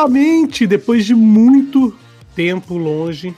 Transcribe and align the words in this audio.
novamente, 0.00 0.66
depois 0.66 1.04
de 1.04 1.14
muito 1.14 1.94
tempo 2.34 2.76
longe. 2.78 3.34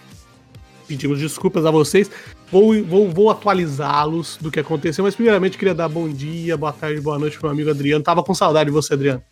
Pedimos 0.86 1.18
desculpas 1.18 1.66
a 1.66 1.70
vocês. 1.70 2.11
Vou, 2.52 2.84
vou, 2.84 3.11
vou 3.11 3.30
atualizá-los 3.30 4.36
do 4.40 4.50
que 4.50 4.61
aconteceu, 4.61 5.03
mas 5.03 5.14
primeiramente 5.14 5.58
queria 5.58 5.75
dar 5.75 5.89
bom 5.89 6.08
dia, 6.08 6.56
boa 6.56 6.72
tarde, 6.72 7.00
boa 7.00 7.18
noite 7.18 7.36
pro 7.39 7.48
meu 7.48 7.54
amigo 7.54 7.70
Adriano. 7.70 8.04
Tava 8.04 8.22
com 8.22 8.34
saudade 8.34 8.67
de 8.67 8.72
você, 8.72 8.94
Adriano. 8.94 9.22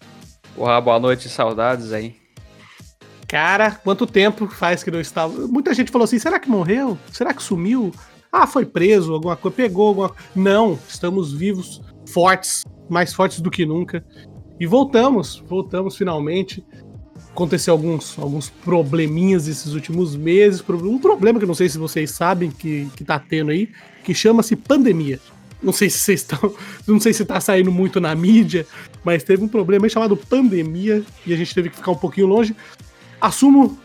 Porra, 0.57 0.81
boa 0.81 0.99
noite, 0.99 1.29
saudades 1.29 1.93
aí. 1.93 2.17
Cara, 3.29 3.71
quanto 3.71 4.07
tempo 4.07 4.49
faz 4.49 4.83
que 4.83 4.91
não 4.91 5.01
estava. 5.01 5.47
Muita 5.47 5.73
gente 5.73 5.93
falou 5.93 6.05
assim: 6.05 6.19
será 6.19 6.41
que 6.41 6.49
morreu? 6.49 6.99
Será 7.13 7.33
que 7.33 7.43
sumiu? 7.43 7.93
Ah, 8.33 8.47
foi 8.47 8.65
preso, 8.65 9.13
alguma 9.13 9.37
coisa, 9.37 9.57
pegou 9.57 9.89
alguma 9.89 10.13
Não, 10.35 10.79
estamos 10.89 11.33
vivos, 11.33 11.81
fortes, 12.09 12.65
mais 12.89 13.13
fortes 13.13 13.41
do 13.41 13.51
que 13.51 13.65
nunca. 13.65 14.05
E 14.59 14.67
voltamos, 14.67 15.43
voltamos 15.47 15.97
finalmente. 15.97 16.65
Aconteceu 17.33 17.73
alguns, 17.73 18.19
alguns 18.19 18.51
probleminhas 18.51 19.47
esses 19.47 19.73
últimos 19.73 20.17
meses. 20.17 20.63
Um 20.69 20.99
problema 20.99 21.39
que 21.39 21.45
eu 21.45 21.49
não 21.49 21.55
sei 21.55 21.69
se 21.69 21.79
vocês 21.79 22.11
sabem 22.11 22.51
que, 22.51 22.89
que 22.97 23.05
tá 23.05 23.19
tendo 23.19 23.51
aí, 23.51 23.69
que 24.05 24.13
chama-se 24.13 24.57
pandemia. 24.57 25.21
Não 25.63 25.73
sei 25.73 25.91
se 25.91 25.99
vocês 25.99 26.21
estão. 26.21 26.55
Não 26.87 26.99
sei 26.99 27.13
se 27.13 27.25
tá 27.25 27.41
saindo 27.41 27.71
muito 27.71 28.01
na 28.01 28.15
mídia, 28.15 28.67
mas 29.05 29.23
teve 29.23 29.45
um 29.45 29.49
problema 29.49 29.89
chamado 29.89 30.17
pandemia 30.17 31.05
e 31.27 31.35
a 31.35 31.37
gente 31.37 31.55
teve 31.55 31.69
que 31.69 31.77
ficar 31.77 31.91
um 31.91 31.97
pouquinho 31.97 32.27
longe. 32.27 32.57
Assumo 33.21 33.79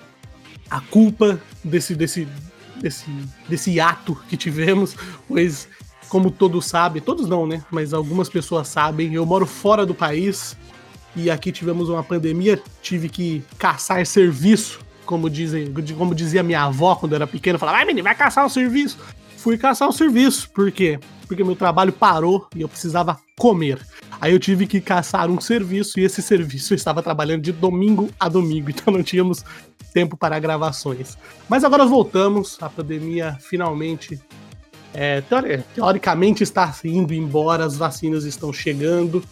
a 0.70 0.80
culpa 0.80 1.40
desse, 1.64 1.94
desse, 1.94 2.28
desse, 2.78 3.06
desse 3.48 3.80
ato 3.80 4.18
que 4.30 4.38
tivemos, 4.38 4.96
pois, 5.28 5.68
como 6.08 6.32
todos 6.32 6.66
sabem, 6.66 7.02
todos 7.02 7.28
não, 7.28 7.46
né? 7.46 7.64
Mas 7.70 7.94
algumas 7.94 8.30
pessoas 8.30 8.70
sabem, 8.70 9.14
eu 9.14 9.26
moro 9.26 9.46
fora 9.46 9.86
do 9.86 9.94
país 9.94 10.56
e 11.16 11.32
aqui 11.32 11.52
tivemos 11.52 11.90
uma 11.90 12.04
pandemia, 12.04 12.62
tive 12.82 13.08
que 13.08 13.44
caçar 13.58 14.06
serviço, 14.06 14.80
como, 15.06 15.30
dizem, 15.30 15.74
como 15.98 16.14
dizia 16.14 16.44
minha 16.44 16.64
avó 16.64 16.96
quando 16.96 17.16
era 17.16 17.26
pequena, 17.26 17.58
falava, 17.58 17.78
vai 17.78 17.86
menino, 17.86 18.04
vai 18.04 18.16
caçar 18.16 18.46
o 18.46 18.50
serviço. 18.50 18.98
Fui 19.38 19.58
caçar 19.58 19.88
o 19.88 19.94
serviço, 19.94 20.50
por 20.50 20.72
quê? 20.72 21.00
Porque 21.28 21.44
meu 21.44 21.56
trabalho 21.56 21.94
parou 21.94 22.48
e 22.56 22.62
eu 22.62 22.68
precisava 22.68 23.20
comer. 23.38 23.80
Aí 24.20 24.34
eu 24.34 24.40
tive 24.40 24.66
que 24.66 24.82
caçar 24.82 25.30
um 25.30 25.40
serviço 25.40 26.00
e 26.00 26.04
esse 26.04 26.22
serviço 26.22 26.74
eu 26.74 26.76
estava 26.76 27.04
trabalhando 27.04 27.44
de 27.44 27.52
domingo 27.52 28.10
a 28.20 28.28
domingo, 28.28 28.70
então 28.72 28.94
não 28.94 29.04
tínhamos 29.04 29.46
tempo 29.94 30.18
para 30.18 30.40
gravações. 30.40 31.18
Mas 31.48 31.64
agora 31.64 31.86
voltamos, 31.86 32.58
a 32.60 32.70
pandemia 32.70 33.38
finalmente, 33.40 34.20
é, 34.94 35.22
teoricamente 35.74 36.42
está 36.44 36.74
indo 36.84 37.14
embora, 37.14 37.66
as 37.66 37.78
vacinas 37.78 38.26
estão 38.26 38.52
chegando 38.52 39.24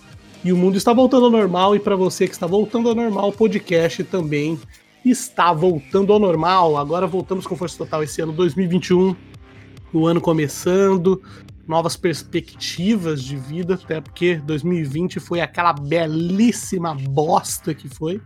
e 0.43 0.51
o 0.51 0.57
mundo 0.57 0.77
está 0.77 0.93
voltando 0.93 1.25
ao 1.25 1.31
normal. 1.31 1.75
E 1.75 1.79
para 1.79 1.95
você 1.95 2.27
que 2.27 2.33
está 2.33 2.45
voltando 2.45 2.89
ao 2.89 2.95
normal, 2.95 3.29
o 3.29 3.33
podcast 3.33 4.03
também 4.03 4.59
está 5.05 5.53
voltando 5.53 6.11
ao 6.11 6.19
normal. 6.19 6.77
Agora 6.77 7.07
voltamos 7.07 7.47
com 7.47 7.55
força 7.55 7.77
total 7.77 8.03
esse 8.03 8.21
ano 8.21 8.33
2021, 8.33 9.15
o 9.93 10.07
ano 10.07 10.19
começando, 10.19 11.21
novas 11.67 11.95
perspectivas 11.95 13.23
de 13.23 13.37
vida, 13.37 13.75
até 13.75 14.01
porque 14.01 14.35
2020 14.35 15.19
foi 15.19 15.41
aquela 15.41 15.73
belíssima 15.73 16.93
bosta 16.93 17.73
que 17.73 17.87
foi. 17.87 18.21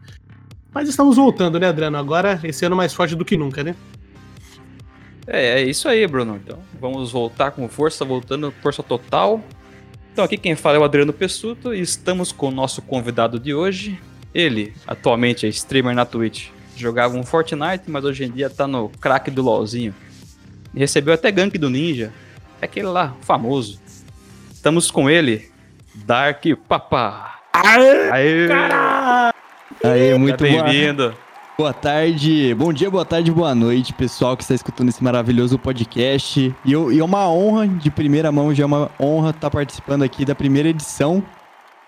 Mas 0.74 0.90
estamos 0.90 1.18
voltando, 1.18 1.60
né, 1.60 1.68
Adriano? 1.68 1.98
Agora, 1.98 2.40
esse 2.44 2.66
ano 2.66 2.76
mais 2.76 2.94
forte 2.94 3.16
do 3.16 3.26
que 3.26 3.38
nunca, 3.38 3.64
né? 3.64 3.76
É, 5.26 5.60
é 5.60 5.64
isso 5.64 5.90
aí, 5.90 6.06
Bruno. 6.08 6.40
Então, 6.44 6.60
vamos 6.80 7.12
voltar 7.12 7.52
com 7.52 7.68
força, 7.68 8.06
voltando 8.06 8.52
força 8.62 8.82
total. 8.82 9.42
Então, 10.18 10.26
aqui 10.26 10.36
quem 10.36 10.56
fala 10.56 10.78
é 10.78 10.80
o 10.80 10.84
Adriano 10.84 11.14
Pessuto 11.14 11.76
e 11.76 11.80
estamos 11.80 12.32
com 12.32 12.48
o 12.48 12.52
nosso 12.52 12.82
convidado 12.82 13.40
de 13.40 13.54
hoje. 13.54 14.00
Ele, 14.34 14.74
atualmente, 14.88 15.46
é 15.46 15.50
streamer 15.50 15.94
na 15.94 16.06
Twitch. 16.06 16.48
Jogava 16.76 17.16
um 17.16 17.22
Fortnite, 17.22 17.84
mas 17.86 18.04
hoje 18.04 18.26
em 18.26 18.32
dia 18.32 18.50
tá 18.50 18.66
no 18.66 18.90
crack 19.00 19.30
do 19.30 19.44
LoLzinho. 19.44 19.94
E 20.74 20.80
recebeu 20.80 21.14
até 21.14 21.32
gank 21.32 21.56
do 21.60 21.70
Ninja. 21.70 22.12
É 22.60 22.66
aquele 22.66 22.88
lá, 22.88 23.16
famoso. 23.22 23.80
Estamos 24.52 24.90
com 24.90 25.08
ele, 25.08 25.52
Dark 25.94 26.44
Papa. 26.68 27.36
Aê! 27.54 28.10
Aê! 28.10 28.48
Caralho! 28.48 29.34
Aí, 29.84 30.18
muito 30.18 30.42
bem-vindo. 30.42 31.16
Boa 31.58 31.74
tarde, 31.74 32.54
bom 32.54 32.72
dia, 32.72 32.88
boa 32.88 33.04
tarde, 33.04 33.32
boa 33.32 33.56
noite, 33.56 33.92
pessoal 33.92 34.38
que 34.38 34.44
está 34.44 34.54
escutando 34.54 34.90
esse 34.90 35.04
maravilhoso 35.04 35.58
podcast. 35.58 36.56
E, 36.64 36.72
eu, 36.72 36.92
e 36.92 37.00
é 37.00 37.04
uma 37.04 37.28
honra, 37.28 37.68
de 37.68 37.90
primeira 37.90 38.32
mão, 38.32 38.54
já 38.54 38.62
é 38.62 38.66
uma 38.68 38.92
honra 39.00 39.32
estar 39.32 39.50
participando 39.50 40.04
aqui 40.04 40.24
da 40.24 40.36
primeira 40.36 40.70
edição 40.70 41.26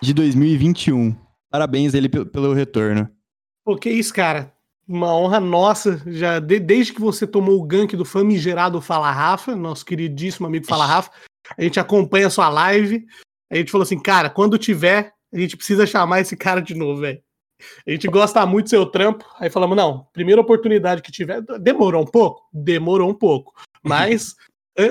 de 0.02 0.12
2021. 0.12 1.16
Parabéns 1.52 1.94
ele 1.94 2.10
pelo 2.10 2.52
retorno. 2.52 3.08
Pô, 3.64 3.76
que 3.76 3.92
isso, 3.92 4.12
cara. 4.12 4.52
Uma 4.88 5.16
honra 5.16 5.40
nossa, 5.40 6.02
já 6.08 6.40
de, 6.40 6.60
desde 6.60 6.92
que 6.92 7.00
você 7.00 7.28
tomou 7.28 7.60
o 7.60 7.64
gank 7.64 7.96
do 7.96 8.04
famigerado 8.04 8.82
Fala 8.82 9.12
Rafa, 9.12 9.56
nosso 9.56 9.86
queridíssimo 9.86 10.48
amigo 10.48 10.66
Fala 10.66 10.88
Rafa, 10.88 11.12
a 11.56 11.62
gente 11.62 11.80
acompanha 11.80 12.26
a 12.26 12.32
sua 12.32 12.50
live. 12.50 13.06
A 13.52 13.58
gente 13.58 13.70
falou 13.70 13.84
assim, 13.84 14.02
cara, 14.02 14.32
quando 14.32 14.58
tiver, 14.58 15.14
a 15.32 15.38
gente 15.38 15.56
precisa 15.56 15.86
chamar 15.86 16.22
esse 16.22 16.36
cara 16.36 16.60
de 16.60 16.74
novo, 16.74 17.02
velho. 17.02 17.22
A 17.86 17.92
gente 17.92 18.08
gosta 18.08 18.46
muito 18.46 18.66
do 18.66 18.70
seu 18.70 18.86
trampo. 18.86 19.26
Aí 19.40 19.50
falamos, 19.50 19.76
não, 19.76 20.06
primeira 20.14 20.42
oportunidade 20.42 21.02
que 21.02 21.12
tiver. 21.12 21.42
Demorou 21.60 22.04
um 22.04 22.08
pouco? 22.08 22.48
Demorou 22.54 23.10
um 23.10 23.14
pouco. 23.14 23.54
Mas 23.84 24.36
é, 24.78 24.90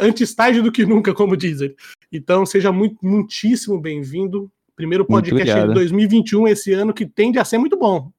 antes 0.00 0.34
tarde 0.34 0.60
do 0.60 0.72
que 0.72 0.84
nunca, 0.84 1.14
como 1.14 1.36
dizem. 1.36 1.74
Então, 2.12 2.44
seja 2.44 2.72
muito, 2.72 2.96
muitíssimo 3.02 3.80
bem-vindo. 3.80 4.50
Primeiro 4.74 5.04
podcast 5.04 5.68
de 5.68 5.74
2021, 5.74 6.48
esse 6.48 6.72
ano, 6.72 6.94
que 6.94 7.04
tende 7.04 7.38
a 7.38 7.44
ser 7.44 7.58
muito 7.58 7.76
bom. 7.76 8.10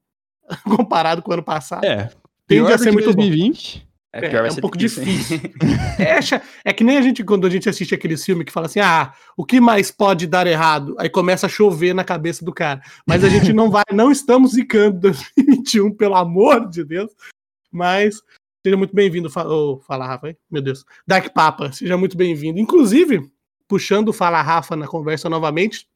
Comparado 0.64 1.22
com 1.22 1.32
o 1.32 1.34
ano 1.34 1.44
passado. 1.44 1.84
É. 1.84 2.10
Tende 2.48 2.72
a 2.72 2.78
ser 2.78 2.92
muito 2.92 3.06
2020. 3.06 3.80
bom. 3.80 3.91
É, 4.14 4.26
é, 4.26 4.36
é 4.36 4.52
um 4.52 4.56
pouco 4.58 4.78
difícil. 4.78 5.40
é, 5.98 6.70
é, 6.70 6.74
que 6.74 6.84
nem 6.84 6.98
a 6.98 7.02
gente, 7.02 7.24
quando 7.24 7.48
a 7.48 7.50
gente 7.50 7.70
assiste 7.70 7.96
aquele 7.96 8.18
filme 8.18 8.44
que 8.44 8.52
fala 8.52 8.66
assim: 8.66 8.82
ah, 8.82 9.14
o 9.38 9.46
que 9.46 9.62
mais 9.62 9.90
pode 9.90 10.28
dar 10.28 10.46
errado? 10.48 10.96
Aí 11.00 11.10
começa 11.10 11.46
a 11.46 11.50
chover 11.50 11.94
na 11.94 12.04
cabeça 12.04 12.44
do 12.44 12.54
cara. 12.54 12.82
Mas 13.06 13.24
a 13.24 13.30
gente 13.30 13.54
não 13.54 13.70
vai, 13.70 13.86
não 13.94 14.12
estamos 14.12 14.52
zicando 14.52 15.00
2021, 15.38 15.94
pelo 15.94 16.16
amor 16.16 16.70
de 16.70 16.84
Deus. 16.84 17.12
Mas 17.72 18.22
seja 18.62 18.76
muito 18.76 18.94
bem-vindo. 18.94 19.30
Oh, 19.34 19.80
fala, 19.80 20.06
Rafa, 20.06 20.36
meu 20.50 20.62
Deus. 20.62 20.84
Dark 21.08 21.34
Papa, 21.34 21.72
seja 21.72 21.96
muito 21.96 22.18
bem-vindo. 22.18 22.60
Inclusive, 22.60 23.32
puxando 23.66 24.10
o 24.10 24.14
Fala 24.14 24.42
Rafa 24.42 24.76
na 24.76 24.86
conversa 24.86 25.30
novamente, 25.30 25.88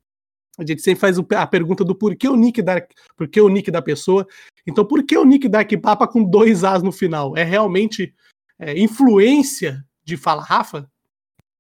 a 0.57 0.65
gente 0.65 0.81
sempre 0.81 1.01
faz 1.01 1.17
a 1.19 1.45
pergunta 1.45 1.83
do 1.83 1.93
porquê 1.93 2.29
o 2.29 2.35
nick 2.37 2.61
da, 2.61 2.81
porquê 3.17 3.41
o 3.41 3.49
nick 3.49 3.69
da 3.69 3.81
pessoa. 3.81 4.25
Então, 4.67 4.85
por 4.85 5.03
que 5.03 5.17
o 5.17 5.25
nick 5.25 5.47
Dark 5.47 5.71
Papa 5.81 6.07
com 6.07 6.23
dois 6.23 6.63
As 6.63 6.81
no 6.81 6.91
final? 6.91 7.37
É 7.37 7.43
realmente 7.43 8.13
é, 8.59 8.79
influência 8.79 9.83
de 10.03 10.17
Fala 10.17 10.43
Rafa? 10.43 10.89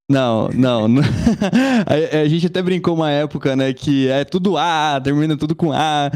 Não, 0.09 0.49
não. 0.49 0.85
a, 1.85 2.21
a, 2.21 2.27
gente 2.27 2.47
até 2.47 2.61
brincou 2.61 2.95
uma 2.95 3.09
época, 3.09 3.55
né, 3.55 3.73
que 3.73 4.07
é 4.07 4.23
tudo 4.23 4.57
A, 4.57 4.99
termina 5.03 5.35
tudo 5.35 5.55
com 5.55 5.71
A. 5.71 6.11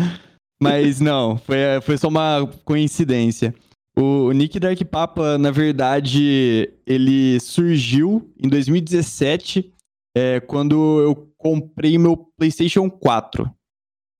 Mas 0.61 0.99
não, 0.99 1.37
foi, 1.37 1.57
foi 1.81 1.97
só 1.97 2.07
uma 2.07 2.47
coincidência. 2.65 3.53
O, 3.97 4.31
Nick 4.31 4.59
Dark 4.59 4.79
Papa, 4.85 5.37
na 5.37 5.51
verdade, 5.51 6.71
ele 6.85 7.39
surgiu 7.39 8.31
em 8.41 8.47
2017, 8.47 9.73
é, 10.15 10.39
quando 10.39 11.01
eu 11.01 11.33
comprei 11.37 11.97
meu 11.97 12.15
PlayStation 12.37 12.89
4. 12.89 13.49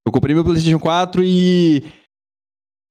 Eu 0.08 0.12
comprei 0.12 0.34
meu 0.34 0.44
PlayStation 0.44 0.80
4 0.80 1.24
e. 1.24 1.84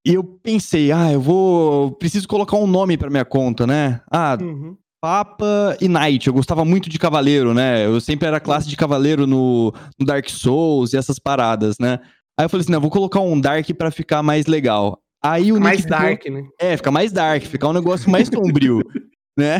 E 0.08 0.14
eu 0.14 0.25
pensei, 0.25 0.90
ah, 0.90 1.12
eu 1.12 1.20
vou. 1.20 1.93
Preciso 1.93 2.26
colocar 2.26 2.56
um 2.56 2.66
nome 2.66 2.96
pra 2.96 3.10
minha 3.10 3.25
conta, 3.25 3.66
né? 3.66 4.00
Ah, 4.10 4.38
uhum. 4.40 4.76
Papa 5.00 5.76
e 5.81 5.88
Knight. 5.88 6.26
Eu 6.26 6.32
gostava 6.32 6.64
muito 6.64 6.88
de 6.88 6.99
Cavaleiro, 6.99 7.52
né? 7.52 7.84
Eu 7.84 8.00
sempre 8.00 8.26
era 8.26 8.40
classe 8.40 8.69
de 8.69 8.76
Cavaleiro 8.76 9.26
no, 9.26 9.72
no 9.99 10.06
Dark 10.06 10.28
Souls 10.28 10.93
e 10.93 10.96
essas 10.96 11.19
paradas, 11.19 11.76
né? 11.78 12.00
Aí 12.38 12.46
eu 12.46 12.49
falei 12.49 12.62
assim, 12.62 12.72
não, 12.72 12.81
vou 12.81 12.90
colocar 12.90 13.20
um 13.20 13.38
Dark 13.38 13.69
pra 13.76 13.90
ficar 13.90 14.22
mais 14.22 14.46
legal. 14.46 14.99
Aí 15.22 15.52
o 15.52 15.60
mais 15.60 15.84
Dark, 15.84 16.25
né? 16.26 16.43
É, 16.58 16.76
fica 16.76 16.90
mais 16.90 17.12
Dark, 17.12 17.43
ficar 17.43 17.69
um 17.69 17.72
negócio 17.75 18.10
mais 18.10 18.28
sombrio, 18.28 18.81
né? 19.37 19.58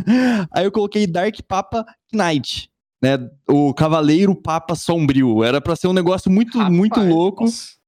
Aí 0.54 0.64
eu 0.64 0.72
coloquei 0.72 1.06
Dark 1.06 1.36
Papa 1.46 1.84
Knight 2.12 2.70
né, 3.02 3.18
o 3.48 3.72
Cavaleiro 3.72 4.34
Papa 4.34 4.74
Sombrio. 4.74 5.42
Era 5.42 5.60
para 5.60 5.76
ser 5.76 5.88
um 5.88 5.92
negócio 5.92 6.30
muito, 6.30 6.58
Rapaz, 6.58 6.76
muito 6.76 7.00
louco. 7.00 7.44
Nossa. 7.44 7.80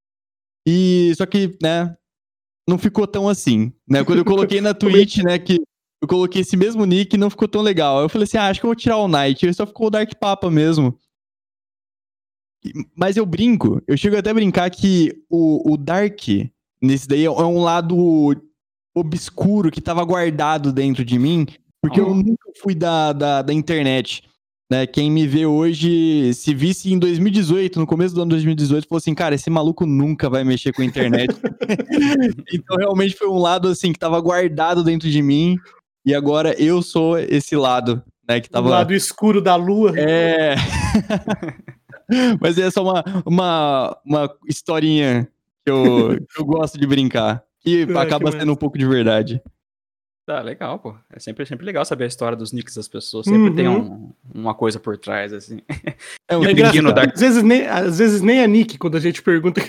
E 0.66 1.12
só 1.16 1.26
que, 1.26 1.56
né, 1.62 1.94
não 2.68 2.78
ficou 2.78 3.06
tão 3.06 3.28
assim, 3.28 3.72
né? 3.88 4.04
Quando 4.04 4.18
eu 4.18 4.24
coloquei 4.24 4.60
na 4.60 4.72
Twitch, 4.74 5.18
né, 5.18 5.38
que 5.38 5.60
eu 6.00 6.08
coloquei 6.08 6.42
esse 6.42 6.56
mesmo 6.56 6.84
nick, 6.84 7.16
não 7.16 7.30
ficou 7.30 7.46
tão 7.46 7.62
legal. 7.62 8.00
Eu 8.00 8.08
falei 8.08 8.24
assim, 8.24 8.36
ah, 8.36 8.48
acho 8.48 8.60
que 8.60 8.66
eu 8.66 8.68
vou 8.68 8.76
tirar 8.76 8.96
o 8.96 9.08
Knight. 9.08 9.44
Ele 9.44 9.54
só 9.54 9.64
ficou 9.64 9.86
o 9.86 9.90
Dark 9.90 10.12
Papa 10.16 10.50
mesmo. 10.50 10.98
Mas 12.96 13.16
eu 13.16 13.26
brinco, 13.26 13.82
eu 13.86 13.96
chego 13.96 14.16
até 14.16 14.30
a 14.30 14.34
brincar 14.34 14.70
que 14.70 15.12
o, 15.28 15.72
o 15.72 15.76
Dark, 15.76 16.20
nesse 16.80 17.08
daí, 17.08 17.24
é 17.24 17.30
um 17.30 17.62
lado 17.62 18.34
obscuro 18.94 19.70
que 19.70 19.80
tava 19.80 20.04
guardado 20.04 20.72
dentro 20.72 21.04
de 21.04 21.18
mim, 21.18 21.46
porque 21.80 22.00
oh. 22.00 22.08
eu 22.08 22.14
nunca 22.14 22.50
fui 22.60 22.74
da, 22.74 23.12
da, 23.12 23.42
da 23.42 23.52
internet. 23.52 24.22
Né? 24.72 24.86
Quem 24.86 25.10
me 25.10 25.26
vê 25.26 25.44
hoje, 25.44 26.32
se 26.32 26.54
visse 26.54 26.90
em 26.90 26.98
2018, 26.98 27.78
no 27.78 27.86
começo 27.86 28.14
do 28.14 28.22
ano 28.22 28.30
2018, 28.30 28.88
falou 28.88 28.96
assim, 28.96 29.14
cara, 29.14 29.34
esse 29.34 29.50
maluco 29.50 29.84
nunca 29.84 30.30
vai 30.30 30.44
mexer 30.44 30.72
com 30.72 30.80
a 30.80 30.84
internet. 30.86 31.28
então 32.50 32.78
realmente 32.78 33.14
foi 33.14 33.28
um 33.28 33.36
lado 33.36 33.68
assim 33.68 33.92
que 33.92 33.98
tava 33.98 34.18
guardado 34.18 34.82
dentro 34.82 35.10
de 35.10 35.20
mim 35.20 35.58
e 36.06 36.14
agora 36.14 36.58
eu 36.58 36.80
sou 36.80 37.18
esse 37.18 37.54
lado, 37.54 38.02
né, 38.26 38.40
que 38.40 38.48
tava 38.48 38.68
O 38.68 38.70
lado 38.70 38.94
escuro 38.94 39.42
da 39.42 39.56
lua. 39.56 39.92
É. 39.94 40.54
Mas 42.40 42.56
é 42.56 42.70
só 42.70 42.82
uma, 42.82 43.04
uma, 43.26 43.98
uma 44.06 44.34
historinha 44.48 45.28
que 45.66 45.70
eu, 45.70 46.16
que 46.34 46.40
eu 46.40 46.46
gosto 46.46 46.80
de 46.80 46.86
brincar. 46.86 47.44
Que 47.60 47.86
acaba 47.94 48.32
sendo 48.32 48.52
um 48.52 48.56
pouco 48.56 48.78
de 48.78 48.86
verdade. 48.86 49.38
Tá, 50.24 50.40
legal, 50.40 50.78
pô. 50.78 50.94
É 51.12 51.18
sempre, 51.18 51.44
sempre 51.44 51.66
legal 51.66 51.84
saber 51.84 52.04
a 52.04 52.06
história 52.06 52.36
dos 52.36 52.52
nicks 52.52 52.76
das 52.76 52.86
pessoas. 52.86 53.24
Sempre 53.26 53.54
tem 53.56 53.66
Uhum. 53.66 54.12
um- 54.32 54.40
uma 54.40 54.54
coisa 54.54 54.78
por 54.78 54.96
trás, 54.96 55.32
assim. 55.32 55.60
É 56.30 56.36
um 56.36 56.44
É 56.44 56.46
o 56.46 56.50
engraçado, 56.50 56.72
pequeno 56.74 56.92
da- 56.94 57.02
às, 57.12 57.20
vezes 57.20 57.42
nem, 57.42 57.66
às 57.66 57.98
vezes 57.98 58.20
nem 58.22 58.42
a 58.42 58.46
Nick, 58.46 58.78
quando 58.78 58.96
a 58.96 59.00
gente 59.00 59.20
pergunta. 59.20 59.60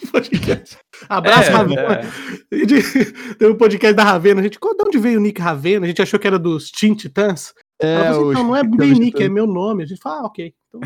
Abraço, 1.08 1.50
É, 1.50 1.52
Ravena. 1.52 2.00
é. 2.00 2.56
Gente- 2.66 3.12
Tem 3.34 3.48
um 3.50 3.54
podcast 3.54 3.94
da 3.94 4.02
Ravena. 4.04 4.40
A 4.40 4.44
gente, 4.44 4.58
"Qual- 4.58 4.74
de 4.74 4.82
onde 4.84 4.98
veio 4.98 5.18
o 5.18 5.22
Nick 5.22 5.40
Ravena? 5.40 5.84
A 5.84 5.88
gente 5.88 6.00
achou 6.00 6.18
que 6.18 6.26
era 6.26 6.38
dos 6.38 6.70
Teen. 6.70 6.96
Ela 7.14 7.34
É, 7.78 8.12
falou 8.12 8.30
assim, 8.30 8.40
não, 8.42 8.48
não 8.48 8.56
é 8.56 8.62
Titãs. 8.62 8.98
Nick, 8.98 9.22
é 9.22 9.28
meu 9.28 9.46
nome. 9.46 9.82
A 9.82 9.86
gente 9.86 10.00
fala, 10.00 10.22
ah, 10.22 10.26
ok. 10.26 10.54
Então, 10.68 10.80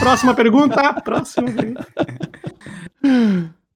próxima 0.00 0.34
pergunta. 0.34 0.74
Próxima 1.04 1.50
pergunta. 1.52 1.86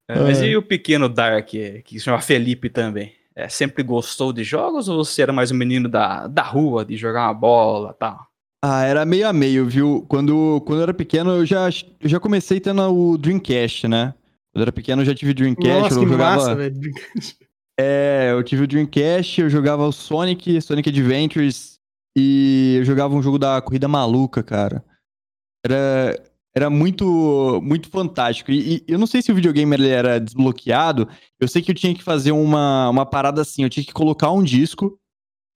É, 0.09 0.19
mas 0.21 0.41
É. 0.43 0.47
e 0.49 0.57
o 0.57 0.63
pequeno 0.63 1.09
Dark, 1.09 1.47
que 1.49 1.83
se 1.87 2.01
chama 2.01 2.21
Felipe 2.21 2.69
também? 2.69 3.13
É, 3.41 3.49
sempre 3.49 3.83
gostou 3.83 4.35
de 4.35 4.45
jogos 4.45 4.87
ou 4.87 5.03
você 5.03 5.23
era 5.23 5.33
mais 5.33 5.51
um 5.51 5.55
menino 5.55 5.89
da, 5.89 6.27
da 6.27 6.43
rua, 6.43 6.85
de 6.85 6.95
jogar 6.95 7.27
uma 7.27 7.33
bola 7.33 7.93
e 7.97 7.99
tal? 7.99 8.27
Ah, 8.63 8.85
era 8.85 9.07
meio 9.07 9.27
a 9.27 9.33
meio, 9.33 9.67
viu? 9.67 10.05
Quando, 10.07 10.63
quando 10.67 10.81
eu 10.81 10.83
era 10.83 10.93
pequeno, 10.93 11.31
eu 11.31 11.47
já, 11.47 11.71
eu 11.99 12.09
já 12.09 12.21
comecei 12.21 12.61
tendo 12.61 12.83
o 12.83 13.17
Dreamcast, 13.17 13.89
né? 13.89 14.13
Quando 14.53 14.61
eu 14.61 14.63
era 14.63 14.73
pequeno, 14.73 15.01
eu 15.01 15.07
já 15.07 15.15
tive 15.15 15.33
Dreamcast, 15.33 15.81
Nossa, 15.81 15.95
eu 15.95 16.01
que 16.01 16.09
jogava... 16.09 16.37
massa, 16.37 16.55
velho. 16.55 16.79
É, 17.83 18.33
eu 18.33 18.43
tive 18.43 18.65
o 18.65 18.67
Dreamcast, 18.67 19.41
eu 19.41 19.49
jogava 19.49 19.87
o 19.87 19.93
Sonic, 19.93 20.61
Sonic 20.61 20.91
Adventures, 20.91 21.79
e 22.15 22.75
eu 22.77 22.85
jogava 22.85 23.15
um 23.15 23.23
jogo 23.23 23.39
da 23.39 23.59
Corrida 23.63 23.89
Maluca, 23.89 24.43
cara. 24.43 24.85
Era, 25.65 26.23
era 26.55 26.69
muito, 26.71 27.61
muito 27.63 27.89
fantástico. 27.89 28.51
E, 28.51 28.77
e 28.77 28.85
eu 28.89 28.99
não 28.99 29.07
sei 29.07 29.23
se 29.23 29.31
o 29.31 29.35
videogame 29.35 29.75
ele 29.75 29.89
era 29.89 30.19
desbloqueado, 30.19 31.09
eu 31.39 31.47
sei 31.49 31.63
que 31.63 31.71
eu 31.71 31.75
tinha 31.75 31.95
que 31.95 32.03
fazer 32.03 32.33
uma, 32.33 32.89
uma 32.91 33.07
parada 33.07 33.41
assim, 33.43 33.63
eu 33.63 33.71
tinha 33.71 33.85
que 33.85 33.93
colocar 33.93 34.31
um 34.33 34.43
disco, 34.43 34.99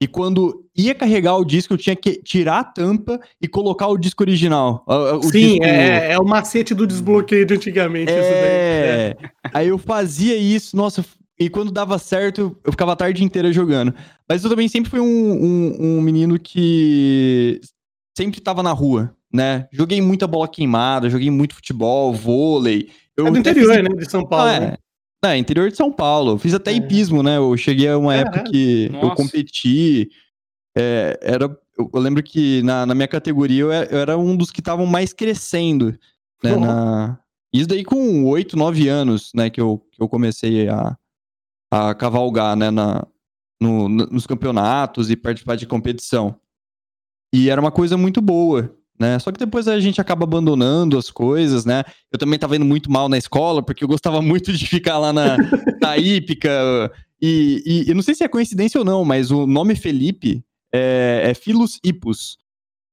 e 0.02 0.06
quando 0.08 0.64
ia 0.76 0.94
carregar 0.94 1.37
o 1.37 1.44
disco, 1.44 1.73
eu 1.75 1.79
tinha 1.79 1.96
que 1.96 2.20
tirar 2.23 2.58
a 2.61 2.64
tampa 2.64 3.19
e 3.41 3.46
colocar 3.49 3.87
o 3.88 3.96
disco 3.96 4.23
original. 4.23 4.85
o- 4.87 5.17
o 5.19 5.23
Sim, 5.23 5.38
disco- 5.58 5.64
é, 5.64 6.12
é 6.12 6.19
o 6.19 6.25
macete 6.25 6.75
do 6.75 6.87
desbloqueio 6.87 7.47
de 7.47 7.55
antigamente. 7.55 8.11
isso 8.12 8.20
daí. 8.20 8.50
é. 8.52 9.17
Aí 9.52 9.69
eu 9.69 9.79
fazia 9.79 10.37
isso, 10.37 10.76
nossa, 10.76 11.05
e 11.38 11.49
quando 11.49 11.70
dava 11.73 11.99
certo, 11.99 12.56
eu 12.64 12.73
ficava 12.73 12.93
a 12.93 12.97
tarde 12.97 13.23
inteira 13.25 13.52
jogando. 13.52 13.94
Mas 14.29 14.43
eu 14.44 14.50
também 14.50 14.69
sempre 14.69 14.90
fui 14.90 15.00
um, 15.00 15.05
um, 15.06 15.76
um 15.99 16.00
menino 16.00 16.38
que 16.38 17.61
sempre 18.17 18.40
tava 18.40 18.62
na 18.62 18.73
rua, 18.73 19.14
né? 19.35 19.69
Joguei 19.73 20.01
muita 20.01 20.27
bola 20.29 20.47
queimada, 20.47 21.11
joguei 21.11 21.31
muito 21.31 21.57
futebol, 21.57 22.13
vôlei. 22.15 22.91
Eu 23.17 23.27
É 23.27 23.31
do 23.33 23.39
interior, 23.39 23.75
fiz- 23.75 23.83
né? 23.83 23.89
De 23.97 24.09
São 24.11 24.25
Paulo. 24.25 24.49
Ah, 24.49 24.61
né? 24.61 24.77
é. 25.25 25.33
É, 25.33 25.37
interior 25.39 25.71
de 25.71 25.77
São 25.77 25.91
Paulo. 25.91 26.33
Eu 26.33 26.39
fiz 26.39 26.55
até 26.55 26.71
É. 26.71 26.75
hipismo, 26.77 27.23
né? 27.23 27.39
Eu 27.39 27.57
cheguei 27.57 27.89
a 27.89 27.99
uma 27.99 28.15
época 28.15 28.37
Caralho. 28.39 28.53
que 28.53 28.87
eu 28.93 29.01
Nossa. 29.03 29.17
competi. 29.17 30.09
é, 30.77 31.19
era, 31.23 31.45
eu, 31.79 31.91
eu 31.95 32.01
lembro 32.01 32.23
que 32.23 32.61
na, 32.63 32.85
na 32.85 32.95
minha 32.95 33.07
categoria 33.09 33.63
eu 33.63 33.73
era, 33.73 33.91
eu 33.93 33.99
era 33.99 34.19
um 34.19 34.37
dos 34.37 34.51
que 34.51 34.61
estavam 34.61 34.87
mais 34.87 35.13
crescendo. 35.13 35.97
Né, 36.43 36.53
Uhum. 36.53 36.61
na- 36.61 37.19
Isso 37.53 37.69
daí 37.69 37.85
com 37.85 38.25
8, 38.27 38.57
9 38.57 38.89
anos, 38.89 39.31
né? 39.35 39.49
Que 39.51 39.61
eu, 39.61 39.79
que 39.93 40.03
eu 40.03 40.09
comecei 40.09 40.69
a, 40.69 40.97
a 41.73 41.95
cavalgar, 41.95 42.57
né? 42.57 42.71
Na, 42.71 43.07
no- 43.63 43.89
nos 43.89 44.27
campeonatos 44.27 45.11
e 45.11 45.17
participar 45.17 45.55
de 45.57 45.67
competição. 45.67 46.39
E 47.33 47.49
era 47.49 47.61
uma 47.61 47.71
coisa 47.73 47.97
muito 47.97 48.21
boa, 48.21 48.77
né? 48.99 49.19
Só 49.19 49.31
que 49.32 49.38
depois 49.38 49.67
a 49.69 49.79
gente 49.81 50.00
acaba 50.00 50.25
abandonando 50.25 50.96
as 50.99 51.11
coisas, 51.11 51.64
né? 51.64 51.82
Eu 52.12 52.19
também 52.19 52.38
tava 52.38 52.56
indo 52.56 52.64
muito 52.64 52.91
mal 52.91 53.08
na 53.08 53.19
escola, 53.19 53.62
porque 53.62 53.82
eu 53.85 53.88
gostava 53.88 54.20
muito 54.23 54.52
de 54.52 54.67
ficar 54.67 54.99
lá 54.99 55.12
na, 55.12 55.37
na 55.81 55.96
hípica. 55.99 56.50
E, 57.20 57.62
e 57.87 57.88
eu 57.91 57.94
não 57.94 58.02
sei 58.02 58.14
se 58.14 58.23
é 58.25 58.29
coincidência 58.29 58.79
ou 58.79 58.85
não, 58.85 59.05
mas 59.05 59.31
o 59.31 59.46
nome 59.46 59.75
Felipe 59.75 60.44
é, 60.75 61.23
é 61.31 61.35
Filus 61.35 61.79
Hippus, 61.85 62.37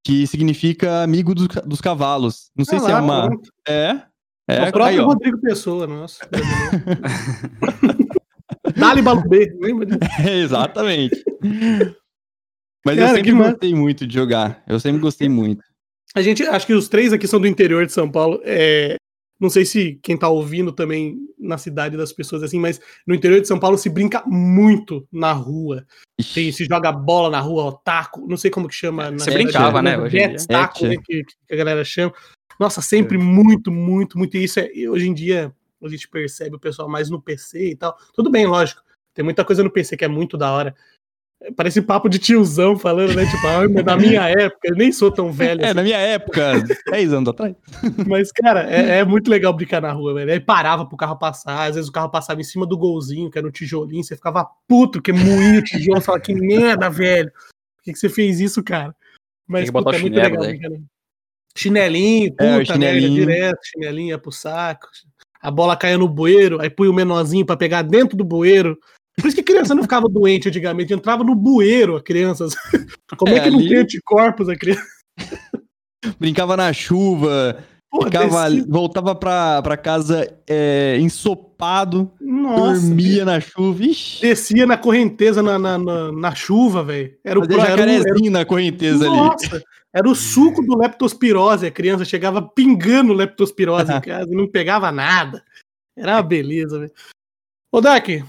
que 0.05 0.25
significa 0.27 1.03
amigo 1.03 1.35
dos, 1.35 1.47
ca- 1.47 1.61
dos 1.61 1.81
cavalos. 1.81 2.49
Não 2.57 2.65
sei 2.65 2.77
Ah 2.77 2.81
se 2.81 2.91
é 2.91 2.93
lá, 2.93 3.01
uma. 3.01 3.27
pronto. 3.27 3.49
É. 3.67 4.01
É 4.47 4.55
É, 4.55 4.69
o 4.69 4.71
próprio 4.71 4.99
aí. 4.99 5.05
Rodrigo 5.05 5.39
Pessoa, 5.39 5.85
nossa. 5.87 6.17
Dali 8.75 9.01
Balubê, 9.01 9.55
lembra 9.59 9.85
disso? 9.85 9.99
Exatamente. 10.27 11.23
Mas 12.85 12.97
Cara, 12.97 13.09
eu 13.11 13.15
sempre 13.15 13.31
gostei 13.33 13.75
muito 13.75 14.07
de 14.07 14.13
jogar. 14.13 14.63
Eu 14.67 14.79
sempre 14.79 14.99
gostei 15.01 15.29
muito. 15.29 15.63
A 16.15 16.21
gente, 16.21 16.43
acho 16.43 16.67
que 16.67 16.73
os 16.73 16.89
três 16.89 17.13
aqui 17.13 17.27
são 17.27 17.39
do 17.39 17.47
interior 17.47 17.85
de 17.85 17.93
São 17.93 18.09
Paulo. 18.09 18.41
É, 18.43 18.95
não 19.39 19.49
sei 19.49 19.65
se 19.65 19.99
quem 20.03 20.15
tá 20.15 20.29
ouvindo 20.29 20.71
também 20.71 21.17
na 21.39 21.57
cidade 21.57 21.97
das 21.97 22.13
pessoas 22.13 22.43
assim, 22.43 22.59
mas 22.59 22.79
no 23.07 23.15
interior 23.15 23.41
de 23.41 23.47
São 23.47 23.59
Paulo 23.59 23.77
se 23.77 23.89
brinca 23.89 24.23
muito 24.27 25.07
na 25.11 25.31
rua. 25.31 25.85
Tem, 26.33 26.51
se 26.51 26.65
joga 26.65 26.91
bola 26.91 27.29
na 27.29 27.39
rua, 27.39 27.63
ó, 27.63 27.71
taco, 27.71 28.27
não 28.27 28.37
sei 28.37 28.51
como 28.51 28.67
que 28.67 28.75
chama. 28.75 29.09
na 29.09 29.17
Você 29.17 29.31
brincava, 29.31 29.81
né, 29.81 29.97
mas 29.97 30.05
hoje 30.05 30.17
Jets, 30.19 30.45
dia. 30.45 30.57
taco, 30.59 30.85
É, 30.85 30.89
né, 30.89 30.95
que, 31.03 31.23
que 31.23 31.53
a 31.53 31.57
galera 31.57 31.83
chama. 31.83 32.13
Nossa, 32.59 32.81
sempre 32.81 33.17
muito, 33.17 33.71
muito, 33.71 34.17
muito. 34.17 34.37
E 34.37 34.43
isso 34.43 34.59
é, 34.59 34.69
e 34.71 34.87
hoje 34.87 35.07
em 35.07 35.13
dia 35.13 35.51
a 35.83 35.89
gente 35.89 36.07
percebe 36.07 36.55
o 36.55 36.59
pessoal 36.59 36.87
mais 36.87 37.09
no 37.09 37.19
PC 37.19 37.71
e 37.71 37.75
tal. 37.75 37.97
Tudo 38.13 38.29
bem, 38.29 38.45
lógico. 38.45 38.83
Tem 39.13 39.25
muita 39.25 39.43
coisa 39.43 39.63
no 39.63 39.71
PC 39.71 39.97
que 39.97 40.05
é 40.05 40.07
muito 40.07 40.37
da 40.37 40.51
hora. 40.51 40.75
Parece 41.55 41.81
papo 41.81 42.07
de 42.07 42.19
tiozão 42.19 42.77
falando, 42.77 43.15
né? 43.15 43.25
Tipo, 43.25 43.47
ah, 43.47 43.67
mas 43.67 43.83
na 43.83 43.97
minha 43.97 44.27
época, 44.29 44.59
eu 44.63 44.75
nem 44.75 44.91
sou 44.91 45.11
tão 45.11 45.31
velho 45.31 45.59
É, 45.61 45.65
assim. 45.65 45.73
na 45.73 45.81
minha 45.81 45.97
época, 45.97 46.53
10 46.91 47.13
anos 47.13 47.29
atrás. 47.29 47.55
Mas, 48.07 48.31
cara, 48.31 48.69
é, 48.71 48.99
é 48.99 49.03
muito 49.03 49.29
legal 49.29 49.51
brincar 49.51 49.81
na 49.81 49.91
rua, 49.91 50.13
velho. 50.13 50.31
Aí 50.31 50.39
parava 50.39 50.85
pro 50.85 50.95
carro 50.95 51.17
passar, 51.17 51.67
às 51.67 51.75
vezes 51.75 51.89
o 51.89 51.91
carro 51.91 52.09
passava 52.11 52.39
em 52.39 52.43
cima 52.43 52.67
do 52.67 52.77
golzinho, 52.77 53.31
que 53.31 53.39
era 53.39 53.47
um 53.47 53.51
tijolinho, 53.51 54.03
você 54.03 54.15
ficava 54.15 54.47
puto, 54.67 55.01
que 55.01 55.11
moía 55.11 55.59
o 55.59 55.63
tijolo, 55.63 55.99
você 55.99 56.05
falava, 56.05 56.23
que 56.23 56.33
merda, 56.35 56.89
velho. 56.91 57.31
Por 57.31 57.83
que, 57.85 57.93
que 57.93 57.97
você 57.99 58.07
fez 58.09 58.39
isso, 58.39 58.63
cara? 58.63 58.95
Mas, 59.47 59.61
Tem 59.61 59.65
que 59.67 59.71
botar 59.71 59.85
puta, 59.91 59.97
é 59.97 60.01
muito 60.01 60.15
legal 60.15 60.43
brincar 60.45 60.69
na. 60.69 60.77
Chinelinho, 61.57 62.31
puta, 62.31 62.43
É, 62.43 62.47
o 62.47 62.57
merda, 62.57 62.73
chinelinho. 62.73 63.13
direto, 63.15 63.59
chinelinho, 63.63 64.09
ia 64.09 64.17
pro 64.19 64.31
saco. 64.31 64.87
A 65.41 65.49
bola 65.49 65.75
caía 65.75 65.97
no 65.97 66.07
bueiro, 66.07 66.61
aí 66.61 66.69
punha 66.69 66.91
o 66.91 66.93
menorzinho 66.93 67.45
pra 67.45 67.57
pegar 67.57 67.81
dentro 67.81 68.15
do 68.15 68.23
bueiro. 68.23 68.77
Por 69.19 69.27
isso 69.27 69.35
que 69.35 69.43
criança 69.43 69.75
não 69.75 69.83
ficava 69.83 70.07
doente 70.09 70.47
antigamente, 70.49 70.93
entrava 70.93 71.23
no 71.23 71.35
bueiro 71.35 71.95
a 71.95 72.01
criança. 72.01 72.47
Como 73.17 73.31
é, 73.33 73.37
É, 73.37 73.39
que 73.41 73.49
não 73.49 73.59
ali- 73.59 73.69
tem 73.69 73.77
anticorpos 73.79 74.47
a 74.49 74.55
criança? 74.55 74.85
Brincava 76.19 76.57
na 76.57 76.71
chuva, 76.73 77.63
Pô, 77.89 78.05
ficava, 78.05 78.49
descia- 78.49 78.65
voltava 78.67 79.13
pra, 79.13 79.61
pra 79.61 79.77
casa 79.77 80.33
é, 80.47 80.97
ensopado, 80.99 82.11
Nossa, 82.19 82.81
dormia 82.81 83.23
na 83.25 83.39
chuva. 83.39 83.83
Ixi, 83.83 84.21
descia 84.21 84.65
na 84.65 84.77
correnteza 84.77 85.43
na, 85.43 85.59
na, 85.59 85.77
na, 85.77 86.11
na 86.11 86.33
chuva, 86.35 86.83
velho. 86.83 87.13
Era 87.23 87.37
o 87.39 87.43
fazia 87.43 87.57
pro- 87.57 87.65
era 87.65 87.77
jacarezinho 87.93 88.31
na 88.31 88.45
correnteza 88.45 89.05
ali. 89.07 89.15
Nossa, 89.15 89.61
era 89.93 90.09
o 90.09 90.15
suco 90.15 90.63
do 90.63 90.75
leptospirose. 90.77 91.67
A 91.67 91.71
criança 91.71 92.05
chegava 92.05 92.41
pingando 92.41 93.13
leptospirose 93.13 93.91
em 93.91 93.99
casa 94.01 94.31
e 94.31 94.35
não 94.35 94.47
pegava 94.47 94.91
nada. 94.91 95.43
Era 95.95 96.13
uma 96.15 96.23
beleza, 96.23 96.79
velho. 96.79 96.91
Ô, 97.71 97.79
Dak, 97.81 98.23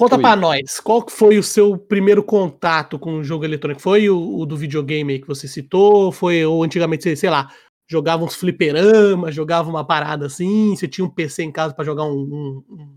conta 0.00 0.18
pra 0.18 0.36
nós. 0.36 0.80
Qual 0.80 1.04
foi 1.08 1.38
o 1.38 1.42
seu 1.42 1.76
primeiro 1.76 2.22
contato 2.22 2.98
com 2.98 3.14
o 3.18 3.24
jogo 3.24 3.44
eletrônico? 3.44 3.80
Foi 3.80 4.08
o, 4.08 4.38
o 4.38 4.46
do 4.46 4.56
videogame 4.56 5.12
aí 5.12 5.18
que 5.20 5.26
você 5.28 5.46
citou? 5.46 6.10
Foi, 6.10 6.44
ou 6.44 6.62
antigamente, 6.62 7.02
você, 7.02 7.14
sei 7.14 7.30
lá, 7.30 7.50
jogava 7.88 8.24
uns 8.24 8.34
fliperamas, 8.34 9.34
jogava 9.34 9.68
uma 9.68 9.84
parada 9.84 10.26
assim? 10.26 10.74
Você 10.74 10.88
tinha 10.88 11.04
um 11.04 11.10
PC 11.10 11.42
em 11.42 11.52
casa 11.52 11.74
pra 11.74 11.84
jogar 11.84 12.04
um... 12.04 12.62
um, 12.70 12.96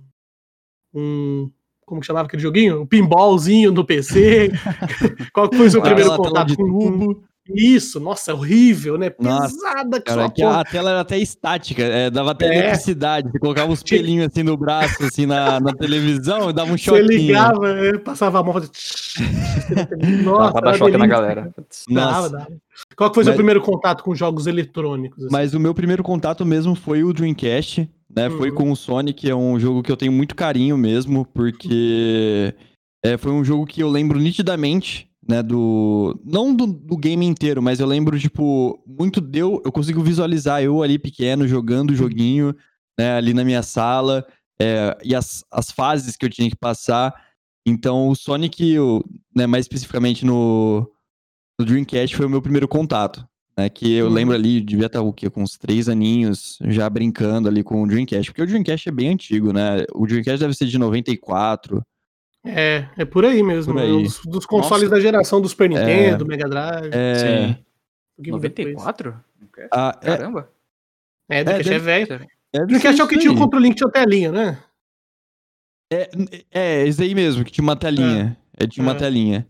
um- 0.93 1.51
como 1.85 1.99
que 1.99 2.07
chamava 2.07 2.27
aquele 2.27 2.41
joguinho? 2.41 2.81
Um 2.81 2.85
pinballzinho 2.87 3.71
no 3.71 3.85
PC? 3.85 4.51
Qual 5.33 5.49
foi 5.53 5.67
o 5.67 5.71
seu 5.71 5.81
primeiro 5.81 6.15
contato 6.15 6.55
com, 6.55 6.63
com, 6.71 6.79
tubo. 6.79 7.23
Isso, 7.49 7.99
nossa, 7.99 8.31
é 8.31 8.33
horrível, 8.33 8.97
né? 8.97 9.11
Nossa, 9.19 9.53
Pesada 9.55 9.99
que 9.99 10.05
Cara, 10.05 10.21
só 10.23 10.29
que 10.29 10.41
porra. 10.41 10.61
a 10.61 10.63
tela 10.63 10.89
era 10.91 11.01
até 11.01 11.17
estática, 11.17 11.81
é, 11.83 12.09
dava 12.09 12.31
até 12.31 12.45
É. 12.47 12.57
eletricidade. 12.59 13.29
Você 13.31 13.39
colocava 13.39 13.71
uns 13.71 13.83
pelinhos 13.83 14.27
assim 14.31 14.43
no 14.43 14.55
braço, 14.55 15.03
assim, 15.03 15.25
na, 15.25 15.59
na 15.59 15.73
televisão, 15.73 16.49
e 16.49 16.53
dava 16.53 16.71
um 16.71 16.77
Você 16.77 16.83
choquinho. 16.85 17.07
ligava, 17.07 17.69
é, 17.69 17.97
passava 17.97 18.39
a 18.39 18.43
mão, 18.43 18.53
fazia... 18.53 18.69
Nossa, 20.23 20.51
pra 20.53 20.61
dar 20.61 20.69
era 20.69 20.77
choque 20.77 20.97
na 20.97 21.07
galera. 21.07 21.51
Putz. 21.55 21.83
Dava, 21.89 22.11
Nossa. 22.21 22.29
dava. 22.29 22.47
Qual 22.95 23.09
que 23.09 23.15
foi 23.15 23.23
o 23.23 23.25
seu 23.25 23.35
primeiro 23.35 23.61
contato 23.61 24.03
com 24.03 24.15
jogos 24.15 24.47
eletrônicos? 24.47 25.25
assim? 25.25 25.31
Mas 25.33 25.53
o 25.53 25.59
meu 25.59 25.73
primeiro 25.73 26.01
contato 26.03 26.45
mesmo 26.45 26.75
foi 26.75 27.03
o 27.03 27.13
Dreamcast, 27.13 27.89
né? 28.15 28.29
Foi 28.29 28.49
Uhum. 28.49 28.55
com 28.55 28.71
o 28.71 28.75
Sonic, 28.75 29.29
é 29.29 29.35
um 29.35 29.59
jogo 29.59 29.83
que 29.83 29.91
eu 29.91 29.97
tenho 29.97 30.11
muito 30.11 30.35
carinho 30.35 30.77
mesmo, 30.77 31.25
porque 31.33 32.53
é, 33.03 33.17
foi 33.17 33.31
um 33.31 33.43
jogo 33.43 33.65
que 33.65 33.81
eu 33.83 33.89
lembro 33.89 34.17
nitidamente, 34.19 35.07
né, 35.27 35.41
do... 35.41 36.19
Não 36.25 36.53
do, 36.55 36.67
do 36.67 36.97
game 36.97 37.25
inteiro, 37.25 37.61
mas 37.61 37.79
eu 37.79 37.87
lembro, 37.87 38.19
tipo, 38.19 38.81
muito 38.85 39.21
deu... 39.21 39.61
Eu 39.65 39.71
consigo 39.71 40.01
visualizar 40.01 40.61
eu 40.63 40.83
ali 40.83 40.99
pequeno, 40.99 41.47
jogando 41.47 41.91
o 41.91 41.95
joguinho, 41.95 42.55
né, 42.97 43.15
ali 43.15 43.33
na 43.33 43.43
minha 43.43 43.63
sala, 43.63 44.25
é, 44.59 44.97
e 45.03 45.15
as, 45.15 45.43
as 45.51 45.71
fases 45.71 46.15
que 46.15 46.25
eu 46.25 46.29
tinha 46.29 46.49
que 46.49 46.55
passar. 46.55 47.13
Então, 47.65 48.09
o 48.09 48.15
Sonic, 48.15 48.69
eu, 48.71 49.03
né, 49.35 49.47
mais 49.47 49.63
especificamente 49.65 50.25
no, 50.25 50.87
no 51.59 51.65
Dreamcast, 51.65 52.15
foi 52.15 52.25
o 52.25 52.29
meu 52.29 52.41
primeiro 52.41 52.67
contato. 52.67 53.25
Né, 53.57 53.69
que 53.69 53.93
eu 53.93 54.07
Uhum. 54.07 54.13
lembro 54.13 54.33
ali, 54.35 54.59
devia 54.59 54.87
estar 54.87 55.01
o 55.01 55.13
quê? 55.13 55.29
Com 55.29 55.43
uns 55.43 55.57
três 55.57 55.87
aninhos, 55.87 56.57
já 56.65 56.89
brincando 56.89 57.47
ali 57.47 57.63
com 57.63 57.83
o 57.83 57.87
Dreamcast. 57.87 58.31
Porque 58.31 58.41
o 58.41 58.47
Dreamcast 58.47 58.89
é 58.89 58.91
bem 58.91 59.09
antigo, 59.09 59.53
né? 59.53 59.85
O 59.93 60.07
Dreamcast 60.07 60.39
deve 60.39 60.55
ser 60.55 60.65
de 60.65 60.77
94. 60.77 61.81
É, 62.45 62.87
é 62.97 63.05
por 63.05 63.25
aí 63.25 63.41
mesmo. 63.41 63.73
Por 63.73 63.81
é 63.81 63.85
aí. 63.85 63.91
um 63.91 64.03
dos, 64.03 64.19
dos 64.25 64.45
consoles 64.45 64.83
Nossa. 64.83 64.95
da 64.95 64.99
geração 65.01 65.39
do 65.41 65.47
Super 65.47 65.69
Nintendo, 65.69 66.25
Mega 66.25 66.47
Drive. 66.47 66.89
É, 66.93 67.15
Sim. 67.15 67.51
um 67.51 68.15
pouquinho 68.15 68.39
depois. 68.39 68.73
94? 68.75 69.23
Dreamcast? 69.37 69.69
ah, 69.71 69.97
é, 70.01 70.05
Caramba. 70.05 70.49
É, 71.29 71.43
Dreamcast 71.43 71.69
é, 71.69 71.73
deve- 71.79 71.85
velho. 72.05 72.27
É, 72.53 72.65
Dreamcast 72.65 73.01
é 73.01 73.03
o 73.03 73.07
que 73.07 73.17
tinha 73.17 73.31
o 73.31 73.37
controle 73.37 73.69
que 73.69 73.75
tinha 73.75 73.89
telinha, 73.89 74.31
né? 74.31 74.59
É, 75.91 76.09
é, 76.51 76.87
esse 76.87 77.01
aí 77.03 77.13
mesmo, 77.15 77.43
que 77.45 77.51
tinha 77.51 77.63
uma 77.63 77.75
telinha. 77.75 78.35
É, 78.57 78.67
tinha 78.67 78.83
uma 78.83 78.93
É. 78.93 78.97
telinha. 78.97 79.47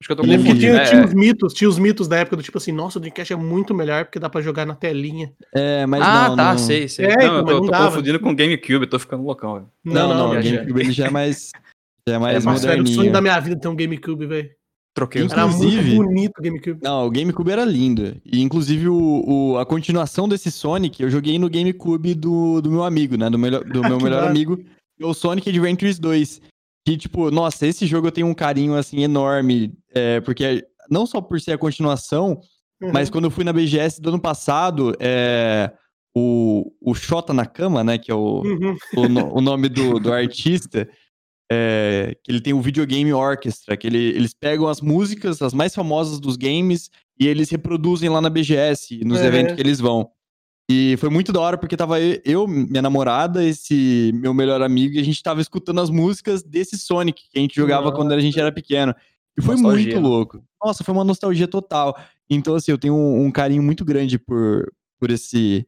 Acho 0.00 0.06
que 0.08 0.12
eu 0.12 0.16
tô 0.16 0.22
lembro 0.22 0.46
que 0.46 0.58
tinha, 0.58 0.76
É, 0.76 0.84
tinha 0.84 1.04
os 1.04 1.12
mitos, 1.12 1.52
tinha 1.54 1.68
os 1.68 1.76
mitos 1.78 2.06
da 2.06 2.18
época 2.18 2.36
do 2.36 2.42
tipo 2.42 2.56
assim, 2.58 2.70
nossa, 2.70 2.98
o 2.98 3.00
Dreamcast 3.00 3.32
é 3.32 3.36
muito 3.36 3.74
melhor 3.74 4.04
porque 4.04 4.20
dá 4.20 4.28
pra 4.30 4.40
jogar 4.40 4.64
na 4.64 4.74
telinha. 4.76 5.32
É, 5.52 5.86
mas 5.86 6.02
ah, 6.02 6.28
não, 6.28 6.36
tá, 6.36 6.50
não, 6.52 6.58
sei, 6.58 6.86
sei. 6.88 7.06
É, 7.06 7.16
não, 7.16 7.16
então, 7.16 7.36
eu 7.38 7.44
tô, 7.44 7.60
não 7.62 7.66
tô 7.66 7.84
confundindo 7.86 8.20
com 8.20 8.30
o 8.30 8.34
GameCube, 8.36 8.86
tô 8.86 8.98
ficando 8.98 9.24
loucão, 9.24 9.54
velho. 9.54 9.70
Não, 9.84 10.14
não, 10.14 10.28
o 10.28 10.30
viajando. 10.32 10.56
GameCube 10.58 10.80
ele 10.80 10.92
já 10.92 11.06
é 11.06 11.10
mais, 11.10 11.50
é 12.08 12.18
mais 12.18 12.44
Nossa, 12.44 12.66
era 12.70 12.82
o 12.82 12.86
sonho 12.86 12.96
moderninho. 12.96 13.12
da 13.12 13.20
minha 13.20 13.40
vida 13.40 13.60
ter 13.60 13.68
um 13.68 13.76
GameCube, 13.76 14.26
velho. 14.26 14.48
Troquei 14.94 15.22
Era 15.22 15.44
Inclusive- 15.46 15.94
muito 15.94 16.08
bonito 16.08 16.32
o 16.38 16.42
GameCube. 16.42 16.80
Não, 16.82 17.06
o 17.06 17.10
GameCube 17.10 17.50
era 17.52 17.64
lindo. 17.64 18.16
E 18.24 18.40
inclusive 18.42 18.88
o, 18.88 19.22
o- 19.52 19.58
a 19.58 19.64
continuação 19.66 20.28
desse 20.28 20.50
Sonic, 20.50 21.00
eu 21.02 21.08
joguei 21.10 21.38
no 21.38 21.48
GameCube 21.48 22.14
do, 22.14 22.60
do 22.60 22.70
meu 22.70 22.82
amigo, 22.82 23.16
né? 23.16 23.30
Do, 23.30 23.38
melhor, 23.38 23.62
do 23.64 23.80
meu 23.86 23.98
Que 23.98 24.04
melhor 24.04 24.24
amigo, 24.26 24.56
que 24.56 24.64
é 25.02 25.06
o 25.06 25.14
Sonic 25.14 25.48
Adventures 25.48 25.98
2. 26.00 26.40
Que, 26.86 26.96
tipo, 26.96 27.30
nossa, 27.30 27.66
esse 27.66 27.86
jogo 27.86 28.08
eu 28.08 28.12
tenho 28.12 28.26
um 28.26 28.34
carinho, 28.34 28.74
assim, 28.74 29.02
enorme. 29.02 29.72
é, 29.94 30.20
porque 30.22 30.64
não 30.90 31.06
só 31.06 31.20
por 31.20 31.40
ser 31.40 31.52
a 31.52 31.58
continuação, 31.58 32.40
Uhum. 32.80 32.90
mas 32.92 33.10
quando 33.10 33.24
eu 33.24 33.30
fui 33.30 33.44
na 33.44 33.52
BGS 33.52 34.00
do 34.00 34.08
ano 34.08 34.20
passado, 34.20 34.94
é, 35.00 35.70
o, 36.16 36.72
o 36.80 36.94
Xota 36.94 37.32
na 37.34 37.44
Cama, 37.44 37.84
né? 37.84 37.98
Que 37.98 38.10
é 38.10 38.14
o, 38.14 38.42
Uhum. 38.42 38.76
o, 38.96 39.38
o 39.38 39.40
nome 39.40 39.68
do, 39.68 39.98
do 40.00 40.12
artista, 40.12 40.88
é, 41.50 42.16
que 42.22 42.30
ele 42.30 42.40
tem 42.40 42.52
o 42.52 42.60
Videogame 42.60 43.12
Orchestra, 43.12 43.76
que 43.76 43.86
ele- 43.86 44.10
eles 44.10 44.34
pegam 44.34 44.68
as 44.68 44.80
músicas, 44.80 45.40
as 45.42 45.54
mais 45.54 45.74
famosas 45.74 46.20
dos 46.20 46.36
games, 46.36 46.90
e 47.18 47.26
eles 47.26 47.48
reproduzem 47.50 48.08
lá 48.08 48.20
na 48.20 48.28
BGS, 48.30 49.00
nos 49.04 49.20
Uhum. 49.20 49.26
eventos 49.26 49.54
que 49.54 49.60
eles 49.60 49.80
vão. 49.80 50.10
E 50.70 50.96
foi 50.98 51.08
muito 51.08 51.32
da 51.32 51.40
hora, 51.40 51.56
porque 51.56 51.76
tava 51.76 51.98
eu, 52.00 52.46
minha 52.46 52.82
namorada, 52.82 53.42
esse 53.42 54.10
meu 54.14 54.34
melhor 54.34 54.60
amigo, 54.60 54.96
e 54.96 55.00
a 55.00 55.02
gente 55.02 55.22
tava 55.22 55.40
escutando 55.40 55.80
as 55.80 55.88
músicas 55.88 56.42
desse 56.42 56.76
Sonic, 56.78 57.22
que 57.32 57.38
a 57.38 57.40
gente 57.40 57.56
jogava 57.56 57.90
quando 57.90 58.12
a 58.12 58.20
gente 58.20 58.38
era 58.38 58.52
pequeno. 58.52 58.94
E 59.38 59.40
foi 59.42 59.54
Nostalgia, 59.54 59.94
muito 59.94 60.00
louco. 60.06 60.44
Nossa, 60.62 60.84
foi 60.84 60.92
uma 60.92 61.04
nostalgia 61.04 61.48
total. 61.48 61.96
Então, 62.28 62.54
assim, 62.54 62.70
eu 62.70 62.76
tenho 62.76 62.94
um, 62.94 63.24
um 63.26 63.30
carinho 63.30 63.62
muito 63.62 63.82
grande 63.84 64.18
por, 64.18 64.70
por 65.00 65.10
esse 65.10 65.66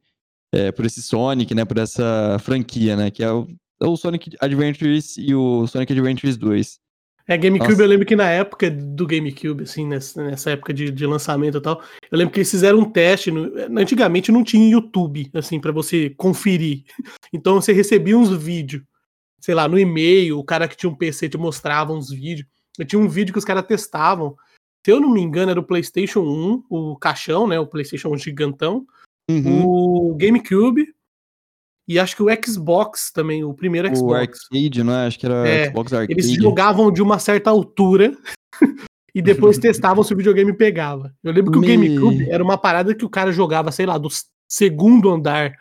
é, 0.53 0.71
por 0.73 0.85
esse 0.85 1.01
Sonic, 1.01 1.55
né? 1.55 1.65
Por 1.65 1.79
essa 1.79 2.37
franquia, 2.41 2.97
né? 2.97 3.11
Que 3.11 3.23
é 3.23 3.31
o, 3.33 3.47
é 3.47 3.47
o 3.83 3.97
Sonic 3.97 4.37
Adventures 4.41 5.17
e 5.17 5.35
o 5.35 5.67
Sonic 5.67 5.93
Adventures 5.93 6.37
2. 6.37 6.79
É, 7.29 7.37
GameCube, 7.39 7.71
Nossa. 7.71 7.83
eu 7.83 7.87
lembro 7.87 8.07
que 8.07 8.17
na 8.17 8.29
época 8.29 8.69
do 8.71 9.07
GameCube, 9.07 9.63
assim, 9.63 9.87
nessa, 9.87 10.25
nessa 10.25 10.51
época 10.51 10.73
de, 10.75 10.91
de 10.91 11.07
lançamento 11.07 11.59
e 11.59 11.61
tal, 11.61 11.81
eu 12.11 12.19
lembro 12.19 12.33
que 12.35 12.41
eles 12.41 12.51
fizeram 12.51 12.81
um 12.81 12.91
teste. 12.91 13.31
no- 13.31 13.53
antigamente 13.79 14.33
não 14.33 14.43
tinha 14.43 14.69
YouTube, 14.69 15.31
assim, 15.35 15.61
pra 15.61 15.71
você 15.73 16.11
conferir. 16.11 16.85
Então 17.33 17.55
você 17.61 17.73
recebia 17.73 18.19
uns 18.19 18.31
vídeos, 18.37 18.83
sei 19.41 19.55
lá, 19.55 19.69
no 19.69 19.79
e-mail, 19.79 20.37
o 20.39 20.45
cara 20.45 20.67
que 20.67 20.77
tinha 20.77 20.91
um 20.91 20.97
PC 20.97 21.29
te 21.29 21.39
mostrava 21.39 21.93
uns 21.93 22.11
vídeos. 22.11 22.49
Eu 22.77 22.85
tinha 22.85 22.99
um 23.01 23.09
vídeo 23.09 23.33
que 23.33 23.39
os 23.39 23.45
caras 23.45 23.65
testavam. 23.65 24.35
Se 24.85 24.91
eu 24.91 24.99
não 25.01 25.11
me 25.11 25.21
engano, 25.21 25.51
era 25.53 25.61
o 25.61 25.65
PlayStation 25.65 26.21
1, 26.23 26.65
o 26.69 26.97
caixão, 26.97 27.47
né? 27.47 27.61
O 27.61 27.67
PlayStation 27.69 28.09
1 28.09 28.19
gigantão, 28.19 28.85
Uhum. 29.31 29.65
o 30.11 30.15
GameCube 30.17 30.89
e 31.93 31.99
acho 31.99 32.15
que 32.15 32.23
o 32.23 32.27
Xbox 32.47 33.11
também, 33.13 33.43
o 33.43 33.53
primeiro 33.53 33.91
O 33.91 33.97
Xbox. 33.97 34.47
Arcade, 34.53 34.85
não 34.85 34.93
é? 34.95 35.07
Acho 35.07 35.19
que 35.19 35.27
era 35.27 35.49
É, 35.49 35.67
Xbox 35.67 35.93
Arcade. 35.93 36.13
Eles 36.13 36.31
jogavam 36.33 36.93
de 36.93 37.03
uma 37.03 37.19
certa 37.19 37.51
altura 37.51 38.17
e 39.15 39.21
depois 39.21 39.59
testavam 39.59 40.05
se 40.05 40.15
o 40.15 40.17
videogame 40.17 40.53
pegava. 40.53 41.13
Eu 41.25 41.33
lembro 41.33 41.51
que 41.51 41.59
o 41.59 41.61
Me- 41.61 41.67
GameCube 41.67 42.31
era 42.31 42.45
uma 42.45 42.57
parada 42.57 42.95
que 42.95 43.05
o 43.05 43.09
cara 43.11 43.33
jogava, 43.33 43.73
sei 43.73 43.87
lá, 43.87 43.99
do 43.99 44.09
segundo 44.49 45.11
andar. 45.11 45.53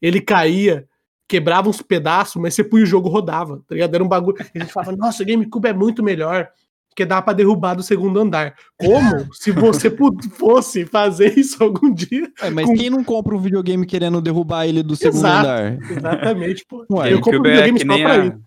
Ele 0.00 0.20
caía, 0.20 0.86
quebrava 1.28 1.68
uns 1.68 1.82
pedaços, 1.82 2.40
mas 2.40 2.54
você 2.54 2.62
punha 2.62 2.84
o 2.84 2.86
jogo 2.86 3.08
rodava, 3.08 3.62
tá 3.66 3.74
ligado? 3.74 3.94
Era 3.94 4.04
um 4.04 4.08
bagulho. 4.08 4.36
E 4.54 4.58
a 4.58 4.62
gente 4.62 4.72
falava, 4.72 4.96
nossa, 4.96 5.22
o 5.22 5.26
GameCube 5.26 5.68
é 5.68 5.72
muito 5.72 6.02
melhor. 6.02 6.48
Porque 6.94 7.06
dá 7.06 7.22
pra 7.22 7.32
derrubar 7.32 7.74
do 7.74 7.82
segundo 7.82 8.20
andar. 8.20 8.54
Como 8.78 9.32
se 9.34 9.50
você 9.50 9.90
fosse 10.36 10.84
fazer 10.84 11.38
isso 11.38 11.62
algum 11.64 11.92
dia? 11.92 12.30
É, 12.40 12.50
mas 12.50 12.66
com- 12.66 12.74
quem 12.74 12.90
não 12.90 13.02
compra 13.02 13.34
um 13.34 13.38
videogame 13.40 13.86
querendo 13.86 14.20
derrubar 14.20 14.66
ele 14.66 14.82
do 14.82 14.94
segundo 14.94 15.20
Exato. 15.20 15.48
andar? 15.48 15.78
Exatamente, 15.90 16.64
pô. 16.68 16.84
Ué, 16.90 17.12
eu 17.12 17.20
compro 17.20 17.46
é 17.48 17.50
videogame 17.50 17.78
que 17.80 17.86
só 17.86 17.92
nem 17.94 18.04
pra 18.04 18.12
a... 18.12 18.26
isso. 18.26 18.40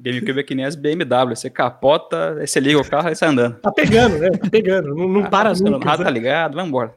GameCube 0.00 0.40
é 0.40 0.42
que 0.42 0.54
nem 0.54 0.64
as 0.64 0.74
BMW. 0.74 1.36
Você 1.36 1.48
capota, 1.50 2.34
você 2.44 2.58
liga 2.58 2.80
o 2.80 2.84
carro 2.88 3.10
e 3.10 3.14
sai 3.14 3.28
andando. 3.28 3.60
Tá 3.60 3.70
pegando, 3.70 4.18
né? 4.18 4.30
Tá 4.30 4.50
pegando. 4.50 4.94
Não, 4.94 5.06
não 5.08 5.24
Ah, 5.24 5.28
para 5.30 5.54
tá 5.54 5.60
nunca. 5.70 5.96
né? 5.98 6.04
tá 6.04 6.10
ligado, 6.10 6.54
vambora. 6.56 6.94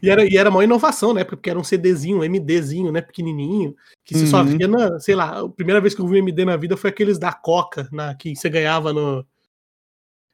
E 0.00 0.08
era, 0.08 0.24
e 0.24 0.36
era 0.36 0.48
uma 0.48 0.62
inovação, 0.62 1.12
né? 1.12 1.24
Porque 1.24 1.50
era 1.50 1.58
um 1.58 1.64
CDzinho, 1.64 2.18
um 2.18 2.24
MDzinho, 2.24 2.92
né? 2.92 3.00
Pequenininho. 3.00 3.74
Que 4.04 4.14
você 4.16 4.26
só 4.28 4.42
Uhum. 4.42 4.56
via 4.58 4.68
na, 4.68 5.00
sei 5.00 5.16
lá, 5.16 5.40
a 5.40 5.48
primeira 5.48 5.80
vez 5.80 5.92
que 5.92 6.00
eu 6.00 6.06
vi 6.06 6.14
um 6.14 6.18
MD 6.22 6.44
na 6.44 6.56
vida 6.56 6.76
foi 6.76 6.90
aqueles 6.90 7.18
da 7.18 7.32
Coca, 7.32 7.88
na, 7.90 8.14
que 8.14 8.36
você 8.36 8.48
ganhava 8.48 8.92
no. 8.92 9.26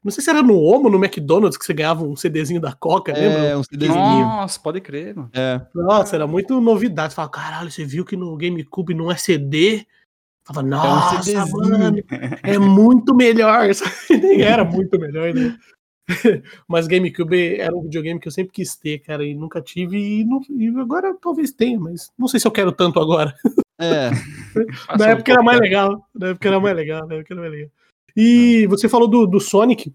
Não 0.04 0.10
sei 0.10 0.22
se 0.24 0.30
era 0.30 0.42
no 0.42 0.58
Omo, 0.58 0.90
no 0.90 1.02
McDonald's, 1.02 1.56
que 1.56 1.64
você 1.64 1.72
ganhava 1.72 2.02
um 2.04 2.16
CDzinho 2.16 2.60
da 2.60 2.72
Coca, 2.72 3.12
lembra? 3.12 3.38
É, 3.38 3.56
um 3.56 3.62
CDzinho. 3.62 4.26
Nossa, 4.26 4.58
pode 4.58 4.80
crer, 4.80 5.14
mano. 5.14 5.30
É. 5.32 5.60
Nossa, 5.74 6.16
era 6.16 6.26
muito 6.26 6.60
novidade. 6.60 7.12
Você 7.12 7.16
fala, 7.16 7.28
caralho, 7.28 7.70
você 7.70 7.84
viu 7.84 8.04
que 8.04 8.16
no 8.16 8.36
GameCube 8.36 8.94
não 8.94 9.10
é 9.12 9.16
CD? 9.16 9.86
Fala, 10.44 10.62
nossa, 10.62 11.22
CDzinho." 11.22 11.56
mano, 11.56 12.02
é 12.42 12.58
muito 12.58 13.14
melhor. 13.14 13.68
Nem 14.10 14.42
era 14.42 14.64
muito 14.64 14.98
melhor, 14.98 15.32
né? 15.32 15.56
Mas 16.68 16.88
GameCube 16.88 17.60
era 17.60 17.74
um 17.74 17.82
videogame 17.82 18.18
que 18.18 18.26
eu 18.26 18.32
sempre 18.32 18.52
quis 18.52 18.74
ter, 18.74 18.98
cara, 18.98 19.24
e 19.24 19.34
nunca 19.34 19.60
tive, 19.60 19.96
e, 19.98 20.24
não- 20.24 20.42
e 20.50 20.66
agora 20.80 21.14
talvez 21.22 21.52
tenha, 21.52 21.78
mas 21.78 22.10
não 22.18 22.26
sei 22.26 22.40
se 22.40 22.46
eu 22.46 22.50
quero 22.50 22.72
tanto 22.72 22.98
agora. 22.98 23.32
É. 23.80 24.10
Na 24.98 25.06
um 25.06 25.08
época 25.10 25.32
era 25.32 25.42
mais 25.42 25.60
legal. 25.60 26.04
Na 26.12 26.28
época 26.28 26.48
era 26.48 26.60
mais 26.60 26.76
legal, 26.76 27.06
na 27.06 27.14
época 27.14 27.32
era 27.34 27.40
mais 27.40 27.52
legal. 27.52 27.70
E 28.16 28.66
você 28.66 28.88
falou 28.88 29.08
do, 29.08 29.26
do 29.26 29.40
Sonic. 29.40 29.94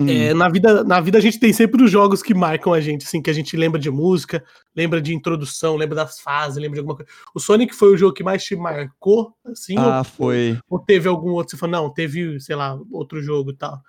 Hum. 0.00 0.08
É, 0.08 0.32
na, 0.32 0.48
vida, 0.48 0.84
na 0.84 1.00
vida 1.00 1.18
a 1.18 1.20
gente 1.20 1.40
tem 1.40 1.52
sempre 1.52 1.82
os 1.82 1.90
jogos 1.90 2.22
que 2.22 2.32
marcam 2.32 2.72
a 2.72 2.80
gente, 2.80 3.04
assim, 3.04 3.20
que 3.20 3.30
a 3.30 3.32
gente 3.32 3.56
lembra 3.56 3.80
de 3.80 3.90
música, 3.90 4.44
lembra 4.74 5.00
de 5.00 5.12
introdução, 5.12 5.74
lembra 5.74 5.96
das 5.96 6.20
fases, 6.20 6.56
lembra 6.56 6.74
de 6.74 6.80
alguma 6.80 6.96
coisa. 6.96 7.10
O 7.34 7.40
Sonic 7.40 7.74
foi 7.74 7.92
o 7.92 7.96
jogo 7.96 8.14
que 8.14 8.22
mais 8.22 8.44
te 8.44 8.54
marcou, 8.54 9.34
assim? 9.44 9.76
Ah, 9.76 9.98
ou, 9.98 10.04
foi. 10.04 10.58
ou 10.70 10.78
teve 10.78 11.08
algum 11.08 11.30
outro? 11.30 11.50
Você 11.50 11.56
falou, 11.56 11.82
não, 11.82 11.92
teve, 11.92 12.38
sei 12.38 12.54
lá, 12.54 12.78
outro 12.92 13.20
jogo 13.20 13.50
e 13.50 13.56
tal. 13.56 13.82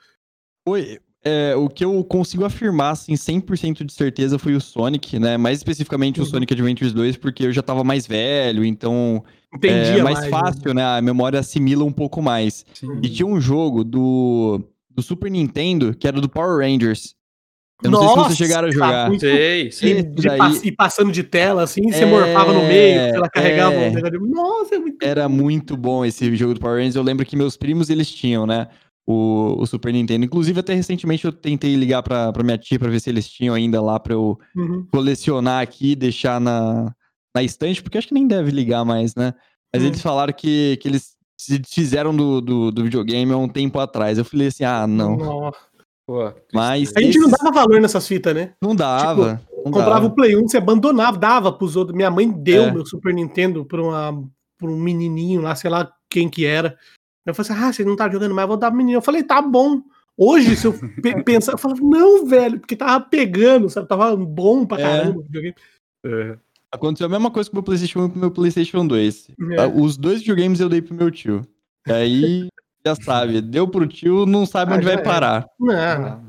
Foi. 0.68 1.00
É, 1.24 1.54
o 1.56 1.68
que 1.68 1.84
eu 1.84 2.02
consigo 2.06 2.46
afirmar, 2.46 2.92
assim, 2.92 3.14
100% 3.16 3.84
de 3.84 3.92
certeza 3.92 4.40
foi 4.40 4.56
o 4.56 4.62
Sonic, 4.62 5.20
né? 5.20 5.36
Mais 5.38 5.58
especificamente 5.58 6.20
Uhum. 6.22 6.26
o 6.26 6.30
Sonic 6.30 6.54
Adventures 6.54 6.94
2, 6.94 7.18
porque 7.18 7.46
eu 7.46 7.52
já 7.52 7.62
tava 7.62 7.84
mais 7.84 8.08
velho, 8.08 8.64
então 8.64 9.22
Entendia 9.54 10.00
é 10.00 10.04
mais, 10.04 10.22
né? 10.22 10.30
fácil, 10.30 10.74
né? 10.74 10.84
A 10.84 11.02
memória 11.02 11.38
assimila 11.40 11.84
um 11.84 11.92
pouco 11.92 12.22
mais. 12.22 12.66
Sim. 12.74 13.00
E 13.04 13.10
tinha 13.10 13.26
um 13.28 13.40
jogo 13.42 13.84
do, 13.84 14.62
do 14.90 15.02
Super 15.02 15.30
Nintendo, 15.30 15.94
que 15.94 16.08
era 16.08 16.22
do 16.22 16.30
Power 16.30 16.58
Rangers. 16.66 17.16
Eu 17.84 17.92
não 17.92 18.00
sei 18.00 18.08
se 18.10 18.16
Nossa, 18.16 18.30
vocês 18.30 18.38
chegaram 18.38 18.68
a 18.68 18.72
cara, 18.74 18.86
jogar. 18.88 19.08
muito- 19.10 19.22
Sei, 19.22 19.72
sei. 19.72 20.04
Daí- 20.04 20.60
ir 20.66 20.72
passando 20.74 21.12
de 21.14 21.24
tela, 21.24 21.64
assim, 21.64 21.82
você 21.92 22.04
É, 22.04 22.06
morfava 22.06 22.52
no 22.54 22.64
meio, 22.64 23.00
ela 23.00 23.30
carregava 23.30 23.74
é. 23.76 23.90
um 23.90 23.94
negócio. 23.94 24.20
Nossa, 24.28 24.76
é 24.76 24.80
muito 24.80 24.98
Era 25.06 25.28
muito 25.30 25.76
bom 25.78 26.04
esse 26.06 26.34
jogo 26.36 26.54
do 26.54 26.60
Power 26.62 26.78
Rangers. 26.78 26.96
Eu 26.96 27.04
lembro 27.04 27.26
que 27.26 27.36
meus 27.38 27.56
primos, 27.58 27.90
eles 27.90 28.10
tinham, 28.10 28.46
né? 28.46 28.68
O, 29.12 29.56
o 29.60 29.66
Super 29.66 29.92
Nintendo. 29.92 30.24
Inclusive, 30.24 30.60
até 30.60 30.74
recentemente 30.76 31.26
eu 31.26 31.32
tentei 31.32 31.76
ligar 31.76 32.04
pra, 32.04 32.32
pra 32.32 32.44
minha 32.44 32.60
tia 32.60 32.78
pra 32.78 32.90
ver 32.92 33.00
se 33.00 33.10
eles 33.10 33.28
tinham 33.28 33.56
ainda 33.56 33.82
lá 33.82 34.00
pra 34.00 34.14
eu 34.14 34.38
Uhum. 34.56 34.86
colecionar 34.92 35.64
aqui 35.64 35.92
e 35.94 35.96
deixar 35.96 36.40
na, 36.40 36.94
na 37.36 37.42
estante, 37.42 37.82
porque 37.82 37.98
acho 37.98 38.08
que 38.08 38.14
nem 38.14 38.28
deve 38.28 38.52
ligar 38.52 38.86
mais, 38.86 39.16
né? 39.16 39.34
Mas 39.74 39.82
Hum. 39.84 39.88
eles 39.88 40.02
falaram 40.02 40.32
que, 40.32 40.78
que 40.78 40.88
eles 40.88 41.16
se 41.40 41.58
desfizeram 41.58 42.16
do, 42.16 42.40
do, 42.40 42.72
do 42.72 42.84
videogame 42.84 43.32
há 43.34 43.38
um 43.38 43.48
tempo 43.50 43.80
atrás. 43.80 44.20
Eu 44.20 44.26
falei 44.26 44.48
assim, 44.50 44.64
ah, 44.64 44.86
não. 44.86 45.18
Nossa. 45.18 45.58
Pô, 46.06 46.32
Mas 46.54 46.92
A 46.96 47.02
gente 47.02 47.18
não 47.18 47.30
dava 47.32 47.52
valor 47.52 47.82
nessas 47.82 48.08
fitas, 48.08 48.36
né? 48.36 48.54
não 48.62 48.76
dava. 48.76 49.42
não 49.56 49.64
Comprava 49.72 50.02
dava. 50.02 50.06
o 50.08 50.12
Play 50.16 50.36
1, 50.36 50.48
você 50.48 50.58
abandonava, 50.58 51.18
dava 51.18 51.52
pros 51.52 51.76
outros. 51.76 51.96
Minha 51.96 52.12
mãe 52.12 52.30
deu 52.30 52.66
É. 52.66 52.72
meu 52.72 52.86
Super 52.86 53.12
Nintendo 53.14 53.66
pra, 53.66 53.82
uma, 53.82 54.24
pra 54.60 54.70
um 54.70 54.78
menininho 54.78 55.42
lá, 55.42 55.56
sei 55.56 55.70
lá 55.72 55.92
quem 56.12 56.28
que 56.30 56.46
era. 56.46 56.78
Eu 57.26 57.34
falei 57.34 57.52
assim: 57.52 57.64
ah, 57.64 57.74
você 57.74 57.84
não 57.86 57.96
tá 57.96 58.10
jogando 58.10 58.34
mais, 58.34 58.48
vou 58.48 58.58
dar 58.58 58.70
pro 58.70 58.78
menino. 58.78 58.98
Eu 58.98 59.02
falei: 59.02 59.24
tá 59.24 59.42
bom. 59.42 59.82
Hoje, 60.18 60.56
se 60.56 60.68
eu 60.68 60.74
pensar, 61.26 61.54
eu 61.54 61.58
falava, 61.58 61.80
não, 61.82 62.26
velho, 62.26 62.60
porque 62.60 62.76
tava 62.76 63.00
pegando, 63.06 63.70
sabe? 63.70 63.88
Tava 63.88 64.16
bom 64.18 64.66
pra 64.66 64.80
É. 64.80 64.84
caramba 64.84 65.20
o 65.20 65.24
videogame. 65.24 65.56
Aconteceu 66.72 67.08
a 67.08 67.10
mesma 67.10 67.32
coisa 67.32 67.50
com 67.50 67.56
o 67.56 67.58
meu 67.58 67.64
PlayStation 67.64 68.00
1 68.02 68.06
e 68.06 68.10
com 68.10 68.16
o 68.16 68.20
meu 68.20 68.32
PlayStation 68.32 68.86
2. 68.86 69.28
É. 69.58 69.66
Os 69.68 69.98
dois 69.98 70.20
videogames 70.20 70.60
eu 70.60 70.70
dei 70.70 70.82
pro 70.82 70.94
meu 70.94 71.10
tio. 71.10 71.42
E 71.88 71.92
aí, 71.92 72.48
já 72.86 72.96
sabe, 72.96 73.42
deu 73.42 73.68
pro 73.68 73.88
tio, 73.88 74.26
não 74.26 74.46
sabe 74.46 74.74
Ah, 74.74 74.76
onde 74.76 74.86
vai 74.86 74.94
era. 74.96 75.04
parar. 75.04 75.46
Não, 75.60 76.22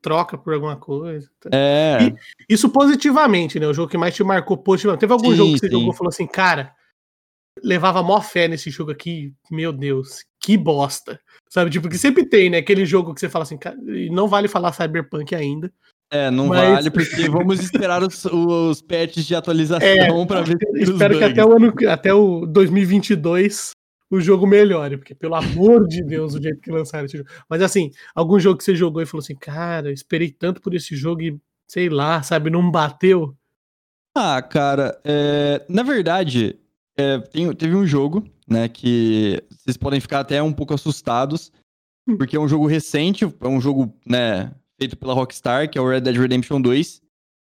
troca 0.00 0.38
por 0.38 0.52
alguma 0.54 0.76
coisa. 0.76 1.28
É. 1.50 1.98
E- 2.04 2.14
Isso 2.54 2.68
positivamente, 2.68 3.58
né? 3.58 3.66
O 3.66 3.74
jogo 3.74 3.90
que 3.90 3.98
mais 3.98 4.14
te 4.14 4.22
marcou 4.22 4.56
positivamente. 4.56 5.00
Teve 5.00 5.12
algum 5.12 5.30
Sim, 5.30 5.36
jogo 5.36 5.52
que 5.54 5.58
você 5.60 5.66
sim. 5.66 5.72
jogou 5.72 5.92
e 5.92 5.96
falou 5.96 6.08
assim, 6.10 6.26
cara, 6.26 6.72
levava 7.62 8.02
mó 8.02 8.20
fé 8.20 8.48
nesse 8.48 8.70
jogo 8.70 8.90
aqui, 8.90 9.32
meu 9.50 9.72
Deus, 9.72 10.24
que 10.40 10.56
bosta. 10.56 11.20
Sabe, 11.48 11.70
tipo, 11.70 11.88
que 11.88 11.98
sempre 11.98 12.24
tem, 12.24 12.50
né? 12.50 12.58
Aquele 12.58 12.84
jogo 12.84 13.14
que 13.14 13.20
você 13.20 13.28
fala 13.28 13.42
assim, 13.44 13.56
cara, 13.58 13.76
não 14.10 14.28
vale 14.28 14.48
falar 14.48 14.72
Cyberpunk 14.72 15.34
ainda. 15.34 15.72
É, 16.10 16.30
não 16.30 16.46
Mas- 16.46 16.74
vale, 16.74 16.90
porque 16.90 17.28
vamos 17.28 17.60
esperar 17.60 18.02
os, 18.02 18.24
os 18.24 18.80
patches 18.80 19.26
de 19.26 19.34
atualização 19.34 20.26
pra 20.26 20.40
ver 20.42 20.56
se 20.58 20.90
Espero 20.90 21.18
que 21.18 21.24
até 21.24 21.44
o 21.44 21.54
ano, 21.54 21.74
até 21.88 22.14
o 22.14 22.46
2022 22.46 23.72
o 24.10 24.20
jogo 24.20 24.46
melhore, 24.46 24.96
porque 24.96 25.14
pelo 25.14 25.34
amor 25.34 25.86
de 25.86 26.02
Deus, 26.02 26.34
o 26.34 26.42
jeito 26.42 26.60
que 26.60 26.70
lançaram 26.70 27.04
esse 27.04 27.18
jogo. 27.18 27.28
Mas 27.48 27.60
assim, 27.60 27.90
algum 28.14 28.40
jogo 28.40 28.56
que 28.56 28.64
você 28.64 28.74
jogou 28.74 29.02
e 29.02 29.06
falou 29.06 29.22
assim, 29.22 29.36
cara, 29.36 29.92
esperei 29.92 30.30
tanto 30.30 30.62
por 30.62 30.74
esse 30.74 30.96
jogo 30.96 31.20
e 31.20 31.38
sei 31.66 31.90
lá, 31.90 32.22
sabe, 32.22 32.48
não 32.48 32.70
bateu. 32.70 33.36
Ah, 34.16 34.40
cara, 34.40 34.98
é, 35.04 35.62
na 35.68 35.82
verdade, 35.82 36.58
é, 36.98 37.18
tem- 37.18 37.52
teve 37.54 37.74
um 37.76 37.86
jogo, 37.86 38.24
né, 38.48 38.68
que 38.68 39.42
vocês 39.50 39.76
podem 39.76 40.00
ficar 40.00 40.20
até 40.20 40.42
um 40.42 40.52
pouco 40.52 40.74
assustados, 40.74 41.52
Hum. 42.08 42.16
porque 42.16 42.36
é 42.36 42.40
um 42.40 42.48
jogo 42.48 42.66
recente, 42.66 43.24
é 43.24 43.48
um 43.48 43.60
jogo, 43.60 43.94
né, 44.06 44.52
feito 44.78 44.96
pela 44.96 45.14
Rockstar, 45.14 45.70
que 45.70 45.78
é 45.78 45.80
o 45.80 45.88
Red 45.88 46.00
Dead 46.00 46.16
Redemption 46.16 46.60
2, 46.60 47.00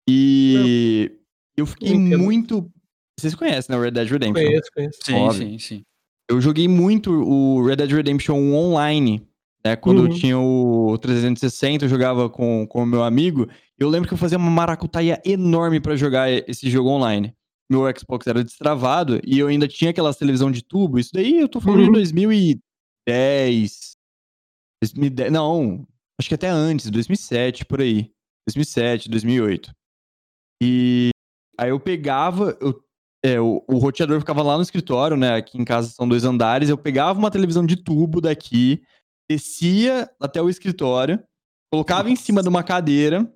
e 0.09 1.11
eu 1.57 1.65
fiquei 1.65 1.93
Não 1.93 2.07
entendo. 2.07 2.19
muito... 2.23 2.71
Vocês 3.19 3.35
conhecem, 3.35 3.73
né, 3.73 3.79
o 3.79 3.83
Red 3.83 3.91
Dead 3.91 4.09
Redemption? 4.09 4.45
Conheço, 4.45 4.69
conheço. 4.75 4.99
Sim, 5.05 5.13
Óbvio. 5.15 5.47
sim, 5.49 5.59
sim. 5.59 5.81
Eu 6.29 6.39
joguei 6.41 6.67
muito 6.67 7.11
o 7.11 7.65
Red 7.65 7.75
Dead 7.77 7.91
Redemption 7.91 8.35
1 8.37 8.55
online, 8.55 9.21
né? 9.65 9.75
Quando 9.75 9.99
Uhum. 9.99 10.05
eu 10.07 10.13
tinha 10.13 10.39
o 10.39 10.97
360, 10.97 11.85
eu 11.85 11.89
jogava 11.89 12.29
com 12.29 12.65
com 12.67 12.83
o 12.83 12.85
meu 12.85 13.03
amigo. 13.03 13.47
Eu 13.77 13.89
lembro 13.89 14.07
que 14.07 14.13
eu 14.13 14.17
fazia 14.17 14.37
uma 14.37 14.49
maracutaia 14.49 15.21
enorme 15.25 15.79
pra 15.81 15.95
jogar 15.95 16.31
esse 16.31 16.69
jogo 16.69 16.89
online. 16.89 17.33
Meu 17.71 17.83
Xbox 17.97 18.27
era 18.27 18.43
destravado 18.43 19.19
e 19.25 19.39
eu 19.39 19.47
ainda 19.47 19.67
tinha 19.67 19.91
aquela 19.91 20.13
televisão 20.13 20.51
de 20.51 20.61
tubo. 20.61 20.99
Isso 20.99 21.11
daí 21.13 21.39
eu 21.39 21.47
tô 21.47 21.61
falando 21.61 21.79
Uhum. 21.79 21.85
de 21.87 21.91
2010. 21.93 23.91
2010. 24.83 25.31
Não, 25.31 25.87
acho 26.19 26.27
que 26.29 26.35
até 26.35 26.49
antes, 26.49 26.89
2007, 26.89 27.65
por 27.65 27.81
aí. 27.81 28.11
2007, 28.47 29.09
2008. 29.09 29.71
E 30.61 31.09
aí 31.57 31.69
eu 31.69 31.79
pegava, 31.79 32.57
eu 32.59 32.83
é, 33.23 33.39
o, 33.39 33.63
o 33.67 33.77
roteador 33.77 34.19
ficava 34.19 34.41
lá 34.41 34.55
no 34.57 34.63
escritório, 34.63 35.15
né? 35.15 35.35
Aqui 35.35 35.55
em 35.59 35.63
casa 35.63 35.89
são 35.89 36.07
dois 36.09 36.23
andares. 36.25 36.69
Eu 36.69 36.77
pegava 36.77 37.19
uma 37.19 37.29
televisão 37.29 37.63
de 37.63 37.75
tubo 37.75 38.19
daqui, 38.19 38.81
descia 39.29 40.09
até 40.19 40.41
o 40.41 40.49
escritório, 40.49 41.23
colocava 41.71 42.09
em 42.09 42.15
cima 42.15 42.41
de 42.41 42.49
uma 42.49 42.63
cadeira, 42.63 43.31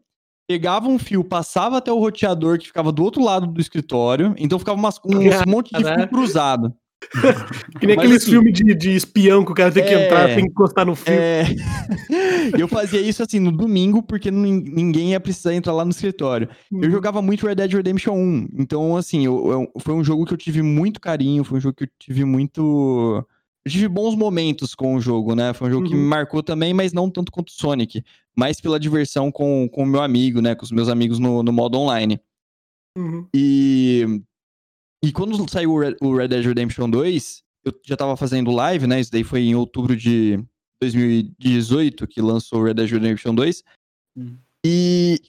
pegava 0.48 0.88
um 0.88 0.98
fio, 1.00 1.24
passava 1.24 1.78
até 1.78 1.92
o 1.92 2.00
roteador 2.00 2.58
que 2.60 2.68
ficava 2.68 2.92
do 2.92 3.04
outro 3.04 3.24
lado 3.24 3.48
do 3.48 3.60
escritório. 3.62 4.34
Então 4.38 4.60
ficava 4.60 4.78
umas- 4.78 5.00
um 5.06 5.10
monte 5.50 5.72
de 5.74 5.84
fio 5.84 6.08
cruzado. 6.08 6.74
Que 7.80 7.86
nem 7.86 7.96
Mas, 7.98 8.06
aqueles 8.06 8.24
assim, 8.24 8.32
filmes 8.32 8.54
de, 8.54 8.74
de 8.74 8.96
espião 8.96 9.44
que 9.46 9.52
o 9.52 9.56
cara 9.56 9.72
tem 9.72 9.84
que 9.84 9.94
é, 9.94 10.06
entrar, 10.06 10.28
tem 10.28 10.46
que 10.46 10.50
encostar 10.50 10.86
no 10.86 10.96
fio. 10.96 11.14
É... 11.14 11.44
Eu 12.58 12.68
fazia 12.68 13.02
isso 13.02 13.22
assim 13.22 13.40
no 13.40 13.52
domingo, 13.52 14.02
porque 14.02 14.32
nin- 14.32 14.64
ninguém 14.74 15.12
ia 15.12 15.20
precisar 15.20 15.54
entrar 15.54 15.74
lá 15.74 15.84
no 15.84 15.92
escritório. 15.92 16.48
Uhum. 16.72 16.84
Eu 16.84 16.90
jogava 16.92 17.22
muito 17.22 17.46
Red 17.46 17.56
Dead 17.56 17.74
Redemption 17.74 18.14
1. 18.16 18.48
Então, 18.58 18.96
assim, 18.98 19.26
eu- 19.26 19.52
eu- 19.52 19.82
foi 19.82 19.94
um 19.94 20.04
jogo 20.04 20.26
que 20.26 20.34
eu 20.34 20.38
tive 20.38 20.62
muito 20.62 21.00
carinho, 21.02 21.44
foi 21.44 21.58
um 21.58 21.62
jogo 21.62 21.76
que 21.76 21.84
eu 21.84 21.90
tive 22.00 22.24
muito. 22.26 23.24
Eu 23.66 23.72
tive 23.72 23.88
bons 23.88 24.16
momentos 24.16 24.76
com 24.76 24.96
o 24.96 25.02
jogo, 25.02 25.34
né? 25.34 25.52
Foi 25.54 25.68
um 25.68 25.72
jogo 25.72 25.88
que 25.88 25.96
Uhum. 25.96 26.02
me 26.02 26.08
marcou 26.08 26.44
também, 26.44 26.72
mas 26.74 26.94
não 26.94 27.10
tanto 27.10 27.32
quanto 27.32 27.50
o 27.50 27.52
Sonic. 27.52 28.04
Mais 28.38 28.62
pela 28.62 28.80
diversão 28.80 29.32
com, 29.32 29.68
com 29.68 29.84
o 29.84 29.88
meu 29.88 30.02
amigo, 30.04 30.40
né? 30.40 30.54
Com 30.54 30.64
os 30.64 30.72
meus 30.72 30.88
amigos 30.88 31.18
no, 31.18 31.42
no 31.42 31.52
modo 31.52 31.78
online. 31.80 32.20
Uhum. 32.98 33.28
E. 33.36 34.22
E 35.04 35.12
quando 35.12 35.50
saiu 35.50 35.72
o 35.74 35.80
Red, 35.80 35.96
o 36.02 36.16
Red 36.16 36.28
Dead 36.30 36.46
Redemption 36.46 36.90
2, 36.90 37.44
eu 37.66 37.74
já 37.84 37.96
tava 37.98 38.16
fazendo 38.16 38.52
live, 38.52 38.86
né? 38.88 39.00
Isso 39.00 39.12
daí 39.12 39.24
foi 39.24 39.42
em 39.42 39.56
outubro 39.56 39.96
de 39.96 40.40
2018 40.82 42.08
que 42.08 42.22
lançou 42.22 42.62
o 42.62 42.64
Red 42.64 42.76
Dead 42.76 42.90
Redemption 42.90 43.34
2. 43.34 43.64
Hum. 44.18 44.38
E 44.66 45.20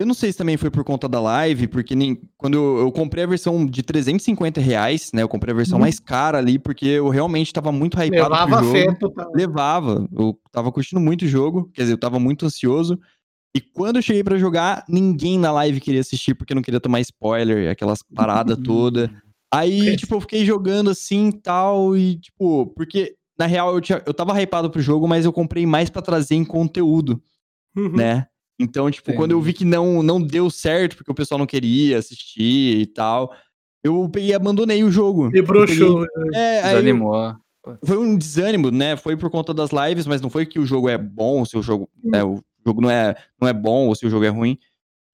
eu 0.00 0.06
não 0.06 0.14
sei 0.14 0.32
se 0.32 0.38
também 0.38 0.56
foi 0.56 0.70
por 0.70 0.82
conta 0.82 1.06
da 1.06 1.20
live, 1.20 1.68
porque 1.68 1.94
nem, 1.94 2.18
quando 2.38 2.54
eu, 2.54 2.78
eu 2.78 2.90
comprei 2.90 3.22
a 3.22 3.26
versão 3.26 3.66
de 3.66 3.82
350 3.82 4.58
reais, 4.60 5.10
né? 5.12 5.20
Eu 5.22 5.28
comprei 5.28 5.52
a 5.52 5.56
versão 5.56 5.76
Hum. 5.78 5.82
mais 5.82 6.00
cara 6.00 6.38
ali, 6.38 6.58
porque 6.58 6.86
eu 6.86 7.08
realmente 7.10 7.52
tava 7.52 7.70
muito 7.70 7.94
hypado 8.02 8.30
Levava 8.30 8.56
pro 8.56 8.64
jogo. 8.64 8.72
fé 8.72 8.94
total. 8.94 9.30
Levava. 9.34 10.08
Eu 10.18 10.38
tava 10.50 10.72
curtindo 10.72 11.00
muito 11.00 11.26
o 11.26 11.28
jogo, 11.28 11.70
quer 11.74 11.82
dizer, 11.82 11.92
eu 11.92 11.98
tava 11.98 12.18
muito 12.18 12.46
ansioso. 12.46 12.98
E 13.54 13.60
quando 13.60 13.96
eu 13.96 14.02
cheguei 14.02 14.24
pra 14.24 14.38
jogar, 14.38 14.84
ninguém 14.88 15.38
na 15.38 15.52
live 15.52 15.80
queria 15.80 16.00
assistir 16.00 16.34
porque 16.34 16.54
não 16.54 16.62
queria 16.62 16.80
tomar 16.80 17.00
spoiler, 17.00 17.70
aquelas 17.70 18.02
paradas 18.14 18.56
toda. 18.64 19.10
Aí, 19.52 19.96
tipo, 19.96 20.14
eu 20.14 20.20
fiquei 20.22 20.46
jogando 20.46 20.88
assim 20.90 21.28
e 21.28 21.32
tal, 21.40 21.96
e, 21.96 22.16
tipo, 22.20 22.68
porque, 22.76 23.16
na 23.38 23.46
real, 23.46 23.74
eu, 23.74 23.80
tinha, 23.80 24.00
eu 24.06 24.14
tava 24.14 24.40
hypado 24.40 24.70
pro 24.70 24.80
jogo, 24.80 25.06
mas 25.08 25.24
eu 25.24 25.32
comprei 25.32 25.66
mais 25.66 25.90
pra 25.90 26.00
trazer 26.00 26.36
em 26.36 26.44
conteúdo, 26.44 27.20
Uhum. 27.76 27.96
né? 27.96 28.26
Então, 28.60 28.90
tipo, 28.90 29.10
quando 29.14 29.30
eu 29.32 29.40
vi 29.40 29.52
que 29.52 29.64
não, 29.64 30.02
não 30.02 30.20
deu 30.20 30.50
certo, 30.50 30.96
porque 30.96 31.10
o 31.10 31.14
pessoal 31.14 31.38
não 31.38 31.46
queria 31.46 31.98
assistir 31.98 32.78
e 32.80 32.86
tal, 32.86 33.32
eu 33.82 34.08
peguei 34.10 34.30
e 34.30 34.34
abandonei 34.34 34.84
o 34.84 34.90
jogo. 34.90 35.30
E 35.34 35.40
broxou. 35.40 36.06
Peguei- 36.06 36.38
É, 36.40 36.62
aí 36.62 36.74
eu- 36.74 36.78
Desanimou. 36.82 37.34
foi 37.84 37.96
um 37.96 38.16
desânimo, 38.16 38.70
né? 38.70 38.96
Foi 38.96 39.16
por 39.16 39.30
conta 39.30 39.54
das 39.54 39.70
lives, 39.70 40.06
mas 40.06 40.20
não 40.20 40.28
foi 40.28 40.44
que 40.44 40.58
o 40.58 40.66
jogo 40.66 40.88
é 40.88 40.98
bom, 40.98 41.44
se 41.44 41.56
o 41.56 41.62
jogo, 41.62 41.88
né, 42.04 42.22
o 42.22 42.40
jogo 42.66 42.80
não 42.82 42.90
é, 42.90 43.14
não 43.40 43.48
é 43.48 43.52
bom 43.52 43.86
ou 43.88 43.94
se 43.94 44.06
o 44.06 44.10
jogo 44.10 44.24
é 44.24 44.28
ruim. 44.28 44.58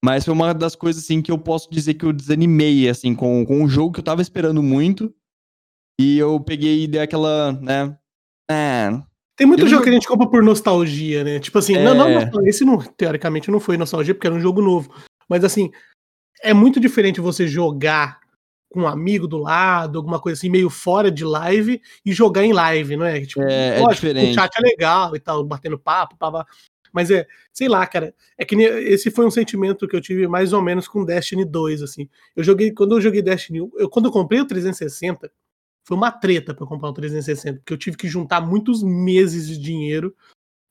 Mas 0.04 0.24
foi 0.24 0.34
uma 0.34 0.52
das 0.52 0.74
coisas, 0.76 1.02
assim, 1.02 1.22
que 1.22 1.30
eu 1.30 1.38
posso 1.38 1.70
dizer 1.70 1.94
que 1.94 2.04
eu 2.04 2.12
desanimei, 2.12 2.88
assim, 2.88 3.14
com, 3.14 3.44
com 3.46 3.62
um 3.62 3.68
jogo 3.68 3.92
que 3.92 4.00
eu 4.00 4.04
tava 4.04 4.22
esperando 4.22 4.62
muito. 4.62 5.12
E 6.00 6.18
eu 6.18 6.38
peguei 6.40 6.84
e 6.84 6.86
dei 6.86 7.00
aquela, 7.00 7.52
né? 7.52 7.96
É, 8.50 8.90
Tem 9.36 9.46
muito 9.46 9.64
Eu 9.64 9.68
jogo 9.68 9.82
que 9.82 9.90
a 9.90 9.92
gente 9.92 10.08
compra 10.08 10.28
por 10.28 10.42
nostalgia, 10.42 11.22
né? 11.22 11.38
Tipo 11.38 11.58
assim, 11.58 11.76
É. 11.76 11.84
não, 11.84 11.94
não, 11.94 12.10
nostalgia, 12.10 12.50
esse 12.50 12.64
não, 12.64 12.78
teoricamente 12.78 13.50
não 13.50 13.60
foi 13.60 13.76
nostalgia 13.76 14.14
porque 14.14 14.26
era 14.26 14.34
um 14.34 14.40
jogo 14.40 14.62
novo. 14.62 14.90
Mas 15.28 15.44
assim, 15.44 15.70
é 16.42 16.54
muito 16.54 16.80
diferente 16.80 17.20
você 17.20 17.46
jogar 17.46 18.18
com 18.70 18.82
um 18.82 18.88
amigo 18.88 19.26
do 19.26 19.38
lado, 19.38 19.98
alguma 19.98 20.20
coisa 20.20 20.38
assim, 20.38 20.50
meio 20.50 20.68
fora 20.68 21.10
de 21.10 21.24
live, 21.24 21.80
e 22.04 22.12
jogar 22.12 22.44
em 22.44 22.52
live, 22.52 22.96
não 22.96 23.06
é? 23.06 23.20
Tipo, 23.20 23.42
É, 23.42 23.80
é 23.80 23.88
diferente. 23.88 24.30
O 24.32 24.34
chat 24.34 24.50
é 24.56 24.60
legal 24.60 25.14
e 25.14 25.20
tal, 25.20 25.44
batendo 25.44 25.78
papo, 25.78 26.16
pá, 26.16 26.30
pá. 26.32 26.46
Mas 26.92 27.10
é, 27.10 27.26
sei 27.52 27.68
lá, 27.68 27.86
cara, 27.86 28.14
é 28.38 28.44
que 28.44 28.54
esse 28.54 29.10
foi 29.10 29.26
um 29.26 29.30
sentimento 29.30 29.86
que 29.86 29.94
eu 29.94 30.00
tive 30.00 30.26
mais 30.26 30.52
ou 30.54 30.62
menos 30.62 30.88
com 30.88 31.04
Destiny 31.04 31.44
2, 31.44 31.82
assim. 31.82 32.08
Eu 32.34 32.42
joguei, 32.42 32.72
quando 32.72 32.96
eu 32.96 33.00
joguei 33.02 33.20
Destiny 33.20 33.60
1, 33.60 33.70
eu, 33.76 33.88
quando 33.90 34.06
eu 34.06 34.12
comprei 34.12 34.40
o 34.40 34.46
360, 34.46 35.30
foi 35.86 35.96
uma 35.96 36.10
treta 36.10 36.52
pra 36.52 36.64
eu 36.64 36.68
comprar 36.68 36.88
o 36.88 36.92
360, 36.92 37.60
porque 37.60 37.72
eu 37.72 37.78
tive 37.78 37.96
que 37.96 38.08
juntar 38.08 38.40
muitos 38.40 38.82
meses 38.82 39.46
de 39.46 39.56
dinheiro 39.56 40.14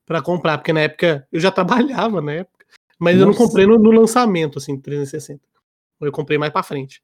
pra 0.05 0.21
comprar, 0.21 0.57
porque 0.57 0.73
na 0.73 0.81
época 0.81 1.25
eu 1.31 1.39
já 1.39 1.49
trabalhava 1.51 2.21
na 2.21 2.33
época, 2.33 2.65
mas 2.99 3.15
eu 3.15 3.21
não 3.21 3.27
Nossa. 3.27 3.37
comprei 3.39 3.65
no, 3.65 3.77
no 3.77 3.91
lançamento, 3.91 4.57
assim, 4.57 4.75
do 4.75 4.81
360. 4.81 5.41
Eu 6.01 6.11
comprei 6.11 6.37
mais 6.37 6.51
pra 6.51 6.61
frente. 6.61 7.01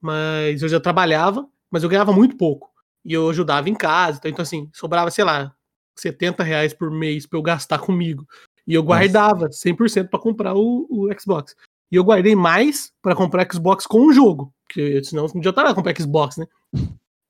Mas 0.00 0.62
eu 0.62 0.68
já 0.68 0.80
trabalhava, 0.80 1.46
mas 1.70 1.82
eu 1.82 1.88
ganhava 1.88 2.12
muito 2.12 2.36
pouco. 2.36 2.70
E 3.04 3.12
eu 3.12 3.28
ajudava 3.28 3.68
em 3.68 3.74
casa, 3.74 4.18
então, 4.18 4.30
então 4.30 4.42
assim, 4.42 4.70
sobrava, 4.72 5.10
sei 5.10 5.24
lá, 5.24 5.54
70 5.98 6.42
reais 6.42 6.72
por 6.72 6.90
mês 6.90 7.26
pra 7.26 7.38
eu 7.38 7.42
gastar 7.42 7.78
comigo. 7.84 8.26
E 8.66 8.72
eu 8.72 8.82
guardava 8.82 9.50
100% 9.50 10.08
pra 10.08 10.18
comprar 10.18 10.54
o, 10.54 10.86
o 10.88 11.20
Xbox. 11.20 11.54
E 11.92 11.96
eu 11.96 12.04
guardei 12.04 12.34
mais 12.34 12.90
pra 13.02 13.14
comprar 13.14 13.46
Xbox 13.52 13.86
com 13.86 14.06
o 14.06 14.12
jogo, 14.12 14.54
porque 14.66 15.02
senão 15.04 15.26
não 15.26 15.40
adianta 15.40 15.62
nada 15.62 15.74
comprar 15.74 15.94
Xbox, 15.98 16.36
né? 16.38 16.46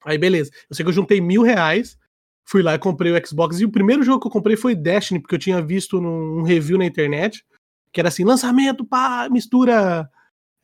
Aí 0.04 0.18
beleza. 0.18 0.50
Eu 0.68 0.76
sei 0.76 0.84
que 0.84 0.88
eu 0.88 0.94
juntei 0.94 1.20
mil 1.20 1.42
reais, 1.42 1.98
fui 2.44 2.62
lá 2.62 2.74
e 2.74 2.78
comprei 2.78 3.12
o 3.12 3.26
Xbox. 3.26 3.60
E 3.60 3.64
o 3.64 3.70
primeiro 3.70 4.02
jogo 4.02 4.20
que 4.20 4.26
eu 4.26 4.32
comprei 4.32 4.56
foi 4.56 4.74
Destiny, 4.74 5.20
porque 5.20 5.34
eu 5.34 5.38
tinha 5.38 5.62
visto 5.62 6.00
num 6.00 6.40
um 6.40 6.42
review 6.42 6.78
na 6.78 6.86
internet, 6.86 7.44
que 7.92 8.00
era 8.00 8.08
assim, 8.08 8.24
lançamento, 8.24 8.84
pá, 8.84 9.28
mistura. 9.30 10.08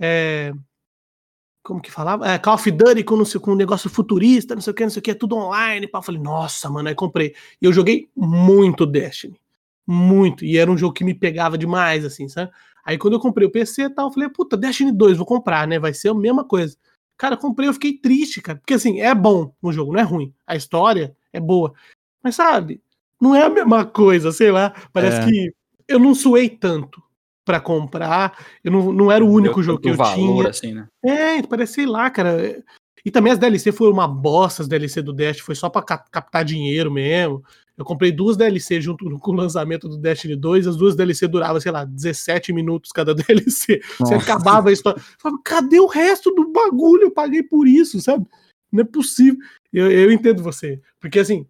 é, 0.00 0.52
como 1.66 1.82
que 1.82 1.90
falava? 1.90 2.28
É, 2.28 2.38
Call 2.38 2.54
of 2.54 2.70
Duty 2.70 3.02
com, 3.02 3.24
sei, 3.24 3.40
com 3.40 3.52
um 3.52 3.56
negócio 3.56 3.90
futurista, 3.90 4.54
não 4.54 4.62
sei 4.62 4.70
o 4.70 4.74
que, 4.74 4.82
não 4.84 4.90
sei 4.90 5.00
o 5.00 5.02
que, 5.02 5.14
tudo 5.14 5.36
online. 5.36 5.88
Pá. 5.88 5.98
Eu 5.98 6.02
falei, 6.02 6.20
nossa, 6.20 6.70
mano, 6.70 6.88
aí 6.88 6.94
comprei. 6.94 7.34
E 7.60 7.64
eu 7.66 7.72
joguei 7.72 8.08
muito 8.16 8.86
Destiny. 8.86 9.38
Muito. 9.86 10.44
E 10.44 10.56
era 10.56 10.70
um 10.70 10.78
jogo 10.78 10.94
que 10.94 11.04
me 11.04 11.14
pegava 11.14 11.58
demais, 11.58 12.04
assim, 12.04 12.28
sabe? 12.28 12.52
Aí 12.84 12.96
quando 12.96 13.14
eu 13.14 13.20
comprei 13.20 13.46
o 13.48 13.50
PC 13.50 13.82
e 13.82 13.90
tal, 13.90 14.06
eu 14.08 14.12
falei, 14.12 14.28
puta, 14.28 14.56
Destiny 14.56 14.92
2, 14.92 15.16
vou 15.16 15.26
comprar, 15.26 15.66
né? 15.66 15.78
Vai 15.78 15.92
ser 15.92 16.10
a 16.10 16.14
mesma 16.14 16.44
coisa. 16.44 16.76
Cara, 17.18 17.34
eu 17.34 17.38
comprei, 17.38 17.68
eu 17.68 17.72
fiquei 17.74 17.94
triste, 17.98 18.40
cara. 18.42 18.58
Porque 18.58 18.74
assim, 18.74 19.00
é 19.00 19.14
bom 19.14 19.52
o 19.62 19.72
jogo, 19.72 19.92
não 19.92 20.00
é 20.00 20.02
ruim. 20.02 20.32
A 20.46 20.54
história 20.56 21.16
é 21.32 21.40
boa. 21.40 21.72
Mas 22.22 22.34
sabe, 22.34 22.80
não 23.20 23.34
é 23.34 23.42
a 23.44 23.48
mesma 23.48 23.84
coisa, 23.86 24.32
sei 24.32 24.50
lá. 24.50 24.74
Parece 24.92 25.18
É. 25.20 25.24
que 25.26 25.52
eu 25.88 25.98
não 25.98 26.14
suei 26.14 26.48
tanto 26.48 27.02
pra 27.44 27.60
comprar. 27.60 28.36
Eu 28.62 28.72
não, 28.72 28.92
não 28.92 29.10
era 29.12 29.24
o 29.24 29.30
único 29.30 29.54
Deu 29.56 29.62
jogo 29.62 29.80
que 29.80 29.88
eu 29.88 29.94
valor, 29.94 30.14
tinha. 30.42 30.48
assim, 30.50 30.74
né? 30.74 30.88
É, 31.04 31.42
parece, 31.42 31.74
sei 31.74 31.86
lá, 31.86 32.10
cara. 32.10 32.62
E 33.04 33.10
também 33.10 33.32
as 33.32 33.38
DLC 33.38 33.70
foram 33.70 33.92
uma 33.92 34.08
bosta, 34.08 34.62
as 34.62 34.68
DLC 34.68 35.00
do 35.00 35.12
Dash, 35.12 35.38
foi 35.38 35.54
só 35.54 35.70
pra 35.70 35.80
cap- 35.80 36.10
captar 36.10 36.44
dinheiro 36.44 36.90
mesmo. 36.90 37.42
Eu 37.76 37.84
comprei 37.84 38.10
duas 38.10 38.36
DLC 38.36 38.80
junto 38.80 39.04
com 39.20 39.30
o 39.30 39.34
lançamento 39.34 39.88
do 39.88 39.98
Destiny 39.98 40.36
2, 40.36 40.66
as 40.66 40.76
duas 40.76 40.96
DLC 40.96 41.28
duravam, 41.28 41.60
sei 41.60 41.72
lá, 41.72 41.84
17 41.84 42.52
minutos 42.52 42.90
cada 42.92 43.12
DLC. 43.14 43.80
Você 43.98 44.14
Nossa. 44.14 44.16
acabava 44.16 44.70
a 44.70 44.72
história. 44.72 44.98
Eu 44.98 45.04
Falava, 45.18 45.42
cadê 45.44 45.78
o 45.78 45.86
resto 45.86 46.30
do 46.34 46.50
bagulho? 46.50 47.04
Eu 47.04 47.10
paguei 47.10 47.42
por 47.42 47.66
isso, 47.68 48.00
sabe? 48.00 48.26
Não 48.72 48.82
é 48.82 48.84
possível. 48.84 49.38
Eu, 49.72 49.90
eu 49.90 50.10
entendo 50.10 50.42
você. 50.42 50.80
Porque 51.00 51.18
assim, 51.18 51.46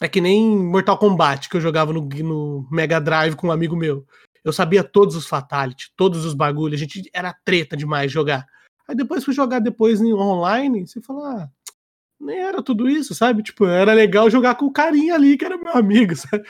é 0.00 0.08
que 0.08 0.20
nem 0.20 0.56
Mortal 0.56 0.98
Kombat 0.98 1.48
que 1.48 1.56
eu 1.56 1.60
jogava 1.60 1.92
no, 1.92 2.00
no 2.00 2.66
Mega 2.70 3.00
Drive 3.00 3.36
com 3.36 3.48
um 3.48 3.52
amigo 3.52 3.76
meu. 3.76 4.06
Eu 4.42 4.52
sabia 4.52 4.82
todos 4.82 5.14
os 5.14 5.26
Fatality, 5.26 5.92
todos 5.94 6.24
os 6.24 6.32
bagulhos. 6.32 6.80
A 6.80 6.84
gente 6.84 7.10
era 7.12 7.34
treta 7.44 7.76
demais 7.76 8.10
jogar. 8.10 8.46
Aí 8.88 8.96
depois 8.96 9.24
fui 9.24 9.34
jogar 9.34 9.60
depois 9.60 10.00
em 10.00 10.12
online, 10.12 10.86
você 10.86 11.00
fala, 11.00 11.42
ah, 11.42 11.48
nem 12.20 12.38
era 12.38 12.62
tudo 12.62 12.88
isso, 12.88 13.14
sabe? 13.14 13.42
Tipo, 13.42 13.64
era 13.66 13.92
legal 13.92 14.28
jogar 14.30 14.54
com 14.56 14.66
o 14.66 14.72
carinha 14.72 15.14
ali, 15.14 15.36
que 15.36 15.44
era 15.44 15.56
meu 15.56 15.72
amigo, 15.74 16.14
sabe? 16.16 16.44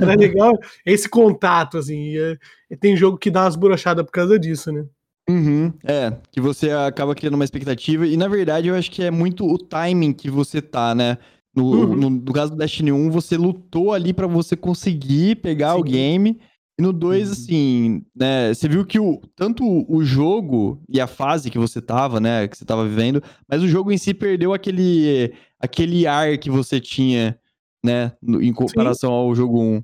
Era 0.00 0.14
legal 0.14 0.52
esse 0.84 1.08
contato, 1.08 1.78
assim. 1.78 2.14
e, 2.16 2.38
e 2.70 2.76
tem 2.76 2.96
jogo 2.96 3.16
que 3.18 3.30
dá 3.30 3.44
umas 3.44 3.56
brochadas 3.56 4.04
por 4.04 4.12
causa 4.12 4.38
disso, 4.38 4.70
né? 4.70 4.84
Uhum, 5.28 5.72
é, 5.84 6.12
que 6.30 6.40
você 6.40 6.70
acaba 6.70 7.12
criando 7.14 7.34
uma 7.34 7.44
expectativa, 7.44 8.06
e 8.06 8.16
na 8.16 8.28
verdade 8.28 8.68
eu 8.68 8.76
acho 8.76 8.90
que 8.92 9.02
é 9.02 9.10
muito 9.10 9.44
o 9.44 9.58
timing 9.58 10.12
que 10.12 10.30
você 10.30 10.62
tá, 10.62 10.94
né? 10.94 11.18
No, 11.54 11.64
Uhum. 11.64 11.96
no, 11.96 12.10
no 12.10 12.32
caso 12.32 12.52
do 12.52 12.58
Destiny 12.58 12.92
1, 12.92 13.10
você 13.10 13.36
lutou 13.36 13.92
ali 13.92 14.12
pra 14.12 14.26
você 14.26 14.54
conseguir 14.54 15.36
pegar 15.36 15.74
o 15.74 15.78
Sim. 15.84 15.90
game, 15.90 16.40
e 16.78 16.82
no 16.82 16.92
2, 16.92 17.26
Uhum. 17.28 17.32
assim, 17.32 18.04
né? 18.14 18.52
Você 18.52 18.68
viu 18.68 18.84
que 18.84 18.98
o, 19.00 19.20
tanto 19.34 19.62
o 19.90 20.04
jogo 20.04 20.82
e 20.88 21.00
a 21.00 21.06
fase 21.06 21.50
que 21.50 21.58
você 21.58 21.80
tava, 21.80 22.20
né? 22.20 22.46
Que 22.48 22.56
você 22.56 22.64
tava 22.64 22.86
vivendo, 22.86 23.22
mas 23.48 23.62
o 23.62 23.68
jogo 23.68 23.90
em 23.92 23.98
si 23.98 24.12
perdeu 24.12 24.52
aquele, 24.52 25.32
aquele 25.58 26.06
ar 26.06 26.36
que 26.38 26.50
você 26.50 26.78
tinha, 26.80 27.38
né? 27.84 28.12
no- 28.22 28.42
em 28.42 28.52
comparação 28.52 29.12
ao 29.12 29.34
jogo 29.34 29.60
1. 29.60 29.82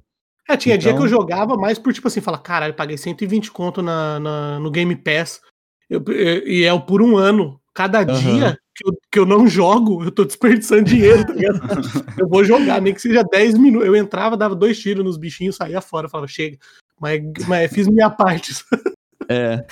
É, 0.48 0.56
tinha 0.56 0.76
dia 0.76 0.90
que 0.90 0.94
Então- 0.96 1.04
eu 1.06 1.10
jogava 1.10 1.56
mais 1.56 1.78
por, 1.78 1.92
tipo 1.94 2.08
assim, 2.08 2.20
falar, 2.20 2.38
caralho, 2.38 2.74
paguei 2.74 2.98
120 2.98 3.50
conto 3.50 3.80
na, 3.80 4.18
na- 4.20 4.58
no 4.58 4.70
Game 4.70 4.94
Pass, 4.96 5.40
eu- 5.88 6.02
eu- 6.08 6.46
e 6.46 6.64
é 6.64 6.72
o 6.72 6.80
por 6.80 7.00
um 7.00 7.16
ano. 7.16 7.58
Cada 7.74 8.04
dia 8.04 8.58
que 8.74 8.86
eu, 8.86 8.92
que 9.12 9.18
eu 9.18 9.24
não 9.24 9.46
jogo, 9.48 10.04
eu 10.04 10.10
tô 10.10 10.24
desperdiçando 10.26 10.82
dinheiro, 10.84 11.24
tá 11.26 11.32
ligado? 11.32 11.58
eu 12.22 12.28
vou 12.28 12.44
jogar, 12.44 12.82
nem 12.82 12.92
que 12.92 13.00
seja 13.00 13.22
10 13.22 13.56
minutos. 13.56 13.86
Eu 13.86 13.96
entrava, 13.96 14.36
dava 14.36 14.54
dois 14.54 14.78
tiros 14.78 15.02
nos 15.04 15.16
bichinhos, 15.16 15.56
saía 15.56 15.80
fora, 15.80 16.06
falava, 16.08 16.26
chega. 16.28 16.58
Mas, 17.02 17.20
mas 17.48 17.72
fiz 17.72 17.88
minha 17.88 18.08
parte. 18.08 18.54
É. 19.28 19.66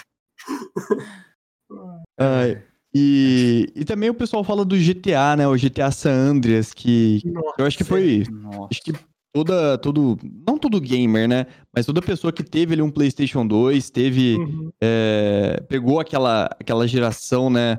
Ai, 2.18 2.60
e, 2.92 3.72
e 3.74 3.84
também 3.84 4.10
o 4.10 4.14
pessoal 4.14 4.42
fala 4.42 4.64
do 4.64 4.76
GTA, 4.76 5.36
né? 5.36 5.46
O 5.46 5.56
GTA 5.56 5.92
San 5.92 6.10
Andreas, 6.10 6.74
que 6.74 7.22
eu 7.56 7.64
acho 7.64 7.78
que 7.78 7.84
foi. 7.84 8.24
Nossa. 8.28 8.68
Acho 8.72 8.82
que 8.82 8.92
toda. 9.32 9.78
Todo, 9.78 10.18
não 10.46 10.58
todo 10.58 10.80
gamer, 10.80 11.28
né? 11.28 11.46
Mas 11.72 11.86
toda 11.86 12.02
pessoa 12.02 12.32
que 12.32 12.42
teve 12.42 12.72
ali 12.74 12.82
um 12.82 12.90
PlayStation 12.90 13.46
2, 13.46 13.90
teve. 13.90 14.36
Uhum. 14.36 14.72
é, 14.82 15.62
pegou 15.68 16.00
aquela, 16.00 16.46
aquela 16.58 16.88
geração, 16.88 17.48
né? 17.48 17.78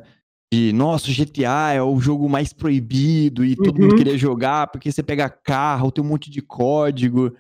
De, 0.54 0.72
nossa, 0.74 1.10
o 1.10 1.14
GTA 1.14 1.74
é 1.74 1.82
o 1.82 2.00
jogo 2.00 2.28
mais 2.30 2.52
proibido 2.54 3.44
e 3.44 3.56
todo 3.56 3.80
mundo 3.80 3.92
Uhum. 3.92 3.98
queria 3.98 4.18
jogar 4.18 4.68
porque 4.68 4.92
você 4.92 5.02
pega 5.02 5.30
carro, 5.30 5.92
tem 5.92 6.04
um 6.04 6.08
monte 6.08 6.30
de 6.30 6.42
código, 6.42 7.34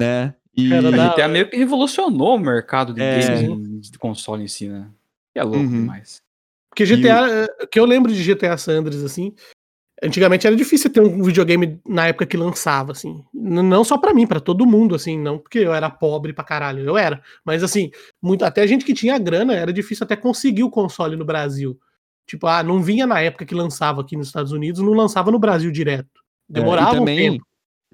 né? 0.00 0.34
E, 0.58 0.72
Era 0.72 0.88
A 0.88 0.90
da- 0.90 1.08
GTA 1.10 1.28
meio 1.28 1.48
que 1.48 1.56
revolucionou 1.56 2.34
o 2.34 2.38
mercado 2.40 2.92
de 2.92 3.00
É. 3.00 3.20
games 3.20 3.40
em- 3.42 3.80
de 3.80 3.98
console 3.98 4.42
em 4.42 4.48
si, 4.48 4.68
né? 4.68 4.88
Que 5.32 5.38
é 5.38 5.44
louco 5.44 5.58
Uhum. 5.60 5.70
demais. 5.82 6.20
Porque 6.68 6.84
GTA, 6.84 7.28
eh, 7.28 7.66
que 7.70 7.78
eu 7.78 7.84
lembro 7.84 8.12
de 8.12 8.20
GTA 8.22 8.56
Sanders, 8.58 9.02
assim, 9.04 9.32
antigamente 10.02 10.46
era 10.46 10.56
difícil 10.56 10.90
ter 10.92 11.00
um 11.00 11.22
videogame 11.22 11.80
na 11.86 12.08
época 12.08 12.26
que 12.26 12.36
lançava, 12.36 12.90
assim. 12.92 13.22
Não 13.32 13.84
só 13.84 13.96
pra 13.98 14.12
mim, 14.12 14.26
pra 14.26 14.40
todo 14.40 14.66
mundo, 14.66 14.94
assim, 14.96 15.16
não 15.18 15.38
porque 15.38 15.58
eu 15.60 15.72
era 15.72 15.88
pobre 15.88 16.32
pra 16.32 16.42
caralho, 16.44 16.80
eu 16.84 16.96
era. 16.98 17.22
Mas 17.44 17.62
assim, 17.62 17.90
muito, 18.20 18.44
até 18.44 18.66
gente 18.66 18.84
que 18.84 18.94
tinha 18.94 19.16
grana, 19.18 19.54
era 19.54 19.72
difícil 19.72 20.04
até 20.04 20.16
conseguir 20.16 20.64
o 20.64 20.70
console 20.70 21.14
no 21.16 21.24
Brasil. 21.24 21.78
Tipo, 22.26 22.46
ah, 22.48 22.62
não 22.64 22.82
vinha 22.82 23.06
na 23.06 23.20
época 23.20 23.46
que 23.46 23.54
lançava 23.54 24.00
aqui 24.02 24.16
nos 24.16 24.26
Estados 24.26 24.52
Unidos, 24.52 24.80
não 24.82 24.92
lançava 24.92 25.30
no 25.30 25.38
Brasil 25.38 25.70
direto. 25.70 26.20
É, 26.50 26.54
Demorava 26.54 26.90
e 26.90 26.96
um 26.96 26.98
também, 26.98 27.30
tempo. 27.32 27.46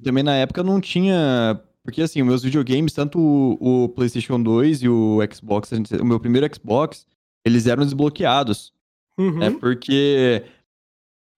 também 0.02 0.24
na 0.24 0.34
época 0.36 0.62
não 0.62 0.80
tinha. 0.80 1.60
Porque 1.84 2.00
assim, 2.02 2.22
os 2.22 2.26
meus 2.26 2.42
videogames, 2.42 2.92
tanto 2.92 3.18
o, 3.18 3.84
o 3.84 3.88
PlayStation 3.90 4.40
2 4.42 4.82
e 4.82 4.88
o 4.88 5.18
Xbox, 5.32 5.70
o 6.00 6.04
meu 6.04 6.18
primeiro 6.18 6.48
Xbox, 6.54 7.06
eles 7.44 7.66
eram 7.66 7.84
desbloqueados. 7.84 8.72
Uhum. 9.18 9.38
né? 9.38 9.50
Porque 9.50 10.42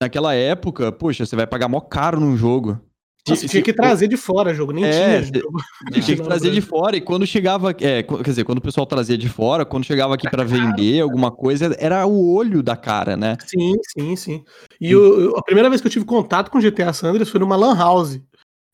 naquela 0.03 0.35
época, 0.35 0.91
poxa, 0.93 1.27
você 1.27 1.37
vai 1.37 1.47
pagar 1.47 1.69
mó 1.69 1.81
caro 1.81 2.21
num 2.21 2.37
jogo. 2.37 2.81
Tinha 3.25 3.37
se- 3.37 3.61
que 3.61 3.73
trazer 3.73 4.07
de 4.07 4.17
fora 4.17 4.55
jogo, 4.55 4.71
nem 4.71 4.85
É, 4.85 5.21
tinha 5.21 5.41
jogo. 5.43 5.59
Tinha 5.93 6.17
que 6.17 6.23
trazer 6.23 6.53
de 6.53 6.61
fora, 6.61 6.97
e 6.97 7.01
quando 7.01 7.27
chegava. 7.27 7.73
É, 7.81 8.05
qu- 8.05 8.19
quer 8.19 8.31
dizer, 8.31 8.45
quando 8.45 8.59
o 8.59 8.63
pessoal 8.63 8.87
trazia 8.87 9.19
de 9.19 9.29
fora, 9.29 9.65
quando 9.67 9.83
chegava 9.85 10.15
aqui 10.15 10.31
pra 10.31 10.45
vender 10.45 11.01
alguma 11.01 11.33
coisa, 11.33 11.75
era 11.81 12.07
o 12.07 12.33
olho 12.33 12.63
da 12.63 12.77
cara, 12.77 13.17
né? 13.17 13.37
Sim, 13.45 13.75
sim, 13.83 14.15
sim. 14.15 14.45
E 14.81 14.95
o- 14.95 15.37
a 15.37 15.43
primeira 15.43 15.69
vez 15.69 15.81
que 15.81 15.89
eu 15.89 15.91
tive 15.91 16.05
contato 16.05 16.53
com 16.53 16.61
GTA 16.61 16.93
Sanders 16.93 17.29
foi 17.29 17.41
numa 17.41 17.57
Lan 17.57 17.77
House. 17.77 18.21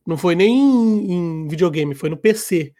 Não 0.06 0.16
foi 0.16 0.34
nem 0.34 0.58
em, 0.58 1.12
em 1.12 1.48
videogame, 1.48 1.94
foi 1.94 2.10
no 2.10 2.16
PC. 2.16 2.72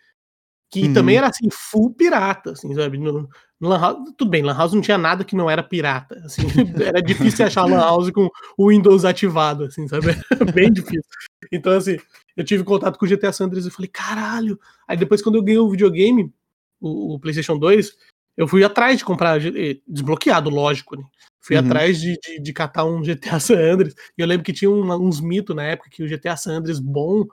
Que 0.71 0.87
Uhum. 0.87 0.95
também 0.95 1.17
era 1.19 1.29
assim, 1.29 1.49
full 1.51 1.93
pirata, 1.93 2.53
assim, 2.53 2.75
sabe? 2.75 2.97
No, 2.97 3.29
no 3.61 3.69
Lan 3.69 3.79
House, 3.79 4.13
tudo 4.17 4.31
bem, 4.31 4.43
Lan 4.43 4.57
House 4.57 4.73
não 4.73 4.81
tinha 4.81 4.97
nada 4.97 5.23
que 5.23 5.37
não 5.37 5.51
era 5.51 5.63
pirata. 5.63 6.21
Assim, 6.25 6.43
era 6.83 7.03
difícil 7.03 7.45
achar 7.45 7.67
Lan 7.67 7.79
House 7.79 8.11
com 8.11 8.29
o 8.57 8.71
Windows 8.71 9.05
ativado, 9.05 9.65
assim, 9.65 9.87
sabe? 9.87 10.07
Bem 10.55 10.73
difícil. 10.73 11.05
Então, 11.53 11.73
assim, 11.73 11.99
eu 12.37 12.43
tive 12.43 12.65
contato 12.65 12.99
com 12.99 13.05
o 13.05 13.09
GTA 13.09 13.33
Sanders 13.33 13.67
e 13.67 13.71
falei, 13.71 13.89
caralho. 13.89 14.59
Aí 14.89 14.97
depois, 14.97 15.21
quando 15.21 15.37
eu 15.37 15.43
ganhei 15.43 15.61
o 15.61 15.71
videogame, 15.71 16.33
o, 16.81 17.15
o 17.15 17.21
PlayStation 17.21 17.59
2, 17.59 17.93
eu 18.37 18.49
fui 18.49 18.65
atrás 18.65 18.97
de 18.97 19.05
comprar, 19.05 19.45
eh, 19.45 19.79
desbloqueado, 19.87 20.49
lógico, 20.49 20.97
né? 20.97 21.05
Fui 21.43 21.57
Uhum. 21.57 21.65
atrás 21.67 22.01
de, 22.01 22.17
de, 22.23 22.41
de 22.41 22.53
catar 22.53 22.85
um 22.85 23.03
GTA 23.03 23.41
San 23.41 23.59
Andreas. 23.59 23.95
E 24.17 24.23
eu 24.23 24.27
lembro 24.27 24.45
que 24.45 24.53
tinha 24.53 24.71
um- 24.71 24.91
uns 25.07 25.21
mitos 25.21 25.55
na 25.57 25.65
época 25.65 25.91
que 25.91 26.03
o 26.03 26.09
GTA 26.09 26.37
San 26.37 26.53
Andreas 26.59 26.79
bom 26.79 27.25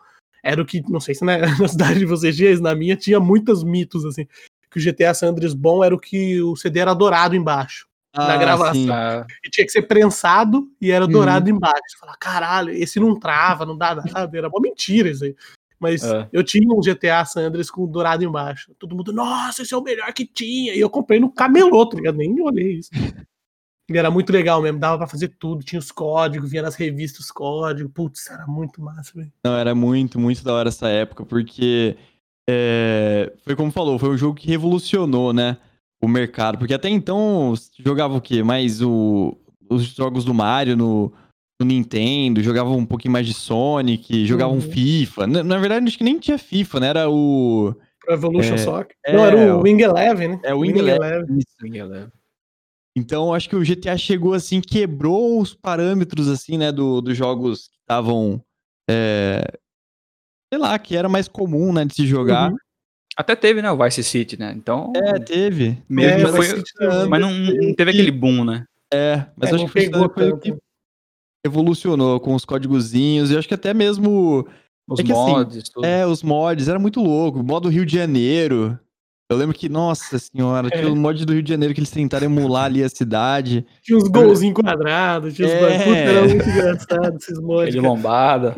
era 0.44 0.62
o 0.62 0.66
que, 0.66 0.82
não 0.90 1.00
sei 1.00 1.14
se 1.14 1.24
na, 1.24 1.38
na 1.64 1.68
cidade 1.68 2.00
de 2.00 2.06
vocês 2.06 2.36
tinha, 2.36 2.50
isso, 2.50 2.64
na 2.64 2.74
minha 2.74 2.96
tinha 2.96 3.20
muitos 3.20 3.64
mitos, 3.64 4.04
assim. 4.06 4.26
Que 4.72 4.80
o 4.80 4.82
GTA 4.82 5.14
San 5.14 5.28
Andreas 5.30 5.54
bom 5.54 5.84
era 5.84 5.94
o 5.96 6.00
que 6.00 6.42
o 6.42 6.56
CD 6.56 6.80
era 6.80 6.94
dourado 6.94 7.36
embaixo. 7.36 7.88
Na 8.16 8.36
gravação. 8.38 8.74
sim. 8.74 8.90
Ah, 8.90 9.26
E 9.46 9.50
tinha 9.52 9.64
que 9.66 9.72
ser 9.72 9.84
prensado 9.84 10.68
e 10.82 10.92
era 10.92 11.06
Uhum. 11.06 11.12
dourado 11.12 11.48
embaixo. 11.50 11.80
Você 11.90 11.98
fala, 12.00 12.16
caralho, 12.20 12.72
esse 12.74 13.00
não 13.00 13.18
trava, 13.18 13.66
não 13.66 13.78
dá 13.78 13.94
nada. 13.96 14.36
Era 14.38 14.48
uma 14.50 14.60
mentira 14.60 15.10
isso 15.10 15.24
aí. 15.26 15.36
Mas 15.80 16.04
É. 16.04 16.28
eu 16.34 16.44
tinha 16.44 16.68
um 16.74 16.82
GTA 16.82 17.24
San 17.26 17.42
Andreas 17.48 17.70
com 17.70 17.86
dourado 17.88 18.24
embaixo. 18.24 18.74
Todo 18.80 18.96
mundo, 18.96 19.14
nossa, 19.14 19.62
esse 19.62 19.74
é 19.74 19.78
o 19.78 19.84
melhor 19.84 20.12
que 20.14 20.26
tinha. 20.26 20.74
E 20.74 20.80
eu 20.80 20.90
comprei 20.90 21.20
no 21.20 21.32
camelô, 21.32 21.86
tá 21.88 21.96
ligado? 21.98 22.18
Nem 22.18 22.42
olhei 22.42 22.80
isso. 22.80 22.90
E 23.90 23.98
era 23.98 24.12
muito 24.12 24.32
legal 24.32 24.62
mesmo, 24.62 24.80
dava 24.80 25.00
pra 25.00 25.08
fazer 25.08 25.30
tudo. 25.40 25.64
Tinha 25.64 25.80
os 25.80 25.92
códigos, 25.92 26.52
via 26.52 26.62
nas 26.62 26.76
revistas 26.76 27.26
os 27.26 27.32
códigos. 27.32 27.92
Putz, 27.94 28.30
era 28.30 28.46
muito 28.46 28.82
massa, 28.82 29.12
velho. 29.16 29.32
Não, 29.44 29.56
era 29.58 29.74
muito, 29.74 30.20
muito 30.20 30.44
da 30.44 30.54
hora 30.54 30.70
essa 30.70 30.88
época, 30.90 31.26
porque 31.26 31.98
é, 32.50 33.32
foi 33.44 33.56
como 33.56 33.72
falou, 33.72 33.98
foi 34.00 34.10
um 34.10 34.18
jogo 34.18 34.36
que 34.36 34.48
revolucionou, 34.48 35.34
né, 35.34 35.58
o 36.02 36.08
mercado. 36.08 36.58
Porque 36.58 36.74
até 36.74 36.90
então 36.90 37.54
jogava 37.80 38.16
o 38.16 38.22
quê? 38.22 38.44
Mais 38.44 38.82
o, 38.82 39.38
os 39.70 39.84
jogos 39.84 40.24
do 40.26 40.34
Mario 40.34 40.76
no, 40.78 41.12
no 41.60 41.66
Nintendo, 41.66 42.42
jogava 42.44 42.70
um 42.70 42.86
pouquinho 42.86 43.12
mais 43.12 43.26
de 43.28 43.34
Sonic, 43.34 44.26
jogava 44.26 44.52
um 44.52 44.56
Uhum. 44.56 44.62
FIFA. 44.62 45.28
Na, 45.28 45.44
na 45.44 45.58
verdade, 45.58 45.88
acho 45.88 45.98
que 45.98 46.04
nem 46.04 46.20
tinha 46.20 46.38
FIFA, 46.38 46.80
né? 46.80 46.88
Era 46.88 47.10
o. 47.10 47.76
Pro 48.02 48.14
Evolution 48.14 48.54
É, 48.54 48.58
Soccer. 48.58 48.96
é, 49.06 49.14
não, 49.16 49.26
era 49.26 49.36
o 49.36 49.60
o- 49.60 49.62
Wing 49.64 49.82
Eleven, 49.82 50.28
né? 50.30 50.40
É 50.44 50.54
o 50.54 50.60
Wing 50.60 50.78
Eleven. 50.80 51.26
ninguém 51.62 51.84
leva. 51.84 52.12
Então, 53.00 53.34
acho 53.34 53.50
que 53.50 53.56
o 53.56 53.64
GTA 53.64 53.98
chegou 53.98 54.34
assim, 54.34 54.62
quebrou 54.62 55.42
os 55.42 55.54
parâmetros, 55.54 56.28
assim, 56.28 56.58
né, 56.58 56.72
do, 56.72 57.02
dos 57.02 57.18
jogos 57.18 57.68
que 57.70 57.78
estavam. 57.80 58.42
é, 58.90 59.44
sei 60.54 60.60
lá, 60.60 60.78
que 60.78 60.96
era 60.96 61.08
mais 61.08 61.28
comum, 61.28 61.72
né, 61.74 61.86
de 61.86 61.96
se 61.96 62.06
jogar. 62.06 62.52
Uhum. 62.52 62.58
Até 63.16 63.36
teve, 63.36 63.62
né, 63.62 63.72
o 63.72 63.78
Vice 63.78 64.04
City, 64.04 64.40
né? 64.40 64.54
Então, 64.56 64.94
É, 64.96 65.20
teve. 65.20 65.78
mesmo 65.90 66.28
É, 66.28 66.32
foi, 66.32 67.08
mas 67.10 67.22
não, 67.22 67.32
não 67.32 67.74
teve 67.76 67.92
aquele 67.92 68.12
boom, 68.12 68.46
né? 68.46 68.66
É, 68.94 69.26
mas 69.36 69.52
É, 69.52 69.56
acho 69.56 69.66
que 69.66 69.72
foi, 69.72 69.88
o 70.02 70.10
tanto. 70.10 70.40
que 70.40 70.56
evolucionou 71.46 72.20
com 72.20 72.34
os 72.34 72.46
códigozinhos. 72.46 73.32
E 73.32 73.38
acho 73.38 73.48
que 73.48 73.54
até 73.54 73.74
mesmo. 73.74 74.48
Os 74.88 75.00
É 75.00 75.04
que 75.04 75.12
assim, 75.12 75.32
mods, 75.32 75.70
tudo. 75.70 75.86
É, 75.86 76.06
os 76.06 76.24
mods, 76.24 76.68
era 76.68 76.80
muito 76.80 77.02
louco. 77.02 77.44
Modo 77.44 77.70
Rio 77.70 77.86
de 77.86 77.96
Janeiro. 77.96 78.80
Eu 79.32 79.38
lembro 79.38 79.56
que, 79.56 79.70
nossa 79.70 80.18
senhora, 80.18 80.72
tinha 80.72 80.82
É. 80.84 80.88
o 80.88 80.96
mod 80.96 81.24
do 81.24 81.34
Rio 81.34 81.44
de 81.44 81.50
Janeiro 81.52 81.72
que 81.72 81.80
eles 81.80 81.92
tentaram 81.92 82.26
emular 82.26 82.66
ali 82.66 82.84
a 82.84 82.90
cidade. 82.90 83.64
Tinha 83.84 83.96
uns 83.96 84.08
golzinhos 84.08 84.56
quadrados, 84.56 85.36
tinha 85.36 85.48
uns 85.48 85.52
É. 85.52 85.60
bagulho. 85.62 85.84
Puta, 85.86 85.98
era 86.00 86.22
muito 86.28 86.50
engraçado 86.50 87.18
esses 87.18 87.40
mods. 87.40 87.68
Ele 87.76 87.82
cara. 87.84 87.94
lombada. 87.94 88.56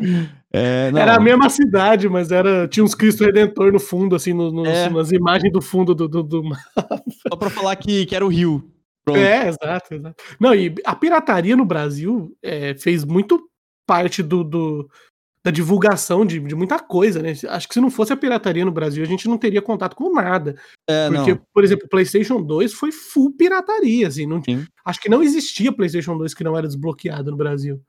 É, 0.50 0.90
não. 0.90 0.98
Era 0.98 1.16
a 1.16 1.20
mesma 1.20 1.50
cidade, 1.50 2.08
mas 2.08 2.30
era, 2.32 2.66
tinha 2.68 2.82
uns 2.82 2.94
Cristo 2.94 3.22
Redentor 3.22 3.70
no 3.70 3.78
fundo, 3.78 4.16
assim, 4.16 4.32
no- 4.32 4.50
nos- 4.50 4.66
É. 4.68 4.88
nas 4.88 5.12
imagens 5.12 5.52
do 5.52 5.60
fundo 5.60 5.94
do. 5.94 6.08
do, 6.08 6.22
do- 6.22 6.42
Só 7.28 7.36
pra 7.36 7.50
falar 7.50 7.76
que, 7.76 8.06
que 8.06 8.16
era 8.16 8.24
o 8.24 8.28
Rio. 8.28 8.66
Pronto. 9.04 9.18
É, 9.18 9.48
exato, 9.48 9.92
exato. 9.94 10.16
Não, 10.40 10.54
e 10.54 10.74
a 10.86 10.94
pirataria 10.94 11.54
no 11.56 11.66
Brasil 11.66 12.34
é, 12.42 12.74
fez 12.78 13.04
muito 13.04 13.42
parte 13.86 14.22
do, 14.22 14.42
do- 14.42 14.88
da 15.44 15.50
divulgação 15.50 16.24
de, 16.24 16.38
de 16.38 16.54
muita 16.54 16.78
coisa, 16.78 17.20
né? 17.20 17.32
Acho 17.48 17.66
que 17.66 17.74
se 17.74 17.80
não 17.80 17.90
fosse 17.90 18.12
a 18.12 18.16
pirataria 18.16 18.64
no 18.64 18.70
Brasil, 18.70 19.02
a 19.02 19.06
gente 19.06 19.26
não 19.28 19.36
teria 19.36 19.60
contato 19.60 19.96
com 19.96 20.12
nada. 20.12 20.54
É, 20.88 21.10
Porque, 21.10 21.34
não. 21.34 21.40
por 21.52 21.64
exemplo, 21.64 21.86
o 21.86 21.88
PlayStation 21.88 22.40
2 22.40 22.72
foi 22.72 22.92
full 22.92 23.32
pirataria, 23.36 24.06
assim. 24.06 24.24
Não, 24.26 24.42
Sim. 24.42 24.64
acho 24.84 25.00
que 25.00 25.08
não 25.08 25.22
existia 25.22 25.72
PlayStation 25.72 26.16
2 26.16 26.32
que 26.32 26.44
não 26.44 26.56
era 26.56 26.66
desbloqueado 26.66 27.30
no 27.32 27.36
Brasil. 27.36 27.82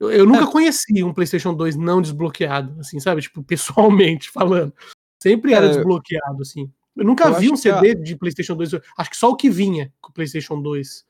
Eu, 0.00 0.10
eu 0.10 0.26
nunca 0.26 0.44
É. 0.44 0.50
conheci 0.50 1.04
um 1.04 1.12
PlayStation 1.14 1.54
2 1.54 1.76
não 1.76 2.02
desbloqueado, 2.02 2.80
assim, 2.80 2.98
sabe? 2.98 3.22
Tipo, 3.22 3.42
pessoalmente 4.18 4.28
falando. 4.30 4.74
Sempre 5.22 5.52
era 5.52 5.66
É, 5.66 5.68
desbloqueado, 5.68 6.42
assim. 6.42 6.68
Eu 6.96 7.04
nunca 7.04 7.28
eu 7.28 7.34
vi 7.38 7.48
um 7.48 7.52
que 7.52 7.58
CD 7.60 7.94
de 7.94 8.16
PlayStation 8.16 8.56
2. 8.56 8.74
Acho 8.98 9.10
que 9.10 9.16
só 9.16 9.30
o 9.30 9.36
que 9.36 9.48
vinha 9.48 9.92
com 10.00 10.10
o 10.10 10.12
PlayStation 10.12 10.60
2, 10.60 11.04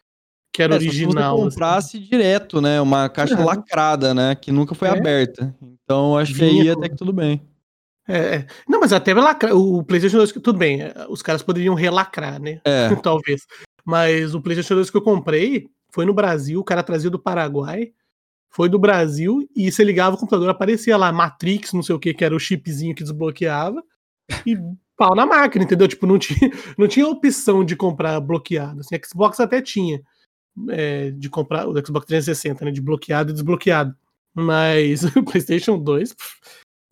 que 0.53 0.63
era 0.63 0.75
É, 0.77 0.79
só 0.79 0.83
se 0.83 0.89
original. 0.89 1.37
você 1.37 1.43
assim. 1.43 1.51
comprasse 1.55 1.99
direto, 1.99 2.61
né? 2.61 2.81
Uma 2.81 3.09
caixa 3.09 3.35
É. 3.35 3.45
lacrada, 3.45 4.13
né? 4.15 4.35
Que 4.35 4.51
nunca 4.51 4.75
foi 4.75 4.89
É. 4.89 4.93
aberta. 4.93 5.55
Então, 5.85 6.17
acho 6.17 6.35
que 6.35 6.43
aí 6.45 6.69
até 6.71 6.89
que 6.89 6.97
tudo 6.97 7.13
bem. 7.13 7.41
É, 8.09 8.19
é. 8.37 8.47
Não, 8.69 8.81
mas 8.81 8.93
até 8.93 9.15
lacra... 9.15 9.55
o 9.55 9.85
PlayStation 9.85 10.17
2, 10.19 10.33
tudo 10.33 10.59
bem, 10.59 10.83
é, 10.83 10.95
os 11.09 11.23
caras 11.23 11.43
poderiam 11.43 11.75
relacrar, 11.75 12.41
né? 12.41 12.61
É, 12.65 12.89
Talvez. 13.05 13.43
Mas 13.85 14.35
o 14.35 14.41
PlayStation 14.41 14.75
2 14.75 14.91
que 14.91 14.97
eu 14.97 15.03
comprei 15.03 15.69
foi 15.93 16.05
no 16.05 16.13
Brasil, 16.15 16.59
o 16.61 16.65
cara 16.65 16.83
trazia 16.83 17.11
do 17.11 17.19
Paraguai, 17.19 17.93
foi 18.53 18.69
do 18.69 18.79
Brasil, 18.79 19.49
e 19.57 19.71
você 19.71 19.85
ligava 19.85 20.17
o 20.17 20.19
computador, 20.19 20.49
aparecia 20.49 20.97
lá 20.97 21.13
Matrix, 21.13 21.73
não 21.73 21.83
sei 21.83 21.95
o 21.95 21.99
que, 22.01 22.13
que 22.13 22.25
era 22.25 22.35
o 22.35 22.39
chipzinho 22.41 22.95
que 22.95 23.03
desbloqueava, 23.05 23.83
e 24.47 24.57
pau 24.97 25.15
na 25.15 25.25
máquina, 25.25 25.65
entendeu? 25.65 25.87
Tipo, 25.89 26.07
não 26.07 26.19
tinha, 26.19 26.51
não 26.77 26.89
tinha 26.89 27.07
opção 27.07 27.65
de 27.65 27.77
comprar 27.77 28.21
bloqueado. 28.21 28.81
Assim, 28.81 28.97
Xbox 29.05 29.39
até 29.41 29.63
tinha, 29.63 30.03
é, 30.71 31.11
de 31.11 31.29
comprar, 31.29 31.67
o 31.69 31.73
Xbox 31.85 32.07
360, 32.07 32.65
né? 32.65 32.71
De 32.71 32.81
bloqueado 32.81 33.31
e 33.31 33.33
desbloqueado. 33.33 33.95
Mas 34.35 35.03
o 35.17 35.23
PlayStation 35.25 35.79
2, 35.79 36.15
pff, 36.15 36.35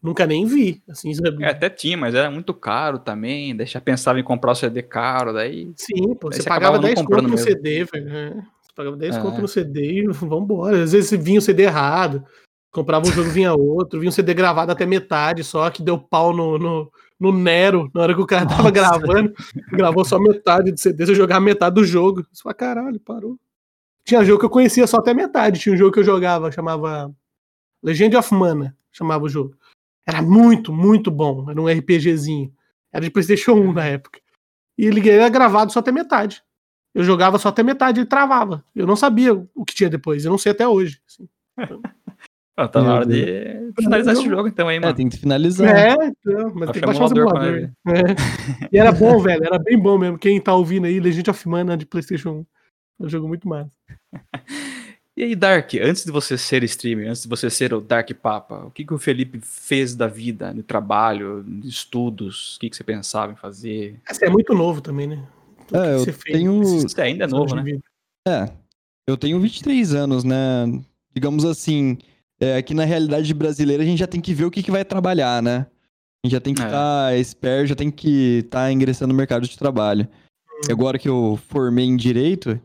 nunca 0.02 0.26
nem 0.26 0.44
vi. 0.44 0.82
Assim, 0.88 1.12
é- 1.12 1.44
É, 1.46 1.50
até 1.50 1.70
tinha, 1.70 1.96
mas 1.96 2.14
era 2.14 2.30
muito 2.30 2.52
caro 2.54 2.98
também. 2.98 3.54
Daí 3.56 3.66
já 3.66 3.80
pensava 3.80 4.18
em 4.18 4.24
comprar 4.24 4.52
o 4.52 4.54
CD 4.54 4.82
caro, 4.82 5.32
daí. 5.32 5.70
Sim, 5.76 6.14
pô, 6.14 6.28
Aí 6.32 6.36
você 6.36 6.42
pagava 6.48 6.76
acabava 6.76 6.76
não 6.76 6.82
10 6.82 7.02
conto 7.02 7.22
no 7.22 7.28
mesmo. 7.30 7.38
CD, 7.38 7.84
velho. 7.84 8.08
é. 8.08 8.30
Você 8.30 8.72
pagava 8.74 8.96
10 8.96 9.16
É. 9.16 9.20
conto 9.20 9.40
no 9.40 9.48
CD 9.48 10.02
e 10.02 10.06
vambora. 10.08 10.82
Às 10.82 10.92
vezes 10.92 11.10
vinha 11.22 11.38
o 11.38 11.42
CD 11.42 11.64
errado, 11.64 12.24
comprava 12.72 13.06
um 13.08 13.12
jogo, 13.12 13.30
vinha 13.30 13.52
outro, 13.54 13.98
vinha 14.00 14.08
um 14.08 14.12
CD 14.12 14.34
gravado 14.34 14.70
até 14.72 14.84
metade 14.86 15.42
só, 15.44 15.68
que 15.70 15.82
deu 15.82 15.98
pau 15.98 16.32
no, 16.34 16.58
no, 16.58 16.92
no 17.18 17.32
Nero, 17.32 17.90
na 17.94 18.02
hora 18.02 18.14
que 18.14 18.20
o 18.20 18.26
cara 18.26 18.46
tava 18.46 18.70
Nossa. 18.70 18.72
gravando, 18.72 19.32
gravou 19.72 20.04
só 20.04 20.18
metade 20.18 20.70
do 20.72 20.78
CD, 20.78 21.06
você 21.06 21.14
jogava 21.14 21.40
metade 21.40 21.74
do 21.74 21.84
jogo. 21.84 22.24
Isso 22.32 22.42
pra 22.44 22.54
caralho, 22.54 23.00
parou. 23.00 23.36
Tinha 24.08 24.24
jogo 24.24 24.38
que 24.38 24.46
eu 24.46 24.50
conhecia 24.50 24.86
só 24.86 24.96
até 24.96 25.12
metade, 25.12 25.60
tinha 25.60 25.74
um 25.74 25.76
jogo 25.76 25.92
que 25.92 25.98
eu 25.98 26.04
jogava, 26.04 26.50
chamava 26.50 27.14
Legend 27.82 28.16
of 28.16 28.32
Mana, 28.32 28.74
chamava 28.90 29.22
o 29.22 29.28
jogo. 29.28 29.54
Era 30.06 30.22
muito, 30.22 30.72
muito 30.72 31.10
bom, 31.10 31.50
era 31.50 31.60
um 31.60 31.68
RPGzinho. 31.68 32.50
Era 32.90 33.04
de 33.04 33.10
Playstation 33.10 33.52
1 33.52 33.72
na 33.74 33.84
época. 33.84 34.18
E 34.78 34.86
ele 34.86 35.06
era 35.10 35.28
gravado 35.28 35.70
só 35.70 35.80
até 35.80 35.92
metade. 35.92 36.42
Eu 36.94 37.04
jogava 37.04 37.38
só 37.38 37.50
até 37.50 37.62
metade 37.62 38.00
ele 38.00 38.06
travava. 38.06 38.64
Eu 38.74 38.86
não 38.86 38.96
sabia 38.96 39.34
o 39.54 39.62
que 39.62 39.74
tinha 39.74 39.90
depois. 39.90 40.24
Eu 40.24 40.30
não 40.30 40.38
sei 40.38 40.52
até 40.52 40.66
hoje. 40.66 41.02
assim. 41.06 41.28
Ah, 42.60 42.66
tá 42.66 42.82
na 42.82 42.92
hora 42.92 43.06
de 43.06 43.72
finalizar 43.80 44.14
esse 44.14 44.28
jogo 44.28 44.48
então 44.48 44.66
aí, 44.66 44.78
é, 44.78 44.80
mano. 44.80 44.92
tem 44.92 45.08
que 45.08 45.16
finalizar. 45.16 45.68
É, 45.68 45.92
então, 45.92 46.52
mas 46.56 46.64
Vai 46.64 46.72
tem 46.72 46.80
que 46.80 46.86
baixar 46.86 47.04
o 47.04 47.08
simulador. 47.08 47.54
É. 47.54 47.72
E 48.72 48.76
era 48.76 48.90
bom, 48.90 49.20
velho. 49.20 49.44
Era 49.44 49.60
bem 49.60 49.78
bom 49.78 49.96
mesmo. 49.96 50.18
Quem 50.18 50.40
tá 50.40 50.52
ouvindo 50.56 50.86
aí, 50.86 50.98
Legend 50.98 51.30
of 51.30 51.48
Mana 51.48 51.76
de 51.76 51.86
PlayStation 51.86 52.30
1. 52.30 52.46
É 53.00 53.04
um 53.04 53.08
jogo 53.08 53.28
muito 53.28 53.48
massa. 53.48 53.70
E 55.16 55.24
aí, 55.24 55.34
Dark, 55.34 55.74
antes 55.82 56.04
de 56.04 56.12
você 56.12 56.38
ser 56.38 56.62
streamer, 56.62 57.08
antes 57.08 57.22
de 57.24 57.28
você 57.28 57.50
ser 57.50 57.74
o 57.74 57.80
Dark 57.80 58.08
Papa, 58.22 58.66
o 58.66 58.70
que, 58.70 58.84
que 58.84 58.94
o 58.94 58.98
Felipe 58.98 59.40
fez 59.42 59.96
da 59.96 60.06
vida, 60.06 60.54
no 60.54 60.62
trabalho, 60.62 61.42
de 61.44 61.66
estudos? 61.68 62.54
O 62.54 62.60
que, 62.60 62.70
que 62.70 62.76
você 62.76 62.84
pensava 62.84 63.32
em 63.32 63.34
fazer? 63.34 64.00
Você 64.08 64.26
é 64.26 64.30
muito 64.30 64.54
novo 64.54 64.80
também, 64.80 65.08
né? 65.08 65.26
O 65.72 65.76
É, 65.76 65.80
que 65.82 65.88
eu 65.94 65.98
você 65.98 66.12
fez 66.12 66.22
tenho- 66.38 66.62
Você 66.62 67.00
ainda 67.00 67.24
é 67.24 67.26
anos 67.26 67.36
novo, 67.36 67.56
né? 67.56 67.62
vida? 67.64 67.82
É, 68.28 68.48
eu 69.08 69.16
tenho 69.16 69.40
23 69.40 69.92
anos, 69.92 70.22
né? 70.22 70.36
Digamos 71.12 71.44
assim, 71.44 71.98
é, 72.38 72.56
aqui 72.56 72.72
na 72.72 72.84
realidade 72.84 73.34
brasileira 73.34 73.82
a 73.82 73.86
gente 73.86 73.98
já 73.98 74.06
tem 74.06 74.20
que 74.20 74.32
ver 74.32 74.44
o 74.44 74.52
que, 74.52 74.62
que 74.62 74.70
vai 74.70 74.84
trabalhar, 74.84 75.42
né? 75.42 75.66
A 76.22 76.28
gente 76.28 76.32
já 76.34 76.40
tem 76.40 76.54
que 76.54 76.62
É. 76.62 76.66
estar 76.66 77.18
esperto, 77.18 77.66
já 77.70 77.74
tem 77.74 77.90
que 77.90 78.42
estar 78.44 78.70
ingressando 78.70 79.12
no 79.12 79.18
mercado 79.18 79.48
de 79.48 79.58
trabalho. 79.58 80.06
E 80.68 80.70
agora 80.72 80.96
que 80.96 81.08
eu 81.08 81.36
formei 81.48 81.86
em 81.86 81.96
direito, 81.96 82.60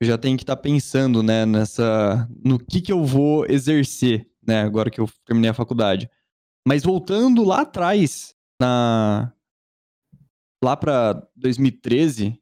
eu 0.00 0.06
já 0.06 0.18
tenho 0.18 0.36
que 0.36 0.42
estar 0.42 0.56
pensando, 0.56 1.22
né, 1.22 1.46
nessa 1.46 2.28
no 2.44 2.58
que 2.58 2.80
que 2.80 2.92
eu 2.92 3.04
vou 3.04 3.46
exercer, 3.46 4.28
né, 4.46 4.62
agora 4.62 4.90
que 4.90 5.00
eu 5.00 5.08
terminei 5.24 5.50
a 5.50 5.54
faculdade. 5.54 6.10
Mas 6.66 6.82
voltando 6.82 7.44
lá 7.44 7.62
atrás, 7.62 8.34
na 8.60 9.32
lá 10.62 10.76
para 10.76 11.26
2013, 11.36 12.40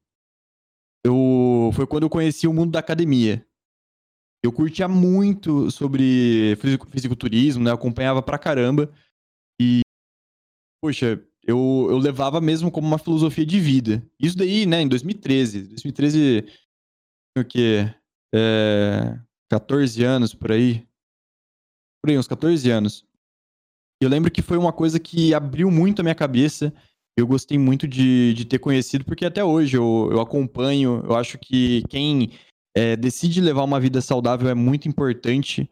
eu 1.05 1.71
foi 1.75 1.87
quando 1.87 2.05
eu 2.05 2.11
conheci 2.11 2.49
o 2.49 2.55
mundo 2.55 2.73
da 2.73 2.79
academia. 2.79 3.47
Eu 4.43 4.53
curtia 4.53 4.89
muito 4.89 5.71
sobre 5.71 6.57
fisiculturismo, 6.91 7.65
né? 7.65 7.71
Eu 7.71 7.75
acompanhava 7.75 8.23
pra 8.23 8.39
caramba. 8.39 8.93
E, 9.61 9.81
poxa, 10.83 11.23
eu, 11.47 11.87
eu 11.91 11.99
levava 11.99 12.41
mesmo 12.41 12.71
como 12.71 12.87
uma 12.87 12.99
filosofia 12.99 13.45
de 13.45 13.59
vida. 13.61 14.07
Isso 14.21 14.37
daí, 14.37 14.67
né, 14.67 14.83
em 14.83 14.89
2013. 14.89 15.69
2013, 15.69 16.43
tinha 16.43 16.55
o 17.43 17.45
quê? 17.45 17.93
É, 18.35 19.19
14 19.51 20.05
anos 20.05 20.35
por 20.35 20.53
aí. 20.53 20.87
Por 22.03 22.11
aí, 22.11 22.19
uns 22.19 22.29
14 22.29 22.71
anos. 22.71 23.05
Eu 24.01 24.09
lembro 24.09 24.31
que 24.31 24.43
foi 24.43 24.59
uma 24.59 24.73
coisa 24.73 25.01
que 25.01 25.33
abriu 25.33 25.71
muito 25.71 26.01
a 26.01 26.03
minha 26.03 26.15
cabeça. 26.15 26.73
Eu 27.17 27.27
gostei 27.27 27.59
muito 27.59 27.87
de, 27.87 28.35
de 28.35 28.45
ter 28.45 28.59
conhecido, 28.59 29.05
porque 29.05 29.25
até 29.25 29.45
hoje 29.45 29.77
eu, 29.77 30.09
eu 30.11 30.21
acompanho. 30.21 31.03
Eu 31.05 31.15
acho 31.15 31.39
que 31.39 31.83
quem 31.89 32.33
é, 32.77 32.97
decide 32.97 33.41
levar 33.41 33.63
uma 33.63 33.81
vida 33.81 34.01
saudável 34.01 34.49
é 34.49 34.55
muito 34.55 34.89
importante. 34.89 35.71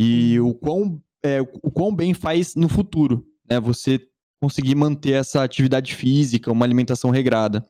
E 0.00 0.38
o 0.40 0.52
quão, 0.54 1.00
é, 1.24 1.40
o 1.40 1.70
quão 1.70 1.94
bem 1.94 2.12
faz 2.12 2.54
no 2.54 2.68
futuro, 2.68 3.26
né? 3.48 3.60
Você 3.60 4.00
conseguir 4.42 4.74
manter 4.74 5.12
essa 5.12 5.42
atividade 5.42 5.94
física, 5.94 6.50
uma 6.50 6.64
alimentação 6.64 7.10
regrada. 7.10 7.66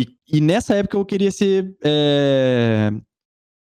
E, 0.00 0.06
e 0.28 0.40
nessa 0.40 0.74
época 0.74 0.96
eu 0.96 1.04
queria 1.04 1.30
ser 1.30 1.74
é, 1.82 2.92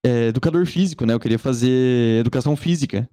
é, 0.06 0.28
educador 0.28 0.66
físico, 0.66 1.06
né? 1.06 1.14
Eu 1.14 1.20
queria 1.20 1.40
fazer 1.40 2.20
educação 2.20 2.56
física. 2.56 3.10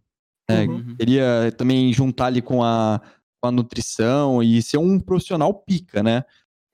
né? 0.48 0.66
Uhum. 0.66 0.96
Queria 0.96 1.52
também 1.56 1.92
juntar 1.92 2.26
ali 2.26 2.42
com 2.42 2.62
a, 2.62 3.00
com 3.40 3.48
a 3.48 3.52
nutrição 3.52 4.42
e 4.42 4.60
ser 4.62 4.78
um 4.78 4.98
profissional 4.98 5.54
pica, 5.54 6.02
né? 6.02 6.24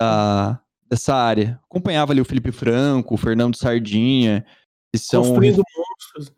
Da, 0.01 0.61
dessa 0.89 1.15
área. 1.15 1.61
Acompanhava 1.65 2.13
ali 2.13 2.21
o 2.21 2.25
Felipe 2.25 2.53
Franco, 2.53 3.15
o 3.15 3.19
Fernando 3.19 3.57
Sardinha, 3.57 4.45
que 4.93 4.99
são 4.99 5.23
Construindo 5.23 5.63
monstros. 5.77 6.35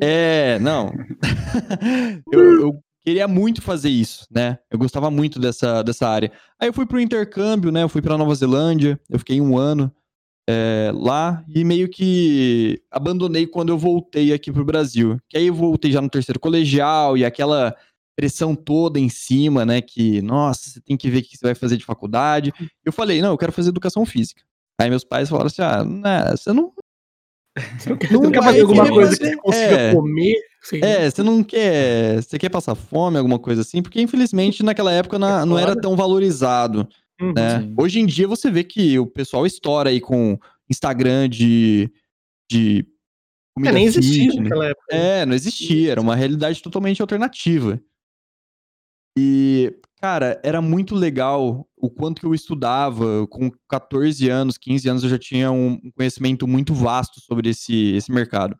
é, 0.00 0.58
não. 0.60 0.92
eu, 2.32 2.60
eu 2.60 2.84
queria 3.08 3.26
muito 3.26 3.62
fazer 3.62 3.88
isso, 3.88 4.26
né? 4.30 4.58
Eu 4.70 4.78
gostava 4.78 5.10
muito 5.10 5.38
dessa, 5.40 5.82
dessa 5.82 6.06
área. 6.06 6.30
Aí 6.60 6.68
eu 6.68 6.74
fui 6.74 6.84
pro 6.84 7.00
intercâmbio, 7.00 7.72
né? 7.72 7.82
Eu 7.82 7.88
fui 7.88 8.02
pra 8.02 8.18
Nova 8.18 8.34
Zelândia, 8.34 9.00
eu 9.08 9.18
fiquei 9.18 9.40
um 9.40 9.56
ano 9.56 9.90
é, 10.46 10.92
lá 10.94 11.42
e 11.48 11.64
meio 11.64 11.88
que 11.88 12.82
abandonei 12.90 13.46
quando 13.46 13.70
eu 13.70 13.78
voltei 13.78 14.32
aqui 14.32 14.52
pro 14.52 14.64
Brasil. 14.64 15.18
Que 15.26 15.38
aí 15.38 15.46
eu 15.46 15.54
voltei 15.54 15.90
já 15.90 16.02
no 16.02 16.10
terceiro 16.10 16.38
colegial 16.38 17.16
e 17.16 17.24
aquela 17.24 17.74
pressão 18.14 18.54
toda 18.54 19.00
em 19.00 19.08
cima, 19.08 19.64
né? 19.64 19.80
Que, 19.80 20.20
nossa, 20.20 20.68
você 20.68 20.80
tem 20.80 20.96
que 20.96 21.08
ver 21.08 21.20
o 21.20 21.22
que 21.22 21.36
você 21.38 21.46
vai 21.46 21.54
fazer 21.54 21.78
de 21.78 21.86
faculdade. 21.86 22.52
Eu 22.84 22.92
falei, 22.92 23.22
não, 23.22 23.30
eu 23.30 23.38
quero 23.38 23.52
fazer 23.52 23.70
educação 23.70 24.04
física. 24.04 24.42
Aí 24.78 24.90
meus 24.90 25.04
pais 25.04 25.30
falaram 25.30 25.46
assim: 25.46 25.62
ah, 25.62 25.82
né, 25.82 26.36
você 26.36 26.52
não 26.52 26.74
Você 27.78 27.88
não 27.90 28.30
quer, 28.30 28.42
fazer 28.42 28.60
alguma 28.60 28.88
coisa 28.88 29.16
que 29.16 29.24
você 29.24 29.36
consiga 29.36 29.80
é. 29.80 29.94
comer? 29.94 30.36
Lá. 30.72 30.78
É, 30.88 31.10
você 31.10 31.22
não 31.22 31.42
quer. 31.42 32.22
Você 32.22 32.38
quer 32.38 32.48
passar 32.48 32.74
fome, 32.74 33.16
alguma 33.18 33.38
coisa 33.38 33.62
assim? 33.62 33.80
Porque, 33.82 34.00
infelizmente, 34.00 34.62
naquela 34.62 34.92
época 34.92 35.18
na- 35.18 35.46
não 35.46 35.58
era 35.58 35.74
tão 35.80 35.94
valorizado, 35.96 36.86
Uhum. 37.20 37.32
né? 37.32 37.60
Sim. 37.60 37.74
Hoje 37.78 38.00
em 38.00 38.06
dia 38.06 38.26
você 38.28 38.50
vê 38.50 38.62
que 38.64 38.98
o 38.98 39.06
pessoal 39.06 39.46
estoura 39.46 39.90
aí 39.90 40.00
com 40.00 40.38
Instagram 40.70 41.28
de. 41.28 41.90
de 42.50 42.80
É, 42.80 42.84
comida 43.54 43.72
nem 43.72 43.86
existia 43.86 44.24
fitness. 44.24 44.42
naquela 44.44 44.66
época. 44.66 44.86
É, 44.94 45.26
não 45.26 45.34
existia, 45.34 45.92
era 45.92 46.00
uma 46.00 46.14
realidade 46.16 46.62
totalmente 46.62 47.00
alternativa. 47.02 47.80
E, 49.18 49.74
cara, 50.00 50.40
era 50.44 50.60
muito 50.62 50.94
legal 50.94 51.66
o 51.76 51.90
quanto 51.90 52.20
que 52.20 52.26
eu 52.26 52.34
estudava. 52.34 53.26
Com 53.28 53.50
14 53.68 54.28
anos, 54.28 54.56
15 54.56 54.88
anos, 54.88 55.02
eu 55.02 55.08
já 55.10 55.18
tinha 55.18 55.50
um 55.50 55.72
um 55.82 55.90
conhecimento 55.96 56.46
muito 56.46 56.72
vasto 56.74 57.20
sobre 57.20 57.50
esse, 57.50 57.94
esse 57.94 58.12
mercado. 58.12 58.56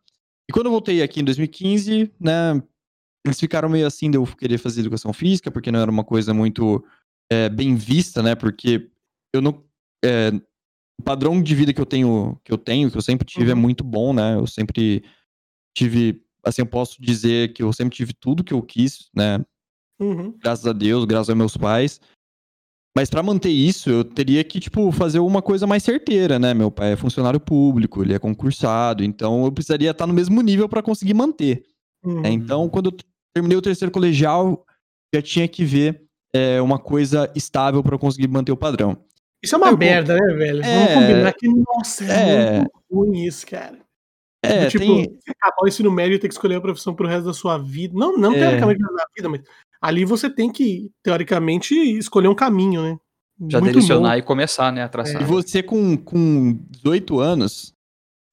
E 0.48 0.52
quando 0.52 0.66
eu 0.66 0.72
voltei 0.72 1.02
aqui 1.02 1.20
em 1.20 1.24
2015, 1.24 2.10
né, 2.18 2.62
eles 3.24 3.38
ficaram 3.38 3.68
meio 3.68 3.86
assim 3.86 4.10
de 4.10 4.16
eu 4.16 4.26
querer 4.26 4.58
fazer 4.58 4.80
educação 4.80 5.12
física, 5.12 5.50
porque 5.50 5.70
não 5.70 5.80
era 5.80 5.90
uma 5.90 6.04
coisa 6.04 6.32
muito 6.32 6.84
é, 7.30 7.48
bem 7.48 7.74
vista, 7.74 8.22
né? 8.22 8.34
Porque 8.34 8.88
eu 9.34 9.42
não. 9.42 9.62
É, 10.04 10.30
o 10.98 11.02
padrão 11.04 11.40
de 11.42 11.54
vida 11.54 11.72
que 11.72 11.80
eu 11.80 11.86
tenho, 11.86 12.40
que 12.42 12.52
eu 12.52 12.58
tenho, 12.58 12.90
que 12.90 12.96
eu 12.96 13.02
sempre 13.02 13.26
tive, 13.26 13.50
é 13.50 13.54
Uhum. 13.54 13.60
muito 13.60 13.84
bom, 13.84 14.12
né? 14.12 14.34
Eu 14.34 14.46
sempre 14.46 15.04
tive. 15.76 16.22
Assim, 16.42 16.62
eu 16.62 16.66
posso 16.66 17.00
dizer 17.00 17.52
que 17.52 17.62
eu 17.62 17.72
sempre 17.72 17.94
tive 17.94 18.14
tudo 18.14 18.42
que 18.42 18.54
eu 18.54 18.62
quis, 18.62 19.10
né? 19.14 19.44
Uhum. 20.00 20.32
Graças 20.38 20.66
a 20.66 20.72
Deus, 20.72 21.04
graças 21.04 21.28
aos 21.28 21.36
meus 21.38 21.56
pais. 21.56 22.00
Mas 22.98 23.08
pra 23.08 23.22
manter 23.22 23.50
isso, 23.50 23.88
eu 23.90 24.02
teria 24.02 24.42
que, 24.42 24.58
tipo, 24.58 24.90
fazer 24.90 25.20
uma 25.20 25.40
coisa 25.40 25.68
mais 25.68 25.84
certeira, 25.84 26.36
né? 26.36 26.52
Meu 26.52 26.68
pai 26.68 26.94
é 26.94 26.96
funcionário 26.96 27.38
público, 27.38 28.02
ele 28.02 28.12
é 28.12 28.18
concursado, 28.18 29.04
então 29.04 29.44
eu 29.44 29.52
precisaria 29.52 29.92
estar 29.92 30.04
no 30.04 30.12
mesmo 30.12 30.42
nível 30.42 30.68
pra 30.68 30.82
conseguir 30.82 31.14
manter. 31.14 31.62
Uhum. 32.04 32.22
né? 32.22 32.30
Então, 32.30 32.68
quando 32.68 32.90
eu 32.90 32.96
terminei 33.32 33.56
o 33.56 33.62
terceiro 33.62 33.92
colegial, 33.92 34.64
já 35.14 35.22
tinha 35.22 35.46
que 35.46 35.64
ver 35.64 36.02
é, 36.34 36.60
uma 36.60 36.76
coisa 36.76 37.30
estável 37.36 37.84
pra 37.84 37.94
eu 37.94 37.98
conseguir 38.00 38.26
manter 38.26 38.50
o 38.50 38.56
padrão. 38.56 38.98
Isso 39.40 39.54
é 39.54 39.58
uma 39.58 39.68
Eu- 39.70 39.78
merda, 39.78 40.16
né, 40.16 40.34
velho? 40.34 40.64
É. 40.64 40.74
Vamos 40.74 40.94
combinar 41.06 41.32
que, 41.34 41.46
nossa, 41.48 42.04
é, 42.04 42.32
É. 42.32 42.56
muito 42.58 42.72
ruim 42.90 43.22
isso, 43.24 43.46
cara. 43.46 43.78
É, 44.42 44.66
tipo, 44.66 44.84
tem. 44.84 45.18
acabar 45.28 45.62
o 45.62 45.68
ensino 45.68 45.90
médio 45.90 46.16
e 46.16 46.18
ter 46.18 46.26
que 46.26 46.34
escolher 46.34 46.56
a 46.56 46.60
profissão 46.60 46.94
pro 46.94 47.06
resto 47.06 47.26
da 47.26 47.32
sua 47.32 47.58
vida. 47.58 47.94
Não, 47.96 48.18
não 48.18 48.32
É. 48.34 48.38
teoricamente 48.40 48.80
da 48.80 49.04
vida, 49.16 49.28
mas 49.28 49.40
ali 49.80 50.04
você 50.04 50.28
tem 50.30 50.50
que, 50.50 50.90
teoricamente, 51.02 51.74
escolher 51.74 52.28
um 52.28 52.34
caminho, 52.34 52.82
né? 52.82 52.98
Já 53.48 53.60
Muito 53.60 53.72
direcionar 53.74 54.10
bom. 54.12 54.16
e 54.16 54.22
começar, 54.22 54.72
né, 54.72 54.82
a 54.82 54.88
traçar. 54.88 55.22
E 55.22 55.24
você 55.24 55.62
com, 55.62 55.96
com 55.96 56.58
18 56.70 57.20
anos, 57.20 57.72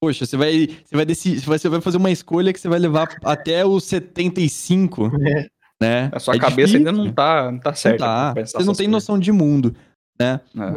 poxa, 0.02 0.26
você 0.26 0.36
vai, 0.36 0.66
você 0.84 0.96
vai 0.96 1.04
decidir, 1.06 1.40
você 1.44 1.68
vai 1.68 1.80
fazer 1.80 1.96
uma 1.96 2.10
escolha 2.10 2.52
que 2.52 2.58
você 2.60 2.68
vai 2.68 2.78
levar 2.80 3.08
até 3.24 3.64
os 3.64 3.84
75, 3.84 5.10
É. 5.24 5.46
né? 5.80 6.10
A 6.12 6.18
sua 6.18 6.34
É 6.34 6.38
cabeça 6.40 6.76
ainda 6.76 6.90
difícil. 6.90 7.06
não 7.06 7.12
tá, 7.14 7.52
não 7.52 7.58
tá 7.60 7.70
Não 7.70 7.76
certa. 7.76 8.04
tá. 8.04 8.32
pra 8.32 8.42
pensar 8.42 8.58
Você 8.58 8.64
não 8.66 8.74
tem 8.74 8.86
coisas. 8.86 8.92
noção 8.92 9.18
de 9.18 9.30
mundo, 9.30 9.76
né? 10.18 10.40
É. 10.56 10.70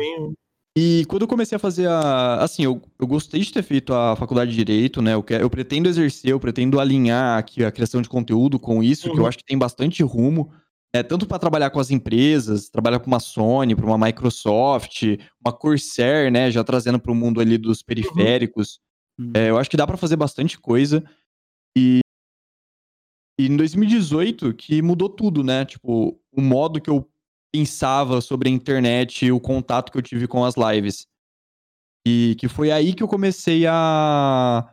E 0.78 1.04
quando 1.10 1.24
eu 1.24 1.28
comecei 1.28 1.56
a 1.56 1.60
fazer 1.60 1.88
a. 1.88 2.36
Assim, 2.44 2.64
eu, 2.64 2.82
eu 3.00 3.08
gostei 3.08 3.42
de 3.42 3.52
ter 3.52 3.64
feito 3.64 3.94
a 3.94 4.16
faculdade 4.16 4.52
de 4.52 4.58
Direito, 4.58 5.02
né? 5.02 5.14
Eu, 5.14 5.24
quero, 5.24 5.44
eu 5.44 5.50
pretendo 5.50 5.90
exercer, 5.90 6.32
eu 6.32 6.40
pretendo 6.40 6.80
alinhar 6.80 7.38
aqui 7.38 7.64
a 7.64 7.72
criação 7.72 8.02
de 8.02 8.10
conteúdo 8.10 8.60
com 8.60 8.84
isso, 8.84 9.12
que 9.12 9.18
eu 9.18 9.24
Uhum. 9.24 9.28
acho 9.28 9.38
que 9.40 9.46
tem 9.46 9.58
bastante 9.58 10.04
rumo. 10.04 10.52
É, 10.94 11.04
tanto 11.04 11.28
para 11.28 11.38
trabalhar 11.38 11.70
com 11.70 11.80
as 11.80 11.92
empresas, 11.92 12.70
trabalhar 12.70 13.00
com 13.00 13.08
uma 13.08 13.20
Sony, 13.20 13.76
para 13.76 13.86
uma 13.86 13.98
Microsoft, 14.08 15.04
uma 15.44 15.54
Corsair, 15.54 16.32
né? 16.32 16.50
Já 16.50 16.64
trazendo 16.64 17.00
para 17.00 17.12
o 17.12 17.16
mundo 17.16 17.40
ali 17.42 17.58
dos 17.58 17.84
periféricos. 17.84 18.80
Uhum. 19.20 19.32
É, 19.36 19.50
eu 19.50 19.58
acho 19.58 19.70
que 19.70 19.78
dá 19.78 19.86
para 19.86 19.98
fazer 19.98 20.16
bastante 20.16 20.58
coisa. 20.60 21.04
E, 21.78 22.00
e 23.40 23.46
em 23.48 23.56
2018 23.56 24.54
que 24.54 24.82
mudou 24.82 25.10
tudo, 25.10 25.44
né? 25.44 25.66
Tipo, 25.66 26.20
o 26.32 26.42
modo 26.42 26.82
que 26.82 26.90
eu 26.90 27.08
pensava 27.52 28.22
sobre 28.22 28.50
a 28.50 28.52
internet 28.52 29.26
e 29.26 29.32
o 29.32 29.40
contato 29.40 29.92
que 29.92 29.98
eu 29.98 30.02
tive 30.02 30.28
com 30.28 30.44
as 30.46 30.56
lives. 30.56 31.08
E 32.08 32.36
que 32.40 32.48
foi 32.48 32.72
aí 32.72 32.94
que 32.94 33.04
eu 33.04 33.08
comecei 33.08 33.66
a, 33.68 34.68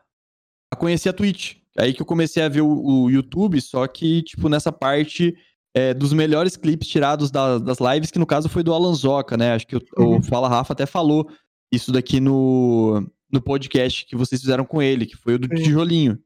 a 0.73 0.77
conhecer 0.77 1.09
a 1.09 1.13
Twitch. 1.13 1.57
Aí 1.79 1.93
que 1.93 2.01
eu 2.01 2.07
comecei 2.07 2.43
a 2.43 2.49
ver 2.49 2.63
o, 2.63 2.69
o 3.03 3.11
YouTube, 3.11 3.61
só 3.61 3.87
que, 3.87 4.23
tipo, 4.23 4.49
nessa 4.49 4.73
parte 4.73 5.37
é, 5.75 5.93
dos 5.93 6.13
melhores 6.13 6.57
clipes 6.57 6.89
tirados 6.89 7.31
da- 7.31 7.59
das 7.59 7.79
lives, 7.81 8.11
que 8.11 8.19
no 8.19 8.25
caso 8.27 8.49
foi 8.49 8.63
do 8.63 8.73
Alan 8.73 8.95
Zoca, 8.95 9.37
né? 9.37 9.53
Acho 9.53 9.67
que 9.67 9.77
o, 9.77 9.81
o 9.99 10.03
Uhum. 10.03 10.23
Fala 10.23 10.49
Rafa 10.49 10.73
até 10.73 10.87
falou 10.87 11.29
isso 11.71 11.93
daqui 11.93 12.19
no, 12.21 13.07
no 13.31 13.43
podcast 13.43 14.07
que 14.07 14.17
vocês 14.17 14.41
fizeram 14.41 14.65
com 14.65 14.81
ele, 14.81 15.05
que 15.05 15.17
foi 15.17 15.35
o 15.35 15.39
do 15.39 15.49
Sim. 15.49 15.63
tijolinho. 15.65 16.19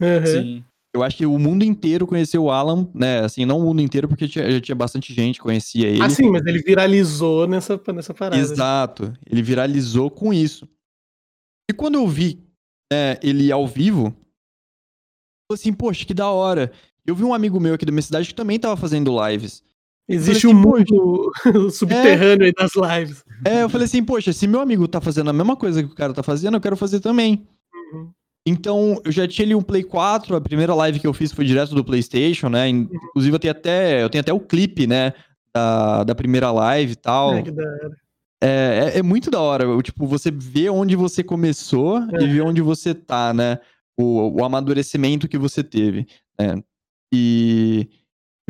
Uhum. 0.00 0.26
Sim. 0.26 0.64
Eu 0.94 1.02
acho 1.02 1.16
que 1.16 1.24
o 1.24 1.38
mundo 1.38 1.64
inteiro 1.64 2.06
conheceu 2.06 2.44
o 2.44 2.50
Alan, 2.50 2.86
né? 2.94 3.20
Assim, 3.20 3.46
não 3.46 3.58
o 3.58 3.62
mundo 3.62 3.80
inteiro, 3.80 4.06
porque 4.06 4.28
tinha, 4.28 4.50
já 4.50 4.60
tinha 4.60 4.74
bastante 4.74 5.14
gente 5.14 5.36
que 5.36 5.42
conhecia 5.42 5.88
ele. 5.88 6.02
Ah, 6.02 6.10
sim, 6.10 6.30
mas 6.30 6.44
ele 6.44 6.62
viralizou 6.62 7.46
nessa, 7.46 7.80
nessa 7.94 8.12
parada. 8.12 8.40
Exato. 8.40 9.12
Ele 9.26 9.42
viralizou 9.42 10.10
com 10.10 10.34
isso. 10.34 10.68
E 11.70 11.72
quando 11.72 11.94
eu 11.94 12.06
vi 12.06 12.44
né, 12.92 13.16
ele 13.22 13.50
ao 13.50 13.66
vivo, 13.66 14.08
eu 14.08 15.56
falei 15.56 15.60
assim, 15.60 15.72
poxa, 15.72 16.04
que 16.04 16.12
da 16.12 16.28
hora. 16.30 16.70
Eu 17.06 17.16
vi 17.16 17.24
um 17.24 17.32
amigo 17.34 17.58
meu 17.58 17.74
aqui 17.74 17.86
da 17.86 17.92
minha 17.92 18.02
cidade 18.02 18.28
que 18.28 18.34
também 18.34 18.60
tava 18.60 18.76
fazendo 18.76 19.16
lives. 19.26 19.64
Existe 20.06 20.44
Eu 20.44 20.50
um 20.50 20.60
assim, 20.60 20.84
mundo 20.94 21.32
subterrâneo 21.72 22.46
aí 22.46 22.52
das 22.52 22.72
lives. 22.74 23.24
É, 23.44 23.62
eu 23.62 23.68
falei 23.70 23.86
assim, 23.86 24.04
poxa, 24.04 24.32
se 24.32 24.46
meu 24.46 24.60
amigo 24.60 24.86
tá 24.86 25.00
fazendo 25.00 25.30
a 25.30 25.32
mesma 25.32 25.56
coisa 25.56 25.82
que 25.82 25.90
o 25.90 25.94
cara 25.94 26.12
tá 26.12 26.22
fazendo, 26.22 26.56
eu 26.56 26.60
quero 26.60 26.76
fazer 26.76 27.00
também. 27.00 27.48
Uhum. 27.94 28.12
Então, 28.46 29.00
eu 29.04 29.12
já 29.12 29.26
tinha 29.28 29.46
ali 29.46 29.54
um 29.54 29.62
Play 29.62 29.84
4, 29.84 30.34
a 30.34 30.40
primeira 30.40 30.74
live 30.74 30.98
que 30.98 31.06
eu 31.06 31.14
fiz 31.14 31.32
foi 31.32 31.44
direto 31.44 31.74
do 31.74 31.84
PlayStation, 31.84 32.48
né? 32.48 32.68
Inclusive, 32.68 33.34
eu 33.34 33.38
tenho 33.38 33.52
até, 33.52 34.02
eu 34.02 34.10
tenho 34.10 34.20
até 34.20 34.32
o 34.32 34.40
clipe, 34.40 34.86
né? 34.86 35.12
Da, 35.54 36.02
da 36.04 36.14
primeira 36.14 36.50
live 36.50 36.92
e 36.92 36.96
tal. 36.96 37.34
É, 37.34 37.42
que 37.42 37.50
da 37.50 37.62
hora. 37.62 37.96
É, 38.42 38.92
é, 38.94 38.98
é 38.98 39.02
muito 39.02 39.30
da 39.30 39.40
hora. 39.40 39.64
Tipo, 39.82 40.06
você 40.06 40.30
vê 40.30 40.68
onde 40.68 40.96
você 40.96 41.22
começou 41.22 42.00
e 42.20 42.26
vê 42.26 42.40
onde 42.40 42.60
você 42.60 42.92
tá, 42.92 43.32
né? 43.32 43.60
O, 43.96 44.40
o 44.40 44.44
amadurecimento 44.44 45.28
que 45.28 45.38
você 45.38 45.62
teve. 45.62 46.08
Né? 46.40 46.60
E 47.14 47.88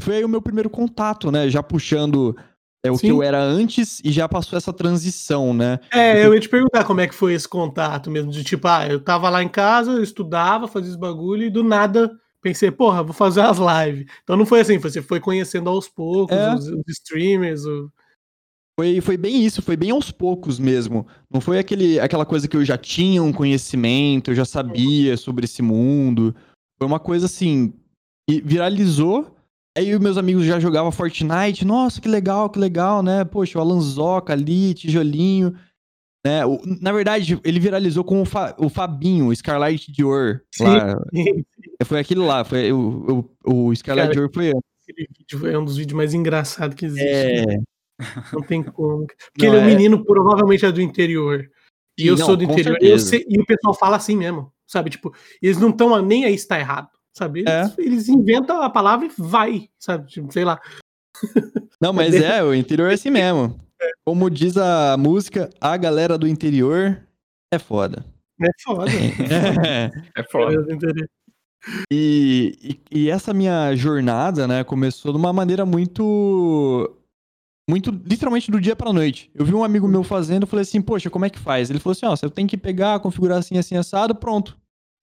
foi 0.01 0.17
aí 0.17 0.25
o 0.25 0.29
meu 0.29 0.41
primeiro 0.41 0.71
contato, 0.71 1.31
né? 1.31 1.51
Já 1.51 1.63
puxando 1.63 2.35
é, 2.85 2.91
o 2.91 2.95
que 2.95 3.07
Sim. 3.07 3.11
eu 3.11 3.23
era 3.23 3.41
antes 3.41 4.01
e 4.05 4.11
já 4.11 4.29
passou 4.29 4.57
essa 4.57 4.73
transição, 4.73 5.55
né? 5.55 5.79
É, 5.93 6.25
eu 6.25 6.35
ia 6.35 6.41
te 6.41 6.49
perguntar 6.49 6.85
como 6.85 7.01
é 7.01 7.07
que 7.07 7.15
foi 7.15 7.33
esse 7.33 7.49
contato 7.49 8.11
mesmo, 8.11 8.31
de 8.33 8.43
tipo, 8.43 8.67
ah, 8.67 8.87
eu 8.89 9.01
tava 9.01 9.31
lá 9.31 9.43
em 9.43 9.49
casa, 9.49 9.93
eu 9.93 10.03
estudava, 10.03 10.67
fazia 10.67 10.91
os 10.91 10.97
bagulho 10.97 11.45
e 11.45 11.51
do 11.51 11.63
nada 11.63 12.11
pensei, 12.43 12.73
porra, 12.73 13.05
vou 13.05 13.15
fazer 13.15 13.41
as 13.41 13.59
lives. 13.59 14.07
Então 14.25 14.37
não 14.37 14.45
foi 14.45 14.61
assim, 14.61 14.77
você 14.79 15.01
foi 15.01 15.21
conhecendo 15.21 15.71
aos 15.71 15.89
poucos 15.89 16.37
É. 16.37 16.55
os, 16.55 16.67
os 16.67 16.83
streamers, 16.89 17.65
o... 17.65 17.91
Foi, 18.79 19.01
foi 19.01 19.17
bem 19.17 19.45
isso, 19.45 19.63
foi 19.63 19.77
bem 19.77 19.91
aos 19.91 20.11
poucos 20.11 20.59
mesmo. 20.59 21.07
Não 21.31 21.41
foi 21.41 21.59
aquele, 21.59 22.01
aquela 22.01 22.27
coisa 22.27 22.49
que 22.49 22.57
eu 22.57 22.65
já 22.65 22.77
tinha 22.77 23.23
um 23.23 23.33
conhecimento, 23.33 24.31
eu 24.31 24.35
já 24.35 24.47
sabia 24.47 25.17
sobre 25.17 25.45
esse 25.45 25.63
mundo. 25.63 26.35
Foi 26.79 26.87
uma 26.87 26.99
coisa 26.99 27.27
assim, 27.27 27.75
e 28.29 28.41
viralizou. 28.41 29.37
Aí 29.77 29.95
os 29.95 30.01
meus 30.01 30.19
amigos 30.19 30.45
já 30.45 30.61
jogavam 30.61 30.93
Fortnite. 30.93 31.65
Nossa, 31.65 32.01
que 32.01 32.09
legal, 32.09 32.51
que 32.51 32.59
legal, 32.59 33.03
né? 33.03 33.25
Poxa, 33.25 33.59
o 33.59 33.63
Alan 33.63 33.81
Zoca 33.81 34.33
ali, 34.33 34.75
tijolinho. 34.75 35.55
Né? 36.25 36.45
O- 36.47 36.61
na 36.81 36.93
verdade, 36.93 37.41
ele 37.43 37.59
viralizou 37.59 38.05
com 38.05 38.21
o, 38.23 38.25
Fa- 38.25 38.55
o 38.59 38.69
Fabinho, 38.69 39.29
o 39.29 39.35
Scarlight 39.35 39.91
Dior. 39.91 40.43
Sim. 40.55 40.65
Lá. 40.65 40.97
Foi 41.85 41.99
aquilo 41.99 42.25
lá, 42.25 42.45
foi, 42.45 42.73
o, 42.73 43.29
o, 43.45 43.71
o 43.71 43.73
Cara, 43.85 44.07
Dior 44.07 44.31
foi 44.33 44.51
Aquele 44.51 45.09
vídeo 45.19 45.47
é 45.49 45.59
um 45.59 45.65
dos 45.65 45.77
vídeos 45.77 45.97
mais 45.97 46.15
engraçados 46.15 46.77
que 46.77 46.87
existe. 46.87 47.05
É, 47.09 47.45
né? 47.45 47.59
Não 48.33 48.41
tem 48.41 48.63
como. 48.63 49.05
Porque 49.33 49.47
Não, 49.49 49.55
ele 49.55 49.57
é 49.57 49.61
um 49.61 49.69
é- 49.69 49.75
menino, 49.75 50.05
provavelmente 50.05 50.65
é 50.65 50.71
do 50.71 50.81
interior. 50.81 51.45
E 51.99 52.07
eu 52.07 52.17
não, 52.17 52.25
sou 52.25 52.37
do 52.37 52.45
interior. 52.45 52.79
E, 52.81 52.99
sei- 53.01 53.27
e 53.29 53.37
o 53.41 53.45
pessoal 53.45 53.75
fala 53.75 53.97
assim 53.97 54.17
mesmo, 54.17 54.53
sabe? 54.65 54.91
Tipo, 54.91 55.13
eles 55.43 55.59
não 55.59 55.71
estão 55.71 56.01
nem 56.01 56.25
aí 56.25 56.39
se 56.39 56.47
tá 56.47 56.59
errado, 56.61 56.89
sabe? 57.17 57.41
Eles, 57.41 57.51
É. 57.51 57.75
eles 57.79 58.09
inventam 58.09 58.63
a 58.63 58.71
palavra 58.71 59.07
e 59.07 59.11
vai, 59.17 59.69
sabe? 59.79 60.07
Tipo, 60.09 60.33
sei 60.33 60.45
lá. 60.45 60.61
Não, 61.81 61.93
mas 61.93 62.15
é, 62.15 62.43
o 62.43 62.55
interior 62.55 62.91
é 62.91 62.95
assim 62.95 63.11
mesmo. 63.11 63.61
Como 64.05 64.31
diz 64.31 64.57
a 64.57 64.97
música, 64.97 65.51
a 65.61 65.77
galera 65.77 66.17
do 66.17 66.27
interior 66.27 67.07
é 67.53 67.59
foda. 67.59 68.05
É 68.41 68.49
foda. 68.65 68.91
É 70.17 70.23
foda. 70.31 70.65
e, 71.93 72.59
e, 72.91 73.01
e 73.05 73.11
essa 73.11 73.33
minha 73.33 73.75
jornada, 73.77 74.49
né, 74.49 74.65
começou 74.65 75.13
de 75.13 75.19
uma 75.19 75.33
maneira 75.33 75.65
muito. 75.65 76.97
Muito, 77.71 77.91
literalmente 77.91 78.51
do 78.51 78.61
dia 78.61 78.75
pra 78.75 78.93
noite. 78.93 79.31
Eu 79.35 79.45
vi 79.45 79.55
um 79.55 79.63
amigo 79.63 79.87
meu 79.87 80.03
fazendo, 80.03 80.43
eu 80.43 80.47
falei 80.49 80.63
assim, 80.63 80.83
poxa, 80.83 81.09
como 81.09 81.25
é 81.25 81.31
que 81.31 81.39
faz? 81.39 81.71
Ele 81.71 81.79
falou 81.79 81.93
assim, 81.93 82.07
ó, 82.07 82.15
você 82.17 82.29
tem 82.29 82.45
que 82.47 82.57
pegar, 82.57 82.99
configurar 82.99 83.39
assim, 83.39 83.57
assim, 83.57 83.77
assado, 83.77 84.17
pronto. 84.17 84.57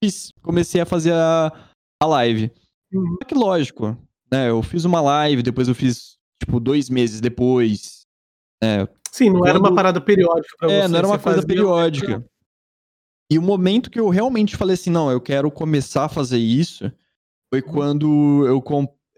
Fiz. 0.03 0.33
Comecei 0.41 0.81
a 0.81 0.85
fazer 0.85 1.13
a, 1.13 1.53
a 2.01 2.05
live. 2.05 2.51
Uhum. 2.93 3.17
Só 3.21 3.27
que 3.27 3.35
lógico, 3.35 3.97
né, 4.31 4.49
eu 4.49 4.61
fiz 4.63 4.85
uma 4.85 5.01
live, 5.01 5.43
depois 5.43 5.67
eu 5.67 5.75
fiz, 5.75 6.17
tipo, 6.41 6.59
dois 6.59 6.89
meses 6.89 7.19
depois. 7.21 8.05
né, 8.61 8.87
Sim, 9.11 9.29
não 9.31 9.45
era 9.45 9.57
uma 9.57 9.69
Quando- 9.69 9.75
parada 9.75 9.99
periódica 10.01 10.55
pra 10.57 10.71
É, 10.71 10.81
você. 10.81 10.87
não 10.89 10.97
era 10.97 11.07
uma 11.07 11.17
coisa 11.19 11.37
fazia- 11.41 11.47
periódica. 11.47 12.25
E 13.31 13.37
o 13.37 13.41
momento 13.41 13.89
que 13.89 13.99
eu 13.99 14.09
realmente 14.09 14.55
falei 14.57 14.73
assim, 14.75 14.89
não, 14.89 15.09
eu 15.11 15.19
quero 15.21 15.49
começar 15.51 16.05
a 16.05 16.09
fazer 16.09 16.37
isso, 16.37 16.91
foi 17.53 17.61
Uhum. 17.61 17.71
quando 17.73 18.45
eu, 18.47 18.63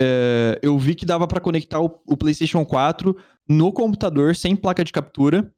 é, 0.02 0.60
eu 0.62 0.78
vi 0.80 0.96
que 0.96 1.06
dava 1.06 1.28
pra 1.28 1.40
conectar 1.42 1.80
o, 1.82 2.02
o 2.08 2.16
PlayStation 2.18 2.66
4 2.66 3.16
no 3.48 3.72
computador 3.74 4.36
sem 4.36 4.56
placa 4.56 4.84
de 4.84 4.92
captura. 4.92 5.54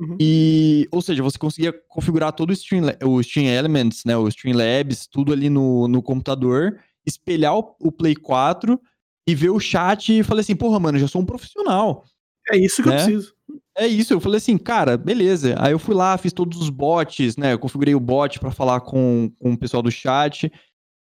Uhum. 0.00 0.16
E, 0.18 0.88
ou 0.90 1.02
seja, 1.02 1.22
você 1.22 1.38
conseguia 1.38 1.74
configurar 1.86 2.32
todo 2.32 2.48
o 2.50 2.52
Stream, 2.54 2.84
o 3.04 3.20
Stream 3.20 3.46
Elements, 3.46 4.02
né, 4.06 4.16
o 4.16 4.26
Streamlabs, 4.28 5.06
tudo 5.06 5.30
ali 5.30 5.50
no, 5.50 5.86
no 5.86 6.02
computador, 6.02 6.80
espelhar 7.06 7.54
o, 7.54 7.76
o 7.78 7.92
Play 7.92 8.16
4 8.16 8.80
e 9.28 9.34
ver 9.34 9.50
o 9.50 9.60
chat 9.60 10.18
e 10.18 10.22
falei 10.22 10.40
assim, 10.40 10.56
porra, 10.56 10.80
mano, 10.80 10.96
eu 10.96 11.02
já 11.02 11.08
sou 11.08 11.20
um 11.20 11.26
profissional. 11.26 12.04
É 12.50 12.56
isso 12.56 12.82
que 12.82 12.88
né? 12.88 12.94
eu 12.94 13.04
preciso. 13.04 13.34
É 13.76 13.86
isso, 13.86 14.12
eu 14.12 14.20
falei 14.20 14.38
assim, 14.38 14.56
cara, 14.56 14.96
beleza. 14.96 15.54
Aí 15.58 15.72
eu 15.72 15.78
fui 15.78 15.94
lá, 15.94 16.16
fiz 16.16 16.32
todos 16.32 16.60
os 16.60 16.70
bots, 16.70 17.36
né? 17.36 17.52
Eu 17.52 17.58
configurei 17.58 17.94
o 17.94 18.00
bot 18.00 18.40
pra 18.40 18.50
falar 18.50 18.80
com, 18.80 19.30
com 19.38 19.52
o 19.52 19.58
pessoal 19.58 19.82
do 19.82 19.90
chat. 19.90 20.50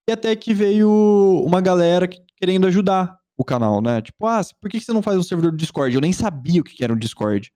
E 0.07 0.11
até 0.11 0.35
que 0.35 0.53
veio 0.53 0.89
uma 1.45 1.61
galera 1.61 2.07
que 2.07 2.21
querendo 2.37 2.67
ajudar 2.67 3.17
o 3.37 3.43
canal, 3.43 3.81
né? 3.81 4.01
Tipo, 4.01 4.25
ah, 4.27 4.41
por 4.61 4.69
que 4.69 4.79
você 4.79 4.91
não 4.91 5.01
faz 5.01 5.17
um 5.17 5.23
servidor 5.23 5.51
do 5.51 5.57
Discord? 5.57 5.95
Eu 5.95 6.01
nem 6.01 6.13
sabia 6.13 6.61
o 6.61 6.63
que 6.63 6.83
era 6.83 6.93
um 6.93 6.97
Discord. 6.97 7.51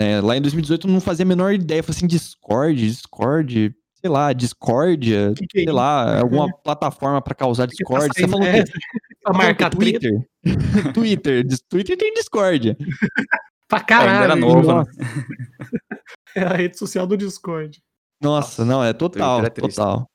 É, 0.00 0.20
lá 0.20 0.36
em 0.36 0.42
2018 0.42 0.86
eu 0.86 0.92
não 0.92 1.00
fazia 1.00 1.24
a 1.24 1.28
menor 1.28 1.52
ideia. 1.54 1.82
Falei 1.82 1.96
assim, 1.96 2.06
Discord, 2.06 2.86
Discord, 2.86 3.74
sei 3.94 4.10
lá, 4.10 4.32
Discordia, 4.32 5.32
que 5.36 5.46
que 5.46 5.60
é 5.60 5.62
sei 5.64 5.72
lá, 5.72 6.20
alguma 6.20 6.48
plataforma 6.62 7.20
para 7.22 7.34
causar 7.34 7.66
Discord. 7.66 8.08
Você 8.14 8.28
falou 8.28 8.46
é, 8.46 8.64
pra 9.22 9.32
marcar 9.32 9.70
Twitter. 9.70 10.12
Twitter. 10.92 11.44
Twitter 11.68 11.96
tem 11.96 12.14
Discord. 12.14 12.76
pra 13.68 13.80
caralho. 13.80 14.24
Era 14.24 14.36
novo, 14.36 14.80
né? 14.80 14.84
É 16.34 16.42
a 16.42 16.54
rede 16.54 16.78
social 16.78 17.06
do 17.06 17.16
Discord. 17.16 17.82
Nossa, 18.22 18.64
não, 18.64 18.84
é 18.84 18.92
total, 18.92 19.44
é 19.44 19.50
total. 19.50 20.08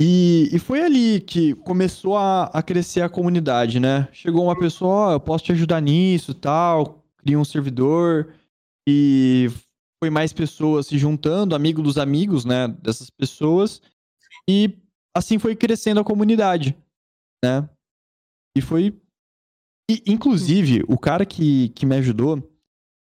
E, 0.00 0.48
e 0.52 0.58
foi 0.58 0.82
ali 0.82 1.20
que 1.20 1.54
começou 1.54 2.16
a, 2.16 2.44
a 2.46 2.62
crescer 2.62 3.00
a 3.00 3.08
comunidade, 3.08 3.78
né? 3.78 4.08
Chegou 4.12 4.44
uma 4.44 4.58
pessoa, 4.58 5.10
oh, 5.10 5.12
eu 5.12 5.20
posso 5.20 5.44
te 5.44 5.52
ajudar 5.52 5.80
nisso 5.80 6.34
tal, 6.34 7.04
cria 7.18 7.38
um 7.38 7.44
servidor. 7.44 8.34
E 8.88 9.48
foi 10.02 10.10
mais 10.10 10.32
pessoas 10.32 10.86
se 10.86 10.98
juntando, 10.98 11.54
amigo 11.54 11.82
dos 11.82 11.96
amigos, 11.96 12.44
né, 12.44 12.68
dessas 12.68 13.08
pessoas. 13.10 13.80
E 14.48 14.78
assim 15.16 15.38
foi 15.38 15.56
crescendo 15.56 16.00
a 16.00 16.04
comunidade, 16.04 16.76
né? 17.42 17.68
E 18.56 18.60
foi. 18.60 18.94
E, 19.90 20.02
inclusive, 20.06 20.82
o 20.88 20.98
cara 20.98 21.26
que, 21.26 21.68
que 21.70 21.84
me 21.84 21.96
ajudou 21.96 22.42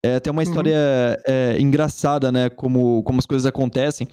é, 0.05 0.21
tem 0.21 0.31
uma 0.31 0.43
uhum. 0.43 0.49
história 0.49 0.77
uhum. 0.77 1.35
é, 1.35 1.61
engraçada, 1.61 2.31
né? 2.31 2.49
Como, 2.49 3.03
como 3.03 3.19
as 3.19 3.27
coisas 3.27 3.47
acontecem. 3.47 4.09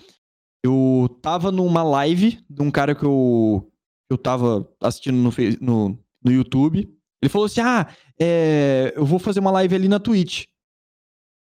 Eu 0.63 1.07
tava 1.22 1.51
numa 1.51 1.84
live 1.84 2.43
de 2.49 2.61
um 2.63 2.72
cara 2.72 2.95
que 2.95 3.05
eu, 3.05 3.72
eu 4.09 4.18
tava 4.18 4.68
assistindo 4.82 5.16
no, 5.16 5.32
no, 5.61 5.99
no 6.24 6.32
YouTube. 6.32 6.89
Ele 7.22 7.30
falou 7.30 7.45
assim: 7.45 7.61
Ah, 7.61 7.88
é, 8.20 8.93
eu 8.95 9.05
vou 9.05 9.20
fazer 9.20 9.39
uma 9.39 9.51
live 9.51 9.76
ali 9.76 9.88
na 9.88 9.99
Twitch. 9.99 10.45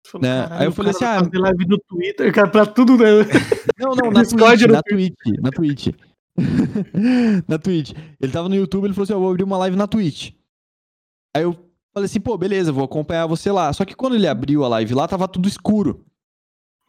Falei, 0.04 0.30
né? 0.30 0.48
Aí 0.50 0.66
eu 0.66 0.72
falei 0.72 0.90
assim, 0.90 1.04
ah, 1.04 1.24
fazer 1.24 1.38
live 1.38 1.66
no 1.66 1.78
Twitter, 1.78 2.32
cara, 2.32 2.48
pra 2.48 2.66
tudo, 2.66 2.96
né? 2.96 3.06
Não, 3.78 3.94
não, 3.94 4.10
na 4.10 4.24
Twitch, 4.24 4.66
na 4.68 4.82
Twitch, 4.82 5.40
na 5.40 5.50
Twitch. 5.52 5.88
na 7.48 7.58
Twitch. 7.58 7.92
Ele 8.20 8.32
tava 8.32 8.48
no 8.48 8.54
YouTube, 8.54 8.84
ele 8.84 8.94
falou 8.94 9.04
assim, 9.04 9.12
eu 9.12 9.20
vou 9.20 9.30
abrir 9.30 9.44
uma 9.44 9.58
live 9.58 9.76
na 9.76 9.86
Twitch. 9.86 10.32
Aí 11.34 11.42
eu 11.42 11.52
falei 11.92 12.06
assim, 12.06 12.20
pô, 12.20 12.36
beleza, 12.36 12.72
vou 12.72 12.84
acompanhar 12.84 13.26
você 13.26 13.50
lá. 13.50 13.72
Só 13.72 13.84
que 13.84 13.94
quando 13.94 14.14
ele 14.14 14.26
abriu 14.26 14.64
a 14.64 14.68
live 14.68 14.94
lá, 14.94 15.08
tava 15.08 15.26
tudo 15.26 15.48
escuro. 15.48 16.04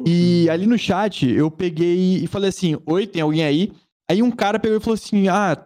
E 0.06 0.46
uhum. 0.48 0.54
ali 0.54 0.68
no 0.68 0.78
chat, 0.78 1.28
eu 1.28 1.50
peguei 1.50 2.24
e 2.24 2.28
falei 2.28 2.50
assim, 2.50 2.78
oi, 2.86 3.08
tem 3.08 3.22
alguém 3.22 3.44
aí? 3.44 3.72
Aí 4.10 4.22
um 4.22 4.32
cara 4.32 4.60
pegou 4.60 4.78
e 4.78 4.82
falou 4.82 4.96
assim, 4.96 5.28
ah, 5.28 5.66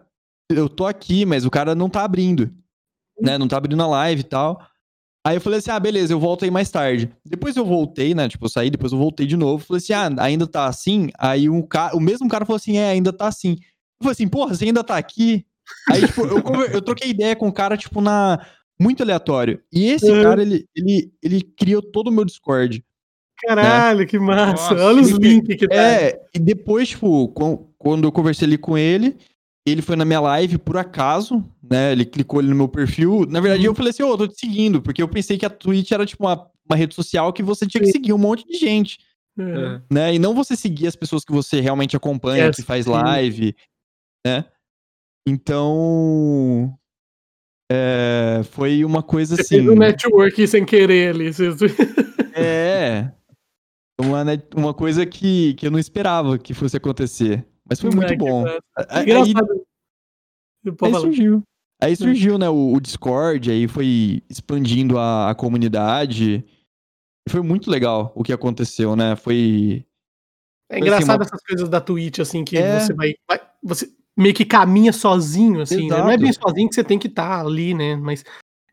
eu 0.50 0.68
tô 0.68 0.86
aqui, 0.86 1.26
mas 1.26 1.44
o 1.44 1.50
cara 1.50 1.74
não 1.74 1.90
tá 1.90 2.04
abrindo. 2.04 2.50
Né, 3.20 3.36
não 3.36 3.48
tá 3.48 3.56
abrindo 3.56 3.82
a 3.82 3.86
live 3.86 4.20
e 4.20 4.24
tal. 4.24 4.62
Aí 5.28 5.36
eu 5.36 5.42
falei 5.42 5.58
assim, 5.58 5.70
ah, 5.70 5.78
beleza, 5.78 6.10
eu 6.14 6.18
volto 6.18 6.46
aí 6.46 6.50
mais 6.50 6.70
tarde. 6.70 7.10
Depois 7.22 7.54
eu 7.54 7.62
voltei, 7.62 8.14
né? 8.14 8.30
Tipo, 8.30 8.46
eu 8.46 8.48
saí, 8.48 8.70
depois 8.70 8.92
eu 8.92 8.98
voltei 8.98 9.26
de 9.26 9.36
novo. 9.36 9.62
Falei 9.62 9.76
assim, 9.76 9.92
ah, 9.92 10.24
ainda 10.24 10.46
tá 10.46 10.64
assim? 10.64 11.10
Aí 11.18 11.50
um 11.50 11.60
ca... 11.60 11.94
o 11.94 12.00
mesmo 12.00 12.26
cara 12.30 12.46
falou 12.46 12.56
assim, 12.56 12.78
é, 12.78 12.88
ainda 12.88 13.12
tá 13.12 13.26
assim. 13.28 13.50
Eu 13.50 14.04
falei 14.04 14.12
assim, 14.12 14.26
porra, 14.26 14.54
você 14.54 14.64
ainda 14.64 14.82
tá 14.82 14.96
aqui? 14.96 15.44
Aí, 15.90 16.06
tipo, 16.06 16.22
eu, 16.22 16.42
eu 16.72 16.80
troquei 16.80 17.10
ideia 17.10 17.36
com 17.36 17.46
o 17.46 17.52
cara, 17.52 17.76
tipo, 17.76 18.00
na... 18.00 18.40
Muito 18.80 19.02
aleatório. 19.02 19.60
E 19.70 19.90
esse 19.90 20.10
uhum. 20.10 20.22
cara, 20.22 20.40
ele, 20.40 20.64
ele, 20.74 21.12
ele 21.22 21.42
criou 21.42 21.82
todo 21.82 22.08
o 22.08 22.12
meu 22.12 22.24
Discord. 22.24 22.82
Caralho, 23.44 23.98
né? 23.98 24.06
que 24.06 24.18
massa. 24.18 24.72
Nossa, 24.72 24.86
Olha 24.86 25.02
os 25.02 25.10
links 25.10 25.56
que 25.56 25.68
tá. 25.68 25.74
É, 25.74 26.18
e 26.34 26.38
depois, 26.38 26.88
tipo, 26.88 27.28
quando 27.76 28.08
eu 28.08 28.12
conversei 28.12 28.46
ali 28.46 28.56
com 28.56 28.78
ele, 28.78 29.14
ele 29.70 29.82
foi 29.82 29.96
na 29.96 30.04
minha 30.04 30.20
live 30.20 30.58
por 30.58 30.76
acaso, 30.76 31.44
né? 31.62 31.92
Ele 31.92 32.04
clicou 32.04 32.40
ali 32.40 32.48
no 32.48 32.54
meu 32.54 32.68
perfil. 32.68 33.26
Na 33.28 33.40
verdade, 33.40 33.62
uhum. 33.62 33.72
eu 33.72 33.74
falei 33.74 33.90
assim, 33.90 34.02
ô, 34.02 34.12
oh, 34.12 34.16
tô 34.16 34.28
te 34.28 34.38
seguindo, 34.38 34.80
porque 34.80 35.02
eu 35.02 35.08
pensei 35.08 35.38
que 35.38 35.46
a 35.46 35.50
Twitch 35.50 35.90
era 35.90 36.06
tipo 36.06 36.24
uma, 36.24 36.48
uma 36.68 36.76
rede 36.76 36.94
social 36.94 37.32
que 37.32 37.42
você 37.42 37.66
tinha 37.66 37.82
que 37.82 37.90
seguir 37.90 38.12
um 38.12 38.18
monte 38.18 38.46
de 38.46 38.58
gente. 38.58 38.98
É. 39.38 39.80
Né? 39.90 40.14
E 40.14 40.18
não 40.18 40.34
você 40.34 40.56
seguir 40.56 40.88
as 40.88 40.96
pessoas 40.96 41.24
que 41.24 41.32
você 41.32 41.60
realmente 41.60 41.96
acompanha, 41.96 42.44
é, 42.44 42.50
que 42.50 42.62
faz 42.62 42.86
live, 42.86 43.54
né? 44.26 44.44
Então. 45.26 46.74
É, 47.70 48.40
foi 48.50 48.84
uma 48.84 49.02
coisa 49.02 49.36
você 49.36 49.42
assim. 49.42 49.56
Fez 49.56 49.68
um 49.68 49.76
network 49.76 50.46
sem 50.46 50.64
querer 50.64 51.14
ali. 51.14 51.30
é. 52.34 53.12
Uma, 54.00 54.24
uma 54.56 54.74
coisa 54.74 55.04
que, 55.04 55.54
que 55.54 55.66
eu 55.66 55.70
não 55.70 55.78
esperava 55.78 56.38
que 56.38 56.54
fosse 56.54 56.76
acontecer. 56.76 57.44
Mas 57.68 57.80
foi 57.80 57.90
muito 57.90 58.16
bom. 58.16 58.46
Aí, 58.88 59.12
aí, 59.12 59.34
aí 60.82 60.94
surgiu. 60.94 61.42
Aí 61.80 61.94
surgiu, 61.94 62.38
né, 62.38 62.48
o, 62.48 62.72
o, 62.72 62.80
Discord, 62.80 63.50
aí 63.50 63.68
foi 63.68 64.22
expandindo 64.28 64.98
a, 64.98 65.30
a 65.30 65.34
comunidade. 65.34 66.44
E 67.26 67.30
foi 67.30 67.40
muito 67.40 67.70
legal 67.70 68.12
o 68.16 68.24
que 68.24 68.32
aconteceu, 68.32 68.96
né? 68.96 69.14
Foi. 69.14 69.84
É 70.70 70.78
foi, 70.78 70.80
engraçado 70.80 71.22
assim, 71.22 71.30
uma... 71.30 71.36
essas 71.36 71.42
coisas 71.42 71.68
da 71.68 71.80
Twitch, 71.80 72.18
assim, 72.18 72.44
que 72.44 72.58
é... 72.58 72.80
você 72.80 72.92
vai, 72.92 73.14
vai, 73.28 73.40
Você 73.62 73.92
meio 74.16 74.34
que 74.34 74.44
caminha 74.44 74.92
sozinho, 74.92 75.60
assim. 75.60 75.88
Né? 75.88 75.96
Não 75.96 76.10
é 76.10 76.18
bem 76.18 76.32
sozinho 76.32 76.68
que 76.68 76.74
você 76.74 76.82
tem 76.82 76.98
que 76.98 77.06
estar 77.06 77.28
tá 77.28 77.46
ali, 77.46 77.72
né? 77.72 77.94
Mas 77.94 78.24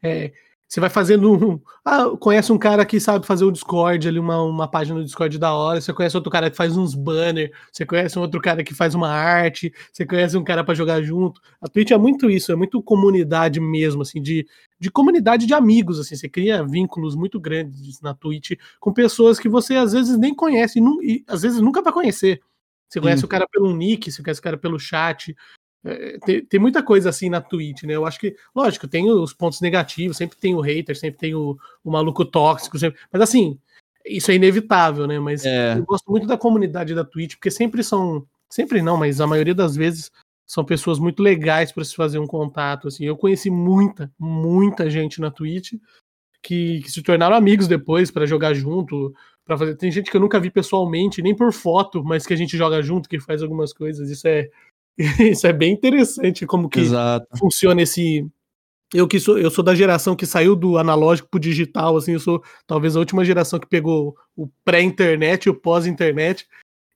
é, 0.02 0.34
você 0.68 0.80
vai 0.80 0.90
fazendo 0.90 1.32
um. 1.32 1.62
Ah, 1.84 2.10
conhece 2.20 2.52
um 2.52 2.58
cara 2.58 2.84
que 2.86 3.00
sabe 3.00 3.26
fazer 3.26 3.46
o 3.46 3.52
Discord 3.52 4.08
ali, 4.08 4.18
uma, 4.18 4.42
uma 4.42 4.68
página 4.68 4.98
do 4.98 5.06
Discord 5.06 5.38
da 5.38 5.54
hora. 5.54 5.80
Você 5.80 5.94
conhece 5.94 6.18
outro 6.18 6.32
cara 6.32 6.50
que 6.50 6.58
faz 6.58 6.76
uns 6.76 6.96
banners. 6.96 7.52
Você 7.72 7.86
conhece 7.86 8.18
um 8.18 8.24
outro 8.24 8.42
cara 8.42 8.64
que 8.64 8.74
faz 8.74 8.96
uma 8.96 9.08
arte. 9.08 9.72
Você 9.94 10.06
conhece 10.06 10.36
um 10.36 10.44
cara 10.44 10.64
para 10.64 10.74
jogar 10.74 11.04
junto. 11.04 11.40
A 11.62 11.68
Twitch 11.68 11.92
é 11.92 11.98
muito 11.98 12.30
isso, 12.30 12.52
é 12.52 12.56
muito 12.56 12.82
comunidade 12.82 13.60
mesmo, 13.60 14.02
assim, 14.02 14.20
de, 14.20 14.48
de 14.80 14.90
comunidade 14.90 15.46
de 15.46 15.54
amigos. 15.54 16.00
assim 16.00 16.16
Você 16.16 16.28
cria 16.28 16.66
vínculos 16.66 17.16
muito 17.16 17.40
grandes 17.40 18.02
na 18.02 18.16
Twitch 18.16 18.54
com 18.80 18.92
pessoas 18.92 19.40
que 19.40 19.48
você 19.48 19.76
às 19.76 19.94
vezes 19.94 20.18
nem 20.18 20.34
conhece 20.34 20.80
e, 20.80 21.18
e 21.18 21.24
às 21.28 21.44
vezes 21.44 21.62
nunca 21.62 21.84
vai 21.84 21.94
conhecer. 21.94 22.42
Você 22.90 23.00
conhece 23.00 23.22
Sim. 23.22 23.26
o 23.26 23.30
cara 23.30 23.48
pelo 23.48 23.76
nick, 23.76 24.12
você 24.12 24.24
conhece 24.24 24.40
o 24.40 24.44
cara 24.44 24.58
pelo 24.58 24.80
chat. 24.80 25.36
É, 25.86 26.18
tem, 26.26 26.44
tem, 26.44 26.60
muita 26.60 26.82
coisa 26.82 27.10
assim 27.10 27.30
na 27.30 27.40
Twitch, 27.40 27.84
né? 27.84 27.94
Eu 27.96 28.08
acho 28.08 28.20
que, 28.20 28.36
lógico, 28.56 28.88
tem 28.88 29.10
os 29.10 29.34
pontos 29.34 29.62
negativos, 29.62 30.18
sempre 30.18 30.36
tem 30.36 30.56
o 30.56 30.60
hater, 30.60 30.98
sempre 30.98 31.20
tem 31.20 31.36
o, 31.36 31.56
o 31.84 31.92
maluco 31.92 32.26
tóxico, 32.26 32.80
sempre, 32.80 33.00
mas 33.14 33.22
assim, 33.22 33.60
isso 34.04 34.32
é 34.32 34.36
inevitável, 34.36 35.06
né? 35.06 35.20
Mas 35.20 35.46
é. 35.46 35.78
eu 35.78 35.86
gosto 35.86 36.10
muito 36.10 36.26
da 36.26 36.38
comunidade 36.38 36.96
da 36.96 37.06
Twitch, 37.06 37.36
porque 37.36 37.52
sempre 37.52 37.84
são, 37.84 38.26
sempre 38.50 38.82
não, 38.82 38.98
mas 38.98 39.22
a 39.22 39.28
maioria 39.28 39.54
das 39.54 39.76
vezes 39.76 40.12
são 40.48 40.66
pessoas 40.66 40.98
muito 40.98 41.22
legais 41.22 41.72
para 41.72 41.84
se 41.84 41.96
fazer 41.96 42.18
um 42.18 42.28
contato, 42.28 42.88
assim. 42.88 43.06
Eu 43.06 43.16
conheci 43.16 43.52
muita, 43.52 44.12
muita 44.18 44.90
gente 44.90 45.22
na 45.22 45.30
Twitch 45.30 45.74
que, 46.42 46.82
que 46.82 46.92
se 46.92 47.02
tornaram 47.02 47.36
amigos 47.36 47.68
depois 47.68 48.10
para 48.10 48.26
jogar 48.28 48.54
junto, 48.54 49.14
para 49.44 49.58
fazer. 49.58 49.76
Tem 49.76 49.92
gente 49.92 50.12
que 50.12 50.18
eu 50.18 50.22
nunca 50.22 50.40
vi 50.40 50.52
pessoalmente, 50.52 51.22
nem 51.22 51.36
por 51.36 51.52
foto, 51.52 52.04
mas 52.04 52.26
que 52.26 52.34
a 52.34 52.38
gente 52.38 52.56
joga 52.56 52.82
junto, 52.82 53.10
que 53.10 53.20
faz 53.20 53.42
algumas 53.42 53.74
coisas. 53.74 54.10
Isso 54.10 54.28
é 54.28 54.50
Isso 55.32 55.46
é 55.46 55.54
bem 55.54 55.74
interessante 55.74 56.46
como 56.46 56.70
que 56.70 56.80
Exato. 56.80 57.28
funciona 57.38 57.82
esse. 57.82 58.26
Eu 58.94 59.08
que 59.08 59.20
sou, 59.20 59.38
eu 59.38 59.50
sou 59.52 59.64
da 59.64 59.76
geração 59.76 60.16
que 60.16 60.26
saiu 60.26 60.56
do 60.56 60.78
analógico 60.78 61.28
pro 61.30 61.40
digital, 61.40 61.98
assim, 61.98 62.14
eu 62.14 62.20
sou 62.20 62.42
talvez 62.66 62.96
a 62.96 63.00
última 63.00 63.26
geração 63.26 63.60
que 63.60 63.68
pegou 63.68 64.16
o 64.36 64.48
pré-internet 64.64 65.46
e 65.46 65.50
o 65.50 65.56
pós-internet. 65.56 66.48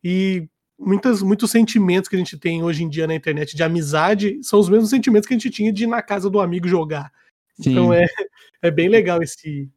E 0.03 0.47
muitas, 0.79 1.21
muitos 1.21 1.51
sentimentos 1.51 2.07
que 2.07 2.15
a 2.15 2.19
gente 2.19 2.37
tem 2.37 2.63
hoje 2.63 2.83
em 2.83 2.89
dia 2.89 3.05
na 3.05 3.15
internet 3.15 3.55
de 3.55 3.63
amizade 3.63 4.39
são 4.41 4.59
os 4.59 4.69
mesmos 4.69 4.89
sentimentos 4.89 5.27
que 5.27 5.33
a 5.33 5.37
gente 5.37 5.49
tinha 5.49 5.73
de 5.73 5.83
ir 5.83 5.87
na 5.87 6.01
casa 6.01 6.29
do 6.29 6.39
amigo 6.39 6.67
jogar. 6.67 7.11
Sim. 7.59 7.71
Então 7.71 7.93
é, 7.93 8.05
é 8.61 8.71
bem 8.71 8.87
legal 8.87 9.21
esse, 9.21 9.69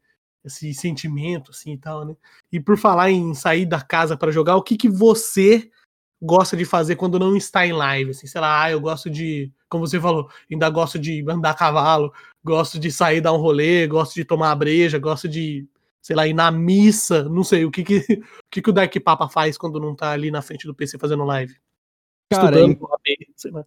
esse 0.45 0.73
sentimento, 0.75 1.51
assim 1.51 1.73
e 1.73 1.79
tal, 1.79 2.05
né? 2.05 2.15
E 2.53 2.61
por 2.61 2.79
falar 2.79 3.11
em 3.11 3.35
sair 3.35 3.67
da 3.67 3.81
casa 3.81 4.17
para 4.17 4.31
jogar, 4.31 4.57
o 4.57 4.63
que, 4.63 4.77
que 4.77 4.89
você 4.89 5.69
gosta 6.23 6.57
de 6.57 6.65
fazer 6.65 6.95
quando 6.95 7.19
não 7.19 7.37
está 7.37 7.67
em 7.67 7.73
live? 7.73 8.13
Assim, 8.13 8.29
sei 8.29 8.41
lá, 8.41 8.63
ah, 8.63 8.71
eu 8.71 8.81
gosto 8.81 9.11
de, 9.11 9.51
como 9.69 9.87
você 9.87 10.01
falou, 10.01 10.29
ainda 10.51 10.71
gosto 10.71 10.99
de 10.99 11.25
andar 11.29 11.51
a 11.51 11.55
cavalo, 11.55 12.13
gosto 12.45 12.79
de 12.79 12.93
sair 12.93 13.21
dar 13.21 13.33
um 13.33 13.39
rolê, 13.39 13.87
gosto 13.89 14.15
de 14.15 14.25
tomar 14.25 14.53
a 14.53 14.55
breja, 14.55 14.99
gosto 14.99 15.29
de, 15.29 15.67
sei 16.01 16.15
lá, 16.15 16.27
ir 16.27 16.33
na 16.33 16.51
missa, 16.53 17.25
não 17.25 17.43
sei, 17.43 17.65
o 17.65 17.71
que 17.71 17.83
que, 17.83 17.97
o, 18.09 18.51
que, 18.51 18.63
que 18.63 18.71
o 18.71 18.73
Dark 18.73 18.95
Papa 19.03 19.29
faz 19.29 19.59
quando 19.59 19.81
não 19.81 19.97
tá 19.97 20.13
ali 20.13 20.31
na 20.31 20.41
frente 20.41 20.67
do 20.67 20.75
PC 20.75 20.97
fazendo 20.97 21.25
live? 21.25 21.57
Cara, 22.31 22.61
Estudando, 22.61 22.89
em... 23.07 23.65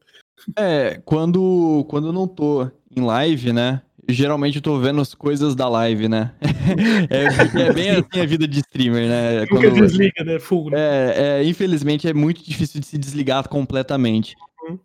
é, 0.57 1.01
quando, 1.05 1.85
quando 1.89 2.07
eu 2.07 2.13
não 2.13 2.27
tô 2.27 2.71
em 2.95 3.01
live, 3.01 3.51
né, 3.53 3.81
geralmente 4.07 4.57
eu 4.57 4.61
tô 4.61 4.79
vendo 4.79 5.01
as 5.01 5.13
coisas 5.13 5.55
da 5.55 5.67
live, 5.67 6.07
né? 6.07 6.33
é, 7.09 7.67
é, 7.67 7.73
bem 7.73 7.89
assim 7.91 8.19
a 8.21 8.25
vida 8.25 8.47
de 8.47 8.59
streamer, 8.59 9.07
né? 9.07 9.39
Nunca 9.41 9.71
Quando... 9.71 9.81
desliga, 9.81 10.23
né? 10.23 10.39
Full. 10.39 10.69
Né? 10.69 10.77
É, 10.79 11.39
é, 11.39 11.43
infelizmente 11.43 12.07
é 12.07 12.13
muito 12.13 12.43
difícil 12.43 12.79
de 12.79 12.85
se 12.85 12.97
desligar 12.97 13.47
completamente. 13.47 14.35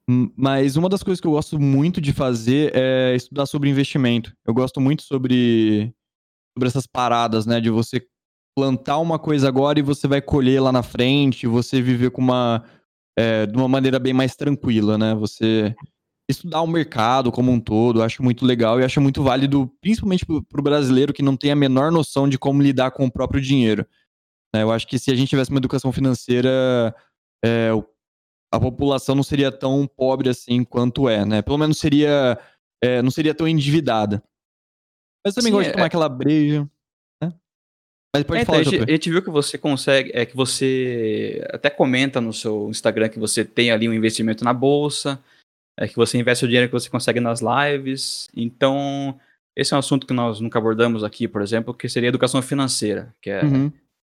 Uhum. 0.08 0.30
Mas 0.36 0.76
uma 0.76 0.88
das 0.88 1.02
coisas 1.02 1.20
que 1.20 1.26
eu 1.26 1.32
gosto 1.32 1.58
muito 1.58 2.00
de 2.00 2.12
fazer 2.12 2.72
é 2.74 3.14
estudar 3.14 3.46
sobre 3.46 3.70
investimento. 3.70 4.32
Eu 4.46 4.52
gosto 4.52 4.80
muito 4.80 5.02
sobre, 5.02 5.92
sobre 6.54 6.68
essas 6.68 6.86
paradas, 6.86 7.46
né? 7.46 7.60
De 7.60 7.70
você 7.70 8.02
plantar 8.54 8.98
uma 8.98 9.18
coisa 9.18 9.48
agora 9.48 9.78
e 9.78 9.82
você 9.82 10.06
vai 10.06 10.20
colher 10.20 10.60
lá 10.60 10.72
na 10.72 10.82
frente, 10.82 11.46
você 11.46 11.80
viver 11.80 12.10
com 12.10 12.20
uma, 12.20 12.62
é, 13.16 13.46
de 13.46 13.56
uma 13.56 13.68
maneira 13.68 13.98
bem 13.98 14.12
mais 14.12 14.36
tranquila, 14.36 14.98
né? 14.98 15.14
Você 15.14 15.74
estudar 16.30 16.62
o 16.62 16.66
mercado 16.66 17.30
como 17.30 17.50
um 17.50 17.60
todo, 17.60 18.02
acho 18.02 18.22
muito 18.22 18.44
legal 18.44 18.80
e 18.80 18.84
acho 18.84 19.00
muito 19.00 19.22
válido, 19.22 19.70
principalmente 19.80 20.24
para 20.24 20.60
o 20.60 20.62
brasileiro 20.62 21.12
que 21.12 21.22
não 21.22 21.36
tem 21.36 21.50
a 21.50 21.56
menor 21.56 21.90
noção 21.90 22.28
de 22.28 22.38
como 22.38 22.62
lidar 22.62 22.90
com 22.90 23.06
o 23.06 23.10
próprio 23.10 23.40
dinheiro. 23.40 23.86
Né? 24.54 24.62
Eu 24.62 24.70
acho 24.70 24.86
que 24.86 24.98
se 24.98 25.10
a 25.10 25.14
gente 25.14 25.28
tivesse 25.28 25.50
uma 25.50 25.58
educação 25.58 25.92
financeira, 25.92 26.94
é, 27.44 27.70
a 28.52 28.60
população 28.60 29.14
não 29.14 29.22
seria 29.22 29.52
tão 29.52 29.86
pobre 29.86 30.28
assim 30.28 30.64
quanto 30.64 31.08
é, 31.08 31.24
né? 31.24 31.40
Pelo 31.40 31.58
menos 31.58 31.78
seria, 31.78 32.38
é, 32.82 33.00
não 33.00 33.10
seria 33.10 33.34
tão 33.34 33.46
endividada. 33.46 34.22
Mas 35.24 35.34
também 35.34 35.52
Sim, 35.52 35.56
gosto 35.56 35.66
é... 35.68 35.70
de 35.70 35.76
tomar 35.76 35.86
aquela 35.86 36.08
breja. 36.08 36.68
Né? 37.22 37.32
Mas 38.14 38.24
pode 38.24 38.40
é, 38.40 38.44
falar, 38.44 38.60
então, 38.60 38.72
a, 38.72 38.78
gente, 38.78 38.90
a 38.90 38.92
gente 38.92 39.10
viu 39.10 39.22
que 39.22 39.30
você 39.30 39.56
consegue, 39.56 40.10
é 40.12 40.26
que 40.26 40.34
você 40.34 41.46
até 41.50 41.70
comenta 41.70 42.20
no 42.20 42.32
seu 42.32 42.68
Instagram 42.70 43.08
que 43.08 43.18
você 43.18 43.44
tem 43.44 43.70
ali 43.70 43.88
um 43.88 43.94
investimento 43.94 44.44
na 44.44 44.52
bolsa, 44.52 45.22
é 45.80 45.88
que 45.88 45.96
você 45.96 46.18
investe 46.18 46.44
o 46.44 46.48
dinheiro 46.48 46.68
que 46.68 46.74
você 46.74 46.90
consegue 46.90 47.20
nas 47.20 47.40
lives. 47.40 48.28
Então, 48.36 49.18
esse 49.56 49.72
é 49.72 49.76
um 49.76 49.78
assunto 49.78 50.06
que 50.06 50.12
nós 50.12 50.38
nunca 50.38 50.58
abordamos 50.58 51.02
aqui, 51.02 51.26
por 51.26 51.40
exemplo, 51.40 51.72
que 51.72 51.88
seria 51.88 52.10
educação 52.10 52.42
financeira, 52.42 53.14
que 53.20 53.30
é 53.30 53.42
uhum. 53.42 53.72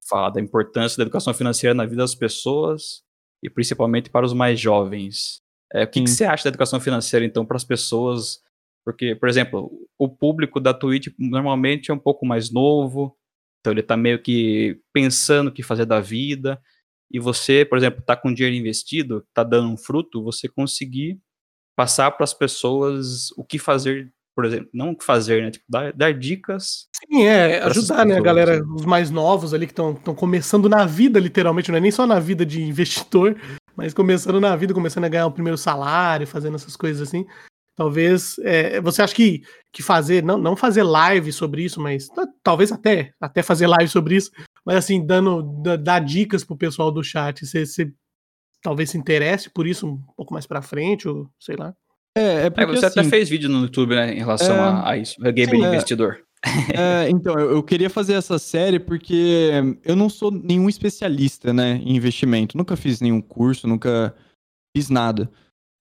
falar 0.07 0.29
da 0.29 0.43
importância 0.43 0.99
da 0.99 1.05
educação 1.05 1.33
financeira 1.33 1.75
na 1.75 1.87
vida 1.87 2.03
das 2.03 2.15
pessoas 2.15 3.03
e 3.43 3.49
principalmente 3.49 4.11
para 4.11 4.27
os 4.27 4.35
mais 4.35 4.61
jovens. 4.61 5.41
É, 5.73 5.85
o 5.85 5.89
que, 5.89 6.03
que, 6.03 6.11
você 6.11 6.25
acha 6.25 6.45
da 6.45 6.51
educação 6.51 6.79
financeira, 6.79 7.25
então, 7.25 7.47
para 7.47 7.57
as 7.57 7.65
pessoas? 7.65 8.43
Porque, 8.85 9.15
por 9.15 9.31
exemplo, 9.31 9.73
o 9.99 10.07
público 10.07 10.61
da 10.61 10.75
Twitch 10.75 11.09
normalmente 11.19 11.91
é 11.91 11.95
um 11.95 11.99
pouco 11.99 12.27
mais 12.27 12.53
novo, 12.53 13.17
então 13.61 13.73
ele 13.73 13.81
está 13.81 13.97
meio 13.97 14.21
que 14.21 14.79
pensando 14.93 15.49
o 15.49 15.53
que 15.53 15.63
fazer 15.63 15.87
da 15.87 15.99
vida. 15.99 16.61
E 17.11 17.19
você, 17.19 17.65
por 17.65 17.79
exemplo, 17.79 18.01
está 18.01 18.15
com 18.15 18.35
dinheiro 18.35 18.55
investido, 18.55 19.25
está 19.27 19.43
dando 19.43 19.71
um 19.71 19.79
fruto, 19.79 20.23
você 20.23 20.47
conseguir 20.47 21.19
passar 21.77 22.11
para 22.13 22.25
as 22.25 22.35
pessoas 22.35 23.31
o 23.37 23.45
que 23.45 23.59
fazer, 23.59 24.13
por 24.35 24.45
exemplo, 24.45 24.69
não 24.73 24.91
o 24.91 24.97
que 24.97 25.05
fazer, 25.05 25.43
né? 25.43 25.51
Tipo, 25.51 25.65
dar, 25.69 25.93
dar 25.93 26.13
dicas. 26.13 26.89
Sim, 26.97 27.25
é, 27.25 27.63
ajudar, 27.63 28.05
né, 28.07 28.17
a 28.17 28.21
galera, 28.21 28.61
né? 28.61 28.67
os 28.75 28.85
mais 28.85 29.11
novos 29.11 29.53
ali 29.53 29.67
que 29.67 29.73
estão 29.73 29.95
começando 30.15 30.69
na 30.69 30.85
vida, 30.85 31.19
literalmente, 31.19 31.71
não 31.71 31.79
é 31.79 31.81
nem 31.81 31.91
só 31.91 32.07
na 32.07 32.19
vida 32.19 32.45
de 32.45 32.63
investidor, 32.63 33.37
mas 33.77 33.93
começando 33.93 34.41
na 34.41 34.55
vida, 34.57 34.75
começando 34.75 35.05
a 35.05 35.09
ganhar 35.09 35.27
o 35.27 35.33
primeiro 35.33 35.59
salário, 35.59 36.27
fazendo 36.27 36.55
essas 36.55 36.77
coisas 36.77 37.07
assim. 37.07 37.27
Talvez 37.77 38.37
é, 38.45 38.81
você 38.81 39.03
acha 39.03 39.15
que, 39.15 39.43
que 39.73 39.83
fazer, 39.83 40.23
não, 40.23 40.39
não 40.39 40.55
fazer 40.55 40.85
live 40.85 41.33
sobre 41.33 41.65
isso, 41.65 41.81
mas 41.81 42.09
talvez 42.41 42.71
até, 42.71 43.13
até 43.21 43.43
fazer 43.43 43.67
live 43.67 43.89
sobre 43.89 44.15
isso, 44.15 44.31
mas 44.65 44.77
assim, 44.77 45.05
dando 45.05 45.43
dar 45.83 45.99
dicas 45.99 46.45
pro 46.45 46.57
pessoal 46.57 46.93
do 46.93 47.03
chat. 47.03 47.45
Você 47.45 47.93
talvez 48.65 48.91
se 48.91 48.99
interesse 48.99 49.51
por 49.51 49.67
isso 49.67 49.87
um 49.87 49.99
pouco 50.17 50.33
mais 50.33 50.47
para 50.47 50.63
frente, 50.63 51.07
ou 51.07 51.29
sei 51.39 51.55
lá. 51.55 51.75
É, 52.17 52.47
é 52.47 52.51
porque, 52.51 52.65
é, 52.65 52.67
você 52.67 52.87
assim, 52.87 53.01
até 53.01 53.09
fez 53.09 53.29
vídeo 53.29 53.49
no 53.51 53.63
YouTube, 53.63 53.95
né, 53.95 54.15
em 54.15 54.19
relação 54.19 54.57
é, 54.57 54.59
a, 54.59 54.89
a, 54.91 54.97
isso, 54.97 55.17
a 55.21 55.31
Gamer 55.31 55.57
sim, 55.57 55.67
Investidor. 55.67 56.19
É, 56.75 57.09
então, 57.11 57.35
eu, 57.39 57.53
eu, 57.53 57.63
queria 57.63 57.89
fazer 57.89 58.15
essa 58.15 58.39
série 58.39 58.79
porque 58.79 59.51
eu 59.83 59.97
não 59.97 60.09
sou 60.09 60.31
nenhum 60.31 60.69
especialista, 60.69 61.53
né, 61.53 61.81
em 61.83 61.97
investimento. 61.97 62.57
Nunca 62.57 62.77
fiz 62.77 63.01
nenhum 63.01 63.21
curso, 63.21 63.67
nunca 63.67 64.15
fiz 64.77 64.91
nada. 64.91 65.31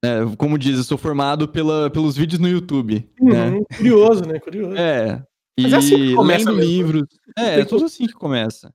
É, 0.03 0.19
como 0.37 0.57
diz, 0.57 0.77
eu 0.77 0.83
sou 0.83 0.97
formado 0.97 1.47
pela, 1.47 1.89
pelos 1.89 2.17
vídeos 2.17 2.39
no 2.39 2.49
YouTube. 2.49 3.09
Uhum, 3.21 3.29
né? 3.29 3.63
Curioso, 3.77 4.25
né? 4.25 4.39
Curioso. 4.39 4.77
É. 4.77 5.23
E 5.57 5.63
Mas 5.63 5.73
é 5.73 5.77
assim 5.77 5.95
que 5.95 6.15
começa 6.15 6.49
lendo 6.49 6.57
mesmo. 6.57 6.71
livros. 6.71 7.07
É, 7.37 7.59
é 7.61 7.65
tudo 7.65 7.85
assim 7.85 8.05
que 8.05 8.13
começa. 8.13 8.73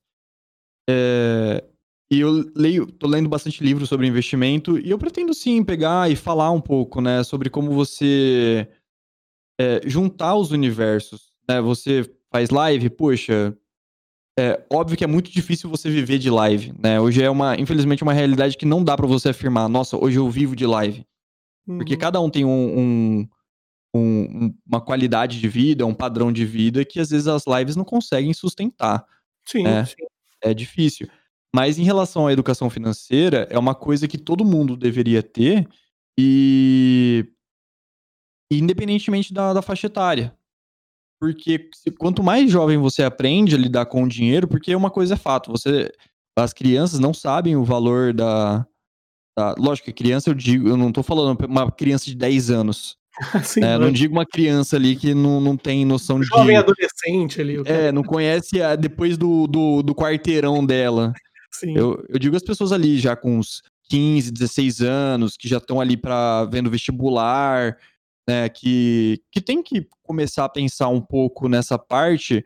É, 0.89 1.63
e 2.11 2.21
eu 2.21 2.51
leio, 2.57 2.87
tô 2.87 3.07
lendo 3.07 3.29
bastante 3.29 3.63
livros 3.63 3.89
sobre 3.89 4.07
investimento 4.07 4.79
e 4.79 4.91
eu 4.91 4.99
pretendo 4.99 5.35
sim 5.35 5.63
pegar 5.63 6.11
e 6.11 6.17
falar 6.17 6.51
um 6.51 6.61
pouco, 6.61 7.01
né, 7.01 7.23
sobre 7.23 7.51
como 7.51 7.71
você 7.73 8.69
é, 9.61 9.81
juntar 9.85 10.35
os 10.37 10.51
universos. 10.51 11.33
Né? 11.49 11.61
Você 11.61 12.09
faz 12.31 12.51
live, 12.51 12.89
poxa, 12.91 13.57
é 14.39 14.65
óbvio 14.73 14.97
que 14.97 15.05
é 15.05 15.09
muito 15.09 15.31
difícil 15.31 15.69
você 15.69 15.91
viver 15.91 16.19
de 16.19 16.31
live, 16.31 16.73
né? 16.79 17.01
Hoje 17.01 17.21
é 17.21 17.29
uma, 17.29 17.59
infelizmente, 17.59 18.05
uma 18.05 18.13
realidade 18.13 18.57
que 18.57 18.65
não 18.65 18.85
dá 18.85 18.97
para 18.97 19.07
você 19.07 19.31
afirmar, 19.31 19.69
nossa, 19.69 19.97
hoje 19.97 20.17
eu 20.17 20.31
vivo 20.31 20.55
de 20.55 20.65
live. 20.65 21.05
Uhum. 21.67 21.79
Porque 21.79 21.97
cada 21.97 22.21
um 22.21 22.31
tem 22.31 22.45
um, 22.45 22.79
um, 22.79 23.29
um, 23.97 24.55
uma 24.65 24.81
qualidade 24.81 25.41
de 25.41 25.49
vida, 25.49 25.85
um 25.85 25.95
padrão 25.95 26.33
de 26.33 26.45
vida 26.45 26.85
que 26.85 27.01
às 27.01 27.11
vezes 27.11 27.27
as 27.27 27.45
lives 27.49 27.75
não 27.75 27.85
conseguem 27.85 28.33
sustentar. 28.33 29.05
Sim, 29.45 29.65
né? 29.65 29.85
sim. 29.85 29.97
É 30.41 30.55
difícil. 30.55 31.09
Mas 31.55 31.79
em 31.79 31.83
relação 31.83 32.27
à 32.27 32.33
educação 32.33 32.69
financeira, 32.69 33.47
é 33.51 33.59
uma 33.59 33.75
coisa 33.75 34.07
que 34.07 34.19
todo 34.19 34.45
mundo 34.45 34.77
deveria 34.77 35.23
ter 35.23 35.67
e 36.19 37.27
independentemente 38.51 39.33
da, 39.33 39.53
da 39.53 39.63
faixa 39.63 39.87
etária. 39.87 40.35
Porque 41.21 41.69
se, 41.75 41.91
quanto 41.91 42.23
mais 42.23 42.51
jovem 42.51 42.79
você 42.79 43.03
aprende 43.03 43.55
a 43.55 43.59
lidar 43.59 43.87
com 43.87 44.05
o 44.05 44.09
dinheiro, 44.09 44.47
porque 44.47 44.75
uma 44.75 44.91
coisa 44.91 45.15
é 45.15 45.17
fato, 45.17 45.51
você 45.51 45.91
as 46.39 46.53
crianças 46.53 47.01
não 47.01 47.13
sabem 47.13 47.57
o 47.57 47.65
valor 47.65 48.13
da, 48.13 48.65
da 49.37 49.55
lógico 49.59 49.93
criança 49.93 50.31
eu 50.31 50.35
digo, 50.35 50.69
eu 50.69 50.77
não 50.77 50.93
tô 50.93 51.03
falando 51.03 51.45
uma 51.47 51.71
criança 51.73 52.05
de 52.05 52.15
10 52.15 52.51
anos. 52.51 52.97
Sim, 53.43 53.61
né? 53.61 53.77
Não 53.77 53.91
digo 53.91 54.15
uma 54.15 54.25
criança 54.25 54.77
ali 54.77 54.95
que 54.95 55.13
não, 55.13 55.41
não 55.41 55.57
tem 55.57 55.85
noção 55.85 56.21
de. 56.21 56.27
Jovem 56.27 56.57
adolescente 56.57 57.41
ali. 57.41 57.61
É, 57.65 57.91
não 57.91 58.05
conhece 58.05 58.63
a, 58.63 58.77
depois 58.77 59.19
do, 59.19 59.49
do, 59.49 59.83
do 59.83 59.93
quarteirão 59.93 60.65
dela. 60.65 61.13
Sim. 61.53 61.77
Eu, 61.77 62.05
eu 62.09 62.19
digo 62.19 62.37
as 62.37 62.43
pessoas 62.43 62.73
ali 62.73 62.99
já 62.99 63.17
com 63.17 63.39
uns 63.39 63.63
15, 63.89 64.31
16 64.31 64.81
anos, 64.83 65.37
que 65.37 65.49
já 65.49 65.59
estão 65.59 65.81
ali 65.81 65.97
para 65.97 66.45
vendo 66.45 66.71
vestibular, 66.71 67.77
né, 68.29 68.49
que, 68.49 69.23
que 69.33 69.41
tem 69.41 69.63
que 69.63 69.89
começar 70.03 70.45
a 70.45 70.49
pensar 70.49 70.89
um 70.89 71.01
pouco 71.01 71.49
nessa 71.49 71.79
parte, 71.79 72.45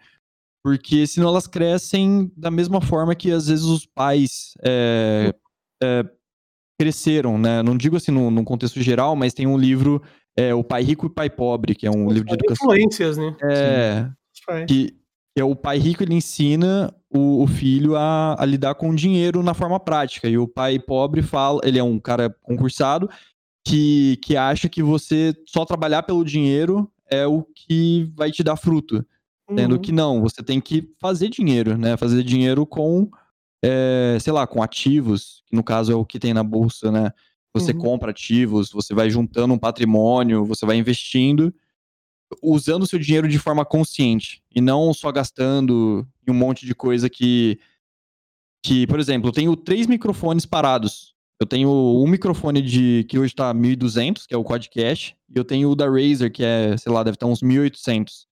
porque 0.64 1.06
senão 1.06 1.28
elas 1.28 1.48
crescem 1.48 2.30
da 2.36 2.50
mesma 2.50 2.80
forma 2.80 3.14
que 3.16 3.32
às 3.32 3.48
vezes 3.48 3.64
os 3.64 3.84
pais 3.84 4.54
é, 4.62 5.34
é, 5.82 6.04
cresceram, 6.80 7.36
né? 7.36 7.62
Não 7.62 7.76
digo 7.76 7.96
assim 7.96 8.12
num, 8.12 8.44
contexto 8.44 8.80
geral, 8.80 9.16
mas 9.16 9.34
tem 9.34 9.46
um 9.46 9.58
livro, 9.58 10.00
é, 10.36 10.54
O 10.54 10.62
Pai 10.62 10.84
Rico 10.84 11.06
e 11.06 11.08
o 11.08 11.10
Pai 11.10 11.28
Pobre, 11.28 11.74
que 11.74 11.86
é 11.86 11.90
um 11.90 12.08
livro 12.08 12.28
de 12.28 12.34
educação. 12.34 12.68
Influências, 12.68 13.16
né? 13.16 13.36
É, 13.42 14.08
que, 14.66 14.92
que 15.34 15.40
é 15.40 15.44
o 15.44 15.56
pai 15.56 15.78
rico 15.78 16.02
ele 16.02 16.14
ensina 16.14 16.94
o, 17.12 17.42
o 17.42 17.46
filho 17.46 17.96
a, 17.96 18.40
a, 18.40 18.44
lidar 18.44 18.74
com 18.74 18.90
o 18.90 18.96
dinheiro 18.96 19.42
na 19.42 19.54
forma 19.54 19.78
prática. 19.78 20.28
E 20.28 20.38
o 20.38 20.48
pai 20.48 20.78
pobre 20.78 21.22
fala 21.22 21.60
ele 21.62 21.78
é 21.78 21.82
um 21.82 21.98
cara 21.98 22.34
concursado 22.42 23.08
que, 23.64 24.18
que 24.22 24.36
acha 24.36 24.68
que 24.68 24.82
você 24.82 25.34
só 25.46 25.64
trabalhar 25.64 26.02
pelo 26.02 26.24
dinheiro 26.24 26.90
é 27.10 27.26
o 27.26 27.42
que 27.42 28.10
vai 28.16 28.30
te 28.30 28.42
dar 28.42 28.56
fruto. 28.56 29.04
Uhum. 29.50 29.58
sendo 29.58 29.80
que 29.80 29.90
não 29.90 30.20
você 30.20 30.40
tem 30.40 30.60
que 30.60 30.88
fazer 31.00 31.28
dinheiro 31.28 31.76
né? 31.76 31.96
Fazer 31.96 32.22
dinheiro 32.22 32.64
com 32.64 33.10
é, 33.62 34.16
sei 34.20 34.32
lá 34.32 34.46
com 34.46 34.62
ativos 34.62 35.42
que 35.46 35.54
no 35.54 35.64
caso 35.64 35.92
é 35.92 35.94
o 35.94 36.04
que 36.04 36.18
tem 36.18 36.32
na 36.32 36.42
bolsa 36.42 36.90
né? 36.90 37.10
Você 37.54 37.72
uhum. 37.72 37.78
compra 37.78 38.12
ativos 38.12 38.70
você 38.70 38.94
vai 38.94 39.10
juntando 39.10 39.52
um 39.52 39.58
patrimônio 39.58 40.44
você 40.44 40.64
vai 40.64 40.76
investindo 40.76 41.52
usando 42.40 42.82
o 42.82 42.86
seu 42.86 42.98
dinheiro 42.98 43.28
de 43.28 43.38
forma 43.38 43.64
consciente 43.64 44.42
e 44.54 44.60
não 44.60 44.92
só 44.94 45.10
gastando 45.10 46.06
em 46.26 46.30
um 46.30 46.34
monte 46.34 46.64
de 46.64 46.74
coisa 46.74 47.08
que 47.10 47.58
que, 48.64 48.86
por 48.86 49.00
exemplo, 49.00 49.28
eu 49.28 49.32
tenho 49.32 49.56
três 49.56 49.88
microfones 49.88 50.46
parados. 50.46 51.12
Eu 51.40 51.46
tenho 51.46 51.68
um 51.68 52.06
microfone 52.06 52.62
de 52.62 53.04
que 53.08 53.18
hoje 53.18 53.34
tá 53.34 53.52
1200, 53.52 54.24
que 54.24 54.32
é 54.32 54.36
o 54.36 54.44
Quadcast, 54.44 55.16
e 55.28 55.36
eu 55.36 55.44
tenho 55.44 55.68
o 55.68 55.74
da 55.74 55.90
Razer, 55.90 56.30
que 56.30 56.44
é, 56.44 56.76
sei 56.76 56.92
lá, 56.92 57.02
deve 57.02 57.16
estar 57.16 57.26
uns 57.26 57.42
1800. 57.42 58.28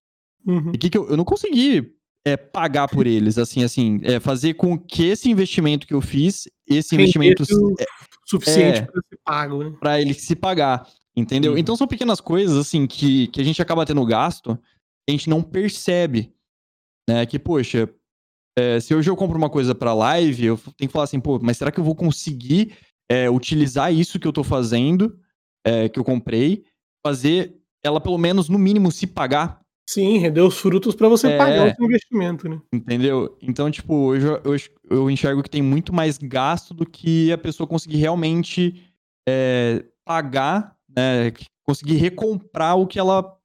Uhum. 0.47 0.71
E 0.73 0.79
que, 0.79 0.89
que 0.89 0.97
eu, 0.97 1.09
eu 1.09 1.17
não 1.17 1.25
consegui 1.25 1.93
é, 2.25 2.37
pagar 2.37 2.87
por 2.87 3.07
eles, 3.07 3.37
assim, 3.37 3.65
assim, 3.65 4.01
é, 4.05 4.21
fazer 4.21 4.55
com 4.55 4.79
que 4.79 5.07
esse 5.07 5.29
investimento 5.29 5.87
que 5.87 5.95
eu 5.95 6.01
fiz, 6.01 6.49
esse 6.69 6.95
investimento 6.95 7.43
é, 7.43 7.85
suficiente 8.25 8.79
é, 8.79 8.83
para 8.83 9.03
ser 9.09 9.19
pago, 9.25 9.65
né? 9.65 9.77
Para 9.81 10.01
ele 10.01 10.15
se 10.15 10.37
pagar. 10.37 10.87
Entendeu? 11.17 11.53
Uhum. 11.53 11.59
Então 11.59 11.77
são 11.77 11.87
pequenas 11.87 12.21
coisas, 12.21 12.57
assim, 12.57 12.87
que, 12.87 13.27
que 13.29 13.41
a 13.41 13.45
gente 13.45 13.61
acaba 13.61 13.85
tendo 13.85 14.05
gasto, 14.05 14.59
a 15.09 15.11
gente 15.11 15.29
não 15.29 15.43
percebe. 15.43 16.33
Né? 17.09 17.27
Que, 17.27 17.39
poxa, 17.39 17.89
é, 18.57 18.81
se 18.81 18.95
hoje 18.95 19.11
eu 19.11 19.17
compro 19.17 19.37
uma 19.37 19.51
coisa 19.51 19.75
para 19.75 19.95
live, 19.95 20.47
eu 20.47 20.57
tenho 20.77 20.89
que 20.89 20.93
falar 20.93 21.05
assim, 21.05 21.21
pô, 21.21 21.39
mas 21.41 21.57
será 21.57 21.71
que 21.73 21.81
eu 21.81 21.85
vou 21.85 21.95
conseguir 21.95 22.77
é, 23.11 23.29
utilizar 23.29 23.93
isso 23.93 24.19
que 24.19 24.27
eu 24.27 24.33
tô 24.33 24.45
fazendo, 24.45 25.19
é, 25.67 25.89
que 25.89 25.99
eu 25.99 26.05
comprei, 26.05 26.65
fazer 27.05 27.57
ela 27.83 28.01
pelo 28.01 28.19
menos 28.19 28.49
no 28.49 28.59
mínimo 28.59 28.93
se 28.93 29.07
pagar? 29.07 29.61
Sim, 29.89 30.19
render 30.19 30.43
os 30.43 30.57
frutos 30.57 30.95
para 30.95 31.09
você 31.09 31.37
pagar 31.37 31.73
o 31.73 31.75
seu 31.75 31.85
investimento, 31.85 32.49
né? 32.49 32.61
Entendeu? 32.73 33.37
Então, 33.43 33.69
tipo, 33.69 33.93
hoje 33.93 34.25
eu, 34.25 34.41
eu, 34.45 34.57
eu, 34.89 35.11
enxergo 35.11 35.43
que 35.43 35.51
tem 35.51 35.63
muito 35.63 35.93
mais 35.93 36.17
gasto 36.17 36.73
do 36.73 36.87
que 36.87 37.33
a 37.33 37.39
pessoa 37.39 37.67
conseguir 37.67 37.97
realmente 37.97 38.81
é, 39.29 39.85
pagar 40.05 40.77
né, 40.97 41.33
conseguir 41.65 41.97
recomprar 41.97 42.79
o 42.79 42.87
que 42.87 42.99
ela 42.99 43.37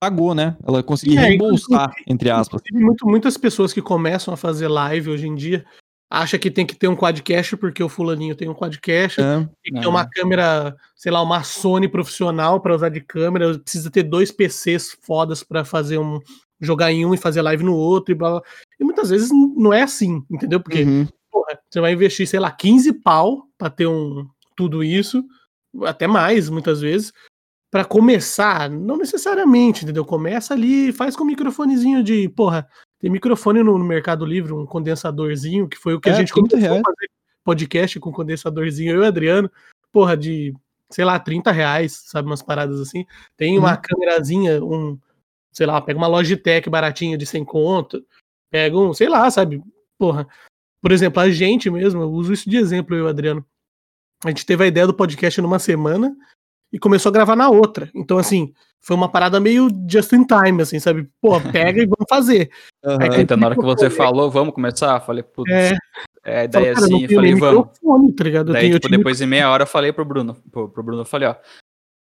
pagou, 0.00 0.34
né? 0.34 0.56
Ela 0.66 0.82
conseguir 0.82 1.18
é, 1.18 1.20
reembolsar, 1.20 1.92
entre 2.06 2.30
aspas. 2.30 2.62
Muito, 2.72 3.06
muitas 3.06 3.36
pessoas 3.36 3.72
que 3.72 3.82
começam 3.82 4.32
a 4.32 4.36
fazer 4.36 4.68
live 4.68 5.10
hoje 5.10 5.28
em 5.28 5.34
dia, 5.34 5.64
acha 6.10 6.38
que 6.38 6.50
tem 6.50 6.66
que 6.66 6.74
ter 6.74 6.88
um 6.88 6.96
quadcast 6.96 7.56
porque 7.56 7.82
o 7.82 7.88
fulaninho 7.88 8.34
tem 8.34 8.48
um 8.48 8.54
quadcast, 8.54 9.20
É. 9.20 9.38
tem 9.62 9.74
que 9.74 9.80
ter 9.80 9.86
uma 9.86 10.04
câmera, 10.08 10.74
sei 10.96 11.12
lá, 11.12 11.22
uma 11.22 11.42
Sony 11.42 11.86
profissional 11.86 12.60
para 12.60 12.74
usar 12.74 12.88
de 12.88 13.00
câmera, 13.00 13.58
precisa 13.58 13.90
ter 13.90 14.02
dois 14.02 14.32
PCs 14.32 14.96
fodas 15.02 15.42
para 15.42 15.64
fazer 15.64 15.98
um 15.98 16.18
jogar 16.62 16.92
em 16.92 17.06
um 17.06 17.14
e 17.14 17.18
fazer 17.18 17.40
live 17.40 17.62
no 17.64 17.74
outro 17.74 18.12
e 18.12 18.14
blá, 18.14 18.32
blá. 18.32 18.42
E 18.78 18.84
muitas 18.84 19.08
vezes 19.10 19.30
não 19.30 19.72
é 19.72 19.82
assim, 19.82 20.22
entendeu? 20.30 20.60
Porque 20.60 20.82
Uhum. 20.82 21.06
porra, 21.30 21.58
você 21.70 21.80
vai 21.80 21.92
investir, 21.92 22.26
sei 22.26 22.40
lá, 22.40 22.50
15 22.50 22.92
pau 22.92 23.46
para 23.56 23.70
ter 23.70 23.86
um 23.86 24.26
tudo 24.56 24.84
isso, 24.84 25.24
até 25.84 26.06
mais 26.06 26.48
muitas 26.48 26.80
vezes, 26.80 27.12
para 27.70 27.84
começar, 27.84 28.68
não 28.68 28.96
necessariamente, 28.96 29.84
entendeu? 29.84 30.04
Começa 30.04 30.54
ali, 30.54 30.92
faz 30.92 31.14
com 31.14 31.22
um 31.24 31.26
microfonezinho 31.28 32.02
de, 32.02 32.28
porra, 32.30 32.68
tem 32.98 33.10
microfone 33.10 33.62
no, 33.62 33.78
no 33.78 33.84
Mercado 33.84 34.24
Livre, 34.26 34.52
um 34.52 34.66
condensadorzinho, 34.66 35.68
que 35.68 35.76
foi 35.78 35.94
o 35.94 36.00
que 36.00 36.10
a 36.10 36.12
É, 36.12 36.16
gente 36.16 36.32
30 36.32 36.50
começou 36.50 36.68
a 36.68 36.72
reais. 36.72 36.82
fazer 36.84 37.10
podcast 37.44 38.00
com 38.00 38.12
condensadorzinho, 38.12 38.92
eu 38.92 38.98
e 38.98 39.00
o 39.00 39.06
Adriano, 39.06 39.50
porra, 39.92 40.16
de, 40.16 40.52
sei 40.90 41.04
lá, 41.04 41.18
30 41.18 41.50
reais, 41.52 41.92
sabe, 42.06 42.28
umas 42.28 42.42
paradas 42.42 42.80
assim. 42.80 43.06
Tem 43.36 43.56
uma 43.58 43.74
Uhum. 43.74 43.80
câmerazinha, 43.82 44.62
um, 44.64 44.98
sei 45.52 45.66
lá, 45.66 45.80
pega 45.80 45.98
uma 45.98 46.06
Logitech 46.08 46.68
baratinha 46.68 47.16
de 47.16 47.24
100 47.24 47.44
conto, 47.44 48.04
pega 48.50 48.76
um, 48.76 48.92
sei 48.92 49.08
lá, 49.08 49.30
sabe, 49.30 49.62
porra. 49.96 50.26
Por 50.82 50.92
exemplo, 50.92 51.20
a 51.20 51.30
gente 51.30 51.70
mesmo, 51.70 52.02
eu 52.02 52.10
uso 52.10 52.32
isso 52.32 52.48
de 52.50 52.56
exemplo, 52.56 52.94
eu 52.96 53.00
e 53.00 53.02
o 53.02 53.08
Adriano. 53.08 53.44
A 54.24 54.28
gente 54.28 54.44
teve 54.44 54.64
a 54.64 54.66
ideia 54.66 54.86
do 54.86 54.94
podcast 54.94 55.40
numa 55.40 55.58
semana 55.58 56.14
e 56.72 56.78
começou 56.78 57.10
a 57.10 57.12
gravar 57.12 57.34
na 57.36 57.48
outra. 57.48 57.90
Então, 57.94 58.18
assim, 58.18 58.52
foi 58.80 58.94
uma 58.94 59.08
parada 59.08 59.40
meio 59.40 59.68
just 59.88 60.12
in 60.12 60.24
time, 60.24 60.62
assim, 60.62 60.78
sabe? 60.78 61.08
Pô, 61.20 61.40
pega 61.40 61.82
e 61.82 61.86
vamos 61.86 62.06
fazer. 62.08 62.50
Aham. 62.84 62.98
Aí, 63.02 63.22
Então, 63.22 63.36
na 63.36 63.46
hora 63.46 63.56
que 63.56 63.62
você 63.62 63.88
falou, 63.90 64.30
vamos 64.30 64.54
começar, 64.54 64.96
eu 64.96 65.00
falei, 65.00 65.22
putz, 65.22 65.50
É, 65.50 65.72
é, 66.24 66.48
cara, 66.48 66.70
assim, 66.72 67.08
falei, 67.08 67.34
vamos. 67.34 67.66
tá 68.44 68.52
Daí, 68.52 68.66
eu 68.70 68.74
tipo, 68.78 68.88
tinha- 68.88 68.98
depois 68.98 69.18
de 69.18 69.26
meia 69.26 69.50
hora 69.50 69.62
eu 69.62 69.66
falei 69.66 69.92
pro 69.92 70.04
Bruno, 70.04 70.36
pro, 70.50 70.68
pro 70.68 70.82
Bruno, 70.82 71.00
eu 71.02 71.06
falei, 71.06 71.28
ó, 71.28 71.34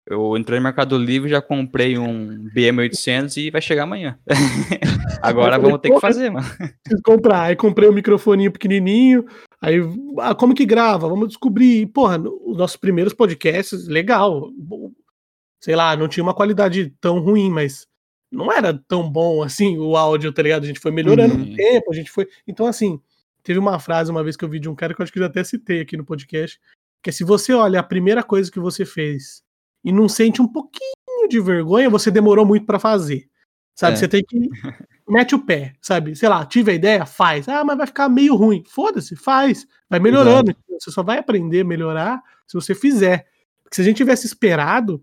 eu 0.06 0.36
entrei 0.36 0.58
no 0.58 0.64
Mercado 0.64 0.98
Livre, 0.98 1.30
já 1.30 1.40
comprei 1.40 1.96
um 1.96 2.48
BM800 2.54 3.36
e 3.36 3.50
vai 3.50 3.60
chegar 3.62 3.84
amanhã. 3.84 4.18
Agora 5.22 5.58
vamos 5.58 5.80
ter 5.80 5.90
que 5.90 6.00
fazer, 6.00 6.30
mano. 6.30 6.46
preciso 6.82 7.02
comprar. 7.04 7.42
Aí 7.42 7.56
comprei 7.56 7.88
um 7.88 7.92
microfoninho 7.92 8.50
pequenininho. 8.50 9.24
Aí, 9.60 9.78
ah, 10.18 10.34
como 10.34 10.54
que 10.54 10.66
grava? 10.66 11.08
Vamos 11.08 11.28
descobrir. 11.28 11.86
Porra, 11.86 12.18
os 12.18 12.56
nossos 12.56 12.76
primeiros 12.76 13.14
podcasts, 13.14 13.86
legal. 13.86 14.50
Sei 15.60 15.76
lá, 15.76 15.96
não 15.96 16.08
tinha 16.08 16.24
uma 16.24 16.34
qualidade 16.34 16.92
tão 17.00 17.20
ruim, 17.20 17.48
mas 17.48 17.86
não 18.32 18.50
era 18.52 18.74
tão 18.88 19.08
bom 19.08 19.42
assim 19.42 19.78
o 19.78 19.96
áudio, 19.96 20.32
tá 20.32 20.42
ligado? 20.42 20.64
A 20.64 20.66
gente 20.66 20.80
foi 20.80 20.90
melhorando 20.90 21.34
Uhum. 21.36 21.52
o 21.52 21.56
tempo, 21.56 21.92
a 21.92 21.94
gente 21.94 22.10
foi. 22.10 22.26
Então, 22.48 22.66
assim, 22.66 22.98
teve 23.44 23.58
uma 23.60 23.78
frase 23.78 24.10
uma 24.10 24.24
vez 24.24 24.36
que 24.36 24.44
eu 24.44 24.48
vi 24.48 24.58
de 24.58 24.68
um 24.68 24.74
cara 24.74 24.94
que 24.94 25.00
eu 25.00 25.04
acho 25.04 25.12
que 25.12 25.18
eu 25.20 25.22
já 25.22 25.28
até 25.28 25.44
citei 25.44 25.80
aqui 25.80 25.96
no 25.96 26.04
podcast, 26.04 26.58
que 27.00 27.10
é 27.10 27.12
se 27.12 27.22
você 27.22 27.52
olha 27.52 27.78
a 27.78 27.84
primeira 27.84 28.24
coisa 28.24 28.50
que 28.50 28.58
você 28.58 28.84
fez 28.84 29.42
e 29.84 29.92
não 29.92 30.08
sente 30.08 30.40
um 30.40 30.48
pouquinho 30.48 31.28
de 31.28 31.40
vergonha, 31.40 31.90
você 31.90 32.10
demorou 32.10 32.44
muito 32.44 32.66
pra 32.66 32.78
fazer. 32.78 33.28
Sabe? 33.74 33.94
É. 33.94 33.96
Você 33.96 34.08
tem 34.08 34.22
que 34.22 34.38
mete 35.08 35.34
o 35.34 35.38
pé, 35.38 35.74
sabe? 35.80 36.14
Sei 36.14 36.28
lá, 36.28 36.44
tive 36.44 36.72
a 36.72 36.74
ideia, 36.74 37.06
faz. 37.06 37.48
Ah, 37.48 37.64
mas 37.64 37.76
vai 37.76 37.86
ficar 37.86 38.08
meio 38.08 38.34
ruim. 38.34 38.62
Foda-se, 38.66 39.16
faz. 39.16 39.66
Vai 39.88 39.98
melhorando. 39.98 40.54
Você 40.78 40.90
só 40.90 41.02
vai 41.02 41.18
aprender 41.18 41.60
a 41.60 41.64
melhorar 41.64 42.22
se 42.46 42.54
você 42.54 42.74
fizer. 42.74 43.26
Porque 43.62 43.76
se 43.76 43.80
a 43.82 43.84
gente 43.84 43.96
tivesse 43.96 44.26
esperado, 44.26 45.02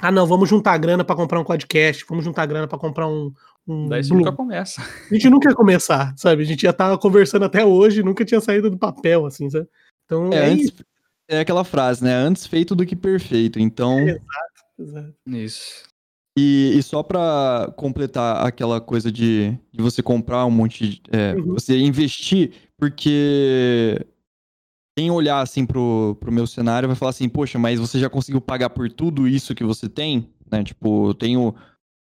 ah, 0.00 0.10
não, 0.10 0.26
vamos 0.26 0.48
juntar 0.48 0.76
grana 0.78 1.04
pra 1.04 1.14
comprar 1.14 1.38
um 1.38 1.44
podcast, 1.44 2.04
vamos 2.08 2.24
juntar 2.24 2.46
grana 2.46 2.66
pra 2.66 2.78
comprar 2.78 3.06
um, 3.06 3.32
um 3.66 3.88
Daí 3.88 4.02
você 4.02 4.14
nunca 4.14 4.32
começa. 4.32 4.82
A 4.82 5.14
gente 5.14 5.28
nunca 5.28 5.50
ia 5.50 5.54
começar, 5.54 6.14
sabe? 6.16 6.42
A 6.42 6.46
gente 6.46 6.62
já 6.62 6.72
tava 6.72 6.98
conversando 6.98 7.44
até 7.44 7.64
hoje, 7.64 8.02
nunca 8.02 8.24
tinha 8.24 8.40
saído 8.40 8.70
do 8.70 8.78
papel, 8.78 9.26
assim, 9.26 9.48
sabe? 9.48 9.68
Então, 10.04 10.32
É, 10.32 10.36
é, 10.36 10.46
antes, 10.46 10.64
isso. 10.66 10.84
É 11.32 11.40
aquela 11.40 11.64
frase, 11.64 12.04
né? 12.04 12.14
Antes 12.14 12.46
feito 12.46 12.74
do 12.74 12.84
que 12.86 12.94
perfeito. 12.94 13.58
Então, 13.58 13.98
É. 14.00 14.18
Exato. 14.78 15.14
Isso. 15.26 15.84
e, 16.36 16.72
e 16.76 16.82
só 16.82 17.02
pra 17.02 17.72
completar 17.76 18.44
aquela 18.46 18.80
coisa 18.80 19.12
de, 19.12 19.56
de 19.72 19.82
você 19.82 20.02
comprar 20.02 20.44
um 20.46 20.50
monte 20.50 20.88
de. 20.88 21.02
é, 21.10 21.34
Uhum. 21.34 21.54
Você 21.54 21.78
investir, 21.78 22.52
porque 22.78 24.04
quem 24.96 25.10
olhar 25.10 25.40
assim 25.40 25.64
pro, 25.64 26.16
pro 26.20 26.32
meu 26.32 26.46
cenário 26.46 26.88
vai 26.88 26.96
falar 26.96 27.10
assim, 27.10 27.28
poxa, 27.28 27.58
mas 27.58 27.78
você 27.80 27.98
já 27.98 28.10
conseguiu 28.10 28.40
pagar 28.40 28.70
por 28.70 28.90
tudo 28.90 29.26
isso 29.28 29.54
que 29.54 29.64
você 29.64 29.88
tem? 29.88 30.28
Né? 30.50 30.62
Tipo, 30.64 31.10
eu 31.10 31.14
tenho. 31.14 31.54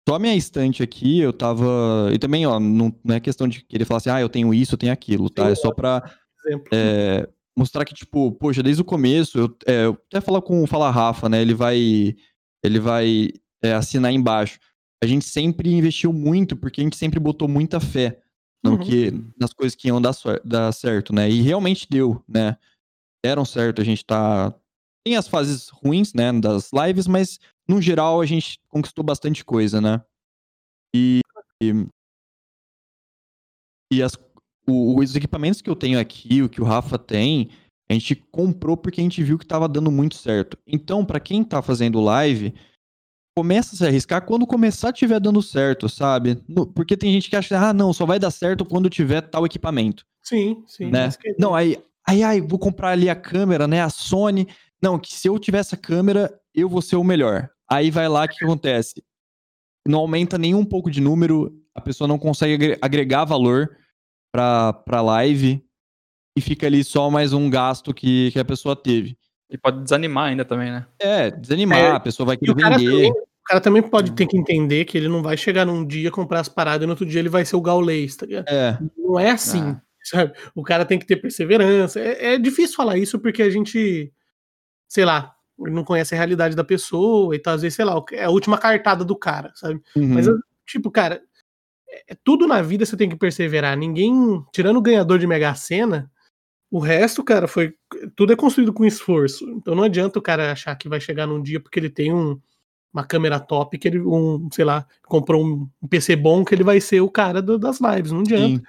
Só 0.07 0.15
a 0.15 0.19
minha 0.19 0.35
estante 0.35 0.83
aqui, 0.83 1.19
eu 1.19 1.33
tava. 1.33 2.11
E 2.13 2.19
também, 2.19 2.45
ó, 2.45 2.59
não, 2.59 2.93
não 3.03 3.15
é 3.15 3.19
questão 3.19 3.47
de 3.47 3.63
querer 3.63 3.85
falar 3.85 3.97
assim, 3.97 4.09
ah, 4.11 4.21
eu 4.21 4.29
tenho 4.29 4.53
isso, 4.53 4.75
eu 4.75 4.77
tenho 4.77 4.93
aquilo, 4.93 5.29
tá? 5.31 5.45
Sim, 5.45 5.51
É 5.51 5.55
só 5.55 5.71
pra 5.71 6.03
Exemplo. 6.45 6.67
é, 6.71 7.27
mostrar 7.57 7.85
que, 7.85 7.93
tipo, 7.93 8.31
poxa, 8.33 8.61
desde 8.61 8.81
o 8.81 8.85
começo, 8.85 9.39
eu, 9.39 9.57
é, 9.65 9.85
eu 9.85 9.93
até 10.09 10.19
falar 10.21 10.41
com 10.41 10.63
o 10.63 10.67
Fala 10.67 10.91
Rafa, 10.91 11.29
né? 11.29 11.41
Ele 11.41 11.53
vai. 11.53 12.15
Ele 12.63 12.79
vai 12.79 13.29
é, 13.63 13.73
assinar 13.73 14.11
embaixo. 14.11 14.59
A 15.03 15.07
gente 15.07 15.25
sempre 15.25 15.71
investiu 15.73 16.11
muito, 16.11 16.55
porque 16.55 16.81
a 16.81 16.83
gente 16.83 16.97
sempre 16.97 17.19
botou 17.19 17.47
muita 17.47 17.79
fé 17.79 18.19
no 18.63 18.71
Uhum. 18.71 18.79
que, 18.79 19.11
nas 19.39 19.53
coisas 19.53 19.75
que 19.75 19.87
iam 19.87 20.01
dar, 20.01 20.15
dar 20.43 20.71
certo, 20.71 21.13
né? 21.13 21.29
E 21.29 21.41
realmente 21.41 21.87
deu, 21.87 22.23
né? 22.27 22.57
Deram 23.23 23.45
certo, 23.45 23.81
a 23.81 23.85
gente 23.85 24.03
tá. 24.03 24.53
Tem 25.05 25.15
as 25.15 25.27
fases 25.27 25.69
ruins, 25.69 26.13
né, 26.15 26.33
das 26.33 26.71
lives, 26.73 27.05
mas 27.05 27.39
no 27.67 27.79
geral 27.79 28.19
a 28.21 28.25
gente 28.25 28.59
conquistou 28.67 29.03
bastante 29.03 29.45
coisa, 29.45 29.79
né? 29.79 30.03
E. 30.95 31.21
E, 31.61 31.87
e 33.93 34.03
as, 34.03 34.17
o- 34.67 34.99
os 34.99 35.15
equipamentos 35.15 35.61
que 35.61 35.69
eu 35.69 35.75
tenho 35.75 35.99
aqui, 35.99 36.41
o 36.41 36.49
que 36.49 36.61
o 36.61 36.65
Rafa 36.65 36.97
tem, 36.97 37.49
a 37.89 37.93
gente 37.93 38.15
comprou 38.15 38.75
porque 38.75 38.99
a 38.99 39.03
gente 39.03 39.23
viu 39.23 39.37
que 39.37 39.45
tava 39.45 39.67
dando 39.67 39.91
muito 39.91 40.15
certo. 40.15 40.57
Então, 40.65 41.05
pra 41.05 41.19
quem 41.19 41.43
tá 41.43 41.61
fazendo 41.61 42.01
live, 42.01 42.53
começa 43.37 43.75
a 43.75 43.77
se 43.77 43.85
arriscar 43.85 44.25
quando 44.25 44.47
começar 44.47 44.93
tiver 44.93 45.19
dando 45.19 45.41
certo, 45.41 45.89
sabe? 45.89 46.41
No- 46.47 46.65
porque 46.65 46.95
tem 46.97 47.11
gente 47.11 47.29
que 47.29 47.35
acha, 47.35 47.57
ah, 47.59 47.73
não, 47.73 47.91
só 47.93 48.05
vai 48.05 48.17
dar 48.17 48.31
certo 48.31 48.65
quando 48.65 48.89
tiver 48.89 49.21
tal 49.21 49.45
equipamento 49.45 50.05
Sim, 50.23 50.63
sim. 50.65 50.89
né? 50.89 51.09
que 51.11 51.35
Não, 51.37 51.53
aí, 51.53 51.77
aí, 52.07 52.23
ai, 52.23 52.41
vou 52.41 52.57
comprar 52.57 52.89
ali 52.91 53.09
a 53.09 53.15
câmera, 53.15 53.67
né? 53.67 53.81
A 53.81 53.89
Sony. 53.89 54.47
Não, 54.81 54.97
que 54.97 55.13
se 55.13 55.27
eu 55.27 55.37
tiver 55.37 55.59
essa 55.59 55.77
câmera, 55.77 56.33
eu 56.53 56.67
vou 56.69 56.81
ser 56.81 56.95
o 56.95 57.03
melhor. 57.03 57.49
Aí 57.69 57.91
vai 57.91 58.07
lá, 58.07 58.23
o 58.23 58.27
que, 58.27 58.37
que 58.37 58.45
acontece? 58.45 59.03
Não 59.87 59.99
aumenta 59.99 60.37
nem 60.37 60.55
um 60.55 60.65
pouco 60.65 60.89
de 60.89 60.99
número, 61.01 61.53
a 61.75 61.81
pessoa 61.81 62.07
não 62.07 62.17
consegue 62.17 62.53
agre- 62.55 62.77
agregar 62.81 63.25
valor 63.25 63.77
pra, 64.35 64.73
pra 64.73 65.01
live 65.01 65.63
e 66.37 66.41
fica 66.41 66.67
ali 66.67 66.83
só 66.83 67.09
mais 67.09 67.31
um 67.31 67.49
gasto 67.49 67.93
que, 67.93 68.31
que 68.31 68.39
a 68.39 68.43
pessoa 68.43 68.75
teve. 68.75 69.17
E 69.49 69.57
pode 69.57 69.81
desanimar 69.81 70.25
ainda 70.25 70.43
também, 70.43 70.71
né? 70.71 70.85
É, 70.99 71.31
desanimar, 71.31 71.77
É, 71.79 71.91
a 71.91 71.99
pessoa 71.99 72.27
vai 72.27 72.35
E 72.35 72.39
querer 72.39 72.51
o 72.51 72.55
vender. 72.55 72.69
também, 72.91 73.11
o 73.11 73.15
cara 73.45 73.61
também 73.61 73.81
pode 73.81 74.11
ter 74.11 74.27
que 74.27 74.37
entender 74.37 74.83
que 74.83 74.97
ele 74.97 75.07
não 75.07 75.23
vai 75.23 75.37
chegar 75.37 75.65
num 75.65 75.85
dia, 75.85 76.11
comprar 76.11 76.41
as 76.41 76.49
paradas 76.49 76.83
e 76.83 76.85
no 76.85 76.91
outro 76.91 77.05
dia 77.05 77.19
ele 77.19 77.29
vai 77.29 77.45
ser 77.45 77.55
o 77.55 77.61
gaulês, 77.61 78.15
tá 78.17 78.25
ligado? 78.25 78.49
É, 78.49 78.77
Não 78.97 79.17
é 79.17 79.31
assim, 79.31 79.61
Ah. 79.63 79.81
sabe? 80.03 80.33
O 80.53 80.63
cara 80.63 80.83
tem 80.83 80.99
que 80.99 81.05
ter 81.05 81.15
perseverança. 81.15 81.99
É, 82.01 82.33
é 82.33 82.37
difícil 82.37 82.75
falar 82.75 82.97
isso 82.97 83.17
porque 83.19 83.41
a 83.41 83.49
gente, 83.49 84.11
sei 84.89 85.05
lá, 85.05 85.33
não 85.57 85.85
conhece 85.85 86.13
a 86.13 86.17
realidade 86.17 86.55
da 86.57 86.63
pessoa 86.65 87.33
e 87.33 87.39
tal. 87.39 87.53
Às 87.53 87.61
vezes, 87.61 87.75
sei 87.77 87.85
lá, 87.85 88.03
é 88.11 88.25
a 88.25 88.29
última 88.29 88.57
cartada 88.57 89.05
do 89.05 89.15
cara, 89.15 89.51
sabe? 89.55 89.79
uhum, 89.95 90.13
Mas, 90.15 90.25
tipo, 90.65 90.91
cara, 90.91 91.15
é, 91.15 91.19
é 91.19 91.21
tudo 92.23 92.47
na 92.47 92.61
vida 92.61 92.85
você 92.85 92.95
tem 92.97 93.09
que 93.09 93.15
perseverar. 93.15 93.77
Ninguém, 93.77 94.43
tirando 94.53 94.77
o 94.77 94.81
ganhador 94.81 95.19
de 95.19 95.27
Mega 95.27 95.53
Sena, 95.55 96.09
o 96.71 96.79
resto, 96.79 97.23
cara, 97.23 97.47
foi. 97.47 97.73
Tudo 98.15 98.33
é 98.33 98.35
construído 98.35 98.73
com 98.73 98.85
esforço. 98.85 99.47
Então 99.51 99.75
não 99.75 99.83
adianta 99.83 100.19
o 100.19 100.21
cara 100.21 100.51
achar 100.51 100.75
que 100.75 100.89
vai 100.89 100.99
chegar 100.99 101.25
num 101.27 101.41
dia 101.41 101.59
porque 101.59 101.79
ele 101.79 101.89
tem 101.89 102.13
um, 102.13 102.39
uma 102.93 103.03
câmera 103.05 103.39
top, 103.39 103.77
que 103.77 103.87
ele, 103.87 103.99
um, 104.01 104.49
sei 104.51 104.65
lá, 104.65 104.85
comprou 105.05 105.45
um 105.45 105.69
PC 105.89 106.15
bom, 106.15 106.43
que 106.43 106.53
ele 106.53 106.63
vai 106.63 106.81
ser 106.81 107.01
o 107.01 107.09
cara 107.09 107.41
do- 107.41 107.57
das 107.59 107.79
lives. 107.79 108.11
Não 108.11 108.21
adianta. 108.21 108.47
sim. 108.57 108.61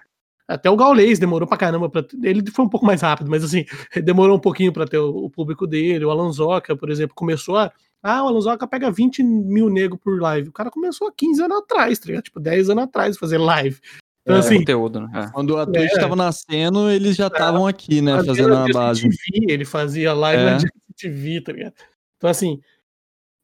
Até 0.48 0.70
o 0.70 0.76
Gaulês 0.76 1.18
demorou 1.18 1.48
pra 1.48 1.56
caramba. 1.58 1.88
Pra, 1.90 2.04
ele 2.22 2.48
foi 2.52 2.64
um 2.64 2.68
pouco 2.68 2.86
mais 2.86 3.02
rápido, 3.02 3.28
mas 3.28 3.42
assim, 3.42 3.64
demorou 4.04 4.36
um 4.36 4.40
pouquinho 4.40 4.72
pra 4.72 4.86
ter 4.86 4.98
o, 4.98 5.24
o 5.24 5.28
público 5.30 5.66
dele. 5.66 6.04
O 6.04 6.10
Alonsoca, 6.10 6.76
por 6.76 6.88
exemplo, 6.88 7.16
começou 7.16 7.56
a. 7.56 7.72
Ah, 8.08 8.22
o 8.22 8.28
Alonsoca 8.28 8.66
pega 8.68 8.90
20 8.90 9.22
mil 9.22 9.68
nego 9.68 9.98
por 9.98 10.20
live. 10.20 10.48
O 10.48 10.52
cara 10.52 10.70
começou 10.70 11.08
há 11.08 11.12
15 11.12 11.42
anos 11.42 11.58
atrás, 11.58 11.98
tá 11.98 12.06
ligado? 12.06 12.24
Tipo, 12.24 12.38
10 12.38 12.70
anos 12.70 12.84
atrás 12.84 13.18
fazer 13.18 13.38
live. 13.38 13.80
Então, 14.22 14.36
É, 14.36 14.38
assim, 14.38 14.58
Conteúdo, 14.58 15.00
né? 15.00 15.30
Quando 15.32 15.56
a 15.56 15.66
Twitch 15.66 15.92
É. 15.92 15.98
tava 16.00 16.14
nascendo, 16.16 16.88
eles 16.90 17.16
já 17.16 17.26
estavam 17.26 17.66
aqui, 17.66 18.00
né? 18.00 18.22
Fazendo 18.24 18.54
a 18.54 18.66
na 18.66 18.72
base. 18.72 19.02
TV, 19.02 19.52
ele 19.52 19.64
fazia 19.64 20.12
live 20.12 20.42
na 20.44 20.56
É. 20.56 20.60
TV, 20.96 21.40
tá 21.40 21.52
ligado? 21.52 21.74
Então, 22.16 22.30
assim, 22.30 22.60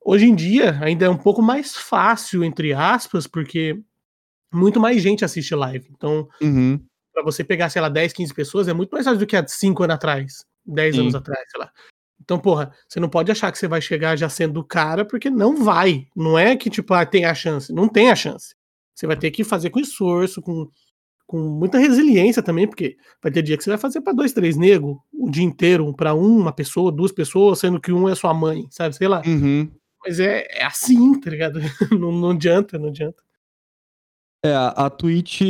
hoje 0.05 0.27
em 0.27 0.35
dia 0.35 0.79
ainda 0.81 1.05
é 1.07 1.09
um 1.11 1.17
pouco 1.19 1.43
mais 1.43 1.77
fácil, 1.77 2.45
entre 2.45 2.73
aspas, 2.73 3.27
porque 3.27 3.81
muito 4.55 4.79
mais 4.81 5.03
gente 5.03 5.25
assiste 5.25 5.55
live. 5.55 5.89
Então, 5.91 6.29
Uhum. 6.41 6.81
pra 7.13 7.23
você 7.25 7.43
pegar, 7.45 7.69
sei 7.69 7.83
lá, 7.83 7.89
10, 7.89 8.13
15 8.13 8.33
pessoas, 8.35 8.69
é 8.69 8.73
muito 8.73 8.91
mais 8.91 9.05
fácil 9.05 9.19
do 9.21 9.27
que 9.27 9.37
há 9.37 9.47
5 9.47 9.83
anos 9.85 9.95
atrás, 9.97 10.45
10 10.65 10.95
Sim. 10.95 11.01
anos 11.03 11.15
atrás, 11.15 11.45
sei 11.51 11.61
lá. 11.61 11.71
Então, 12.23 12.39
porra, 12.39 12.73
você 12.89 13.01
não 13.01 13.09
pode 13.09 13.31
achar 13.31 13.51
que 13.51 13.59
você 13.59 13.67
vai 13.67 13.81
chegar 13.81 14.17
já 14.17 14.29
sendo 14.29 14.61
o 14.61 14.65
cara, 14.65 15.05
porque 15.05 15.29
não 15.29 15.63
vai. 15.63 16.07
Não 16.15 16.39
é 16.39 16.57
que, 16.57 16.71
tipo, 16.71 16.95
ah, 16.95 17.05
tem 17.05 17.25
a 17.25 17.35
chance. 17.35 17.73
Não 17.73 17.89
tem 17.89 18.11
a 18.11 18.17
chance. 18.17 18.55
Você 18.95 19.07
vai 19.07 19.17
ter 19.17 19.31
que 19.31 19.43
fazer 19.43 19.71
com 19.71 19.81
esforço, 19.81 20.41
com, 20.41 20.69
com 21.27 21.39
muita 21.39 21.79
resiliência 21.79 22.43
também, 22.43 22.67
porque 22.67 22.97
vai 23.23 23.33
ter 23.33 23.43
dia 23.43 23.57
que 23.57 23.65
você 23.65 23.71
vai 23.71 23.79
fazer 23.79 24.01
para 24.01 24.13
dois, 24.13 24.33
três 24.33 24.57
negros 24.57 24.97
o 25.13 25.31
dia 25.31 25.45
inteiro, 25.45 25.93
para 25.95 26.15
uma 26.15 26.53
pessoa, 26.53 26.93
duas 26.93 27.13
pessoas, 27.13 27.59
sendo 27.59 27.81
que 27.81 27.93
um 27.93 28.09
é 28.09 28.15
sua 28.15 28.33
mãe, 28.33 28.67
sabe? 28.71 28.95
Sei 28.95 29.09
lá. 29.09 29.23
Uhum. 29.27 29.71
Mas 30.05 30.21
é, 30.21 30.47
é 30.51 30.65
assim, 30.65 31.21
tá 31.21 31.31
ligado? 31.31 31.61
não, 31.99 32.13
não 32.13 32.31
adianta, 32.31 32.79
não 32.79 32.89
adianta. 32.89 33.23
É, 34.45 34.53
a 34.55 34.91
Twitch, 34.91 35.43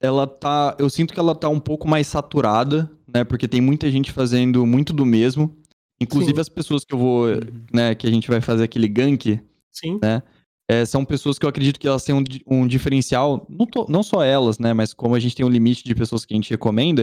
ela 0.00 0.26
tá. 0.26 0.74
Eu 0.78 0.88
sinto 0.88 1.12
que 1.12 1.20
ela 1.20 1.34
tá 1.34 1.48
um 1.48 1.60
pouco 1.60 1.86
mais 1.86 2.06
saturada, 2.06 2.90
né? 3.06 3.24
Porque 3.24 3.46
tem 3.46 3.60
muita 3.60 3.90
gente 3.90 4.10
fazendo 4.10 4.66
muito 4.66 4.92
do 4.92 5.04
mesmo. 5.04 5.54
Inclusive 6.00 6.34
Sim. 6.34 6.40
as 6.40 6.48
pessoas 6.48 6.84
que 6.84 6.94
eu 6.94 6.98
vou. 6.98 7.26
né, 7.72 7.94
que 7.94 8.06
a 8.06 8.10
gente 8.10 8.28
vai 8.28 8.40
fazer 8.40 8.64
aquele 8.64 8.88
gank, 8.88 9.40
Sim. 9.72 9.98
né? 10.02 10.22
é, 10.68 10.84
são 10.84 11.04
pessoas 11.04 11.38
que 11.38 11.44
eu 11.46 11.48
acredito 11.48 11.78
que 11.78 11.86
elas 11.86 12.02
têm 12.04 12.14
um, 12.14 12.24
um 12.46 12.66
diferencial, 12.66 13.46
não, 13.48 13.66
to- 13.66 13.86
não 13.88 14.02
só 14.02 14.22
elas, 14.24 14.58
né? 14.58 14.72
Mas 14.72 14.92
como 14.92 15.14
a 15.14 15.20
gente 15.20 15.36
tem 15.36 15.46
um 15.46 15.48
limite 15.48 15.84
de 15.84 15.94
pessoas 15.94 16.24
que 16.24 16.34
a 16.34 16.36
gente 16.36 16.50
recomenda, 16.50 17.02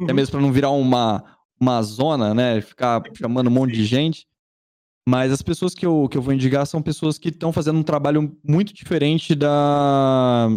até 0.00 0.10
Uhum. 0.12 0.16
mesmo 0.16 0.32
pra 0.32 0.40
não 0.40 0.50
virar 0.50 0.70
uma, 0.70 1.22
uma 1.60 1.82
zona, 1.82 2.32
né? 2.32 2.60
Ficar 2.62 3.02
chamando 3.14 3.48
um 3.48 3.50
monte 3.50 3.74
de 3.74 3.84
gente. 3.84 4.26
Mas 5.06 5.30
as 5.30 5.42
pessoas 5.42 5.74
que 5.74 5.84
eu, 5.84 6.08
que 6.08 6.16
eu 6.16 6.22
vou 6.22 6.32
indicar 6.32 6.66
são 6.66 6.80
pessoas 6.80 7.18
que 7.18 7.28
estão 7.28 7.52
fazendo 7.52 7.78
um 7.78 7.82
trabalho 7.82 8.34
muito 8.42 8.72
diferente 8.72 9.34
da 9.34 10.48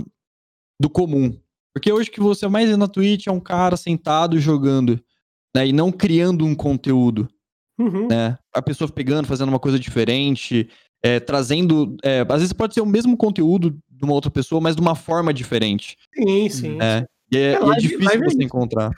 do 0.81 0.89
comum. 0.89 1.37
Porque 1.73 1.91
hoje 1.91 2.09
que 2.09 2.19
você 2.21 2.47
mais 2.47 2.69
vê 2.69 2.77
na 2.77 2.87
Twitch 2.87 3.27
é 3.27 3.31
um 3.31 3.39
cara 3.39 3.75
sentado 3.75 4.39
jogando, 4.39 4.97
né? 5.53 5.67
E 5.67 5.73
não 5.73 5.91
criando 5.91 6.45
um 6.45 6.55
conteúdo, 6.55 7.27
Uhum. 7.77 8.07
né? 8.07 8.37
A 8.53 8.61
pessoa 8.61 8.89
pegando, 8.89 9.27
fazendo 9.27 9.49
uma 9.49 9.59
coisa 9.59 9.77
diferente, 9.79 10.69
é, 11.03 11.19
trazendo. 11.19 11.95
é, 12.03 12.21
às 12.27 12.39
vezes 12.39 12.53
pode 12.53 12.73
ser 12.73 12.81
o 12.81 12.85
mesmo 12.85 13.15
conteúdo 13.17 13.77
de 13.89 14.03
uma 14.03 14.13
outra 14.13 14.31
pessoa, 14.31 14.59
mas 14.61 14.75
de 14.75 14.81
uma 14.81 14.95
forma 14.95 15.33
diferente. 15.33 15.97
Sim, 16.13 16.49
sim. 16.49 16.77
É. 16.81 17.05
E 17.31 17.37
é, 17.37 17.41
É, 17.41 17.51
e 17.51 17.55
é 17.55 17.59
live- 17.59 17.81
difícil 17.81 18.09
é 18.11 18.17
você 18.17 18.27
isso. 18.27 18.43
encontrar. 18.43 18.91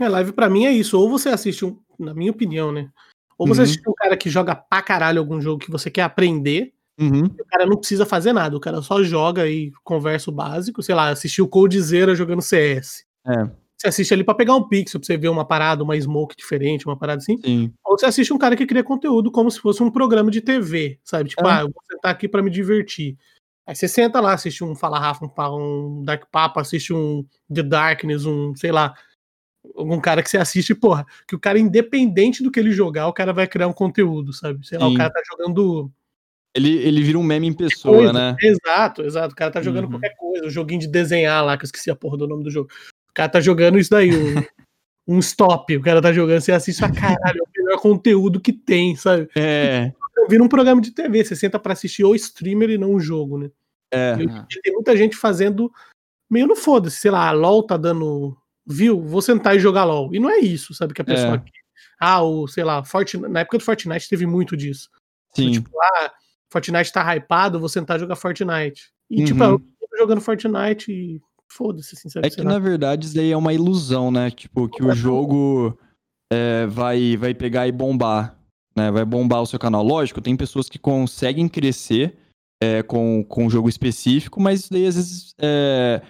É, 0.00 0.08
live 0.08 0.32
pra 0.32 0.48
mim 0.48 0.64
é 0.64 0.72
isso. 0.72 0.98
Ou 0.98 1.08
você 1.10 1.28
assiste 1.28 1.64
um, 1.64 1.78
na 1.98 2.14
minha 2.14 2.30
opinião, 2.30 2.70
né? 2.72 2.88
Ou 3.36 3.46
você 3.46 3.60
Uhum. 3.60 3.64
assiste 3.64 3.88
um 3.88 3.94
cara 3.94 4.16
que 4.16 4.28
joga 4.30 4.54
pra 4.54 4.82
caralho 4.82 5.18
algum 5.20 5.40
jogo 5.40 5.58
que 5.64 5.70
você 5.70 5.90
quer 5.90 6.02
aprender, 6.02 6.72
Uhum. 7.00 7.26
o 7.26 7.44
cara 7.46 7.64
não 7.66 7.76
precisa 7.76 8.04
fazer 8.04 8.32
nada, 8.32 8.56
o 8.56 8.60
cara 8.60 8.82
só 8.82 9.00
joga 9.04 9.46
e 9.48 9.70
conversa 9.84 10.30
o 10.30 10.34
básico, 10.34 10.82
sei 10.82 10.94
lá, 10.96 11.10
assistiu 11.10 11.44
o 11.44 11.48
Coldzera 11.48 12.14
jogando 12.16 12.42
CS. 12.42 13.04
É. 13.26 13.48
Você 13.80 13.86
assiste 13.88 14.12
ali 14.12 14.24
pra 14.24 14.34
pegar 14.34 14.56
um 14.56 14.68
pixel, 14.68 14.98
pra 14.98 15.06
você 15.06 15.16
ver 15.16 15.28
uma 15.28 15.44
parada, 15.46 15.84
uma 15.84 15.96
smoke 15.98 16.34
diferente, 16.36 16.84
uma 16.86 16.96
parada 16.98 17.18
assim. 17.22 17.38
Sim. 17.38 17.72
Ou 17.84 17.96
você 17.96 18.06
assiste 18.06 18.32
um 18.32 18.38
cara 18.38 18.56
que 18.56 18.66
cria 18.66 18.82
conteúdo 18.82 19.30
como 19.30 19.48
se 19.50 19.60
fosse 19.60 19.80
um 19.82 19.90
programa 19.90 20.30
de 20.32 20.40
TV, 20.40 20.98
sabe? 21.04 21.28
Tipo, 21.30 21.46
É. 21.46 21.50
ah, 21.52 21.60
eu 21.60 21.66
vou 21.72 21.82
sentar 21.90 22.10
aqui 22.10 22.26
pra 22.28 22.42
me 22.42 22.50
divertir. 22.50 23.16
Aí 23.64 23.76
você 23.76 23.86
senta 23.86 24.18
lá, 24.20 24.32
assiste 24.32 24.64
um 24.64 24.74
Fala 24.74 24.98
Rafa, 24.98 25.24
um, 25.24 25.98
um 26.00 26.02
Dark 26.04 26.24
Papa, 26.32 26.60
assiste 26.60 26.92
um 26.92 27.24
The 27.52 27.62
Darkness, 27.62 28.24
um, 28.24 28.52
sei 28.56 28.72
lá, 28.72 28.94
algum 29.76 30.00
cara 30.00 30.22
que 30.24 30.30
você 30.30 30.38
assiste, 30.38 30.74
porra, 30.74 31.06
que 31.28 31.36
o 31.36 31.38
cara, 31.38 31.58
independente 31.58 32.42
do 32.42 32.50
que 32.50 32.58
ele 32.58 32.72
jogar, 32.72 33.06
o 33.06 33.12
cara 33.12 33.32
vai 33.32 33.46
criar 33.46 33.68
um 33.68 33.72
conteúdo, 33.72 34.32
sabe? 34.32 34.66
Sei 34.66 34.76
lá, 34.78 34.86
o 34.86 34.90
Sim. 34.90 34.96
cara 34.96 35.10
tá 35.10 35.20
jogando. 35.30 35.92
Ele, 36.56 36.78
ele 36.78 37.02
vira 37.02 37.18
um 37.18 37.22
meme 37.22 37.46
em 37.46 37.52
pessoa, 37.52 37.94
coisa. 37.98 38.12
né? 38.12 38.36
Exato, 38.42 39.02
exato. 39.02 39.34
O 39.34 39.36
cara 39.36 39.50
tá 39.52 39.62
jogando 39.62 39.84
Uhum. 39.84 39.90
qualquer 39.90 40.16
coisa, 40.16 40.46
o 40.46 40.50
joguinho 40.50 40.80
de 40.80 40.88
desenhar 40.88 41.44
lá, 41.44 41.56
que 41.56 41.62
eu 41.64 41.66
esqueci 41.66 41.90
a 41.90 41.94
porra 41.94 42.16
do 42.16 42.26
nome 42.26 42.42
do 42.42 42.50
jogo. 42.50 42.70
O 43.18 43.20
cara 43.20 43.28
tá 43.28 43.40
jogando 43.40 43.78
isso 43.78 43.90
daí, 43.90 44.10
um, 44.14 44.34
um 45.16 45.18
stop. 45.18 45.76
O 45.76 45.82
cara 45.82 46.00
tá 46.00 46.12
jogando, 46.12 46.40
você 46.40 46.52
assiste, 46.52 46.84
ah, 46.84 46.92
caralho, 46.92 47.40
é 47.40 47.60
o 47.60 47.64
melhor 47.64 47.80
conteúdo 47.80 48.40
que 48.40 48.52
tem, 48.52 48.94
sabe? 48.94 49.28
É. 49.36 49.92
vira 50.28 50.42
um 50.42 50.48
programa 50.48 50.80
de 50.80 50.92
TV, 50.92 51.24
você 51.24 51.34
senta 51.34 51.58
pra 51.58 51.72
assistir 51.72 52.04
o 52.04 52.14
streamer 52.14 52.70
e 52.70 52.78
não 52.78 52.94
o 52.94 53.00
jogo, 53.00 53.38
né? 53.38 53.50
É. 53.92 54.14
E 54.20 54.60
tem 54.62 54.72
muita 54.72 54.96
gente 54.96 55.16
fazendo 55.16 55.68
meio 56.30 56.46
no 56.46 56.54
foda-se, 56.54 56.98
sei 57.00 57.10
lá, 57.10 57.26
a 57.26 57.32
LOL 57.32 57.62
tá 57.64 57.76
dando 57.76 58.36
view, 58.64 59.02
vou 59.02 59.22
sentar 59.22 59.56
e 59.56 59.58
jogar 59.58 59.84
LOL. 59.84 60.14
E 60.14 60.20
não 60.20 60.30
é 60.30 60.38
isso, 60.38 60.72
sabe? 60.74 60.94
Que 60.94 61.02
a 61.02 61.04
pessoa 61.04 61.36
É. 61.36 61.42
Ah, 61.98 62.22
o, 62.22 62.46
sei 62.46 62.62
lá, 62.62 62.84
Fortnite, 62.84 63.28
na 63.28 63.40
época 63.40 63.58
do 63.58 63.64
Fortnite 63.64 64.08
teve 64.08 64.26
muito 64.26 64.56
disso. 64.56 64.88
Sim. 65.34 65.50
Tipo, 65.50 65.70
ah, 65.82 66.12
Fortnite 66.52 66.92
tá 66.92 67.02
hypado, 67.16 67.58
vou 67.58 67.68
sentar 67.68 67.96
e 67.96 68.00
jogar 68.00 68.14
Fortnite. 68.14 68.90
E, 69.10 69.20
Uhum. 69.20 69.24
tipo, 69.24 69.42
eu 69.42 69.58
tô 69.58 69.96
jogando 69.98 70.20
Fortnite 70.20 70.92
e 70.92 71.20
foda-se, 71.50 71.94
assim, 71.94 72.08
sabe? 72.08 72.26
É 72.26 72.30
que 72.30 72.42
na 72.42 72.58
verdade 72.58 73.06
isso 73.06 73.14
daí 73.14 73.30
é 73.30 73.36
uma 73.36 73.52
ilusão, 73.52 74.10
né? 74.10 74.30
Tipo, 74.30 74.68
que 74.68 74.82
o 74.82 74.94
jogo 74.94 75.78
é, 76.32 76.66
vai, 76.66 77.16
vai 77.16 77.34
pegar 77.34 77.66
e 77.66 77.72
bombar, 77.72 78.38
né? 78.76 78.90
Vai 78.90 79.04
bombar 79.04 79.42
o 79.42 79.46
seu 79.46 79.58
canal. 79.58 79.82
Lógico, 79.82 80.20
tem 80.20 80.36
pessoas 80.36 80.68
que 80.68 80.78
conseguem 80.78 81.48
crescer 81.48 82.16
é, 82.62 82.82
com, 82.82 83.24
com 83.24 83.46
um 83.46 83.50
jogo 83.50 83.68
específico, 83.68 84.40
mas 84.40 84.60
isso 84.60 84.72
daí 84.72 84.86
às 84.86 84.96
vezes 84.96 85.34
é, 85.38 86.02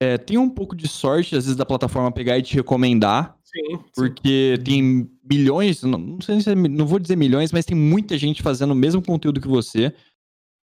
é, 0.00 0.18
tem 0.18 0.38
um 0.38 0.48
pouco 0.48 0.76
de 0.76 0.86
sorte, 0.86 1.36
às 1.36 1.44
vezes, 1.44 1.56
da 1.56 1.66
plataforma 1.66 2.12
pegar 2.12 2.38
e 2.38 2.42
te 2.42 2.54
recomendar, 2.54 3.36
Sim, 3.44 3.76
sim. 3.76 3.84
porque 3.94 4.60
tem 4.64 5.10
milhões, 5.28 5.82
não, 5.82 5.98
não 5.98 6.20
sei 6.20 6.40
se 6.40 6.50
é, 6.50 6.54
não 6.54 6.86
vou 6.86 6.98
dizer 6.98 7.16
milhões, 7.16 7.50
mas 7.50 7.64
tem 7.64 7.76
muita 7.76 8.16
gente 8.18 8.42
fazendo 8.42 8.72
o 8.72 8.76
mesmo 8.76 9.02
conteúdo 9.02 9.40
que 9.40 9.48
você, 9.48 9.92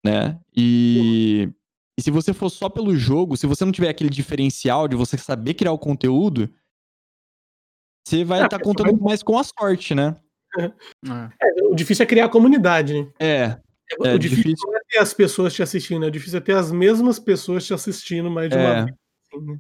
né? 0.05 0.39
E, 0.55 1.49
e 1.99 2.03
se 2.03 2.11
você 2.11 2.33
for 2.33 2.51
só 2.51 2.69
pelo 2.69 2.97
jogo, 2.97 3.37
se 3.37 3.47
você 3.47 3.65
não 3.65 3.73
tiver 3.73 3.89
aquele 3.89 4.11
diferencial 4.11 4.89
de 4.89 4.97
você 4.97 5.17
saber 5.17 5.55
criar 5.55 5.73
o 5.73 5.79
conteúdo, 5.79 6.53
você 8.07 8.25
vai 8.25 8.41
É, 8.41 8.43
a 8.43 8.45
estar 8.47 8.59
pessoa 8.59 8.75
contando 8.75 9.01
mais 9.03 9.23
com 9.23 9.39
a 9.39 9.45
sorte, 9.45 9.95
né? 9.95 10.17
É. 10.59 10.65
É, 11.43 11.63
o 11.65 11.75
difícil 11.75 12.03
é 12.05 12.07
criar 12.07 12.27
a 12.27 12.29
comunidade, 12.29 12.95
né? 12.95 13.11
É, 13.19 13.59
o 13.99 14.07
É, 14.07 14.19
difícil, 14.19 14.45
difícil. 14.45 14.71
não 14.71 14.77
é 14.77 14.81
ter 14.89 14.99
as 14.99 15.13
pessoas 15.15 15.53
te 15.55 15.63
assistindo, 15.63 16.05
é 16.05 16.11
difícil 16.11 16.39
é 16.39 16.41
ter 16.43 16.55
as 16.57 16.71
mesmas 16.71 17.19
pessoas 17.19 17.65
te 17.67 17.75
assistindo 17.75 18.31
mais 18.31 18.51
de 18.51 18.57
uma 18.57 18.63
É. 18.69 18.85
vez. 18.85 18.97
assim, 19.33 19.47
né? 19.47 19.59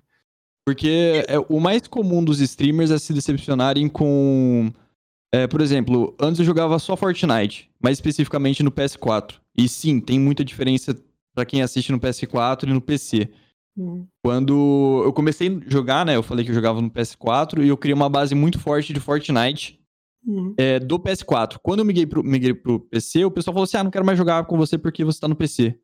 porque 0.67 1.25
é, 1.29 1.39
o 1.39 1.61
mais 1.61 1.87
comum 1.87 2.25
dos 2.25 2.41
streamers 2.41 2.91
é 2.91 2.99
se 2.99 3.13
decepcionarem 3.13 3.89
com. 3.89 4.73
é, 5.35 5.47
por 5.47 5.61
exemplo, 5.61 6.15
antes 6.19 6.39
eu 6.39 6.45
jogava 6.47 6.79
só 6.79 6.97
Fortnite, 6.97 7.71
mais 7.83 7.99
especificamente 7.99 8.63
no 8.63 8.71
PS4. 8.73 9.35
E 9.57 9.69
sim, 9.69 10.01
tem 10.01 10.19
muita 10.19 10.45
diferença 10.45 10.97
pra 11.35 11.45
quem 11.45 11.63
assiste 11.63 11.91
no 11.93 12.01
PS4 12.01 12.65
e 12.65 12.73
no 12.73 12.81
PC. 12.81 13.29
Uhum. 13.77 14.07
Quando 14.23 15.03
eu 15.05 15.13
comecei 15.13 15.49
a 15.49 15.71
jogar, 15.71 16.07
né? 16.07 16.17
Eu 16.17 16.23
falei 16.23 16.45
que 16.45 16.51
eu 16.51 16.55
jogava 16.55 16.81
no 16.81 16.91
PS4 16.91 17.65
e 17.65 17.69
eu 17.69 17.77
criei 17.77 17.95
uma 17.95 18.09
base 18.09 18.35
muito 18.35 18.59
forte 18.59 18.93
de 18.93 19.01
Fortnite 19.01 19.81
Uhum. 20.27 20.55
é, 20.57 20.79
do 20.79 20.99
PS4. 20.99 21.59
Quando 21.63 21.81
eu 21.81 21.85
migrei 21.85 22.07
pro, 22.07 22.25
migrei 22.25 22.55
pro 22.55 22.81
PC, 22.81 23.25
o 23.25 23.31
pessoal 23.31 23.53
falou 23.53 23.65
assim: 23.65 23.77
ah, 23.77 23.85
não 23.85 23.91
quero 23.91 24.07
mais 24.07 24.17
jogar 24.17 24.45
com 24.45 24.57
você 24.57 24.79
porque 24.79 25.05
você 25.05 25.21
tá 25.21 25.29
no 25.29 25.37
PC. 25.37 25.79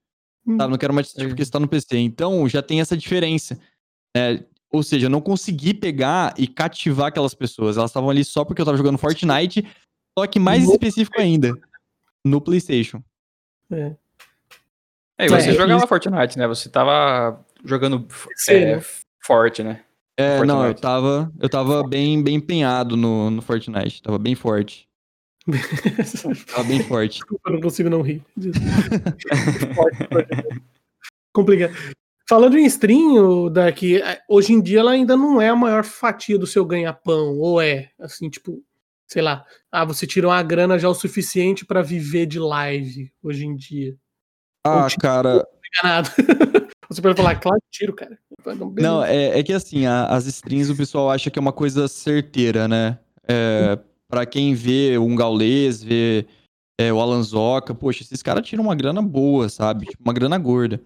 Hum. 0.46 0.57
Tá, 0.57 0.66
não 0.66 0.78
quero 0.78 0.94
mais 0.94 1.09
assistir 1.09 1.28
porque 1.28 1.44
você 1.44 1.51
tá 1.51 1.61
no 1.61 1.68
PC. 1.68 1.98
Então 1.98 2.48
já 2.48 2.62
tem 2.62 2.80
essa 2.80 2.96
diferença. 2.96 3.59
né? 4.16 4.44
ou 4.72 4.82
seja, 4.82 5.07
eu 5.07 5.11
não 5.11 5.20
consegui 5.20 5.74
pegar 5.74 6.32
e 6.38 6.46
cativar 6.46 7.09
aquelas 7.09 7.34
pessoas. 7.34 7.76
Elas 7.76 7.90
estavam 7.90 8.09
ali 8.09 8.24
só 8.24 8.44
porque 8.44 8.62
eu 8.62 8.66
tava 8.66 8.78
jogando 8.78 8.98
Fortnite, 8.98 9.66
só 10.16 10.26
que 10.26 10.38
mais 10.38 10.64
No 10.64 10.72
específico 10.72 11.20
ainda, 11.20 11.53
no 12.24 12.40
PlayStation. 12.40 13.03
É. 13.70 13.94
É, 15.20 15.26
e 15.26 15.28
você 15.28 15.50
É, 15.50 15.52
jogava 15.52 15.78
isso- 15.78 15.86
Fortnite, 15.86 16.38
né? 16.38 16.48
Você 16.48 16.68
tava 16.68 17.44
jogando 17.64 18.06
é, 18.48 18.80
forte, 19.22 19.62
né? 19.62 19.82
É, 20.16 20.38
não, 20.44 20.56
eu 20.56 20.60
Fortnite. 20.74 20.80
tava, 20.80 21.32
eu 21.40 21.48
tava 21.48 21.86
bem, 21.86 22.22
bem 22.22 22.34
empenhado 22.36 22.96
no, 22.96 23.30
no 23.30 23.42
Fortnite. 23.42 24.02
Tava 24.02 24.18
bem 24.18 24.34
forte. 24.34 24.88
Tava 26.52 26.64
bem 26.64 26.82
forte. 26.82 27.14
Desculpa, 27.18 27.50
eu 27.50 27.54
não 27.54 27.60
consigo 27.60 27.90
não 27.90 28.02
rir. 28.02 28.22
Complicado. 31.32 31.72
Falando 32.28 32.56
em 32.58 32.64
stream, 32.66 33.50
daqui, 33.52 34.00
hoje 34.28 34.52
em 34.52 34.60
dia 34.60 34.80
ela 34.80 34.92
ainda 34.92 35.16
não 35.16 35.40
é 35.40 35.48
a 35.48 35.56
maior 35.56 35.84
fatia 35.84 36.38
do 36.38 36.46
seu 36.46 36.64
ganha-pão, 36.64 37.36
ou 37.38 37.60
é, 37.60 37.90
assim, 37.98 38.30
tipo, 38.30 38.62
sei 39.08 39.20
lá, 39.20 39.44
ah, 39.72 39.84
você 39.84 40.06
tirou 40.06 40.30
uma 40.30 40.42
grana 40.42 40.78
já 40.78 40.88
o 40.88 40.94
suficiente 40.94 41.66
pra 41.66 41.82
viver 41.82 42.26
de 42.26 42.38
live 42.38 43.10
hoje 43.22 43.46
em 43.46 43.56
dia. 43.56 43.96
Ah, 44.66 44.86
tipo, 44.88 45.00
cara, 45.02 45.46
é 45.82 45.86
nada. 45.86 46.08
Você 46.90 47.00
pode 47.00 47.16
falar, 47.16 47.36
claro 47.36 47.61
tiro, 47.70 47.94
cara. 47.94 48.18
Não, 48.78 49.04
é, 49.04 49.38
é 49.38 49.42
que 49.42 49.52
assim, 49.52 49.86
a- 49.86 50.06
as 50.06 50.26
strings 50.26 50.70
o 50.70 50.76
pessoal 50.76 51.11
acha 51.11 51.30
que 51.30 51.38
é 51.38 51.42
uma 51.42 51.52
coisa 51.52 51.86
certeira, 51.86 52.66
né? 52.66 52.98
É, 53.28 53.78
pra 54.08 54.26
quem 54.26 54.54
vê 54.54 54.98
um 54.98 55.14
Gaules, 55.14 55.82
vê 55.82 56.26
é, 56.80 56.92
o 56.92 57.00
Alan 57.00 57.22
Zoca, 57.22 57.74
poxa, 57.74 58.02
esses 58.02 58.22
caras 58.22 58.44
tiram 58.46 58.64
uma 58.64 58.74
grana 58.74 59.00
boa, 59.00 59.48
sabe? 59.48 59.86
Tipo, 59.86 60.02
uma 60.02 60.12
grana 60.12 60.36
gorda. 60.36 60.80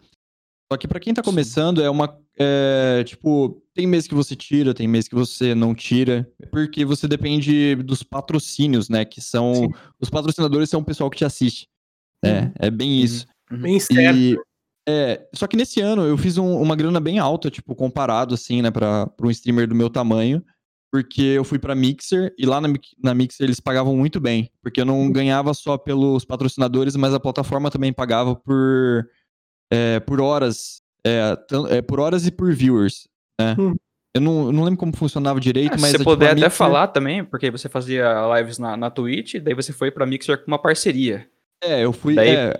Só 0.70 0.76
que 0.76 0.86
pra 0.88 1.00
quem 1.00 1.14
tá 1.14 1.22
começando, 1.22 1.80
é 1.82 1.88
uma. 1.88 2.18
é, 2.38 3.02
tipo, 3.04 3.62
tem 3.74 3.86
mês 3.86 4.06
que 4.06 4.14
você 4.14 4.34
tira, 4.36 4.74
tem 4.74 4.86
mês 4.88 5.08
que 5.08 5.14
você 5.14 5.54
não 5.54 5.74
tira, 5.74 6.28
porque 6.50 6.84
você 6.84 7.06
depende 7.08 7.76
dos 7.76 8.02
patrocínios, 8.02 8.88
né? 8.90 9.04
Que 9.04 9.20
são. 9.22 9.54
Sim. 9.54 9.68
Os 10.00 10.10
patrocinadores 10.10 10.68
são 10.68 10.80
o 10.80 10.84
pessoal 10.84 11.08
que 11.08 11.18
te 11.18 11.24
assiste. 11.24 11.66
É, 12.22 12.40
Uhum. 12.42 12.52
é 12.58 12.70
bem 12.70 13.00
isso. 13.00 13.26
Bem 13.50 13.78
certo. 13.80 14.16
E, 14.18 14.38
é, 14.88 15.26
só 15.34 15.46
que 15.46 15.56
nesse 15.56 15.80
ano 15.80 16.02
eu 16.02 16.16
fiz 16.18 16.36
um- 16.38 16.60
uma 16.60 16.76
grana 16.76 17.00
bem 17.00 17.18
alta, 17.18 17.50
tipo, 17.50 17.74
comparado, 17.74 18.34
assim, 18.34 18.60
né, 18.62 18.70
pra, 18.70 19.06
pra 19.06 19.26
um 19.26 19.30
streamer 19.30 19.66
do 19.68 19.74
meu 19.74 19.88
tamanho. 19.90 20.42
Porque 20.92 21.22
eu 21.22 21.42
fui 21.42 21.58
pra 21.58 21.74
Mixer 21.74 22.32
e 22.38 22.46
lá 22.46 22.60
na, 22.60 22.68
na 23.02 23.12
Mixer 23.14 23.44
eles 23.44 23.58
pagavam 23.58 23.96
muito 23.96 24.20
bem. 24.20 24.48
Porque 24.62 24.80
eu 24.80 24.84
não 24.84 25.10
ganhava 25.10 25.52
só 25.52 25.76
pelos 25.76 26.24
patrocinadores, 26.24 26.94
mas 26.94 27.12
a 27.12 27.18
plataforma 27.18 27.68
também 27.68 27.92
pagava 27.92 28.36
por, 28.36 29.04
é, 29.72 29.98
por 30.00 30.20
horas. 30.20 30.80
É, 31.04 31.36
é, 31.70 31.82
por 31.82 31.98
horas 31.98 32.26
e 32.26 32.30
por 32.30 32.54
viewers. 32.54 33.08
né? 33.40 33.56
Hum. 33.58 33.74
Eu 34.16 34.20
não, 34.20 34.46
eu 34.46 34.52
não 34.52 34.62
lembro 34.62 34.78
como 34.78 34.96
funcionava 34.96 35.40
direito, 35.40 35.74
É, 35.74 35.78
mas... 35.80 35.90
você 35.90 35.96
é, 35.96 35.98
tipo, 35.98 36.10
puder 36.12 36.26
a 36.28 36.30
até 36.30 36.34
Mixer- 36.42 36.50
falar 36.52 36.86
também, 36.86 37.24
porque 37.24 37.50
você 37.50 37.68
fazia 37.68 38.14
lives 38.38 38.60
na, 38.60 38.76
na 38.76 38.88
Twitch, 38.88 39.34
daí 39.42 39.52
você 39.54 39.72
foi 39.72 39.90
pra 39.90 40.06
Mixer 40.06 40.38
com 40.44 40.46
uma 40.52 40.62
parceria. 40.62 41.28
É, 41.60 41.84
eu 41.84 41.92
fui... 41.92 42.14
Daí- 42.14 42.28
é, 42.36 42.50
Se 42.52 42.58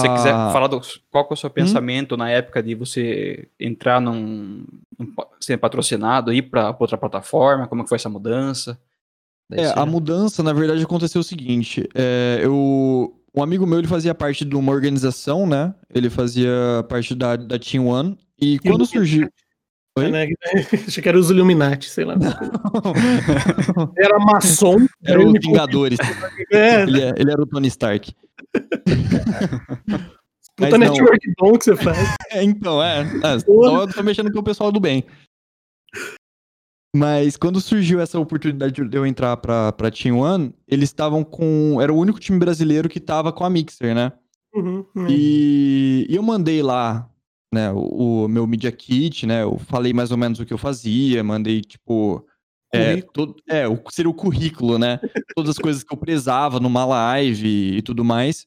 você 0.00 0.06
Ah. 0.08 0.14
quiser 0.14 0.32
falar 0.52 0.66
do, 0.68 0.80
qual 1.10 1.26
que 1.26 1.32
é 1.32 1.34
o 1.34 1.36
seu 1.36 1.50
pensamento 1.50 2.16
na 2.16 2.30
época 2.30 2.62
de 2.62 2.74
você 2.74 3.48
entrar 3.58 4.00
num, 4.00 4.64
num 4.98 5.12
ser 5.40 5.56
patrocinado, 5.58 6.32
ir 6.32 6.42
pra 6.42 6.72
pra 6.72 6.84
outra 6.84 6.96
plataforma, 6.98 7.66
como 7.66 7.82
que 7.82 7.88
foi 7.88 7.96
essa 7.96 8.08
mudança? 8.08 8.78
É, 9.52 9.66
a 9.78 9.86
mudança, 9.86 10.42
na 10.42 10.52
verdade, 10.52 10.82
aconteceu 10.82 11.20
o 11.20 11.24
seguinte. 11.24 11.88
é, 11.94 12.40
eu, 12.42 13.14
um 13.34 13.42
amigo 13.42 13.66
meu, 13.66 13.78
ele 13.78 13.86
fazia 13.86 14.14
parte 14.14 14.44
de 14.44 14.56
uma 14.56 14.72
organização, 14.72 15.46
né? 15.46 15.74
Ele 15.94 16.10
fazia 16.10 16.50
parte 16.88 17.14
da, 17.14 17.36
da 17.36 17.58
Team 17.58 17.86
One. 17.86 18.18
E 18.40 18.58
quando 18.58 18.84
surgiu... 18.86 19.28
Oi? 19.98 20.10
Né? 20.10 20.26
Achei 20.88 21.02
que 21.02 21.08
era 21.08 21.18
os 21.18 21.30
Illuminati, 21.30 21.88
sei 21.88 22.04
lá. 22.04 22.16
Era 23.96 24.18
maçom. 24.18 24.86
Era 25.02 25.20
ele 25.20 25.30
o 25.30 25.32
me 25.32 25.38
Vingadores. 25.38 25.98
É, 26.52 26.82
ele, 26.82 27.02
é- 27.02 27.14
ele 27.16 27.30
era 27.30 27.42
o 27.42 27.46
Tony 27.46 27.68
Stark. 27.68 28.12
Puta 30.56 30.60
Mas 30.60 30.70
não. 30.70 30.78
network 30.78 31.32
bom 31.38 31.58
que 31.58 31.64
você 31.64 31.76
faz. 31.76 31.98
É, 32.30 32.42
então, 32.42 32.82
é. 32.82 33.02
é 33.02 33.38
só 33.38 33.82
eu 33.82 33.92
tô 33.92 34.02
mexendo 34.02 34.32
com 34.32 34.40
o 34.40 34.44
pessoal 34.44 34.70
do 34.70 34.80
bem. 34.80 35.04
Mas 36.94 37.36
quando 37.36 37.60
surgiu 37.60 38.00
essa 38.00 38.18
oportunidade 38.18 38.82
de 38.82 38.96
eu 38.96 39.06
entrar 39.06 39.36
pra, 39.36 39.70
pra 39.72 39.90
Team 39.90 40.18
One, 40.18 40.54
eles 40.66 40.88
estavam 40.88 41.22
com. 41.22 41.78
Era 41.80 41.92
o 41.92 41.98
único 41.98 42.18
time 42.18 42.38
brasileiro 42.38 42.88
que 42.88 42.98
tava 42.98 43.32
com 43.32 43.44
a 43.44 43.50
Mixer, 43.50 43.94
né? 43.94 44.12
Uhum, 44.54 44.84
uhum. 44.94 45.06
E, 45.08 46.06
e 46.08 46.16
eu 46.16 46.22
mandei 46.22 46.62
lá, 46.62 47.08
né, 47.52 47.70
o, 47.72 48.24
o 48.24 48.28
meu 48.28 48.46
Media 48.46 48.72
Kit, 48.72 49.26
né? 49.26 49.42
Eu 49.42 49.58
falei 49.58 49.92
mais 49.92 50.10
ou 50.10 50.16
menos 50.16 50.40
o 50.40 50.46
que 50.46 50.52
eu 50.52 50.58
fazia, 50.58 51.22
mandei, 51.22 51.60
tipo. 51.60 52.26
É, 52.72 53.00
todo, 53.00 53.36
é, 53.48 53.66
o, 53.68 53.80
seria 53.90 54.10
o 54.10 54.14
currículo, 54.14 54.78
né? 54.78 54.98
Todas 55.34 55.50
as 55.50 55.58
coisas 55.58 55.82
que 55.82 55.92
eu 55.92 55.98
prezava 55.98 56.60
numa 56.60 56.84
live 56.84 57.76
e 57.76 57.82
tudo 57.82 58.04
mais. 58.04 58.46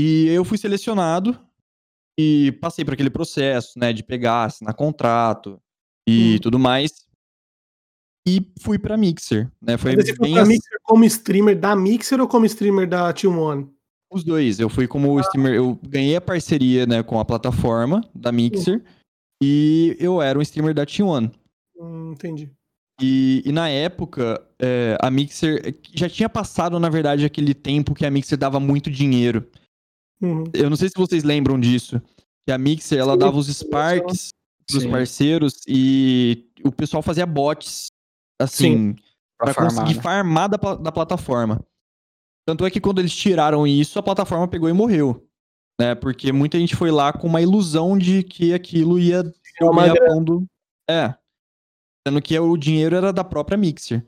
E 0.00 0.26
eu 0.28 0.44
fui 0.44 0.58
selecionado 0.58 1.38
e 2.18 2.52
passei 2.60 2.84
por 2.84 2.94
aquele 2.94 3.10
processo, 3.10 3.78
né, 3.78 3.92
de 3.92 4.02
pegar, 4.02 4.44
assinar 4.44 4.74
contrato 4.74 5.60
e 6.08 6.34
Hum. 6.34 6.38
tudo 6.40 6.58
mais. 6.58 7.06
E 8.26 8.40
fui 8.60 8.78
pra 8.78 8.96
Mixer, 8.96 9.50
né? 9.60 9.76
Foi 9.76 9.94
Mas 9.94 10.06
você 10.06 10.14
foi 10.14 10.30
pra 10.30 10.42
assim, 10.42 10.52
Mixer 10.52 10.78
como 10.82 11.04
streamer 11.04 11.58
da 11.58 11.76
Mixer 11.76 12.20
ou 12.20 12.26
como 12.26 12.46
streamer 12.46 12.88
da 12.88 13.12
Team 13.12 13.38
One? 13.38 13.70
os 14.10 14.22
dois. 14.22 14.60
Eu 14.60 14.68
fui 14.70 14.86
como 14.86 15.18
streamer, 15.20 15.54
eu 15.54 15.78
ganhei 15.82 16.14
a 16.14 16.20
parceria, 16.20 16.86
né, 16.86 17.02
com 17.02 17.18
a 17.18 17.24
plataforma 17.24 18.00
da 18.14 18.30
Mixer 18.30 18.82
e 19.42 19.96
eu 19.98 20.22
era 20.22 20.38
um 20.38 20.42
streamer 20.42 20.72
da 20.72 20.86
Team 20.86 21.08
One. 21.08 21.30
Hum, 21.76 22.12
entendi. 22.12 22.50
E, 23.00 23.42
e 23.44 23.52
na 23.52 23.68
época, 23.68 24.40
é, 24.58 24.96
a 25.00 25.10
Mixer 25.10 25.76
já 25.94 26.08
tinha 26.08 26.28
passado, 26.28 26.78
na 26.78 26.88
verdade, 26.88 27.24
aquele 27.24 27.54
tempo 27.54 27.94
que 27.94 28.06
a 28.06 28.10
Mixer 28.10 28.38
dava 28.38 28.60
muito 28.60 28.90
dinheiro. 28.90 29.48
Uhum. 30.20 30.44
Eu 30.52 30.70
não 30.70 30.76
sei 30.76 30.88
se 30.88 30.94
vocês 30.96 31.24
lembram 31.24 31.58
disso. 31.58 32.00
Que 32.46 32.52
a 32.52 32.58
Mixer, 32.58 32.98
ela 32.98 33.14
Sim, 33.14 33.18
dava 33.18 33.36
os 33.36 33.48
Sparks 33.48 34.28
pros 34.66 34.82
Sim. 34.82 34.90
parceiros 34.90 35.60
e 35.66 36.46
o 36.64 36.70
pessoal 36.70 37.02
fazia 37.02 37.26
bots, 37.26 37.88
assim, 38.40 38.94
farmar, 39.38 39.54
conseguir 39.54 39.94
né? 39.96 40.02
farmar 40.02 40.48
da, 40.48 40.74
da 40.76 40.92
plataforma. 40.92 41.60
Tanto 42.46 42.64
é 42.64 42.70
que 42.70 42.80
quando 42.80 43.00
eles 43.00 43.14
tiraram 43.14 43.66
isso, 43.66 43.98
a 43.98 44.02
plataforma 44.02 44.46
pegou 44.46 44.68
e 44.68 44.72
morreu. 44.72 45.26
Né? 45.80 45.94
Porque 45.94 46.30
muita 46.32 46.58
gente 46.58 46.76
foi 46.76 46.90
lá 46.90 47.12
com 47.12 47.26
uma 47.26 47.40
ilusão 47.40 47.98
de 47.98 48.22
que 48.22 48.54
aquilo 48.54 48.98
ia 48.98 49.20
É 49.60 49.64
uma 49.64 49.70
comer 49.72 49.90
a 49.90 49.94
grana. 49.94 50.06
pão 50.06 50.24
do... 50.24 50.46
É. 50.88 51.14
Sendo 52.06 52.20
que 52.22 52.38
o 52.38 52.56
dinheiro 52.56 52.96
era 52.96 53.12
da 53.12 53.24
própria 53.24 53.56
Mixer. 53.56 54.04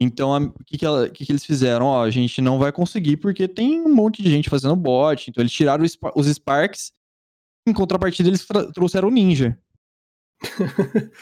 Então, 0.00 0.34
a- 0.34 0.38
o 0.40 0.64
que, 0.64 0.76
que, 0.78 0.84
ela- 0.84 1.08
que 1.08 1.24
que 1.24 1.32
eles 1.32 1.44
fizeram? 1.44 1.86
Ó, 1.86 2.02
a 2.04 2.10
gente 2.10 2.40
não 2.42 2.58
vai 2.58 2.70
conseguir 2.72 3.16
porque 3.18 3.46
tem 3.48 3.80
um 3.80 3.94
monte 3.94 4.22
de 4.22 4.30
gente 4.30 4.50
fazendo 4.50 4.76
bot. 4.76 5.30
Então, 5.30 5.40
eles 5.42 5.52
tiraram 5.52 5.84
os 5.84 5.96
os 6.14 6.26
Sparks. 6.26 6.92
Em 7.68 7.72
contrapartida, 7.72 8.28
eles 8.28 8.46
trouxeram 8.74 9.08
o 9.08 9.10
Ninja. 9.10 9.58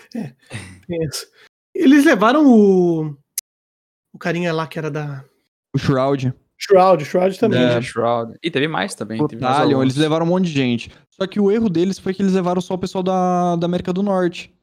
Isso. 0.88 1.26
Eles 1.74 2.04
levaram 2.04 2.46
o. 2.46 3.16
O 4.12 4.18
carinha 4.18 4.52
lá 4.52 4.66
que 4.66 4.78
era 4.78 4.90
da. 4.90 5.24
O 5.74 5.78
Shroud. 5.78 6.32
Shroud, 6.56 7.04
Shroud 7.04 7.38
também. 7.38 7.60
É. 7.62 7.82
Shroud. 7.82 8.36
E 8.42 8.50
teve 8.50 8.68
mais 8.68 8.94
também. 8.94 9.20
O 9.20 9.26
teve 9.26 9.42
mais 9.42 9.56
Talion, 9.56 9.70
alguns. 9.78 9.82
eles 9.84 9.96
levaram 9.96 10.24
um 10.24 10.28
monte 10.28 10.44
de 10.46 10.52
gente. 10.52 10.90
Só 11.10 11.26
que 11.26 11.40
o 11.40 11.50
erro 11.50 11.68
deles 11.68 11.98
foi 11.98 12.14
que 12.14 12.22
eles 12.22 12.32
levaram 12.32 12.60
só 12.60 12.74
o 12.74 12.78
pessoal 12.78 13.02
da, 13.02 13.56
da 13.56 13.66
América 13.66 13.92
do 13.92 14.02
Norte. 14.02 14.53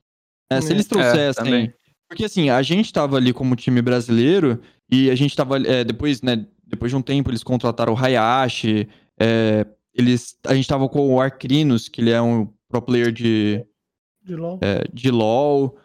É, 0.52 0.62
se 0.62 0.70
É. 0.70 0.72
eles 0.76 0.86
É, 0.86 0.89
trouxessem. 0.89 1.43
também. 1.45 1.74
porque 2.08 2.26
assim, 2.26 2.49
a 2.49 2.62
gente 2.62 2.91
tava 2.91 3.16
ali 3.18 3.32
como 3.34 3.56
time 3.56 3.82
brasileiro 3.82 4.62
e 4.91 5.10
a 5.10 5.16
gente 5.16 5.36
tava. 5.36 5.58
é, 5.58 5.84
depois, 5.84 6.22
né? 6.22 6.45
Depois 6.66 6.91
de 6.91 6.95
um 6.95 7.02
tempo, 7.02 7.30
eles 7.30 7.43
contrataram 7.43 7.93
o 7.93 7.97
Hayashi. 7.97 8.88
é, 9.20 9.66
eles, 9.93 10.38
a 10.47 10.54
gente 10.56 10.68
tava 10.68 10.88
com 10.89 11.14
o 11.14 11.20
Arcrinos, 11.22 11.88
que 11.89 11.99
ele 12.02 12.12
é 12.12 12.22
um 12.22 12.47
pro 12.70 12.82
player 12.82 13.12
de, 13.12 13.64
De 14.24 14.36
LOL. 14.36 14.58
é, 14.62 14.84
de 14.93 15.12
LoL. 15.12 15.78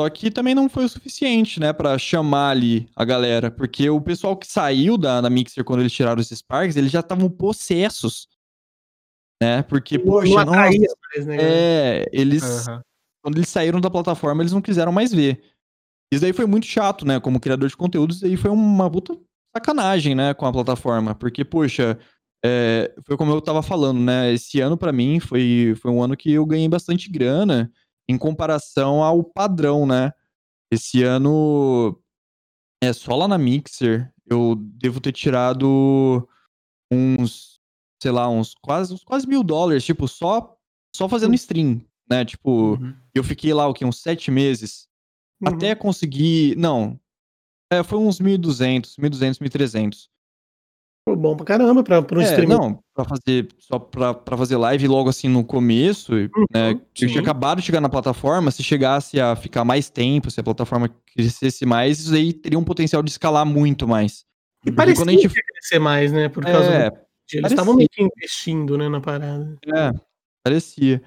Só 0.00 0.08
que 0.10 0.30
também 0.30 0.54
não 0.54 0.68
foi 0.68 0.84
o 0.84 0.88
suficiente, 0.90 1.58
né, 1.60 1.72
Pra 1.72 1.96
chamar 1.98 2.50
ali 2.50 2.86
a 2.96 3.04
galera. 3.04 3.50
Porque 3.50 3.88
o 3.90 4.00
pessoal 4.00 4.36
que 4.36 4.46
saiu 4.46 4.96
da, 4.98 5.20
da 5.22 5.30
Mixer 5.30 5.64
quando 5.64 5.80
eles 5.80 5.92
tiraram 5.92 6.20
os 6.20 6.28
Sparks, 6.28 6.76
eles 6.76 6.90
já 6.90 7.00
estavam 7.00 7.28
possessos. 7.30 8.26
Né? 9.42 9.62
Porque, 9.62 9.96
não 9.98 10.04
poxa, 10.04 10.44
nossa, 10.44 10.50
atraía 10.60 10.88
mais, 11.14 11.26
né? 11.26 11.36
é, 11.40 12.06
eles, 12.12 12.42
Aham. 12.68 12.82
Quando 13.26 13.38
eles 13.38 13.48
saíram 13.48 13.80
da 13.80 13.90
plataforma, 13.90 14.40
eles 14.40 14.52
não 14.52 14.62
quiseram 14.62 14.92
mais 14.92 15.10
ver. 15.10 15.42
Isso 16.12 16.22
daí 16.22 16.32
foi 16.32 16.46
muito 16.46 16.64
chato, 16.64 17.04
né? 17.04 17.18
Como 17.18 17.40
criador 17.40 17.68
de 17.68 17.76
conteúdos, 17.76 18.18
isso 18.18 18.26
aí 18.26 18.36
foi 18.36 18.52
uma 18.52 18.88
puta 18.88 19.18
sacanagem, 19.52 20.14
né, 20.14 20.32
com 20.32 20.46
a 20.46 20.52
plataforma. 20.52 21.12
Porque, 21.12 21.44
poxa, 21.44 21.98
é, 22.44 22.94
foi 23.04 23.16
como 23.16 23.32
eu 23.32 23.40
tava 23.42 23.64
falando, 23.64 23.98
né? 23.98 24.32
Esse 24.32 24.60
ano, 24.60 24.76
pra 24.76 24.92
mim, 24.92 25.18
foi, 25.18 25.74
foi 25.82 25.90
um 25.90 26.00
ano 26.00 26.16
que 26.16 26.30
eu 26.34 26.46
ganhei 26.46 26.68
bastante 26.68 27.10
grana 27.10 27.68
em 28.08 28.16
comparação 28.16 29.02
ao 29.02 29.24
padrão, 29.24 29.84
né? 29.84 30.12
Esse 30.72 31.02
ano, 31.02 32.00
é 32.80 32.92
só 32.92 33.16
lá 33.16 33.26
na 33.26 33.38
Mixer, 33.38 34.08
eu 34.24 34.54
devo 34.54 35.00
ter 35.00 35.10
tirado 35.10 36.28
uns, 36.92 37.58
sei 38.00 38.12
lá, 38.12 38.28
uns 38.28 38.54
quase, 38.54 38.94
uns 38.94 39.02
quase 39.02 39.26
mil 39.26 39.42
dólares, 39.42 39.84
tipo, 39.84 40.06
só, 40.06 40.56
só 40.94 41.08
fazendo 41.08 41.34
stream, 41.34 41.82
né? 42.08 42.24
Tipo, 42.24 42.74
Uhum. 42.80 42.94
eu 43.14 43.24
fiquei 43.24 43.52
lá, 43.54 43.66
o 43.68 43.74
quê? 43.74 43.84
Uns 43.84 44.00
sete 44.00 44.30
meses 44.30 44.86
Uhum. 45.40 45.54
até 45.54 45.74
conseguir. 45.74 46.56
Não. 46.56 46.98
É, 47.72 47.82
foi 47.82 47.98
uns 47.98 48.20
1.200, 48.20 48.96
1.200, 48.98 49.38
1.300. 49.40 50.08
Pô, 51.08 51.14
bom 51.14 51.36
pra 51.36 51.46
caramba 51.46 51.84
pra, 51.84 52.02
pra 52.02 52.18
um 52.18 52.22
É, 52.22 52.24
streamer. 52.24 52.58
não, 52.58 52.80
pra 52.94 53.04
fazer, 53.04 53.46
só 53.60 53.78
pra, 53.78 54.12
pra 54.12 54.36
fazer 54.36 54.56
live 54.56 54.88
logo 54.88 55.08
assim 55.08 55.28
no 55.28 55.44
começo, 55.44 56.12
né? 56.52 56.72
Eu 56.72 56.78
sim. 56.96 57.06
tinha 57.06 57.20
acabado 57.20 57.58
de 57.60 57.64
chegar 57.66 57.80
na 57.80 57.88
plataforma, 57.88 58.50
se 58.50 58.62
chegasse 58.62 59.20
a 59.20 59.36
ficar 59.36 59.64
mais 59.64 59.88
tempo, 59.88 60.30
se 60.32 60.40
a 60.40 60.42
plataforma 60.42 60.88
crescesse 61.14 61.64
mais, 61.64 62.00
isso 62.00 62.14
aí 62.14 62.32
teria 62.32 62.58
um 62.58 62.64
potencial 62.64 63.02
de 63.04 63.10
escalar 63.10 63.46
muito 63.46 63.86
mais. 63.86 64.24
E 64.64 64.72
parecia 64.72 65.00
quando 65.04 65.10
a 65.10 65.12
gente- 65.12 65.28
que 65.28 65.38
ia 65.38 65.44
crescer 65.44 65.78
mais, 65.78 66.10
né? 66.12 66.28
Por 66.28 66.42
causa 66.44 66.68
É, 66.72 66.90
do... 66.90 66.96
Eles 67.34 67.52
estavam 67.52 67.74
meio 67.76 67.88
que 67.88 68.02
investindo, 68.02 68.76
né, 68.76 68.88
na 68.88 69.00
parada. 69.00 69.56
É, 69.64 69.92
parecia. 70.44 71.00